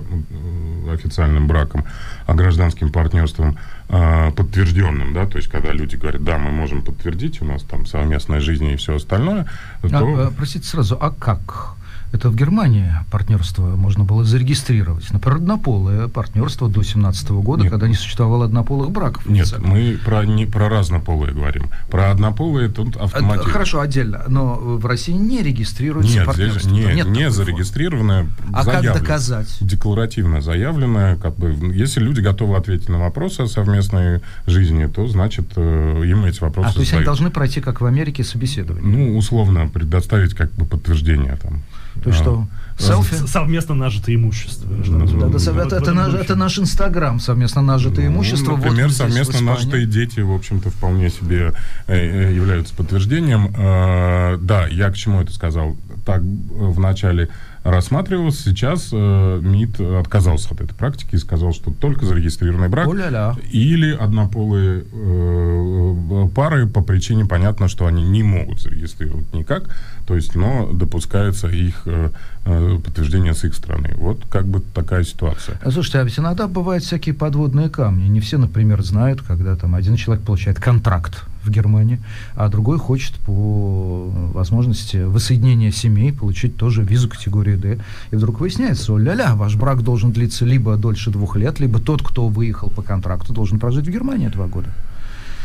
официальным 0.90 1.46
браком, 1.46 1.84
а 2.26 2.34
гражданским 2.34 2.90
партнерством 2.90 3.58
а, 3.88 4.30
подтвержденным, 4.32 5.14
да, 5.14 5.26
то 5.26 5.36
есть 5.38 5.48
когда 5.48 5.72
люди 5.72 5.96
говорят, 5.96 6.24
да, 6.24 6.38
мы 6.38 6.50
можем 6.50 6.82
подтвердить, 6.82 7.40
у 7.42 7.44
нас 7.44 7.62
там 7.62 7.86
совместная 7.86 8.40
жизнь 8.40 8.66
и 8.66 8.76
все 8.76 8.96
остальное, 8.96 9.46
а, 9.82 9.88
то... 9.88 10.32
Простите 10.36 10.66
сразу, 10.66 10.96
а 11.00 11.10
как? 11.10 11.76
Это 12.12 12.30
в 12.30 12.36
Германии 12.36 12.92
партнерство 13.10 13.76
можно 13.76 14.04
было 14.04 14.24
зарегистрировать. 14.24 15.10
Например, 15.12 15.36
однополое 15.38 16.08
партнерство 16.08 16.68
до 16.68 16.82
17 16.82 17.30
года, 17.30 17.62
Нет. 17.64 17.72
когда 17.72 17.88
не 17.88 17.94
существовало 17.94 18.44
однополых 18.44 18.90
браков. 18.90 19.26
Нет, 19.26 19.52
мы 19.58 19.98
про, 20.04 20.24
не, 20.24 20.46
про 20.46 20.68
разнополые 20.68 21.34
говорим. 21.34 21.70
Про 21.90 22.10
однополые 22.10 22.68
тут 22.68 22.96
автоматически. 22.96 23.50
Хорошо, 23.50 23.80
отдельно. 23.80 24.24
Но 24.28 24.54
в 24.54 24.86
России 24.86 25.12
не 25.12 25.42
регистрируется 25.42 26.14
Нет, 26.14 26.26
партнерство. 26.26 26.70
Здесь, 26.70 26.94
нет, 26.94 27.06
не 27.06 27.30
зарегистрированное. 27.30 28.28
А 28.52 28.64
как 28.64 28.82
доказать? 28.82 29.48
Декларативно 29.60 30.40
заявленное. 30.40 31.16
Как 31.16 31.36
бы, 31.36 31.50
если 31.74 32.00
люди 32.00 32.20
готовы 32.20 32.56
ответить 32.56 32.88
на 32.88 32.98
вопросы 32.98 33.42
о 33.42 33.46
совместной 33.46 34.20
жизни, 34.46 34.86
то, 34.86 35.06
значит, 35.06 35.52
э, 35.56 36.02
им 36.04 36.24
эти 36.24 36.40
вопросы 36.40 36.70
А 36.70 36.72
то 36.72 36.80
есть 36.80 36.90
задают. 36.90 36.94
они 36.94 37.04
должны 37.04 37.30
пройти, 37.30 37.60
как 37.60 37.80
в 37.80 37.86
Америке, 37.86 38.24
собеседование? 38.24 38.86
Ну, 38.86 39.16
условно, 39.18 39.68
предоставить 39.68 40.34
как 40.34 40.52
бы 40.52 40.64
подтверждение 40.64 41.36
там. 41.36 41.62
То 42.02 42.10
есть 42.10 42.22
что? 42.22 42.46
Селфи? 42.78 43.26
Совместно 43.26 43.74
нажитое 43.74 44.16
имущество. 44.16 44.68
Да, 44.68 45.06
да, 45.06 45.38
да, 45.38 45.62
это, 45.62 45.76
это, 45.76 45.92
наш, 45.94 46.14
это 46.14 46.36
наш 46.36 46.58
Инстаграм, 46.58 47.18
совместно 47.20 47.62
нажитое 47.62 48.08
ну, 48.08 48.16
имущество. 48.16 48.56
Например, 48.56 48.88
вот 48.88 48.96
совместно 48.96 49.40
нажитые 49.40 49.86
дети, 49.86 50.20
в 50.20 50.32
общем-то, 50.32 50.70
вполне 50.70 51.08
себе 51.08 51.54
э, 51.86 51.96
э, 51.96 52.34
являются 52.34 52.74
подтверждением. 52.74 53.54
Э, 53.56 54.36
да, 54.40 54.66
я 54.66 54.90
к 54.90 54.94
чему 54.94 55.22
это 55.22 55.32
сказал? 55.32 55.76
Так, 56.04 56.20
в 56.20 56.78
начале 56.78 57.30
рассматривалось. 57.70 58.40
Сейчас 58.40 58.90
э, 58.92 59.40
МИД 59.42 59.80
отказался 59.80 60.54
от 60.54 60.60
этой 60.60 60.74
практики 60.74 61.14
и 61.14 61.18
сказал, 61.18 61.52
что 61.52 61.70
только 61.70 62.06
зарегистрированный 62.06 62.68
брак 62.68 62.86
О-ля-ля. 62.86 63.36
или 63.50 63.92
однополые 63.94 64.84
э, 64.90 66.28
пары 66.34 66.66
по 66.66 66.82
причине 66.82 67.26
понятно, 67.26 67.68
что 67.68 67.86
они 67.86 68.02
не 68.02 68.22
могут 68.22 68.60
зарегистрировать 68.60 69.32
никак, 69.34 69.64
то 70.06 70.14
есть, 70.14 70.34
но 70.34 70.70
допускается 70.72 71.48
их 71.48 71.82
э, 71.86 72.10
э 72.44 72.78
подтверждение 72.84 73.34
с 73.34 73.44
их 73.44 73.54
стороны. 73.54 73.94
Вот 73.96 74.24
как 74.30 74.46
бы 74.46 74.60
такая 74.60 75.04
ситуация. 75.04 75.58
А, 75.62 75.70
слушайте, 75.70 75.98
а 75.98 76.04
ведь 76.04 76.18
иногда 76.18 76.46
бывают 76.46 76.84
всякие 76.84 77.14
подводные 77.14 77.68
камни. 77.68 78.06
Не 78.08 78.20
все, 78.20 78.38
например, 78.38 78.82
знают, 78.82 79.22
когда 79.22 79.56
там 79.56 79.74
один 79.74 79.96
человек 79.96 80.24
получает 80.24 80.60
контракт 80.60 81.26
в 81.46 81.50
Германии, 81.50 82.00
а 82.34 82.48
другой 82.48 82.78
хочет 82.78 83.14
по 83.26 84.10
возможности 84.34 84.98
воссоединения 84.98 85.70
семей 85.70 86.12
получить 86.12 86.56
тоже 86.56 86.82
визу 86.82 87.08
категории 87.08 87.56
D. 87.56 87.78
И 88.10 88.16
вдруг 88.16 88.40
выясняется, 88.40 88.96
ля-ля, 88.96 89.34
ваш 89.34 89.56
брак 89.56 89.82
должен 89.82 90.12
длиться 90.12 90.44
либо 90.44 90.76
дольше 90.76 91.10
двух 91.10 91.36
лет, 91.36 91.60
либо 91.60 91.78
тот, 91.78 92.02
кто 92.02 92.28
выехал 92.28 92.70
по 92.70 92.82
контракту, 92.82 93.32
должен 93.32 93.58
прожить 93.58 93.86
в 93.86 93.90
Германии 93.90 94.28
два 94.28 94.46
года. 94.46 94.70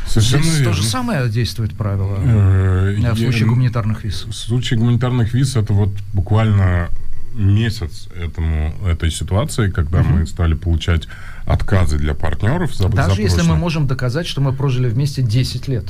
Совершенно 0.07 0.43
Здесь 0.43 0.57
верно. 0.57 0.73
то 0.73 0.81
же 0.81 0.83
самое 0.83 1.29
действует 1.29 1.73
правило 1.73 2.17
э, 2.21 3.13
в 3.13 3.17
случае 3.17 3.47
гуманитарных 3.47 4.03
виз. 4.03 4.25
В 4.25 4.33
случае 4.33 4.79
гуманитарных 4.79 5.33
виз 5.33 5.55
это 5.55 5.73
вот 5.73 5.91
буквально 6.13 6.89
месяц 7.34 8.07
этому, 8.15 8.73
этой 8.86 9.11
ситуации, 9.11 9.69
когда 9.69 10.01
угу. 10.01 10.09
мы 10.09 10.27
стали 10.27 10.53
получать 10.53 11.07
отказы 11.45 11.97
для 11.97 12.13
партнеров. 12.13 12.75
За, 12.75 12.89
Даже 12.89 13.15
за 13.15 13.21
если 13.21 13.41
мы 13.41 13.55
можем 13.55 13.88
доказать, 13.88 14.27
что 14.27 14.41
мы 14.41 14.53
прожили 14.53 14.89
вместе 14.89 15.21
10 15.21 15.67
лет. 15.67 15.86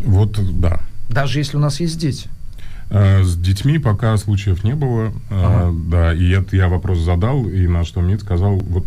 Вот, 0.00 0.38
да. 0.60 0.80
Даже 1.08 1.38
если 1.38 1.56
у 1.56 1.60
нас 1.60 1.80
есть 1.80 1.98
дети. 1.98 2.28
Э, 2.90 3.22
с 3.22 3.36
детьми 3.36 3.78
пока 3.78 4.16
случаев 4.16 4.64
не 4.64 4.74
было. 4.74 5.08
Э, 5.08 5.10
ага. 5.30 5.74
Да, 5.90 6.14
и 6.14 6.30
это 6.30 6.56
я 6.56 6.68
вопрос 6.68 6.98
задал, 6.98 7.46
и 7.46 7.66
на 7.66 7.84
что 7.84 8.00
МИД 8.00 8.22
сказал, 8.22 8.56
вот 8.56 8.86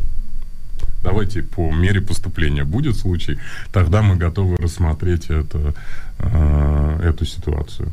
давайте 1.03 1.43
по 1.43 1.71
мере 1.71 2.01
поступления 2.01 2.63
будет 2.63 2.95
случай, 2.95 3.37
тогда 3.71 4.01
мы 4.01 4.15
готовы 4.15 4.57
рассмотреть 4.57 5.29
это, 5.29 5.73
э, 6.19 6.99
эту 7.03 7.25
ситуацию. 7.25 7.89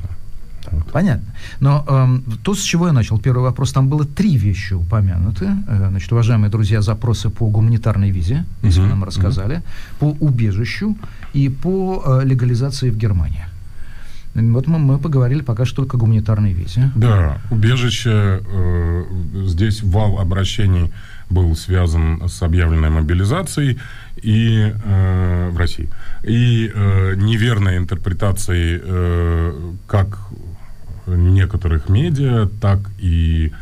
Понятно. 0.93 1.35
Но 1.61 1.85
э, 1.89 2.33
то, 2.43 2.55
с 2.55 2.61
чего 2.61 2.87
я 2.87 2.93
начал, 2.93 3.19
первый 3.19 3.43
вопрос, 3.43 3.73
там 3.73 3.89
было 3.89 4.05
три 4.05 4.37
вещи 4.37 4.75
упомянуты. 4.75 5.47
Э, 5.69 5.89
значит, 5.91 6.13
уважаемые 6.13 6.51
друзья, 6.51 6.83
запросы 6.83 7.31
по 7.31 7.49
гуманитарной 7.49 8.11
визе, 8.11 8.45
если 8.63 8.83
uh-huh, 8.83 8.89
нам 8.89 9.05
рассказали, 9.05 9.57
uh-huh. 9.57 9.99
по 9.99 10.25
убежищу 10.25 10.97
и 11.35 11.49
по 11.49 12.03
э, 12.05 12.25
легализации 12.25 12.91
в 12.91 12.97
Германии. 12.97 13.45
Вот 14.35 14.67
мы, 14.67 14.79
мы 14.79 14.99
поговорили 14.99 15.41
пока 15.41 15.65
что 15.65 15.77
только 15.77 15.97
о 15.97 16.01
гуманитарной 16.01 16.53
визе. 16.53 16.91
Да, 16.95 17.39
убежище, 17.51 18.41
э, 18.47 19.05
здесь 19.47 19.83
вал 19.83 20.19
обращений 20.21 20.93
был 21.31 21.55
связан 21.57 22.29
с 22.29 22.43
объявленной 22.43 22.91
мобилизацией 22.91 23.79
и 24.23 24.73
э, 24.73 25.51
в 25.51 25.57
России 25.57 25.89
и 26.23 26.71
э, 26.73 27.15
неверной 27.17 27.77
интерпретацией 27.79 28.81
э, 28.83 29.73
как 29.87 30.19
некоторых 31.17 31.89
медиа, 31.89 32.49
так 32.61 32.79
и, 32.99 33.53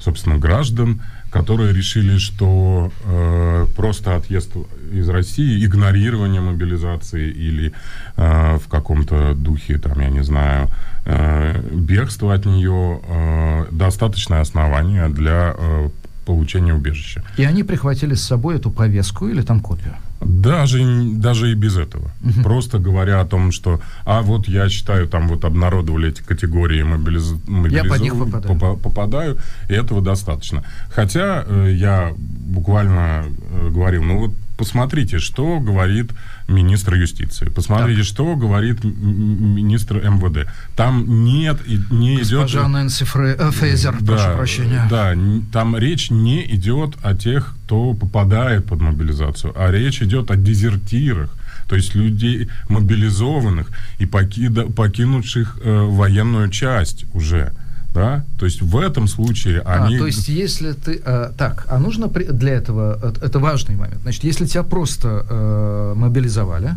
собственно, 0.00 0.38
граждан, 0.38 1.00
которые 1.30 1.74
решили, 1.74 2.18
что 2.18 2.90
э, 3.04 3.66
просто 3.76 4.16
отъезд 4.16 4.52
из 4.92 5.08
России, 5.08 5.64
игнорирование 5.64 6.40
мобилизации 6.40 7.30
или 7.30 7.72
э, 8.16 8.58
в 8.58 8.68
каком-то 8.68 9.34
духе, 9.34 9.78
там, 9.78 10.00
я 10.00 10.08
не 10.08 10.22
знаю, 10.22 10.68
э, 11.04 11.60
бегство 11.72 12.32
от 12.32 12.46
нее 12.46 13.00
э, 13.06 13.66
достаточное 13.70 14.40
основание 14.40 15.08
для 15.08 15.54
э, 15.58 15.88
получения 16.24 16.74
убежища. 16.74 17.22
И 17.36 17.44
они 17.44 17.64
прихватили 17.64 18.14
с 18.14 18.22
собой 18.22 18.56
эту 18.56 18.70
повестку 18.70 19.28
или 19.28 19.42
там 19.42 19.60
копию? 19.60 19.94
Даже, 20.20 20.82
даже 21.14 21.52
и 21.52 21.54
без 21.54 21.76
этого. 21.76 22.10
Угу. 22.24 22.42
Просто 22.42 22.78
говоря 22.78 23.20
о 23.20 23.26
том, 23.26 23.52
что, 23.52 23.80
а 24.04 24.22
вот 24.22 24.48
я 24.48 24.68
считаю, 24.68 25.08
там 25.08 25.28
вот 25.28 25.44
обнародовали 25.44 26.08
эти 26.08 26.22
категории, 26.22 26.82
мобилиз... 26.82 27.34
я 27.70 27.84
под 27.84 28.00
них 28.00 28.18
попадаю. 28.18 28.58
Поп- 28.58 28.80
попадаю, 28.80 29.38
и 29.68 29.74
этого 29.74 30.00
достаточно. 30.00 30.64
Хотя 30.90 31.44
э, 31.46 31.72
я 31.74 32.12
буквально 32.16 33.26
э, 33.26 33.70
говорил, 33.70 34.02
ну 34.04 34.18
вот 34.18 34.30
посмотрите, 34.56 35.18
что 35.18 35.60
говорит 35.60 36.12
министр 36.48 36.94
юстиции, 36.94 37.46
посмотрите, 37.46 38.00
так. 38.00 38.08
что 38.08 38.36
говорит 38.36 38.84
министр 38.84 39.96
МВД. 40.08 40.48
Там 40.74 41.24
нет, 41.24 41.58
не 41.90 42.18
Госпожа 42.18 42.36
идет... 42.36 42.42
Госпожа 42.42 42.68
Нэнси 42.68 43.04
Фре... 43.04 43.36
э, 43.38 43.50
Фейзер, 43.50 43.96
да, 44.00 44.12
прошу 44.12 44.36
прощения. 44.36 44.86
Да, 44.90 45.14
там 45.52 45.76
речь 45.76 46.10
не 46.10 46.44
идет 46.54 46.96
о 47.02 47.14
тех, 47.14 47.54
кто 47.64 47.94
попадает 47.94 48.66
под 48.66 48.80
мобилизацию, 48.80 49.52
а 49.56 49.70
речь 49.70 50.02
идет 50.02 50.30
о 50.30 50.36
дезертирах, 50.36 51.30
то 51.68 51.76
есть 51.76 51.94
людей 51.94 52.48
мобилизованных 52.68 53.68
и 53.98 54.06
покида, 54.06 54.66
покинувших 54.66 55.58
э, 55.62 55.80
военную 55.82 56.48
часть 56.50 57.06
уже 57.12 57.52
да, 57.96 58.24
то 58.38 58.44
есть 58.44 58.60
в 58.60 58.76
этом 58.76 59.08
случае 59.08 59.62
а, 59.64 59.86
они... 59.86 59.96
то 59.96 60.06
есть 60.06 60.28
если 60.28 60.72
ты... 60.72 61.00
Э, 61.02 61.30
так, 61.36 61.66
а 61.70 61.78
нужно 61.78 62.08
при, 62.08 62.24
для 62.24 62.52
этого... 62.52 62.98
Это, 63.02 63.24
это 63.24 63.38
важный 63.38 63.74
момент. 63.74 64.02
Значит, 64.02 64.22
если 64.24 64.44
тебя 64.44 64.64
просто 64.64 65.24
э, 65.26 65.94
мобилизовали, 65.96 66.76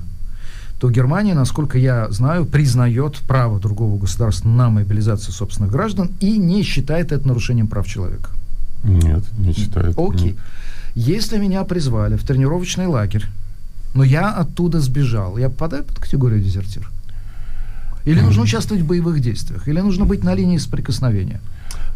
то 0.80 0.90
Германия, 0.90 1.34
насколько 1.34 1.78
я 1.78 2.10
знаю, 2.10 2.46
признает 2.46 3.18
право 3.28 3.60
другого 3.60 4.00
государства 4.00 4.48
на 4.48 4.70
мобилизацию 4.70 5.34
собственных 5.34 5.74
граждан 5.74 6.10
и 6.22 6.38
не 6.38 6.64
считает 6.64 7.12
это 7.12 7.28
нарушением 7.28 7.68
прав 7.68 7.86
человека. 7.86 8.30
Нет, 8.86 9.24
не 9.38 9.54
считает. 9.54 9.96
Окей. 9.98 10.32
Нет. 10.32 10.38
Если 10.96 11.38
меня 11.38 11.66
призвали 11.66 12.16
в 12.16 12.24
тренировочный 12.24 12.88
лагерь, 12.88 13.26
но 13.94 14.06
я 14.06 14.32
оттуда 14.32 14.80
сбежал, 14.80 15.38
я 15.38 15.50
попадаю 15.50 15.84
под 15.84 16.00
категорию 16.00 16.42
дезертир? 16.42 16.90
Или 18.10 18.22
нужно 18.22 18.42
участвовать 18.42 18.82
в 18.82 18.88
боевых 18.88 19.20
действиях? 19.20 19.68
Или 19.68 19.82
нужно 19.82 20.06
быть 20.06 20.24
на 20.24 20.34
линии 20.34 20.58
соприкосновения? 20.58 21.42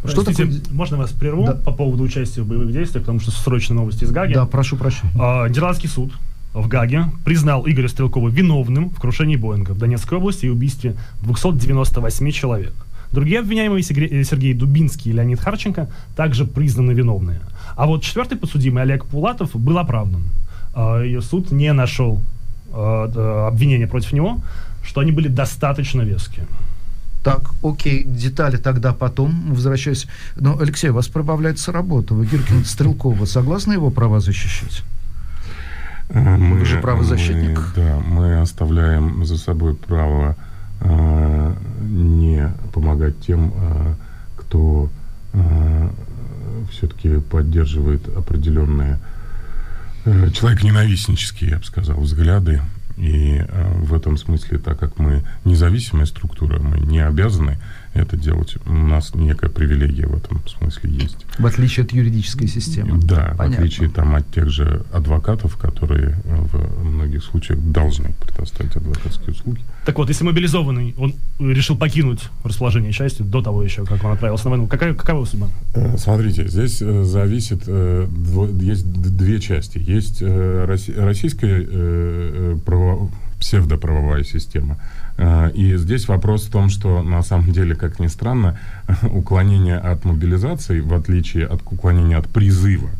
Что 0.04 0.22
такое... 0.22 0.48
Можно 0.70 0.96
вас 0.96 1.10
прерву 1.10 1.46
да. 1.46 1.54
по 1.54 1.72
поводу 1.72 2.04
участия 2.04 2.42
в 2.42 2.46
боевых 2.46 2.72
действиях, 2.72 3.04
потому 3.04 3.18
что 3.18 3.32
срочные 3.32 3.76
новости 3.76 4.04
из 4.04 4.12
Гаги. 4.12 4.34
Да, 4.34 4.46
прошу 4.46 4.76
прощения. 4.76 5.12
А, 5.18 5.48
Нидерландский 5.48 5.88
суд 5.88 6.12
в 6.52 6.68
Гаге 6.68 7.06
признал 7.24 7.66
Игоря 7.66 7.88
Стрелкова 7.88 8.28
виновным 8.28 8.90
в 8.90 9.00
крушении 9.00 9.34
Боинга 9.34 9.72
в 9.72 9.78
Донецкой 9.78 10.18
области 10.18 10.46
и 10.46 10.48
убийстве 10.48 10.94
298 11.22 12.30
человек. 12.30 12.74
Другие 13.10 13.40
обвиняемые 13.40 13.82
Сергей 13.82 14.54
Дубинский 14.54 15.10
и 15.10 15.14
Леонид 15.14 15.40
Харченко 15.40 15.88
также 16.14 16.44
признаны 16.44 16.92
виновные. 16.92 17.40
А 17.74 17.86
вот 17.86 18.04
четвертый 18.04 18.38
подсудимый 18.38 18.84
Олег 18.84 19.04
Пулатов 19.04 19.56
был 19.56 19.78
оправдан. 19.78 20.22
А, 20.74 21.02
и 21.02 21.18
суд 21.20 21.50
не 21.50 21.72
нашел 21.72 22.20
а, 22.72 23.48
обвинения 23.48 23.88
против 23.88 24.12
него, 24.12 24.40
что 24.84 25.00
они 25.00 25.12
были 25.12 25.28
достаточно 25.28 26.02
веские. 26.02 26.46
Так, 27.24 27.52
окей, 27.62 28.04
детали 28.04 28.58
тогда 28.58 28.92
потом, 28.92 29.54
возвращаясь. 29.54 30.06
Но, 30.36 30.58
Алексей, 30.58 30.90
у 30.90 30.94
вас 30.94 31.08
прибавляется 31.08 31.72
работа. 31.72 32.12
Вы 32.14 32.26
Гиркин 32.26 32.64
Стрелкова 32.66 33.24
согласны 33.24 33.72
его 33.72 33.90
права 33.90 34.20
защищать? 34.20 34.82
Э, 36.10 36.36
мы, 36.36 36.58
Вы 36.58 36.64
же 36.66 36.80
правозащитник. 36.80 37.58
Мы, 37.58 37.82
да, 37.82 37.98
мы 38.06 38.40
оставляем 38.40 39.24
за 39.24 39.38
собой 39.38 39.74
право 39.74 40.36
э, 40.80 41.54
не 41.80 42.52
помогать 42.74 43.18
тем, 43.20 43.54
э, 43.56 43.94
кто 44.36 44.90
э, 45.32 45.88
все-таки 46.72 47.20
поддерживает 47.20 48.06
определенные 48.14 48.98
э, 50.04 50.30
человеконенавистнические, 50.30 51.50
я 51.52 51.58
бы 51.58 51.64
сказал, 51.64 51.98
взгляды 52.00 52.60
и 52.96 53.42
э, 53.46 53.78
в 53.78 53.94
этом 53.94 54.16
смысле, 54.16 54.58
так 54.58 54.78
как 54.78 54.98
мы 54.98 55.22
независимая 55.44 56.06
структура, 56.06 56.58
мы 56.58 56.78
не 56.78 57.00
обязаны 57.00 57.58
это 57.92 58.16
делать. 58.16 58.56
У 58.66 58.72
нас 58.72 59.14
некая 59.14 59.48
привилегия 59.48 60.06
в 60.06 60.16
этом 60.16 60.42
смысле 60.46 60.90
есть. 60.90 61.24
В 61.38 61.46
отличие 61.46 61.84
от 61.84 61.92
юридической 61.92 62.46
системы. 62.46 63.00
Да, 63.00 63.34
Понятно. 63.36 63.44
в 63.44 63.58
отличие 63.58 63.88
там, 63.88 64.14
от 64.14 64.30
тех 64.32 64.50
же 64.50 64.84
адвокатов, 64.92 65.56
которые 65.56 66.18
в 66.24 66.84
многих 66.84 67.24
случаях 67.24 67.60
должны 67.60 68.14
предоставить 68.20 68.76
адвокатские. 68.76 69.23
Так 69.84 69.98
вот, 69.98 70.08
если 70.08 70.24
мобилизованный, 70.24 70.94
он 70.96 71.14
решил 71.38 71.76
покинуть 71.76 72.20
расположение 72.42 72.92
части 72.92 73.22
до 73.22 73.42
того 73.42 73.62
еще, 73.62 73.84
как 73.84 74.02
он 74.04 74.12
отправился 74.12 74.44
на 74.44 74.50
войну, 74.50 74.66
какая, 74.66 74.94
какая 74.94 75.16
его 75.16 75.26
судьба? 75.26 75.48
Э, 75.74 75.96
смотрите, 75.98 76.48
здесь 76.48 76.80
э, 76.80 77.04
зависит, 77.04 77.68
есть 78.60 79.16
две 79.16 79.40
части. 79.40 79.78
Есть 79.78 80.22
российская 80.22 82.56
право, 82.64 83.10
псевдоправовая 83.38 84.24
система– 84.24 84.78
Э, 85.16 85.50
и 85.54 85.76
здесь 85.76 86.08
вопрос 86.08 86.46
в 86.46 86.50
том, 86.50 86.68
что 86.68 87.02
на 87.02 87.22
самом 87.22 87.52
деле, 87.52 87.74
как 87.74 88.00
ни 88.00 88.08
странно, 88.08 88.58
уклонение 89.02 89.76
от 89.76 90.04
мобилизации, 90.04 90.80
в 90.80 90.94
отличие 90.94 91.46
от 91.46 91.62
уклонения 91.62 92.16
от 92.16 92.28
призыва, 92.28 92.90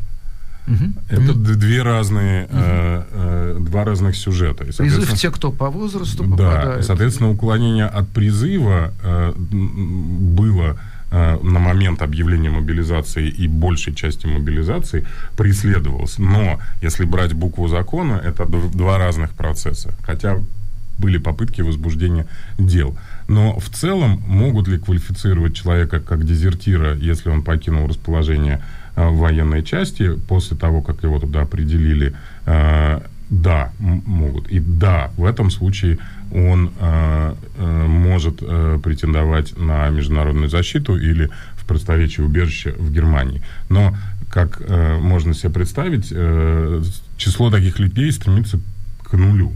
Угу. 0.67 0.93
Это 1.11 1.33
угу. 1.33 1.41
две 1.41 1.83
разные, 1.83 2.45
угу. 2.45 2.53
э, 2.55 3.03
э, 3.11 3.57
два 3.61 3.85
разных 3.85 4.17
сюжета. 4.17 4.65
И, 4.65 4.73
Призыв 4.73 5.13
те, 5.15 5.31
кто 5.31 5.53
по 5.53 5.71
возрасту 5.71 6.25
попадает. 6.25 6.79
Да, 6.79 6.83
соответственно, 6.83 7.31
уклонение 7.31 7.87
от 7.87 8.09
призыва 8.09 8.93
э, 9.03 9.33
было 9.37 10.77
э, 11.11 11.39
на 11.43 11.59
момент 11.59 12.03
объявления 12.03 12.51
мобилизации 12.51 13.29
и 13.29 13.47
большей 13.47 13.95
части 13.95 14.27
мобилизации 14.27 15.07
преследовалось. 15.37 16.19
Но 16.19 16.59
если 16.83 17.05
брать 17.05 17.35
букву 17.35 17.69
закона, 17.69 18.15
это 18.25 18.47
два 18.47 18.99
разных 18.99 19.33
процесса. 19.33 19.95
Хотя 20.03 20.39
были 20.99 21.19
попытки 21.19 21.61
возбуждения 21.61 22.27
дел. 22.59 22.97
Но 23.29 23.59
в 23.59 23.69
целом 23.69 24.23
могут 24.27 24.69
ли 24.69 24.79
квалифицировать 24.79 25.55
человека 25.55 26.01
как 26.01 26.25
дезертира, 26.25 26.95
если 26.95 27.31
он 27.31 27.43
покинул 27.43 27.89
расположение 27.89 28.63
э, 28.97 29.09
военной 29.09 29.63
части 29.63 30.15
после 30.29 30.57
того, 30.57 30.83
как 30.83 31.03
его 31.03 31.19
туда 31.19 31.43
определили? 31.43 32.15
Э, 32.47 33.01
да, 33.31 33.73
могут. 33.79 34.49
И 34.49 34.61
да, 34.61 35.11
в 35.17 35.25
этом 35.25 35.51
случае 35.51 35.99
он 36.33 36.73
э, 36.79 37.35
может 37.59 38.39
претендовать 38.39 39.57
на 39.57 39.89
международную 39.89 40.49
защиту 40.49 40.97
или 40.97 41.31
в 41.57 41.65
представительное 41.65 42.29
убежище 42.29 42.75
в 42.79 42.93
Германии. 42.93 43.43
Но, 43.71 43.97
как 44.31 44.61
можно 45.01 45.33
себе 45.33 45.51
представить, 45.51 46.09
число 47.17 47.51
таких 47.51 47.79
людей 47.79 48.13
стремится 48.13 48.61
к 49.03 49.15
нулю. 49.15 49.53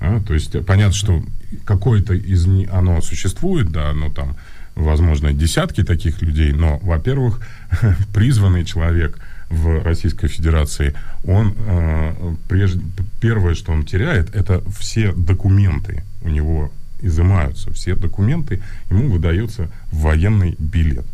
А? 0.00 0.20
То 0.20 0.34
есть 0.34 0.64
понятно, 0.66 0.94
что 0.94 1.22
какое-то 1.64 2.14
из 2.14 2.46
них, 2.46 2.68
оно 2.72 3.00
существует, 3.00 3.70
да, 3.70 3.90
оно 3.90 4.10
там, 4.10 4.36
возможно, 4.78 5.32
десятки 5.32 5.82
таких 5.82 6.22
людей, 6.22 6.52
но, 6.52 6.78
во-первых, 6.82 7.40
призванный 8.14 8.64
человек 8.64 9.18
в 9.50 9.82
Российской 9.82 10.28
Федерации, 10.28 10.94
он 11.24 11.54
э, 11.56 12.34
прежде, 12.48 12.80
первое, 13.20 13.54
что 13.54 13.72
он 13.72 13.84
теряет, 13.84 14.34
это 14.34 14.62
все 14.78 15.12
документы 15.12 16.04
у 16.22 16.28
него 16.28 16.72
изымаются, 17.00 17.72
все 17.72 17.94
документы, 17.94 18.62
ему 18.90 19.08
выдается 19.08 19.70
военный 19.92 20.56
билет 20.58 21.06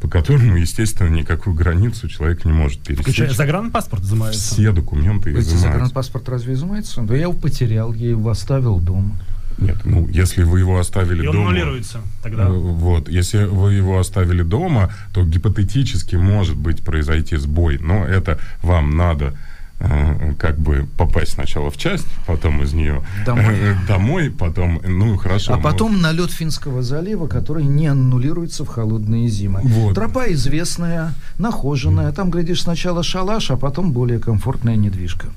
по 0.00 0.06
которому, 0.06 0.56
естественно, 0.56 1.08
никакую 1.08 1.54
границу 1.56 2.08
человек 2.08 2.44
не 2.44 2.52
может 2.52 2.80
пересечь. 2.82 3.02
Включая 3.02 3.30
загранпаспорт 3.30 4.04
изымается? 4.04 4.54
Все 4.54 4.70
документы 4.70 5.30
изымаются. 5.30 5.58
Загранпаспорт 5.58 6.28
разве 6.28 6.54
изымается? 6.54 7.02
Да 7.02 7.16
я 7.16 7.22
его 7.22 7.32
потерял, 7.32 7.92
я 7.94 8.10
его 8.10 8.30
оставил 8.30 8.78
дома. 8.78 9.16
Нет, 9.58 9.76
ну, 9.84 10.06
если 10.08 10.42
вы 10.42 10.60
его 10.60 10.78
оставили 10.78 11.24
И 11.24 11.26
он 11.26 11.34
дома... 11.34 11.50
аннулируется 11.50 12.00
тогда. 12.22 12.44
Э, 12.44 12.48
вот, 12.50 13.08
если 13.08 13.44
вы 13.44 13.74
его 13.74 13.98
оставили 13.98 14.42
дома, 14.42 14.92
то 15.12 15.24
гипотетически 15.24 16.16
может 16.16 16.56
быть 16.56 16.82
произойти 16.82 17.36
сбой, 17.36 17.78
но 17.78 18.04
это 18.04 18.38
вам 18.62 18.96
надо 18.96 19.34
Э, 19.80 20.32
как 20.38 20.58
бы 20.58 20.88
попасть 20.96 21.34
сначала 21.34 21.70
в 21.70 21.76
часть, 21.76 22.06
потом 22.26 22.64
из 22.64 22.72
нее 22.72 23.04
домой, 23.24 23.54
э, 23.56 23.76
домой 23.86 24.30
потом, 24.30 24.80
ну 24.84 25.16
хорошо. 25.16 25.54
А 25.54 25.58
потом 25.58 25.92
мы... 25.92 25.98
на 26.00 26.10
лед 26.10 26.32
Финского 26.32 26.82
залива, 26.82 27.28
который 27.28 27.64
не 27.64 27.86
аннулируется 27.86 28.64
в 28.64 28.68
холодные 28.68 29.28
зимы. 29.28 29.60
Вот. 29.62 29.94
Тропа 29.94 30.32
известная, 30.32 31.14
нахоженная, 31.38 32.10
там, 32.10 32.32
глядишь, 32.32 32.62
сначала 32.62 33.04
шалаш, 33.04 33.52
а 33.52 33.56
потом 33.56 33.92
более 33.92 34.18
комфортная 34.18 34.74
недвижка. 34.74 35.28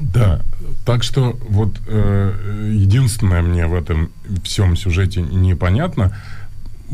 Да, 0.00 0.42
так 0.84 1.02
что 1.02 1.38
вот 1.48 1.76
э, 1.86 2.70
единственное 2.74 3.42
мне 3.42 3.66
в 3.66 3.74
этом 3.74 4.10
всем 4.42 4.76
сюжете 4.76 5.22
непонятно, 5.22 6.16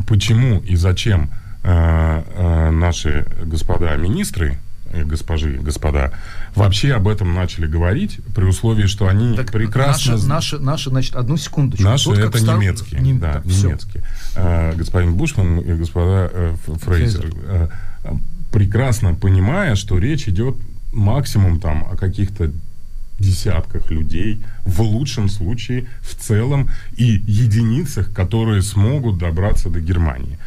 почему 0.07 0.61
и 0.61 0.77
зачем 0.77 1.31
э, 1.63 2.23
э, 2.35 2.71
наши 2.71 3.27
господа 3.45 3.97
министры, 3.97 4.59
э, 4.93 5.05
госпожи, 5.05 5.59
господа, 5.59 6.13
вообще 6.55 6.95
об 6.95 7.09
этом 7.09 7.35
начали 7.35 7.67
говорить, 7.67 8.21
при 8.35 8.45
условии, 8.45 8.87
что 8.87 9.09
они 9.09 9.37
Так 9.37 9.53
прекрасно... 9.53 10.13
Наши, 10.13 10.27
наши, 10.27 10.59
наши, 10.59 10.91
значит, 10.91 11.17
одну 11.17 11.37
секундочку. 11.37 11.85
Наши 11.85 12.05
Тут 12.05 12.19
это 12.19 12.39
стар- 12.39 12.59
немецкие, 12.59 13.01
Нем- 13.01 13.19
да, 13.19 13.33
так, 13.35 13.45
немецкие. 13.47 14.05
Э, 14.37 14.73
господин 14.77 15.15
Бушман 15.15 15.59
и 15.59 15.75
господа 15.75 16.31
э, 16.33 16.55
Фрейзер, 16.67 17.21
Фрейзер. 17.21 17.35
э, 17.45 17.69
прекрасно 18.53 19.15
понимая, 19.15 19.75
что 19.77 19.99
речь 19.99 20.29
идет 20.29 20.57
максимум 20.93 21.61
там 21.61 21.87
о 21.91 21.97
каких-то 21.97 22.51
десятках 23.21 23.91
людей, 23.91 24.41
в 24.65 24.81
лучшем 24.81 25.29
случае, 25.29 25.85
в 26.01 26.15
целом, 26.15 26.69
и 26.97 27.05
единицах, 27.27 28.13
которые 28.13 28.63
смогут 28.63 29.19
добраться 29.19 29.69
до 29.69 29.81
Германии. 29.81 30.39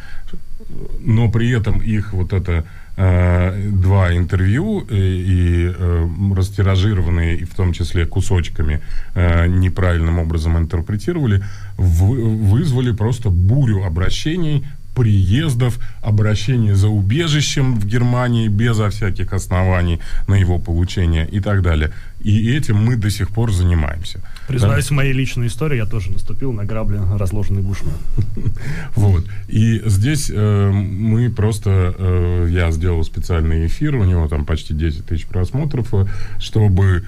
Но 1.00 1.30
при 1.30 1.50
этом 1.50 1.80
их 1.82 2.12
вот 2.12 2.32
это 2.32 2.64
э, 2.96 3.70
два 3.70 4.16
интервью 4.16 4.86
э, 4.88 4.96
и 4.96 5.72
э, 5.78 6.08
растиражированные, 6.36 7.36
и 7.36 7.44
в 7.44 7.54
том 7.54 7.72
числе 7.72 8.06
кусочками, 8.06 8.80
э, 9.14 9.46
неправильным 9.46 10.18
образом 10.18 10.56
интерпретировали, 10.56 11.42
вы- 11.76 12.24
вызвали 12.50 12.92
просто 12.92 13.30
бурю 13.30 13.84
обращений, 13.84 14.64
приездов, 14.94 15.78
обращений 16.02 16.74
за 16.74 16.88
убежищем 16.88 17.78
в 17.78 17.86
Германии 17.86 18.48
безо 18.48 18.88
всяких 18.88 19.32
оснований 19.32 20.00
на 20.28 20.34
его 20.34 20.58
получение 20.58 21.28
и 21.32 21.40
так 21.40 21.62
далее. 21.62 21.90
И 22.20 22.56
этим 22.56 22.76
мы 22.76 22.96
до 22.96 23.10
сих 23.10 23.28
пор 23.28 23.52
занимаемся. 23.52 24.20
Признаюсь, 24.48 24.86
в 24.86 24.92
моей 24.92 25.12
личной 25.12 25.46
истории 25.46 25.76
я 25.76 25.86
тоже 25.86 26.10
наступил 26.10 26.52
на 26.52 26.64
грабли, 26.64 26.98
разложенный 27.18 27.62
Бушман. 27.62 27.94
Вот. 28.96 29.24
И 29.48 29.82
здесь 29.86 30.30
э, 30.34 30.70
мы 30.70 31.30
просто... 31.30 31.94
э, 31.98 32.48
я 32.50 32.70
сделал 32.70 33.04
специальный 33.04 33.66
эфир, 33.66 33.96
у 33.96 34.04
него 34.04 34.28
там 34.28 34.44
почти 34.44 34.74
10 34.74 35.06
тысяч 35.06 35.26
просмотров, 35.26 35.92
э, 35.92 36.06
чтобы 36.38 37.06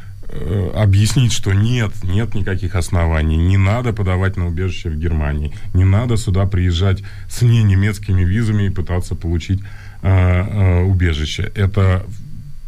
объяснить, 0.75 1.33
что 1.33 1.53
нет, 1.53 1.93
нет 2.03 2.35
никаких 2.35 2.75
оснований, 2.75 3.37
не 3.37 3.57
надо 3.57 3.93
подавать 3.93 4.37
на 4.37 4.47
убежище 4.47 4.91
в 4.91 4.99
Германии, 4.99 5.53
не 5.75 5.85
надо 5.85 6.17
сюда 6.17 6.47
приезжать 6.47 7.03
с 7.29 7.43
не 7.43 7.63
немецкими 7.63 8.25
визами 8.25 8.65
и 8.65 8.71
пытаться 8.71 9.15
получить 9.15 9.61
э, 10.03 10.09
э, 10.09 10.83
убежище. 10.83 11.51
Это 11.55 12.05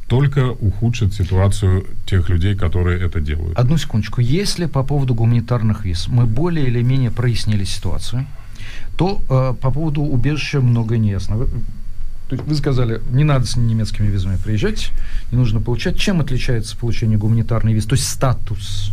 только 0.09 0.51
ухудшит 0.51 1.13
ситуацию 1.13 1.85
тех 2.07 2.31
людей, 2.31 2.55
которые 2.55 2.99
это 3.07 3.21
делают. 3.21 3.59
Одну 3.59 3.77
секундочку. 3.77 4.23
Если 4.23 4.67
по 4.67 4.83
поводу 4.83 5.15
гуманитарных 5.15 5.85
виз 5.85 6.09
мы 6.09 6.27
более 6.27 6.67
или 6.67 6.83
менее 6.83 7.11
прояснили 7.11 7.65
ситуацию, 7.65 8.27
то 8.97 9.21
э, 9.29 9.55
по 9.61 9.71
поводу 9.71 10.03
убежища 10.03 10.61
много 10.61 10.97
не 10.97 11.11
ясно. 11.11 11.37
Вы, 11.37 11.49
то 12.29 12.37
есть 12.37 12.47
вы 12.47 12.55
сказали, 12.55 13.01
не 13.11 13.25
надо 13.25 13.47
с 13.47 13.57
немецкими 13.57 14.07
визами 14.07 14.37
приезжать, 14.37 14.91
не 15.33 15.39
нужно 15.39 15.61
получать. 15.61 15.99
Чем 15.99 16.21
отличается 16.21 16.77
получение 16.77 17.19
гуманитарной 17.19 17.73
визы, 17.73 17.89
то 17.89 17.95
есть 17.95 18.07
статус 18.07 18.91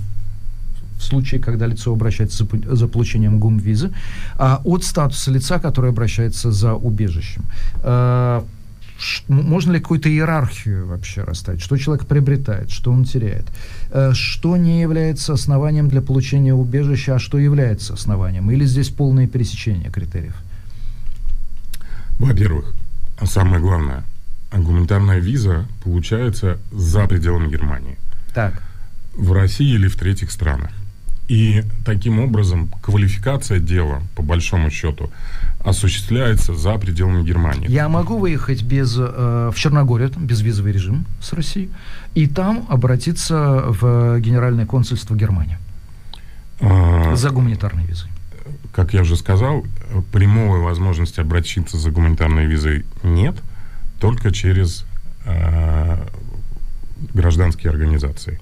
в 0.97 1.03
случае, 1.03 1.41
когда 1.41 1.67
лицо 1.67 1.91
обращается 1.91 2.47
за, 2.63 2.87
получением 2.87 3.39
гумвизы, 3.39 3.91
а 4.37 4.61
от 4.63 4.85
статуса 4.85 5.31
лица, 5.31 5.59
который 5.59 5.89
обращается 5.89 6.51
за 6.51 6.73
убежищем? 6.73 7.43
М- 7.83 8.45
можно 9.27 9.73
ли 9.73 9.79
какую-то 9.81 10.07
иерархию 10.07 10.87
вообще 10.87 11.23
расставить? 11.23 11.61
Что 11.61 11.75
человек 11.75 12.07
приобретает, 12.07 12.71
что 12.71 12.93
он 12.93 13.03
теряет? 13.03 13.45
Э, 13.91 14.13
Что 14.13 14.55
не 14.55 14.79
является 14.79 15.33
основанием 15.33 15.89
для 15.89 16.01
получения 16.01 16.53
убежища, 16.53 17.15
а 17.15 17.19
что 17.19 17.37
является 17.37 17.93
основанием? 17.93 18.49
Или 18.49 18.63
здесь 18.65 18.87
полное 18.87 19.27
пересечение 19.27 19.91
критериев? 19.91 20.35
Во-первых, 22.19 22.73
а 22.73 22.84
самое 23.23 23.59
главное, 23.61 24.03
гуманитарная 24.51 25.19
виза 25.19 25.65
получается 25.83 26.57
за 26.71 27.05
пределами 27.07 27.49
Германии, 27.49 27.97
Так. 28.33 28.61
в 29.15 29.31
России 29.31 29.73
или 29.73 29.87
в 29.87 29.95
третьих 29.95 30.31
странах. 30.31 30.71
И 31.27 31.63
таким 31.83 32.19
образом 32.19 32.69
квалификация 32.83 33.59
дела, 33.59 34.01
по 34.15 34.21
большому 34.21 34.69
счету, 34.69 35.09
осуществляется 35.63 36.53
за 36.53 36.75
пределами 36.77 37.23
Германии. 37.23 37.67
Я 37.71 37.89
могу 37.89 38.19
выехать 38.19 38.61
без, 38.61 38.95
э, 38.99 39.49
в 39.51 39.57
Черногорию, 39.57 40.09
там 40.09 40.27
безвизовый 40.27 40.71
режим 40.71 41.05
с 41.19 41.33
Россией, 41.33 41.71
и 42.13 42.27
там 42.27 42.67
обратиться 42.69 43.63
в 43.67 44.19
Генеральное 44.19 44.67
консульство 44.67 45.15
Германии 45.15 45.57
А, 46.61 47.15
за 47.15 47.31
гуманитарной 47.31 47.85
визой. 47.85 48.09
Как 48.75 48.93
я 48.93 49.01
уже 49.01 49.15
сказал, 49.15 49.65
прямой 50.11 50.59
возможности 50.59 51.21
обратиться 51.21 51.77
за 51.77 51.91
гуманитарной 51.91 52.45
визой 52.45 52.85
нет, 53.03 53.37
только 54.01 54.31
через 54.33 54.85
э, 55.23 55.97
гражданские 57.13 57.71
организации. 57.71 58.41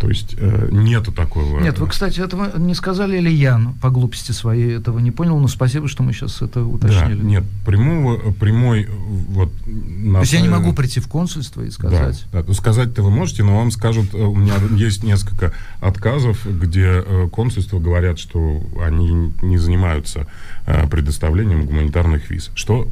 То 0.00 0.08
есть 0.08 0.34
э, 0.38 0.68
нету 0.72 1.12
такого. 1.12 1.60
Нет, 1.60 1.78
вы, 1.78 1.86
кстати, 1.86 2.20
этого 2.20 2.56
не 2.58 2.74
сказали, 2.74 3.18
или 3.18 3.28
я 3.30 3.60
по 3.82 3.90
глупости 3.90 4.32
своей 4.32 4.76
этого 4.78 4.98
не 4.98 5.10
понял, 5.10 5.38
но 5.38 5.46
спасибо, 5.46 5.88
что 5.88 6.02
мы 6.02 6.14
сейчас 6.14 6.40
это 6.40 6.60
Да, 6.60 6.66
уточнили. 6.66 7.22
нет, 7.22 7.44
прямого, 7.66 8.32
прямой, 8.32 8.84
э, 8.84 8.88
вот... 8.88 9.52
на 9.66 10.14
То 10.14 10.20
есть 10.20 10.32
я 10.32 10.40
не 10.40 10.46
самом- 10.48 10.62
могу 10.62 10.74
прийти 10.74 11.00
в 11.00 11.06
консульство 11.08 11.60
и 11.62 11.70
сказать. 11.70 12.24
Да, 12.32 12.42
да. 12.42 12.54
Сказать-то 12.54 13.02
вы 13.02 13.10
можете, 13.10 13.42
но 13.42 13.58
вам 13.58 13.70
скажут, 13.70 14.14
э, 14.14 14.16
у 14.16 14.34
меня 14.34 14.54
есть 14.74 15.04
несколько 15.04 15.52
отказов, 15.80 16.46
где 16.46 17.04
э, 17.04 17.28
консульства 17.30 17.78
говорят, 17.78 18.18
что 18.18 18.62
они 18.82 19.32
не 19.42 19.58
занимаются 19.58 20.26
э, 20.66 20.86
предоставлением 20.88 21.66
гуманитарных 21.66 22.30
виз. 22.30 22.50
Что, 22.54 22.88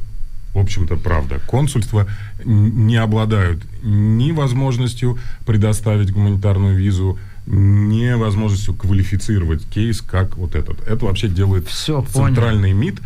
в 0.53 0.57
общем-то, 0.57 0.97
правда. 0.97 1.39
Консульства 1.47 2.07
не 2.43 2.97
обладают 2.97 3.63
ни 3.83 4.31
возможностью 4.31 5.17
предоставить 5.45 6.11
гуманитарную 6.11 6.77
визу, 6.77 7.19
ни 7.45 8.11
возможностью 8.13 8.73
квалифицировать 8.73 9.65
кейс 9.65 10.01
как 10.01 10.37
вот 10.37 10.55
этот. 10.55 10.81
Это 10.87 11.05
вообще 11.05 11.27
делает 11.27 11.67
понял. 11.85 12.05
центральный 12.05 12.73
МИД, 12.73 12.99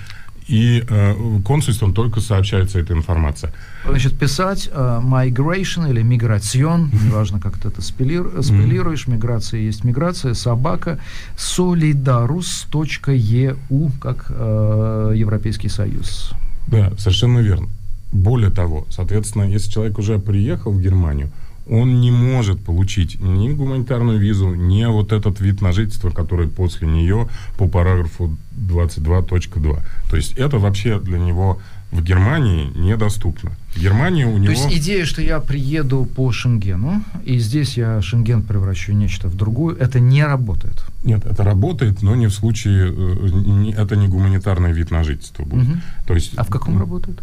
и 0.47 0.83
э, 0.87 1.15
консульством 1.45 1.93
только 1.93 2.19
сообщается 2.19 2.79
эта 2.79 2.93
информация. 2.93 3.53
Значит, 3.87 4.17
писать 4.19 4.69
э, 4.71 5.01
migration 5.03 5.89
или 5.89 6.01
миграцион, 6.01 6.91
неважно, 7.05 7.39
как 7.39 7.57
ты 7.57 7.69
это 7.69 7.81
спелир- 7.81 8.41
спелируешь, 8.41 9.07
миграция 9.07 9.61
есть 9.61 9.85
миграция, 9.85 10.33
собака, 10.33 10.99
solidarus.eu, 11.37 13.91
как 14.01 14.25
э, 14.29 15.13
Европейский 15.15 15.69
Союз. 15.69 16.33
Да, 16.67 16.93
совершенно 16.97 17.39
верно. 17.39 17.69
Более 18.11 18.51
того, 18.51 18.85
соответственно, 18.89 19.43
если 19.43 19.71
человек 19.71 19.97
уже 19.97 20.19
приехал 20.19 20.71
в 20.71 20.81
Германию, 20.81 21.31
он 21.69 22.01
не 22.01 22.11
может 22.11 22.63
получить 22.63 23.19
ни 23.21 23.49
гуманитарную 23.51 24.19
визу, 24.19 24.53
ни 24.53 24.85
вот 24.85 25.13
этот 25.13 25.39
вид 25.39 25.61
на 25.61 25.71
жительство, 25.71 26.09
который 26.09 26.47
после 26.47 26.87
нее 26.87 27.29
по 27.57 27.67
параграфу 27.67 28.37
22.2. 28.55 29.79
То 30.09 30.15
есть 30.15 30.33
это 30.33 30.59
вообще 30.59 30.99
для 30.99 31.17
него 31.17 31.59
в 31.91 32.03
Германии 32.03 32.69
недоступно. 32.75 33.51
В 33.75 33.79
Германии 33.79 34.23
у 34.23 34.33
То 34.33 34.37
него... 34.37 34.51
есть 34.51 34.71
идея, 34.71 35.05
что 35.05 35.21
я 35.21 35.39
приеду 35.39 36.05
по 36.05 36.31
Шенгену, 36.31 37.03
и 37.25 37.39
здесь 37.39 37.77
я 37.77 38.01
Шенген 38.01 38.43
превращу 38.43 38.91
в 38.91 38.95
нечто 38.95 39.27
в 39.27 39.35
другую, 39.35 39.77
это 39.77 39.99
не 39.99 40.23
работает. 40.23 40.83
Нет, 41.03 41.25
это 41.25 41.43
работает, 41.43 42.01
но 42.01 42.15
не 42.15 42.27
в 42.27 42.33
случае... 42.33 42.93
э, 42.95 43.71
это 43.75 43.95
не 43.95 44.07
гуманитарный 44.07 44.71
вид 44.71 44.91
на 44.91 45.03
жительство 45.03 45.43
будет. 45.43 45.67
Мгм. 45.67 45.81
То 46.05 46.13
есть... 46.13 46.33
А 46.35 46.43
в 46.43 46.49
каком 46.49 46.77
работает? 46.77 47.21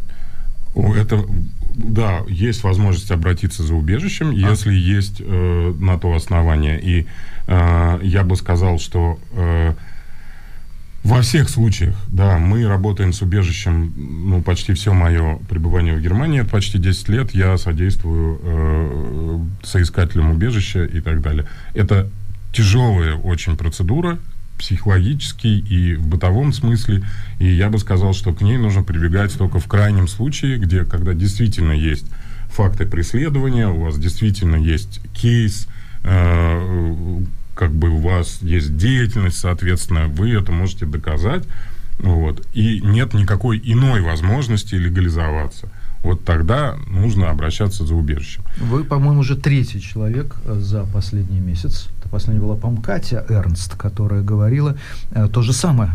Это, 0.74 1.24
да, 1.74 2.20
есть 2.28 2.62
возможность 2.62 3.10
обратиться 3.10 3.62
за 3.62 3.74
убежищем, 3.74 4.31
если 4.31 4.72
есть 4.72 5.20
э, 5.20 5.74
на 5.78 5.98
то 5.98 6.14
основание. 6.14 6.81
И 6.81 7.06
э, 7.47 8.01
я 8.02 8.22
бы 8.22 8.36
сказал, 8.36 8.78
что 8.78 9.18
э, 9.32 9.74
во 11.02 11.22
всех 11.22 11.48
случаях, 11.48 11.94
да, 12.09 12.39
мы 12.39 12.66
работаем 12.66 13.12
с 13.12 13.22
убежищем, 13.22 13.93
ну, 13.97 14.43
почти 14.43 14.74
все 14.74 14.93
мое 14.93 15.39
пребывание 15.48 15.94
в 15.94 16.01
Германии, 16.01 16.40
это 16.40 16.51
почти 16.51 16.78
10 16.78 17.09
лет, 17.09 17.35
я 17.35 17.56
содействую 17.56 18.39
э, 18.43 19.40
соискателям 19.62 20.31
убежища 20.31 20.85
и 20.85 21.01
так 21.01 21.22
далее. 21.22 21.47
Это 21.74 22.10
тяжелая 22.52 23.14
очень 23.14 23.56
процедура, 23.56 24.18
психологически 24.59 25.47
и 25.47 25.94
в 25.94 26.06
бытовом 26.06 26.52
смысле. 26.52 27.02
И 27.39 27.47
я 27.47 27.70
бы 27.70 27.78
сказал, 27.78 28.12
что 28.12 28.35
к 28.35 28.43
ней 28.43 28.59
нужно 28.59 28.82
прибегать 28.82 29.36
только 29.39 29.59
в 29.59 29.66
крайнем 29.66 30.06
случае, 30.06 30.59
где, 30.59 30.85
когда 30.85 31.14
действительно 31.14 31.72
есть 31.72 32.05
факты 32.51 32.85
преследования, 32.85 33.68
у 33.68 33.85
вас 33.85 33.98
действительно 33.98 34.56
есть 34.56 35.01
кейс, 35.14 35.66
э, 36.02 37.20
как 37.60 37.72
бы 37.72 37.90
у 37.90 37.98
вас 37.98 38.38
есть 38.40 38.78
деятельность, 38.78 39.38
соответственно, 39.38 40.06
вы 40.06 40.30
это 40.30 40.50
можете 40.50 40.86
доказать, 40.86 41.44
вот, 41.98 42.46
и 42.54 42.80
нет 42.80 43.12
никакой 43.12 43.60
иной 43.62 44.00
возможности 44.00 44.76
легализоваться. 44.76 45.68
Вот 46.02 46.24
тогда 46.24 46.76
нужно 46.86 47.28
обращаться 47.28 47.84
за 47.84 47.94
убежищем. 47.94 48.44
Вы, 48.56 48.84
по-моему, 48.84 49.20
уже 49.20 49.36
третий 49.36 49.82
человек 49.82 50.36
э, 50.46 50.58
за 50.58 50.86
последний 50.86 51.40
месяц. 51.40 51.88
Это 51.98 52.08
последняя 52.08 52.40
была, 52.40 52.56
по-моему, 52.56 52.82
Катя 52.82 53.26
Эрнст, 53.28 53.76
которая 53.76 54.22
говорила 54.22 54.78
э, 55.10 55.28
то 55.30 55.42
же 55.42 55.52
самое 55.52 55.90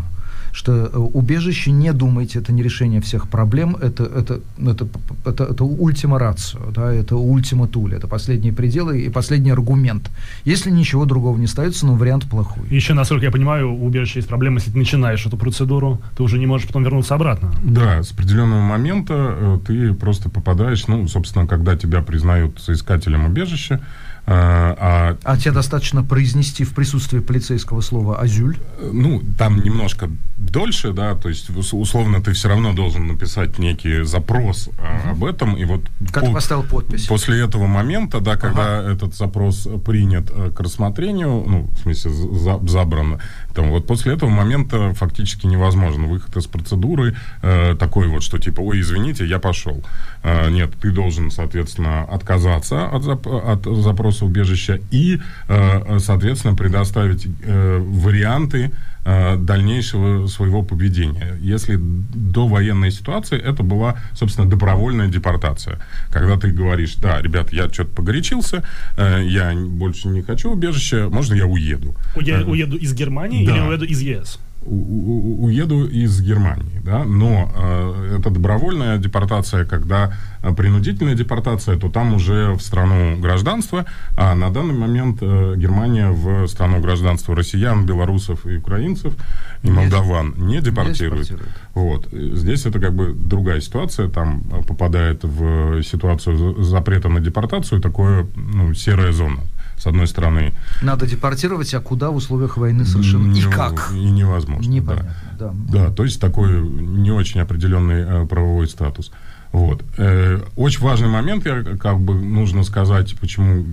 что 0.56 0.72
э, 0.72 0.96
убежище, 0.96 1.70
не 1.70 1.92
думайте, 1.92 2.38
это 2.38 2.50
не 2.50 2.62
решение 2.62 3.02
всех 3.02 3.28
проблем, 3.28 3.76
это, 3.76 4.04
это, 4.04 4.40
это, 4.58 4.88
это, 5.26 5.44
это 5.44 5.64
ультима 5.64 6.18
рацио, 6.18 6.70
да, 6.70 6.90
это 6.90 7.16
ультима 7.16 7.68
туля, 7.68 7.98
это 7.98 8.08
последние 8.08 8.54
пределы 8.54 9.02
и 9.02 9.10
последний 9.10 9.50
аргумент. 9.50 10.10
Если 10.46 10.70
ничего 10.70 11.04
другого 11.04 11.36
не 11.36 11.44
остается, 11.44 11.84
ну, 11.84 11.96
вариант 11.96 12.24
плохой. 12.24 12.66
Еще, 12.70 12.94
насколько 12.94 13.26
я 13.26 13.30
понимаю, 13.30 13.70
у 13.70 13.84
убежища 13.84 14.20
есть 14.20 14.28
проблема, 14.28 14.56
если 14.56 14.70
ты 14.70 14.78
начинаешь 14.78 15.26
эту 15.26 15.36
процедуру, 15.36 16.00
ты 16.16 16.22
уже 16.22 16.38
не 16.38 16.46
можешь 16.46 16.66
потом 16.66 16.84
вернуться 16.84 17.14
обратно. 17.14 17.52
Да, 17.62 18.02
с 18.02 18.12
определенного 18.12 18.62
момента 18.62 19.14
э, 19.14 19.58
ты 19.66 19.92
просто 19.92 20.30
попадаешь, 20.30 20.86
ну, 20.88 21.06
собственно, 21.06 21.46
когда 21.46 21.76
тебя 21.76 22.00
признают 22.00 22.60
соискателем 22.62 23.26
убежища, 23.26 23.82
а 24.28 25.16
А 25.24 25.36
тебе 25.36 25.52
достаточно 25.52 26.02
произнести 26.02 26.64
в 26.64 26.74
присутствии 26.74 27.20
полицейского 27.20 27.80
слова 27.80 28.18
«азюль». 28.20 28.56
ну, 28.92 29.22
там 29.38 29.62
немножко 29.62 30.10
дольше, 30.36 30.92
да, 30.92 31.14
то 31.14 31.28
есть 31.28 31.48
ус- 31.50 31.72
условно 31.72 32.20
ты 32.20 32.32
все 32.32 32.48
равно 32.48 32.72
должен 32.72 33.06
написать 33.06 33.58
некий 33.58 34.02
запрос 34.04 34.68
а, 34.78 35.10
об 35.12 35.24
этом, 35.24 35.56
и 35.56 35.64
вот 35.64 35.82
Как 36.12 36.24
ты 36.24 36.28
по- 36.30 36.34
поставил 36.34 36.62
подпись. 36.64 37.06
после 37.06 37.40
этого 37.40 37.66
момента, 37.66 38.20
да, 38.20 38.36
когда 38.36 38.82
этот 38.92 39.14
запрос 39.14 39.66
принят 39.84 40.30
э, 40.30 40.50
к 40.50 40.60
рассмотрению, 40.60 41.44
ну, 41.46 41.70
в 41.72 41.78
смысле, 41.82 42.10
за- 42.10 42.60
забран, 42.68 43.18
там, 43.54 43.70
вот 43.70 43.86
после 43.86 44.12
этого 44.14 44.28
момента 44.30 44.92
фактически 44.94 45.46
невозможен 45.46 46.06
выход 46.08 46.36
из 46.36 46.46
процедуры 46.46 47.16
э, 47.42 47.76
такой 47.78 48.08
вот, 48.08 48.22
что 48.22 48.38
типа, 48.38 48.60
ой, 48.60 48.80
извините, 48.80 49.24
я 49.26 49.38
пошел. 49.38 49.82
Э, 50.22 50.50
нет, 50.50 50.72
ты 50.80 50.90
должен, 50.90 51.30
соответственно, 51.30 52.02
отказаться 52.04 52.86
от, 52.88 53.02
зап- 53.02 53.52
от 53.52 53.64
запроса 53.84 54.15
убежища 54.24 54.80
и, 54.90 55.20
э, 55.48 55.98
соответственно, 56.00 56.54
предоставить 56.54 57.26
э, 57.42 57.78
варианты 57.78 58.70
э, 59.04 59.36
дальнейшего 59.36 60.26
своего 60.26 60.62
поведения. 60.62 61.36
Если 61.40 61.76
до 61.78 62.46
военной 62.48 62.90
ситуации 62.90 63.38
это 63.38 63.62
была, 63.62 63.96
собственно, 64.14 64.48
добровольная 64.48 65.08
депортация. 65.08 65.78
Когда 66.10 66.36
ты 66.36 66.50
говоришь, 66.50 66.96
да, 66.96 67.20
ребят, 67.22 67.52
я 67.52 67.68
что-то 67.68 67.94
погорячился, 67.94 68.62
я 68.96 69.52
больше 69.54 70.08
не 70.08 70.22
хочу 70.22 70.50
убежища, 70.50 71.08
можно 71.10 71.34
я 71.34 71.46
уеду? 71.46 71.94
Уе- 72.16 72.42
Э, 72.42 72.44
уеду 72.44 72.76
из 72.76 72.92
Германии 72.94 73.46
да. 73.46 73.52
или 73.56 73.60
уеду 73.68 73.84
из 73.84 74.00
ЕС? 74.00 74.38
Уеду 74.66 75.86
из 75.86 76.20
Германии, 76.20 76.80
да, 76.84 77.04
но 77.04 77.50
э, 77.54 78.16
это 78.18 78.30
добровольная 78.30 78.98
депортация, 78.98 79.64
когда 79.64 80.12
э, 80.42 80.52
принудительная 80.54 81.14
депортация, 81.14 81.76
то 81.78 81.88
там 81.88 82.14
уже 82.14 82.52
в 82.54 82.60
страну 82.60 83.18
гражданства, 83.20 83.84
а 84.16 84.34
на 84.34 84.50
данный 84.50 84.74
момент 84.74 85.18
э, 85.22 85.54
Германия 85.56 86.10
в 86.10 86.46
страну 86.48 86.80
гражданства 86.80 87.34
россиян, 87.36 87.86
белорусов 87.86 88.46
и 88.46 88.56
украинцев 88.56 89.14
и 89.62 89.68
Не- 89.68 89.72
молдаван 89.72 90.34
не 90.36 90.60
депортирует. 90.60 91.28
депортирует. 91.28 91.50
Вот. 91.74 92.08
Здесь 92.12 92.66
это 92.66 92.78
как 92.80 92.94
бы 92.94 93.12
другая 93.14 93.60
ситуация, 93.60 94.08
там 94.08 94.42
э, 94.52 94.62
попадает 94.62 95.24
в 95.24 95.82
ситуацию 95.82 96.36
за- 96.56 96.62
запрета 96.64 97.08
на 97.08 97.20
депортацию, 97.20 97.80
такое, 97.80 98.26
ну, 98.36 98.74
серая 98.74 99.12
зона. 99.12 99.40
С 99.78 99.86
одной 99.86 100.06
стороны, 100.06 100.54
Надо 100.80 101.06
депортировать, 101.06 101.72
а 101.74 101.80
куда 101.80 102.10
в 102.10 102.16
условиях 102.16 102.56
войны 102.56 102.84
совершенно... 102.86 103.30
И 103.32 103.40
нево- 103.42 103.50
как? 103.52 103.92
И 103.92 103.98
невозможно. 104.10 104.64
да. 104.64 104.70
Непонятно, 104.74 105.12
да. 105.38 105.52
Да, 105.68 105.90
то 105.90 106.04
есть 106.04 106.20
такой 106.20 106.60
не 106.60 107.10
очень 107.10 107.40
определенный 107.40 108.02
э, 108.24 108.26
правовой 108.26 108.68
статус. 108.68 109.12
Вот. 109.52 109.82
Э, 109.96 110.40
очень 110.56 110.80
важный 110.80 111.08
момент, 111.08 111.46
я 111.46 111.62
как 111.80 111.98
бы 111.98 112.14
нужно 112.14 112.64
сказать, 112.64 113.14
почему 113.18 113.64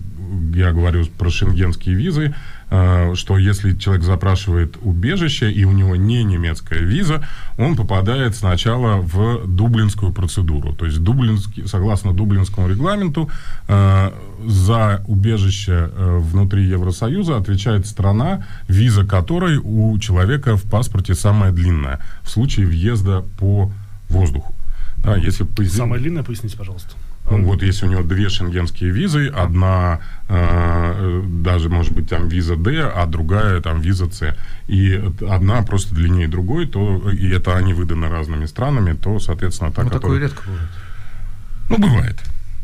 я 0.54 0.72
говорю 0.72 1.06
про 1.18 1.30
шенгенские 1.30 1.96
визы, 1.96 2.34
э, 2.70 3.16
что 3.16 3.38
если 3.38 3.76
человек 3.76 4.04
запрашивает 4.04 4.78
убежище 4.82 5.52
и 5.52 5.66
у 5.66 5.72
него 5.72 5.96
не 5.96 6.24
немецкая 6.24 6.80
виза, 6.80 7.26
он 7.58 7.76
попадает 7.76 8.36
сначала 8.36 9.02
в 9.02 9.46
дублинскую 9.48 10.14
процедуру. 10.14 10.74
То 10.74 10.86
есть 10.86 11.00
дублинский, 11.04 11.68
согласно 11.68 12.14
дублинскому 12.14 12.70
регламенту 12.70 13.30
э, 13.68 14.12
за 14.46 15.04
убежище 15.08 15.90
внутри 15.98 16.66
Евросоюза 16.66 17.38
отвечает 17.38 17.88
страна, 17.88 18.46
виза 18.68 19.04
которой 19.06 19.58
у 19.58 19.98
человека 20.00 20.56
в 20.56 20.64
паспорте 20.64 21.16
самая 21.16 21.52
длинная 21.52 22.00
в 22.22 22.30
случае 22.30 22.68
въезда 22.68 23.24
по 23.38 23.72
воздуху. 24.10 24.54
Да, 25.04 25.18
если 25.18 25.44
по 25.44 25.64
зем- 25.64 25.78
Самое 25.86 26.02
длинное, 26.02 26.24
поясните, 26.24 26.58
пожалуйста. 26.58 26.96
ну, 27.30 27.44
вот 27.44 27.62
если 27.62 27.86
у 27.86 27.90
него 27.90 28.04
две 28.04 28.30
шенгенские 28.30 28.92
визы, 28.92 29.28
одна 29.28 30.00
э, 30.30 31.22
даже, 31.44 31.70
может 31.70 31.92
быть, 31.94 32.08
там 32.10 32.28
виза 32.30 32.56
D, 32.56 32.82
а 32.84 33.06
другая 33.06 33.60
там 33.62 33.82
виза 33.82 34.10
C. 34.10 34.36
И 34.68 34.94
одна 35.30 35.62
просто 35.64 35.94
длиннее 35.94 36.28
другой, 36.30 36.68
то 36.68 37.10
и 37.12 37.30
это 37.30 37.58
они 37.58 37.74
выданы 37.74 38.08
разными 38.10 38.46
странами, 38.46 38.94
то, 38.94 39.20
соответственно, 39.20 39.72
та, 39.72 39.84
Ну, 39.84 39.90
такое 39.90 40.20
которая- 40.20 40.22
редко 40.22 40.44
бывает. 40.48 40.70
Ну, 41.70 41.78
бывает. 41.78 42.16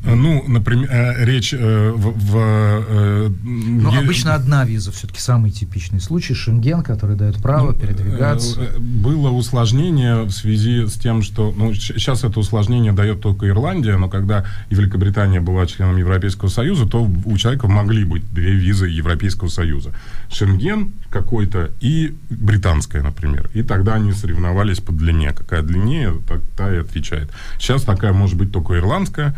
Ну, 0.04 0.44
например, 0.48 0.90
э, 0.92 1.26
речь 1.26 1.54
э, 1.54 1.92
в... 1.92 2.14
в, 2.18 2.38
э, 2.38 3.30
Но 3.44 3.94
е- 3.94 4.00
обычно 4.00 4.34
одна 4.34 4.66
виза 4.66 4.92
все-таки 4.92 5.20
самый 5.20 5.52
типичный 5.52 6.00
случай. 6.00 6.34
Шенген, 6.34 6.84
который 6.84 7.16
дает 7.16 7.42
право 7.42 7.74
передвигаться. 7.74 8.62
Э, 8.62 8.80
Было 8.80 9.30
усложнение 9.30 10.24
в 10.24 10.32
связи 10.32 10.88
с 10.88 10.94
тем, 10.94 11.22
что... 11.22 11.54
Ну, 11.56 11.74
сейчас 11.74 12.24
это 12.24 12.40
усложнение 12.40 12.94
дает 12.94 13.22
только 13.22 13.48
Ирландия, 13.48 13.98
но 13.98 14.08
когда 14.10 14.46
Великобритания 14.70 15.42
была 15.42 15.66
членом 15.66 15.98
Европейского 15.98 16.50
Союза, 16.50 16.86
то 16.86 17.04
у 17.26 17.38
человека 17.38 17.68
могли 17.68 18.04
быть 18.04 18.24
две 18.34 18.54
визы 18.54 18.88
Европейского 18.88 19.50
Союза. 19.50 19.92
Шенген 20.32 20.92
какой-то 21.10 21.72
и 21.82 22.16
британская, 22.30 23.02
например. 23.02 23.50
И 23.54 23.64
тогда 23.64 23.96
они 23.96 24.14
соревновались 24.14 24.80
по 24.80 24.92
длине. 24.92 25.34
Какая 25.34 25.62
длиннее, 25.62 26.14
так 26.28 26.40
та 26.56 26.74
и 26.74 26.78
отвечает. 26.78 27.30
Сейчас 27.58 27.84
такая 27.84 28.14
может 28.14 28.38
быть 28.38 28.52
только 28.52 28.78
ирландская, 28.78 29.36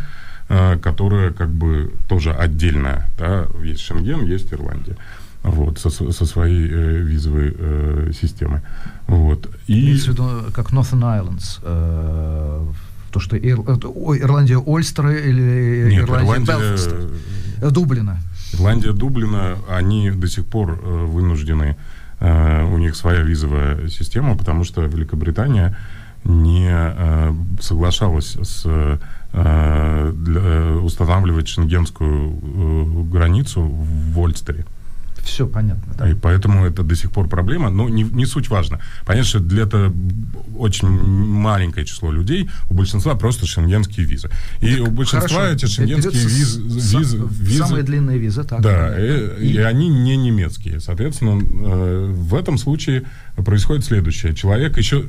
которая 0.82 1.32
как 1.32 1.50
бы 1.50 1.94
тоже 2.10 2.32
отдельная. 2.34 3.08
Да? 3.18 3.48
Есть 3.64 3.82
Шенген, 3.82 4.26
есть 4.26 4.52
Ирландия. 4.54 4.98
Вот, 5.44 5.80
со, 5.80 5.90
со 5.90 6.26
своей 6.26 6.70
э, 6.70 6.98
визовой 7.02 7.56
э, 7.58 8.12
системой. 8.14 8.62
Вот. 9.08 9.50
И, 9.68 9.74
Имеется 9.86 10.12
в 10.12 10.14
виду, 10.14 10.30
как 10.54 10.72
Northern 10.72 11.02
Islands. 11.02 11.60
э, 11.64 12.66
то, 13.12 13.20
что 13.20 13.36
Ир- 13.36 13.60
ой, 13.96 14.20
Ирландия 14.22 14.58
Ольстера 14.58 15.12
или 15.14 15.90
Нет, 15.92 16.04
Ирландия 16.04 16.54
Ирландия? 16.54 17.10
Э, 17.62 17.70
Дублина. 17.72 18.20
Ирландия, 18.54 18.92
Дублина, 18.94 19.56
они 19.70 20.12
до 20.12 20.28
сих 20.28 20.46
пор 20.46 20.80
э, 20.82 21.06
вынуждены, 21.06 21.76
э, 22.20 22.64
у 22.66 22.78
них 22.78 22.96
своя 22.96 23.22
визовая 23.22 23.88
система, 23.90 24.38
потому 24.38 24.64
что 24.64 24.82
Великобритания 24.84 25.76
не 26.24 26.70
э, 26.72 27.34
соглашалась 27.60 28.36
с 28.42 28.64
э, 28.66 28.70
э, 28.70 28.98
устанавливать 30.84 31.48
шенгенскую 31.48 32.32
э, 32.32 33.04
границу 33.12 33.62
в 33.62 34.20
Ольстере. 34.20 34.66
Все 35.24 35.48
понятно. 35.48 35.94
да. 35.98 36.10
И 36.10 36.14
поэтому 36.16 36.66
это 36.66 36.84
до 36.84 36.96
сих 36.96 37.12
пор 37.12 37.28
проблема, 37.28 37.70
но 37.70 37.90
не, 37.90 38.04
не 38.04 38.26
суть 38.26 38.50
важно. 38.50 38.80
Понятно, 39.06 39.28
что 39.30 39.40
для 39.40 39.64
это 39.64 39.94
очень 40.58 40.88
маленькое 40.90 41.86
число 41.86 42.12
людей, 42.12 42.50
у 42.70 42.74
большинства 42.74 43.16
просто 43.16 43.46
шенгенские 43.46 44.06
визы. 44.06 44.30
И 44.62 44.80
у 44.80 44.88
большинства 44.92 45.30
Хорошо. 45.40 45.54
эти 45.54 45.66
шенгенские 45.66 46.14
визы, 46.24 46.62
визы, 46.62 47.18
визы- 47.18 47.58
Самая 47.68 47.84
длинная 47.84 48.18
виза, 48.18 48.44
так. 48.44 48.62
да, 48.62 48.90
понятно. 48.90 48.98
э, 49.00 49.38
и, 49.42 49.58
они 49.58 49.90
не 49.90 50.18
немецкие. 50.18 50.80
Соответственно, 50.80 51.42
э, 51.42 52.12
в 52.14 52.36
этом 52.36 52.58
случае 52.58 53.04
происходит 53.36 53.86
следующее. 53.86 54.34
Человек 54.34 54.78
еще 54.78 55.06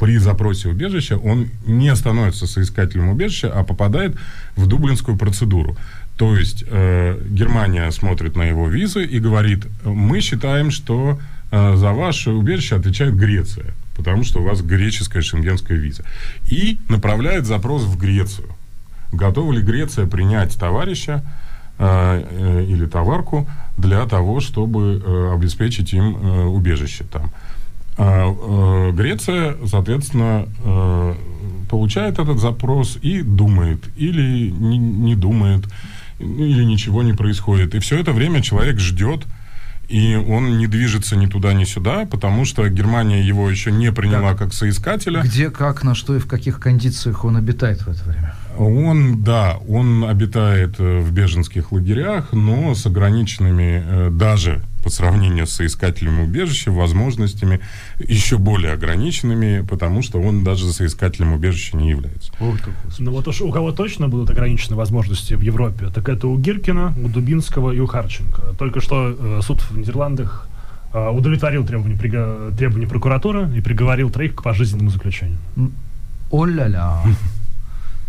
при 0.00 0.18
запросе 0.18 0.68
убежища, 0.68 1.16
он 1.16 1.48
не 1.66 1.94
становится 1.96 2.46
соискателем 2.46 3.08
убежища, 3.08 3.50
а 3.52 3.64
попадает 3.64 4.16
в 4.56 4.66
дублинскую 4.66 5.16
процедуру. 5.16 5.76
То 6.16 6.36
есть 6.36 6.64
э, 6.66 7.20
Германия 7.28 7.90
смотрит 7.90 8.36
на 8.36 8.42
его 8.42 8.68
визы 8.68 9.04
и 9.04 9.18
говорит, 9.18 9.66
мы 9.84 10.20
считаем, 10.20 10.70
что 10.70 11.18
э, 11.50 11.76
за 11.76 11.92
ваше 11.92 12.30
убежище 12.30 12.76
отвечает 12.76 13.16
Греция, 13.16 13.74
потому 13.96 14.22
что 14.22 14.40
у 14.40 14.44
вас 14.44 14.62
греческая 14.62 15.22
шенгенская 15.22 15.76
виза. 15.76 16.04
И 16.48 16.78
направляет 16.88 17.46
запрос 17.46 17.82
в 17.82 17.98
Грецию. 17.98 18.48
Готова 19.12 19.52
ли 19.52 19.60
Греция 19.60 20.06
принять 20.06 20.56
товарища 20.56 21.24
э, 21.78 22.24
э, 22.30 22.64
или 22.68 22.86
товарку 22.86 23.48
для 23.76 24.06
того, 24.06 24.38
чтобы 24.38 25.02
э, 25.04 25.34
обеспечить 25.34 25.92
им 25.94 26.16
э, 26.16 26.44
убежище 26.44 27.04
там? 27.10 27.32
А, 27.96 28.26
э, 28.30 28.92
Греция, 28.92 29.56
соответственно, 29.66 30.46
э, 30.64 31.14
получает 31.70 32.18
этот 32.18 32.38
запрос 32.38 32.98
и 33.02 33.22
думает, 33.22 33.78
или 33.96 34.50
не, 34.50 34.78
не 34.78 35.14
думает, 35.14 35.64
или 36.18 36.64
ничего 36.64 37.02
не 37.02 37.12
происходит. 37.12 37.74
И 37.74 37.78
все 37.78 37.98
это 37.98 38.12
время 38.12 38.42
человек 38.42 38.78
ждет, 38.78 39.24
и 39.88 40.14
он 40.14 40.58
не 40.58 40.66
движется 40.66 41.16
ни 41.16 41.26
туда, 41.26 41.52
ни 41.52 41.64
сюда, 41.64 42.06
потому 42.06 42.44
что 42.44 42.68
Германия 42.68 43.22
его 43.22 43.50
еще 43.50 43.70
не 43.70 43.92
приняла 43.92 44.34
как 44.34 44.52
соискателя. 44.52 45.22
Где, 45.22 45.50
как, 45.50 45.82
на 45.82 45.94
что 45.94 46.16
и 46.16 46.18
в 46.18 46.26
каких 46.26 46.60
кондициях 46.60 47.24
он 47.24 47.36
обитает 47.36 47.82
в 47.82 47.88
это 47.88 48.02
время? 48.08 48.34
Он, 48.58 49.22
да, 49.22 49.58
он 49.68 50.04
обитает 50.04 50.76
э, 50.78 51.00
в 51.00 51.12
беженских 51.12 51.72
лагерях, 51.72 52.32
но 52.32 52.74
с 52.74 52.86
ограниченными 52.86 53.82
э, 53.84 54.10
даже 54.10 54.62
по 54.82 54.90
сравнению 54.90 55.46
с 55.46 55.52
соискателем 55.52 56.20
убежища 56.20 56.70
возможностями 56.70 57.60
еще 57.98 58.36
более 58.36 58.72
ограниченными, 58.72 59.64
потому 59.66 60.02
что 60.02 60.20
он 60.20 60.44
даже 60.44 60.70
соискателем 60.72 61.32
убежища 61.32 61.76
не 61.76 61.90
является. 61.90 62.30
Ну 62.98 63.10
вот 63.10 63.26
уж 63.26 63.40
у 63.40 63.50
кого 63.50 63.72
точно 63.72 64.08
будут 64.08 64.30
ограничены 64.30 64.76
возможности 64.76 65.34
в 65.34 65.40
Европе, 65.40 65.90
так 65.92 66.08
это 66.08 66.28
у 66.28 66.38
Гиркина, 66.38 66.94
у 67.02 67.08
Дубинского 67.08 67.72
и 67.72 67.80
у 67.80 67.86
Харченко. 67.86 68.54
Только 68.58 68.80
что 68.82 69.16
э, 69.18 69.40
суд 69.42 69.62
в 69.62 69.78
Нидерландах 69.78 70.48
э, 70.92 71.08
удовлетворил 71.08 71.64
требования, 71.66 71.96
приго- 71.96 72.54
требования 72.54 72.86
прокуратуры 72.86 73.50
и 73.56 73.62
приговорил 73.62 74.10
троих 74.10 74.34
к 74.34 74.42
пожизненному 74.42 74.90
заключению. 74.90 75.38
О-ля-ля. 76.30 77.02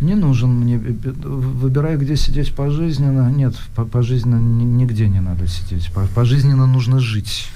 Не 0.01 0.15
нужен 0.15 0.49
мне, 0.49 0.77
выбирай, 0.77 1.95
где 1.97 2.17
сидеть 2.17 2.53
пожизненно. 2.53 3.29
Нет, 3.31 3.55
по- 3.75 3.85
пожизненно 3.85 4.35
ни- 4.35 4.63
нигде 4.83 5.07
не 5.07 5.21
надо 5.21 5.47
сидеть. 5.47 5.89
По- 5.93 6.07
Пожизненно 6.13 6.67
нужно 6.67 6.99
жить. 6.99 7.47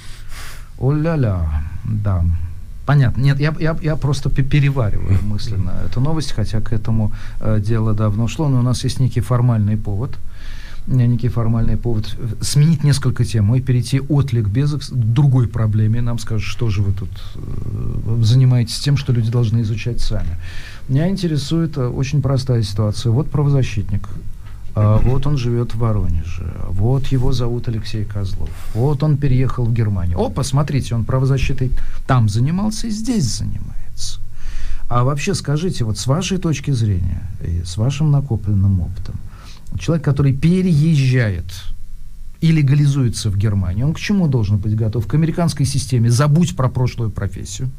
О-ля-ля, 0.78 1.46
да. 1.84 2.24
Понятно. 2.86 3.20
Нет, 3.22 3.38
я, 3.40 3.54
я, 3.60 3.76
я 3.82 3.96
просто 3.96 4.30
пе- 4.30 4.42
перевариваю 4.42 5.18
мысленно 5.22 5.72
эту 5.86 6.00
новость, 6.00 6.32
хотя 6.32 6.60
к 6.60 6.72
этому 6.72 7.12
э, 7.40 7.60
дело 7.60 7.92
давно 7.94 8.26
шло, 8.26 8.48
но 8.48 8.60
у 8.60 8.62
нас 8.62 8.84
есть 8.84 9.00
некий 9.00 9.20
формальный 9.20 9.76
повод. 9.76 10.18
Некий 10.90 11.28
формальный 11.28 11.76
повод 11.76 12.16
сменить 12.40 12.82
несколько 12.82 13.24
тем 13.24 13.54
и 13.54 13.60
перейти 13.60 14.00
от 14.00 14.32
ликбеза 14.32 14.78
к 14.78 14.90
другой 14.90 15.46
проблеме. 15.46 16.00
Нам 16.00 16.18
скажут, 16.18 16.46
что 16.46 16.68
же 16.68 16.82
вы 16.82 16.92
тут 16.92 17.10
э, 17.36 18.18
занимаетесь 18.22 18.80
тем, 18.80 18.96
что 18.96 19.12
люди 19.12 19.30
должны 19.30 19.60
изучать 19.60 20.00
сами. 20.00 20.36
Меня 20.88 21.08
интересует 21.08 21.78
э, 21.78 21.86
очень 21.86 22.22
простая 22.22 22.62
ситуация. 22.62 23.12
Вот 23.12 23.30
правозащитник. 23.30 24.08
А, 24.74 24.98
вот 24.98 25.26
он 25.26 25.36
живет 25.36 25.74
в 25.74 25.78
Воронеже. 25.78 26.52
Вот 26.68 27.06
его 27.06 27.32
зовут 27.32 27.68
Алексей 27.68 28.04
Козлов. 28.04 28.50
Вот 28.74 29.02
он 29.02 29.16
переехал 29.16 29.64
в 29.64 29.72
Германию. 29.72 30.18
О, 30.18 30.30
посмотрите, 30.30 30.94
он 30.94 31.04
правозащитой 31.04 31.70
там 32.06 32.28
занимался 32.28 32.86
и 32.86 32.90
здесь 32.90 33.24
занимается. 33.24 34.20
А 34.88 35.04
вообще 35.04 35.34
скажите, 35.34 35.84
вот 35.84 35.98
с 35.98 36.06
вашей 36.06 36.38
точки 36.38 36.72
зрения 36.72 37.22
и 37.46 37.62
с 37.64 37.76
вашим 37.76 38.10
накопленным 38.10 38.80
опытом, 38.80 39.14
человек, 39.78 40.04
который 40.04 40.32
переезжает 40.32 41.44
и 42.40 42.52
легализуется 42.52 43.30
в 43.30 43.36
Германии, 43.36 43.82
он 43.82 43.92
к 43.92 43.98
чему 43.98 44.28
должен 44.28 44.58
быть 44.58 44.74
готов? 44.74 45.06
К 45.06 45.14
американской 45.14 45.66
системе 45.66 46.10
«забудь 46.10 46.56
про 46.56 46.68
прошлую 46.68 47.10
профессию». 47.10 47.70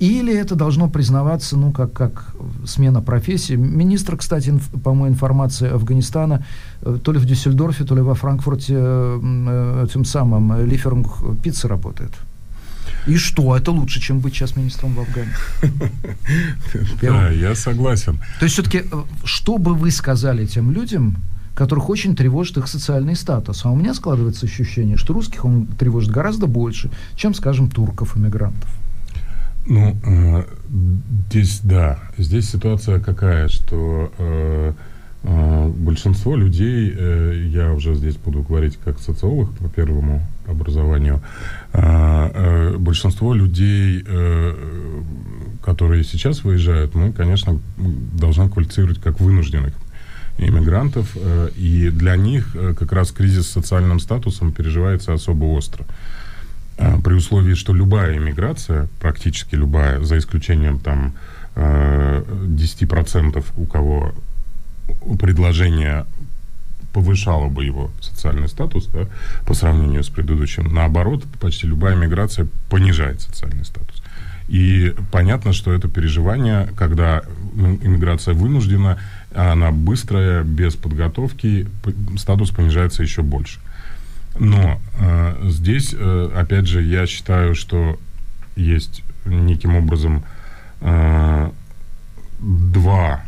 Или 0.00 0.34
это 0.34 0.54
должно 0.54 0.88
признаваться, 0.88 1.58
ну, 1.58 1.72
как, 1.72 1.92
как 1.92 2.34
смена 2.64 3.02
профессии. 3.02 3.52
Министр, 3.52 4.16
кстати, 4.16 4.48
инф- 4.48 4.80
по-моему, 4.80 5.14
информации 5.14 5.68
Афганистана, 5.68 6.42
э, 6.80 6.98
то 7.02 7.12
ли 7.12 7.18
в 7.18 7.26
Дюссельдорфе, 7.26 7.84
то 7.84 7.94
ли 7.94 8.00
во 8.00 8.14
Франкфурте 8.14 8.74
э, 8.78 9.20
э, 9.22 9.84
этим 9.86 10.06
самым 10.06 10.52
э, 10.52 10.64
Лиферинг 10.64 11.42
пиццы 11.42 11.68
работает. 11.68 12.12
И 13.10 13.16
что? 13.16 13.56
Это 13.56 13.72
лучше, 13.72 14.00
чем 14.00 14.20
быть 14.20 14.34
сейчас 14.34 14.54
министром 14.54 14.94
в 14.94 15.00
Афгане. 15.00 15.32
Да, 17.02 17.30
я 17.30 17.56
согласен. 17.56 18.20
То 18.38 18.44
есть 18.44 18.54
все-таки, 18.54 18.84
что 19.24 19.58
бы 19.58 19.74
вы 19.74 19.90
сказали 19.90 20.46
тем 20.46 20.70
людям, 20.70 21.16
которых 21.56 21.90
очень 21.90 22.14
тревожит 22.14 22.58
их 22.58 22.68
социальный 22.68 23.16
статус? 23.16 23.64
А 23.64 23.70
у 23.70 23.76
меня 23.76 23.94
складывается 23.94 24.46
ощущение, 24.46 24.96
что 24.96 25.12
русских 25.12 25.44
он 25.44 25.66
тревожит 25.66 26.12
гораздо 26.12 26.46
больше, 26.46 26.90
чем, 27.16 27.34
скажем, 27.34 27.68
турков, 27.68 28.16
иммигрантов. 28.16 28.70
Ну, 29.66 29.96
э, 30.04 30.44
здесь, 31.28 31.60
да, 31.64 31.98
здесь 32.16 32.48
ситуация 32.48 33.00
какая, 33.00 33.48
что 33.48 34.12
э, 34.18 34.72
э, 34.72 34.72
большинство 35.22 36.36
людей, 36.36 36.94
э, 36.96 37.48
я 37.52 37.72
уже 37.72 37.94
здесь 37.94 38.16
буду 38.16 38.42
говорить 38.42 38.78
как 38.84 38.98
социолог 38.98 39.50
по 39.58 39.68
первому 39.68 40.26
образованию, 40.46 41.20
э, 41.72 42.30
э, 42.34 42.76
большинство 42.78 43.34
людей, 43.34 44.04
э, 44.06 45.02
которые 45.62 46.04
сейчас 46.04 46.44
выезжают, 46.44 46.94
мы, 46.94 47.12
конечно, 47.12 47.58
должны 48.18 48.48
квалифицировать 48.48 49.00
как 49.00 49.20
вынужденных 49.20 49.74
иммигрантов, 50.38 51.14
и 51.54 51.90
для 51.92 52.16
них 52.16 52.56
как 52.78 52.92
раз 52.92 53.12
кризис 53.12 53.46
с 53.46 53.52
социальным 53.52 54.00
статусом 54.00 54.52
переживается 54.52 55.12
особо 55.12 55.44
остро. 55.44 55.84
А, 56.78 56.98
При 56.98 57.12
условии, 57.12 57.54
что 57.54 57.74
любая 57.74 58.16
иммиграция, 58.16 58.88
практически 59.00 59.54
любая, 59.54 60.02
за 60.02 60.16
исключением 60.16 60.78
там 60.78 61.12
э, 61.56 62.24
10% 62.46 63.44
у 63.58 63.66
кого 63.66 64.14
предложение 65.18 66.06
повышало 66.92 67.48
бы 67.48 67.64
его 67.64 67.90
социальный 68.00 68.48
статус 68.48 68.86
да, 68.92 69.06
по 69.46 69.54
сравнению 69.54 70.02
с 70.02 70.08
предыдущим. 70.08 70.72
Наоборот, 70.74 71.24
почти 71.40 71.66
любая 71.66 71.94
миграция 71.94 72.48
понижает 72.68 73.20
социальный 73.20 73.64
статус. 73.64 74.02
И 74.48 74.92
понятно, 75.12 75.52
что 75.52 75.72
это 75.72 75.86
переживание, 75.86 76.68
когда 76.76 77.22
м, 77.56 77.76
иммиграция 77.76 78.34
вынуждена, 78.34 78.98
она 79.32 79.70
быстрая, 79.70 80.42
без 80.42 80.74
подготовки, 80.74 81.68
статус 82.16 82.50
понижается 82.50 83.04
еще 83.04 83.22
больше. 83.22 83.60
Но 84.38 84.80
э, 84.98 85.48
здесь, 85.50 85.94
э, 85.96 86.30
опять 86.34 86.66
же, 86.66 86.82
я 86.82 87.06
считаю, 87.06 87.54
что 87.54 87.98
есть 88.56 89.02
неким 89.24 89.76
образом 89.76 90.24
э, 90.80 91.50
два, 92.40 93.22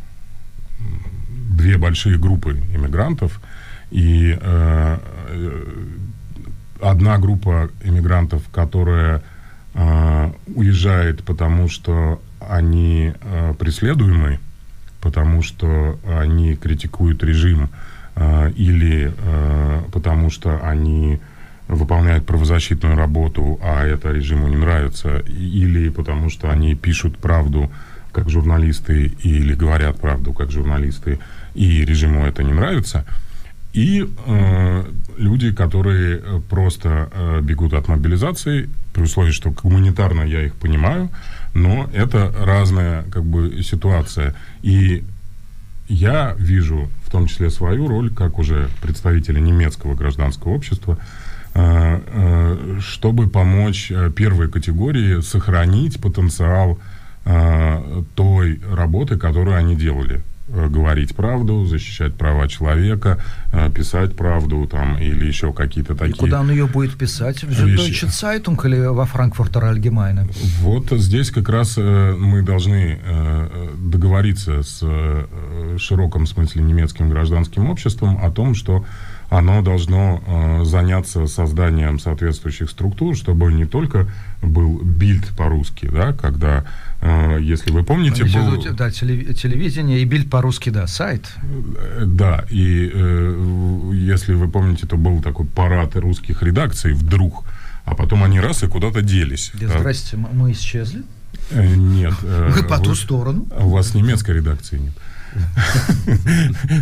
две 1.63 1.79
большие 1.79 2.19
группы 2.19 2.61
иммигрантов, 2.75 3.41
и 3.93 4.37
э, 4.41 4.99
э, 5.29 5.65
одна 6.81 7.19
группа 7.19 7.71
иммигрантов, 7.85 8.43
которая 8.51 9.23
э, 9.75 10.33
уезжает, 10.57 11.23
потому 11.23 11.69
что 11.69 12.21
они 12.41 13.13
э, 13.21 13.55
преследуемы, 13.59 14.41
потому 15.01 15.43
что 15.43 15.99
они 16.09 16.57
критикуют 16.57 17.23
режим 17.23 17.69
э, 18.17 18.51
или 18.57 19.13
э, 19.17 19.83
потому 19.93 20.31
что 20.31 20.67
они 20.67 21.21
выполняют 21.69 22.27
правозащитную 22.27 22.97
работу, 22.97 23.61
а 23.63 23.85
это 23.85 24.11
режиму 24.11 24.49
не 24.49 24.57
нравится, 24.57 25.19
или 25.19 25.91
потому 25.91 26.29
что 26.29 26.51
они 26.51 26.75
пишут 26.75 27.19
правду 27.19 27.71
как 28.13 28.29
журналисты 28.29 29.13
или 29.23 29.55
говорят 29.55 30.01
правду 30.01 30.33
как 30.33 30.51
журналисты, 30.51 31.19
и 31.55 31.85
режиму 31.85 32.27
это 32.27 32.43
не 32.43 32.53
нравится. 32.53 33.05
И 33.73 34.07
э, 34.27 34.85
люди, 35.17 35.53
которые 35.53 36.19
э, 36.19 36.41
просто 36.51 37.09
э, 37.11 37.41
бегут 37.43 37.73
от 37.73 37.89
мобилизации, 37.89 38.69
при 38.93 39.03
условии, 39.03 39.31
что 39.31 39.51
гуманитарно 39.51 40.23
я 40.23 40.45
их 40.45 40.55
понимаю, 40.55 41.09
но 41.55 41.89
это 41.95 42.33
разная 42.39 43.05
как 43.05 43.25
бы 43.25 43.63
ситуация. 43.63 44.35
И 44.63 45.05
я 45.89 46.35
вижу 46.39 46.91
в 47.07 47.11
том 47.11 47.27
числе 47.27 47.51
свою 47.51 47.89
роль, 47.89 48.11
как 48.11 48.39
уже 48.39 48.69
представителя 48.83 49.41
немецкого 49.41 49.95
гражданского 49.95 50.53
общества, 50.53 50.99
э, 51.55 52.01
э, 52.07 52.79
чтобы 52.81 53.29
помочь 53.29 53.91
э, 53.91 54.11
первой 54.11 54.49
категории 54.49 55.23
сохранить 55.23 55.99
потенциал 56.01 56.79
э, 57.25 58.03
той 58.15 58.61
работы, 58.71 59.17
которую 59.17 59.57
они 59.57 59.77
делали. 59.77 60.21
Э, 60.55 60.69
Говорить 60.69 61.15
правду, 61.15 61.65
защищать 61.65 62.15
права 62.15 62.47
человека, 62.49 63.19
э, 63.53 63.71
писать 63.71 64.15
правду 64.17 64.67
там, 64.67 64.99
или 64.99 65.27
еще 65.27 65.53
какие-то 65.53 65.95
И 65.95 65.97
такие... 65.97 66.17
куда 66.17 66.41
он 66.41 66.51
ее 66.51 66.67
будет 66.67 66.97
писать? 66.97 67.43
В. 67.43 67.51
Süddeutsche 67.51 68.09
Zeitung 68.09 68.61
или 68.67 68.87
во 68.87 69.07
Франкфуртер 69.07 69.65
Allgemeine? 69.65 70.31
Вот 70.61 70.91
здесь 70.91 71.31
как 71.31 71.49
раз 71.49 71.75
э, 71.79 72.15
мы 72.19 72.43
должны 72.43 72.99
договориться 73.79 74.63
с 74.63 74.83
широком 75.79 76.27
смысле 76.27 76.63
немецким 76.63 77.09
гражданским 77.09 77.71
обществом 77.71 78.19
о 78.23 78.31
том, 78.31 78.55
что 78.55 78.85
оно 79.33 79.63
должно 79.63 80.23
э, 80.27 80.65
заняться 80.65 81.27
созданием 81.27 81.99
соответствующих 81.99 82.69
структур, 82.69 83.17
чтобы 83.17 83.51
не 83.53 83.65
только 83.65 84.07
был 84.43 84.79
бильд 84.83 85.27
по-русски, 85.37 85.89
да, 85.91 86.13
когда, 86.13 86.65
э, 87.01 87.39
если 87.41 87.71
вы 87.71 87.83
помните, 87.83 88.25
был... 88.25 88.63
Да, 88.75 88.89
телеви- 88.89 89.33
телевидение 89.33 90.01
и 90.01 90.05
бильд 90.05 90.29
по-русски, 90.29 90.69
да, 90.69 90.87
сайт. 90.87 91.33
Э, 91.43 92.03
Да, 92.05 92.45
и 92.51 92.91
э, 92.93 93.91
если 93.95 94.35
вы 94.35 94.49
помните, 94.49 94.87
то 94.87 94.97
был 94.99 95.23
такой 95.23 95.47
парад 95.47 95.97
русских 95.97 96.43
редакций 96.43 96.93
вдруг, 96.93 97.45
а 97.87 97.95
потом 97.95 98.25
они 98.25 98.39
раз 98.39 98.63
и 98.63 98.67
куда-то 98.67 99.01
делись. 99.01 99.51
Где, 99.55 99.67
Да. 99.67 99.79
Здрасте, 99.79 100.19
мы 100.19 100.53
исчезли. 100.53 101.03
Нет. 101.51 102.15
Мы 102.23 102.63
по 102.65 102.79
ту 102.79 102.91
вы- 102.91 102.97
сторону. 102.97 103.47
У 103.59 103.71
вас 103.71 103.95
немецкой 103.95 104.37
редакции 104.37 104.77
нет. 104.79 104.93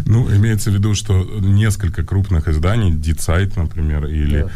Ну, 0.07 0.29
имеется 0.35 0.71
в 0.71 0.75
виду, 0.75 0.95
что 0.95 1.23
несколько 1.41 2.03
крупных 2.03 2.49
изданий, 2.49 2.93
Дицайт, 2.93 3.57
например, 3.57 4.07
или 4.07 4.47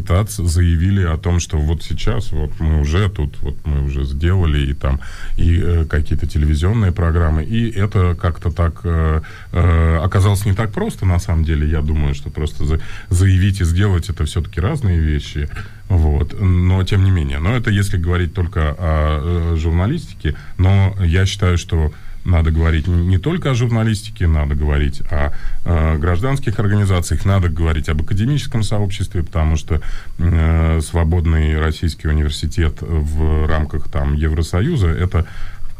ТАЦ 0.00 0.36
заявили 0.36 1.02
о 1.02 1.16
том, 1.16 1.40
что 1.40 1.58
вот 1.58 1.82
сейчас 1.82 2.32
вот 2.32 2.58
мы 2.60 2.80
уже 2.80 3.08
тут, 3.08 3.38
вот 3.40 3.56
мы 3.64 3.84
уже 3.84 4.04
сделали 4.04 4.70
и 4.70 4.74
там 4.74 5.00
и 5.36 5.60
э, 5.62 5.84
какие-то 5.84 6.26
телевизионные 6.26 6.92
программы, 6.92 7.44
и 7.44 7.70
это 7.70 8.14
как-то 8.14 8.50
так 8.50 8.80
э, 8.84 9.22
э, 9.52 9.98
оказалось 10.02 10.44
не 10.44 10.54
так 10.54 10.72
просто, 10.72 11.06
на 11.06 11.18
самом 11.18 11.44
деле, 11.44 11.68
я 11.68 11.80
думаю, 11.80 12.14
что 12.14 12.30
просто 12.30 12.64
за, 12.64 12.80
заявить 13.08 13.60
и 13.60 13.64
сделать 13.64 14.08
это 14.08 14.24
все-таки 14.24 14.60
разные 14.60 14.98
вещи, 14.98 15.48
вот, 15.88 16.38
но 16.40 16.82
тем 16.84 17.04
не 17.04 17.10
менее, 17.10 17.38
но 17.38 17.56
это 17.56 17.70
если 17.70 17.96
говорить 17.96 18.34
только 18.34 18.74
о 18.78 19.52
э, 19.52 19.56
журналистике, 19.56 20.34
но 20.58 20.96
я 21.00 21.26
считаю, 21.26 21.58
что 21.58 21.92
надо 22.24 22.50
говорить 22.50 22.86
не 22.86 23.18
только 23.18 23.50
о 23.50 23.54
журналистике, 23.54 24.26
надо 24.26 24.54
говорить 24.54 25.02
о, 25.10 25.32
о 25.64 25.96
гражданских 25.98 26.58
организациях, 26.58 27.24
надо 27.24 27.48
говорить 27.48 27.88
об 27.88 28.02
академическом 28.02 28.62
сообществе, 28.62 29.22
потому 29.22 29.56
что 29.56 29.80
э, 30.18 30.80
свободный 30.80 31.58
российский 31.58 32.08
университет 32.08 32.78
в 32.80 33.46
рамках 33.46 33.88
там 33.88 34.14
Евросоюза 34.14 34.88
это 34.88 35.26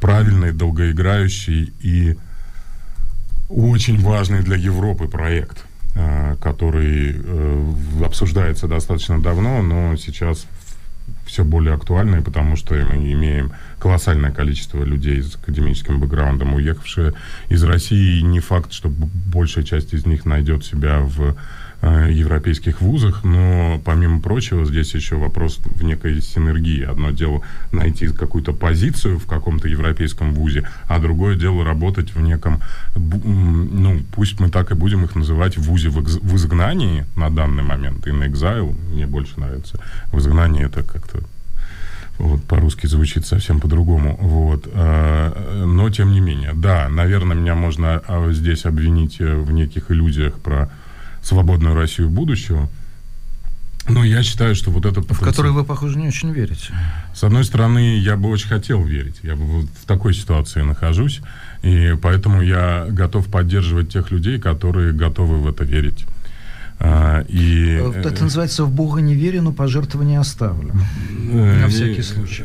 правильный, 0.01 0.53
долгоиграющий 0.53 1.73
и 1.81 2.17
очень 3.49 4.01
важный 4.01 4.43
для 4.43 4.57
Европы 4.57 5.07
проект, 5.07 5.65
э, 5.95 6.37
который 6.41 7.21
э, 7.23 7.75
обсуждается 8.05 8.67
достаточно 8.67 9.23
давно, 9.23 9.63
но 9.63 9.97
сейчас 9.97 10.47
все 11.33 11.45
более 11.45 11.73
актуальные, 11.73 12.21
потому 12.21 12.57
что 12.57 12.75
мы 12.75 13.11
имеем 13.11 13.53
колоссальное 13.79 14.31
количество 14.31 14.85
людей 14.85 15.23
с 15.23 15.35
академическим 15.35 15.99
бэкграундом, 15.99 16.53
уехавшие 16.53 17.15
из 17.49 17.65
России. 17.65 18.19
И 18.19 18.23
не 18.23 18.41
факт, 18.41 18.75
что 18.75 18.91
большая 18.91 19.65
часть 19.65 19.95
из 19.95 20.05
них 20.05 20.27
найдет 20.27 20.63
себя 20.63 21.01
в 21.01 21.35
европейских 21.83 22.81
вузах, 22.81 23.25
но 23.25 23.81
помимо 23.85 24.21
прочего 24.21 24.65
здесь 24.65 24.95
еще 24.95 25.17
вопрос 25.17 25.59
в 25.65 25.83
некой 25.83 26.21
синергии. 26.23 26.85
Одно 26.85 27.11
дело 27.11 27.43
найти 27.73 28.07
какую-то 28.09 28.53
позицию 28.53 29.19
в 29.19 29.27
каком-то 29.27 29.67
европейском 29.67 30.33
вузе, 30.33 30.69
а 30.87 31.01
другое 31.01 31.37
дело 31.37 31.65
работать 31.65 32.15
в 32.15 32.21
неком, 32.21 32.61
ну, 32.95 34.01
пусть 34.15 34.39
мы 34.39 34.49
так 34.49 34.71
и 34.71 34.75
будем 34.75 35.05
их 35.05 35.17
называть, 35.17 35.59
вузе 35.59 35.89
в 35.89 36.37
изгнании 36.37 37.05
на 37.17 37.31
данный 37.31 37.65
момент, 37.65 38.07
in 38.07 38.31
exile, 38.31 38.77
мне 38.93 39.07
больше 39.07 39.41
нравится. 39.41 39.81
В 40.13 40.19
изгнании 40.19 40.65
это 40.65 40.85
как-то 40.85 41.21
вот, 42.19 42.45
по-русски 42.45 42.87
звучит 42.87 43.27
совсем 43.27 43.59
по-другому. 43.59 44.17
Вот. 44.21 44.69
А, 44.73 45.65
но, 45.67 45.91
тем 45.91 46.13
не 46.13 46.21
менее, 46.21 46.53
да, 46.55 46.89
наверное, 46.89 47.37
меня 47.37 47.55
можно 47.55 48.03
а, 48.07 48.31
здесь 48.33 48.65
обвинить 48.65 49.21
э, 49.21 49.35
в 49.35 49.51
неких 49.51 49.91
иллюзиях 49.91 50.35
про 50.35 50.71
свободную 51.23 51.75
Россию 51.75 52.11
будущего. 52.11 52.69
Но 53.89 54.05
я 54.05 54.23
считаю, 54.23 54.55
что 54.55 54.71
вот 54.71 54.87
это... 54.87 55.01
В 55.01 55.21
который 55.21 55.51
вы, 55.51 55.65
похоже, 55.65 55.99
не 55.99 56.07
очень 56.07 56.31
верите. 56.31 56.73
С 57.15 57.25
одной 57.25 57.45
стороны, 57.45 57.99
я 57.99 58.17
бы 58.17 58.29
очень 58.29 58.49
хотел 58.49 58.85
верить. 58.85 59.17
Я 59.23 59.35
бы 59.35 59.45
вот 59.45 59.67
в 59.83 59.87
такой 59.87 60.15
ситуации 60.15 60.63
нахожусь. 60.63 61.21
И 61.63 61.97
поэтому 62.01 62.43
я 62.43 62.87
готов 62.89 63.27
поддерживать 63.27 63.93
тех 63.93 64.11
людей, 64.13 64.39
которые 64.39 64.93
готовы 64.93 65.39
в 65.39 65.49
это 65.49 65.65
верить. 65.65 66.05
А, 66.79 67.25
и... 67.29 67.79
Э, 67.81 68.03
это 68.05 68.25
называется 68.25 68.65
«в 68.65 68.73
Бога 68.73 69.01
не 69.01 69.15
верю, 69.15 69.43
но 69.43 69.53
пожертвования 69.53 70.19
оставлю». 70.19 70.73
Э, 71.33 71.63
На 71.63 71.69
всякий 71.69 72.03
случай. 72.03 72.45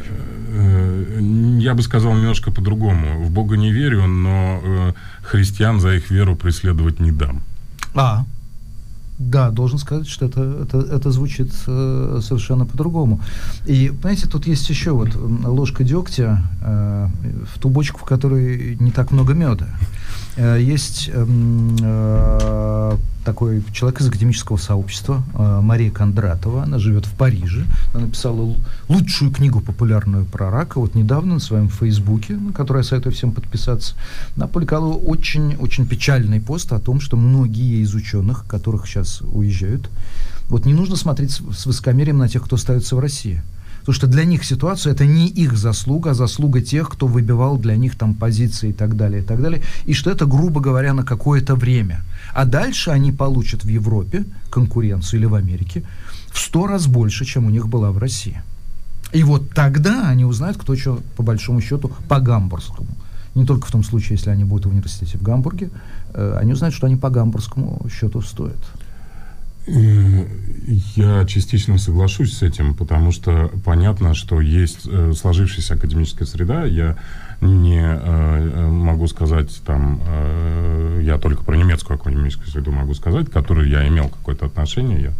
Э, 0.50 1.20
я 1.60 1.74
бы 1.74 1.82
сказал 1.82 2.14
немножко 2.14 2.52
по-другому. 2.52 3.24
В 3.24 3.32
Бога 3.32 3.58
не 3.58 3.72
верю, 3.72 4.06
но 4.06 4.94
христиан 5.24 5.80
за 5.80 5.96
их 5.96 6.12
веру 6.12 6.36
преследовать 6.36 7.00
не 7.00 7.12
дам. 7.12 7.42
А, 7.96 8.26
да, 9.18 9.50
должен 9.50 9.80
сказать, 9.80 10.08
что 10.08 10.26
это, 10.26 10.42
это, 10.64 10.78
это 10.78 11.12
звучит 11.12 11.52
э, 11.68 12.20
совершенно 12.22 12.66
по-другому. 12.66 13.20
И, 13.66 13.90
понимаете, 13.90 14.28
тут 14.28 14.48
есть 14.48 14.70
еще 14.70 14.92
вот 14.92 15.16
ложка 15.16 15.84
дегтя 15.84 16.44
э, 16.62 17.08
в 17.54 17.60
ту 17.60 17.70
бочку, 17.70 18.00
в 18.00 18.04
которой 18.04 18.78
не 18.80 18.92
так 18.92 19.12
много 19.12 19.34
меда. 19.34 19.68
Э, 20.38 20.62
есть 20.62 21.10
эм, 21.12 21.76
э, 21.82 22.98
такой 23.26 23.64
человек 23.74 24.00
из 24.02 24.08
академического 24.08 24.58
сообщества, 24.58 25.24
э, 25.34 25.60
Мария 25.62 25.90
Кондратова, 25.90 26.64
она 26.64 26.78
живет 26.78 27.08
в 27.08 27.14
Париже, 27.14 27.66
она 27.94 28.06
написала 28.06 28.56
лучшую 28.88 29.32
книгу 29.32 29.62
популярную 29.62 30.26
про 30.26 30.52
рака, 30.52 30.80
вот 30.80 30.94
недавно 30.94 31.36
на 31.36 31.40
своем 31.40 31.70
фейсбуке, 31.70 32.36
на 32.36 32.54
который 32.54 32.78
я 32.78 32.84
советую 32.84 33.14
всем 33.14 33.32
подписаться, 33.32 33.96
она 34.36 34.46
опубликовала 34.46 34.94
очень-очень 34.94 35.88
печальный 35.88 36.40
пост 36.40 36.72
о 36.72 36.80
том, 36.80 37.00
что 37.00 37.18
многие 37.18 37.82
из 37.82 37.96
ученых, 37.96 38.46
которых 38.48 38.86
сейчас 38.86 39.22
уезжают, 39.22 39.90
вот 40.50 40.66
не 40.66 40.74
нужно 40.76 40.96
смотреть 40.96 41.32
с 41.32 41.66
высокомерием 41.66 42.20
на 42.20 42.30
тех, 42.30 42.44
кто 42.44 42.56
остается 42.56 42.96
в 42.96 43.00
России. 43.00 43.42
Потому 43.88 43.96
что 43.96 44.08
для 44.08 44.26
них 44.26 44.44
ситуация 44.44 44.92
это 44.92 45.06
не 45.06 45.30
их 45.30 45.58
заслуга, 45.58 46.12
а 46.12 46.14
заслуга 46.14 46.60
тех, 46.60 46.90
кто 46.90 47.08
выбивал 47.08 47.58
для 47.58 47.78
них 47.78 47.96
там 47.96 48.16
позиции 48.16 48.72
и 48.72 48.74
так 48.74 48.98
далее, 48.98 49.22
и 49.22 49.26
так 49.26 49.42
далее. 49.42 49.62
И 49.86 49.94
что 49.94 50.12
это, 50.12 50.26
грубо 50.26 50.60
говоря, 50.60 50.94
на 50.94 51.04
какое-то 51.04 51.56
время. 51.56 52.02
А 52.34 52.44
дальше 52.44 52.92
они 52.92 53.14
получат 53.14 53.64
в 53.64 53.70
Европе 53.70 54.26
конкуренцию 54.50 55.22
или 55.22 55.26
в 55.26 55.36
Америке 55.36 55.84
в 56.34 56.38
сто 56.38 56.68
раз 56.68 56.88
больше, 56.88 57.24
чем 57.24 57.46
у 57.46 57.50
них 57.50 57.70
была 57.70 57.92
в 57.92 57.98
России. 57.98 58.42
И 59.14 59.24
вот 59.24 59.52
тогда 59.52 60.10
они 60.10 60.26
узнают, 60.26 60.58
кто 60.58 60.76
что, 60.76 61.00
по 61.16 61.24
большому 61.24 61.62
счету, 61.62 61.90
по 62.10 62.20
гамбургскому. 62.20 62.90
Не 63.36 63.46
только 63.46 63.68
в 63.68 63.72
том 63.72 63.86
случае, 63.86 64.18
если 64.18 64.32
они 64.32 64.44
будут 64.44 64.66
в 64.66 64.70
университете 64.70 65.18
в 65.18 65.22
Гамбурге, 65.22 65.70
э, 66.14 66.38
они 66.42 66.52
узнают, 66.52 66.76
что 66.76 66.88
они 66.88 66.98
по 66.98 67.10
гамбургскому 67.10 67.88
счету 67.90 68.22
стоят. 68.22 68.58
Я 69.68 71.26
частично 71.26 71.78
соглашусь 71.78 72.38
с 72.38 72.42
этим, 72.42 72.74
потому 72.74 73.12
что 73.12 73.52
понятно, 73.66 74.14
что 74.14 74.42
есть 74.42 74.82
э, 74.86 75.14
сложившаяся 75.14 75.74
академическая 75.74 76.26
среда. 76.26 76.66
Я 76.66 76.98
не 77.42 77.82
э, 77.82 78.70
могу 78.70 79.08
сказать 79.08 79.50
там, 79.66 80.02
э, 80.06 81.02
я 81.04 81.18
только 81.18 81.44
про 81.44 81.56
немецкую 81.56 81.96
академическую 81.96 82.48
среду 82.48 82.72
могу 82.72 82.94
сказать, 82.94 83.30
к 83.30 83.34
которой 83.34 83.70
я 83.70 83.88
имел 83.88 84.10
какое-то 84.10 84.46
отношение. 84.46 85.02
Я 85.02 85.14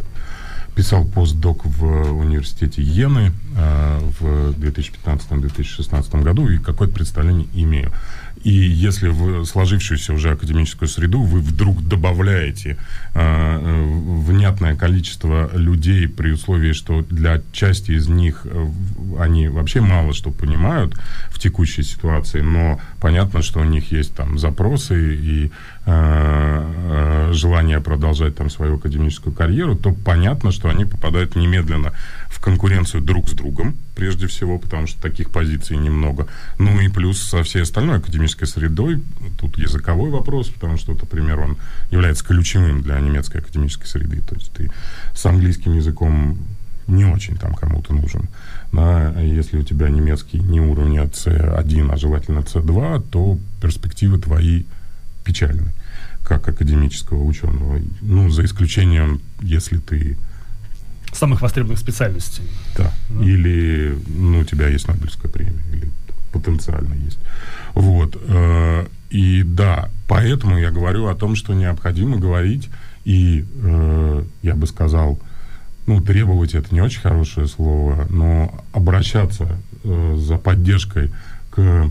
писал 0.74 1.04
постдок 1.04 1.64
в 1.64 2.12
университете 2.12 2.82
Йены 2.82 3.32
э, 3.56 3.98
в 4.20 4.50
2015-2016 4.52 6.22
году 6.22 6.48
и 6.48 6.58
какое-то 6.58 6.94
представление 6.94 7.48
имею. 7.52 7.90
И 8.44 8.50
если 8.50 9.08
в 9.08 9.44
сложившуюся 9.44 10.12
уже 10.12 10.30
академическую 10.30 10.88
среду 10.88 11.22
вы 11.22 11.40
вдруг 11.40 11.86
добавляете 11.86 12.76
э, 13.14 13.20
э, 13.20 13.84
внятное 14.26 14.76
количество 14.76 15.50
людей 15.54 16.08
при 16.08 16.32
условии, 16.32 16.72
что 16.72 17.02
для 17.02 17.42
части 17.52 17.92
из 17.92 18.08
них 18.08 18.42
э, 18.44 18.66
они 19.18 19.48
вообще 19.48 19.80
мало 19.80 20.12
что 20.12 20.30
понимают 20.30 20.94
в 21.30 21.38
текущей 21.38 21.82
ситуации, 21.82 22.40
но 22.40 22.80
понятно, 23.00 23.42
что 23.42 23.60
у 23.60 23.64
них 23.64 23.92
есть 23.92 24.14
там 24.14 24.38
запросы 24.38 25.14
и 25.14 25.50
э, 25.86 26.17
желание 27.32 27.80
продолжать 27.80 28.36
там 28.36 28.50
свою 28.50 28.76
академическую 28.76 29.34
карьеру, 29.34 29.76
то 29.76 29.92
понятно, 29.92 30.52
что 30.52 30.68
они 30.68 30.84
попадают 30.84 31.36
немедленно 31.36 31.92
в 32.28 32.40
конкуренцию 32.40 33.02
друг 33.02 33.28
с 33.28 33.32
другом, 33.32 33.76
прежде 33.94 34.26
всего, 34.26 34.58
потому 34.58 34.86
что 34.86 35.00
таких 35.00 35.30
позиций 35.30 35.76
немного. 35.76 36.26
Ну 36.58 36.80
и 36.80 36.88
плюс 36.88 37.20
со 37.20 37.42
всей 37.42 37.62
остальной 37.62 37.98
академической 37.98 38.46
средой, 38.46 39.02
тут 39.38 39.58
языковой 39.58 40.10
вопрос, 40.10 40.48
потому 40.48 40.76
что, 40.76 40.92
например, 40.92 41.40
он 41.40 41.56
является 41.90 42.24
ключевым 42.24 42.82
для 42.82 42.98
немецкой 43.00 43.38
академической 43.38 43.86
среды. 43.86 44.20
То 44.20 44.34
есть 44.34 44.52
ты 44.52 44.70
с 45.14 45.26
английским 45.26 45.74
языком 45.74 46.38
не 46.88 47.04
очень 47.04 47.36
там 47.36 47.54
кому-то 47.54 47.92
нужен. 47.92 48.28
Да, 48.72 49.14
если 49.20 49.58
у 49.58 49.62
тебя 49.62 49.88
немецкий 49.88 50.38
не 50.38 50.60
уровня 50.60 51.04
C1, 51.04 51.92
а 51.92 51.96
желательно 51.96 52.40
C2, 52.40 53.04
то 53.10 53.38
перспективы 53.60 54.18
твои 54.18 54.64
печальны, 55.24 55.72
как 56.28 56.46
академического 56.46 57.22
ученого. 57.24 57.80
Ну, 58.02 58.28
за 58.28 58.44
исключением, 58.44 59.20
если 59.40 59.78
ты 59.78 60.18
самых 61.12 61.40
востребованных 61.40 61.80
специальностей. 61.80 62.44
Да. 62.76 62.92
да. 63.08 63.24
Или 63.24 63.98
ну, 64.06 64.40
у 64.40 64.44
тебя 64.44 64.68
есть 64.68 64.86
Нобелевская 64.86 65.30
премия, 65.30 65.62
или 65.72 65.90
потенциально 66.32 66.94
есть. 66.94 67.18
Вот. 67.74 68.20
Э, 68.28 68.86
и 69.10 69.42
да, 69.42 69.88
поэтому 70.06 70.58
я 70.58 70.70
говорю 70.70 71.06
о 71.06 71.14
том, 71.14 71.34
что 71.34 71.54
необходимо 71.54 72.18
говорить 72.18 72.68
и, 73.04 73.46
э, 73.62 74.24
я 74.42 74.54
бы 74.54 74.66
сказал, 74.66 75.18
ну, 75.86 76.02
требовать 76.02 76.54
это 76.54 76.74
не 76.74 76.82
очень 76.82 77.00
хорошее 77.00 77.46
слово, 77.48 78.06
но 78.10 78.62
обращаться 78.72 79.58
э, 79.82 80.16
за 80.18 80.36
поддержкой 80.36 81.10
к 81.50 81.90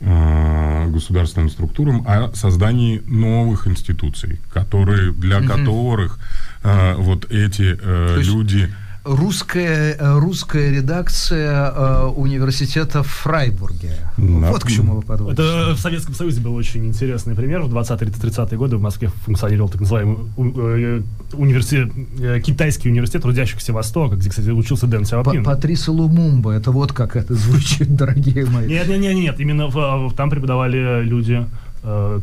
государственным 0.00 1.48
структурам 1.48 2.04
о 2.06 2.34
создании 2.34 3.02
новых 3.06 3.66
институций, 3.66 4.40
которые, 4.52 5.12
для 5.12 5.38
mm-hmm. 5.38 5.46
которых 5.46 6.18
э, 6.62 6.94
вот 6.96 7.30
эти 7.30 7.78
э, 7.80 8.20
люди 8.22 8.72
русская, 9.06 9.96
э, 9.98 10.18
русская 10.18 10.70
редакция 10.70 11.72
э, 11.74 12.04
университета 12.16 13.02
в 13.02 13.06
Фрайбурге. 13.06 13.92
Да. 14.16 14.50
Вот 14.50 14.64
к 14.64 14.68
чему 14.70 14.96
вы 14.96 15.02
подводите. 15.02 15.42
Это 15.42 15.74
в 15.74 15.78
Советском 15.78 16.14
Союзе 16.14 16.40
был 16.40 16.54
очень 16.54 16.84
интересный 16.86 17.34
пример. 17.34 17.62
В 17.62 17.74
20-30-е 17.74 18.58
годы 18.58 18.76
в 18.76 18.80
Москве 18.80 19.08
функционировал 19.24 19.68
так 19.70 19.80
называемый 19.82 20.16
у- 20.36 20.52
э, 20.58 21.02
университет, 21.32 21.90
э, 22.20 22.40
китайский 22.40 22.90
университет 22.90 23.22
трудящихся 23.22 23.72
Востока, 23.72 24.16
где, 24.16 24.28
кстати, 24.30 24.50
учился 24.50 24.86
Дэн 24.86 25.04
Сяопин. 25.04 25.44
Патриса 25.44 25.92
Лумумба, 25.92 26.52
это 26.52 26.70
вот 26.70 26.92
как 26.92 27.16
это 27.16 27.34
звучит, 27.34 27.94
дорогие 27.96 28.44
мои. 28.46 28.68
Нет, 28.68 28.88
нет, 28.88 29.00
нет, 29.00 29.14
нет, 29.14 29.40
именно 29.40 29.68
в- 29.68 30.12
там 30.16 30.30
преподавали 30.30 31.02
люди, 31.02 31.32
э, 31.34 31.46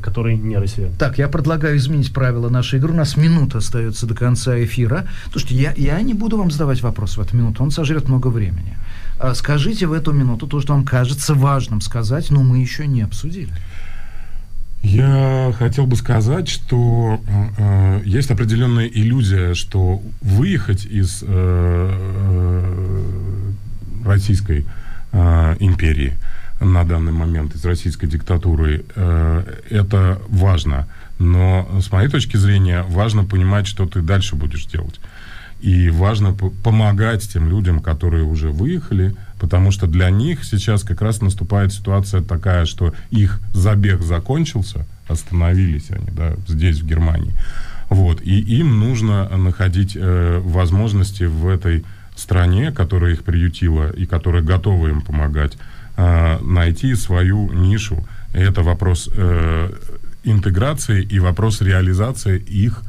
которые 0.02 0.38
не 0.38 0.57
россияне. 0.57 0.94
Так, 0.98 1.18
я 1.18 1.27
предлагаю 1.30 1.77
изменить 1.77 2.14
правила 2.14 2.49
нашей 2.49 2.80
игры. 2.80 2.91
У 2.91 2.95
нас 2.95 3.15
минута 3.15 3.60
остается 3.60 4.06
до 4.06 4.14
конца 4.14 4.61
эфира. 4.64 5.06
Слушайте, 5.31 5.56
я, 5.56 5.73
я 5.77 6.02
не 6.02 6.14
буду 6.14 6.38
вам 6.38 6.52
задавать 6.52 6.81
вопрос 6.81 7.18
в 7.18 7.22
эту 7.22 7.38
минуту, 7.38 7.64
он 7.64 7.72
сожрет 7.72 8.10
много 8.10 8.27
времени. 8.27 8.77
А 9.19 9.34
Скажите 9.35 9.88
в 9.88 9.94
эту 9.94 10.11
минуту 10.11 10.48
то, 10.48 10.60
что 10.61 10.73
вам 10.73 10.84
кажется 10.84 11.34
важным 11.34 11.81
сказать, 11.81 12.30
но 12.30 12.44
мы 12.44 12.57
еще 12.60 12.88
не 12.88 13.02
обсудили. 13.03 13.53
Я 14.81 15.53
хотел 15.57 15.85
бы 15.85 15.95
сказать, 15.95 16.49
что 16.49 17.22
э, 17.26 17.48
э, 17.57 18.02
есть 18.03 18.31
определенная 18.31 18.88
иллюзия, 18.88 19.53
что 19.53 20.02
выехать 20.22 20.85
из 20.85 21.23
э, 21.23 21.27
э, 21.30 22.73
Российской 24.06 24.65
э, 25.14 25.56
империи 25.60 26.18
на 26.64 26.84
данный 26.84 27.11
момент, 27.11 27.56
из 27.56 27.65
российской 27.65 28.07
диктатуры, 28.07 28.85
э, 28.95 29.44
это 29.69 30.19
важно. 30.27 30.88
Но 31.19 31.68
с 31.81 31.91
моей 31.91 32.10
точки 32.10 32.38
зрения 32.38 32.84
важно 32.88 33.23
понимать, 33.23 33.68
что 33.68 33.85
ты 33.85 34.02
дальше 34.02 34.35
будешь 34.35 34.65
делать. 34.65 34.99
И 35.61 35.90
важно 35.90 36.34
помогать 36.34 37.31
тем 37.31 37.49
людям, 37.49 37.80
которые 37.80 38.23
уже 38.23 38.49
выехали, 38.49 39.15
потому 39.40 39.72
что 39.72 39.88
для 39.88 40.10
них 40.10 40.44
сейчас 40.44 40.84
как 40.84 41.02
раз 41.02 41.22
наступает 41.22 41.72
ситуация 41.72 42.22
такая, 42.22 42.65
что 42.65 42.94
их 43.11 43.40
забег 43.53 44.02
закончился, 44.02 44.85
остановились 45.07 45.90
они, 45.90 46.10
да, 46.11 46.34
здесь, 46.48 46.81
в 46.81 46.85
Германии. 46.85 47.31
Вот, 47.90 48.22
и 48.22 48.40
им 48.40 48.80
нужно 48.80 49.30
находить 49.38 49.95
э, 49.95 50.41
возможности 50.44 51.23
в 51.23 51.48
этой 51.48 51.85
стране, 52.15 52.72
которая 52.72 53.14
их 53.14 53.23
приютила 53.23 53.90
и 53.91 54.06
которая 54.06 54.41
готова 54.41 54.88
им 54.88 55.02
помогать, 55.02 55.57
найти 55.98 56.95
свою 56.95 57.52
нишу. 57.53 58.03
И 58.34 58.40
это 58.40 58.64
вопрос 58.64 59.10
э, 59.14 59.72
интеграции 60.24 61.03
и 61.03 61.20
вопрос 61.20 61.61
реализации 61.61 62.40
их 62.40 62.82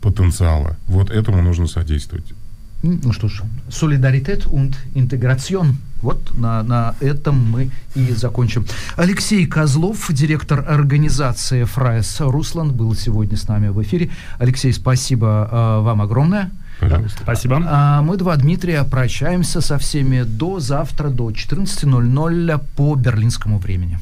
потенциала. 0.00 0.76
Вот 0.86 1.10
этому 1.10 1.42
нужно 1.42 1.66
содействовать. 1.66 2.34
Ну 2.82 3.12
что 3.12 3.28
ж, 3.28 3.42
Solidarität 3.70 4.46
und 4.46 4.74
Integration. 4.94 5.76
Вот 6.02 6.36
на, 6.36 6.64
на 6.64 6.96
этом 7.00 7.36
мы 7.36 7.70
и 7.94 8.10
закончим. 8.12 8.66
Алексей 8.96 9.46
Козлов, 9.46 10.12
директор 10.12 10.64
организации 10.68 11.62
Freies 11.62 12.20
Russland, 12.20 12.72
был 12.72 12.96
сегодня 12.96 13.36
с 13.36 13.46
нами 13.46 13.68
в 13.68 13.80
эфире. 13.82 14.10
Алексей, 14.38 14.72
спасибо 14.72 15.48
э, 15.50 15.80
вам 15.84 16.02
огромное. 16.02 16.50
Пожалуйста. 16.82 17.22
Спасибо. 17.22 17.62
А 17.64 18.02
мы, 18.02 18.16
два 18.16 18.36
Дмитрия, 18.36 18.82
прощаемся 18.82 19.60
со 19.60 19.78
всеми 19.78 20.24
до 20.24 20.58
завтра, 20.58 21.10
до 21.10 21.30
14.00 21.30 22.60
по 22.76 22.96
берлинскому 22.96 23.58
времени. 23.58 23.98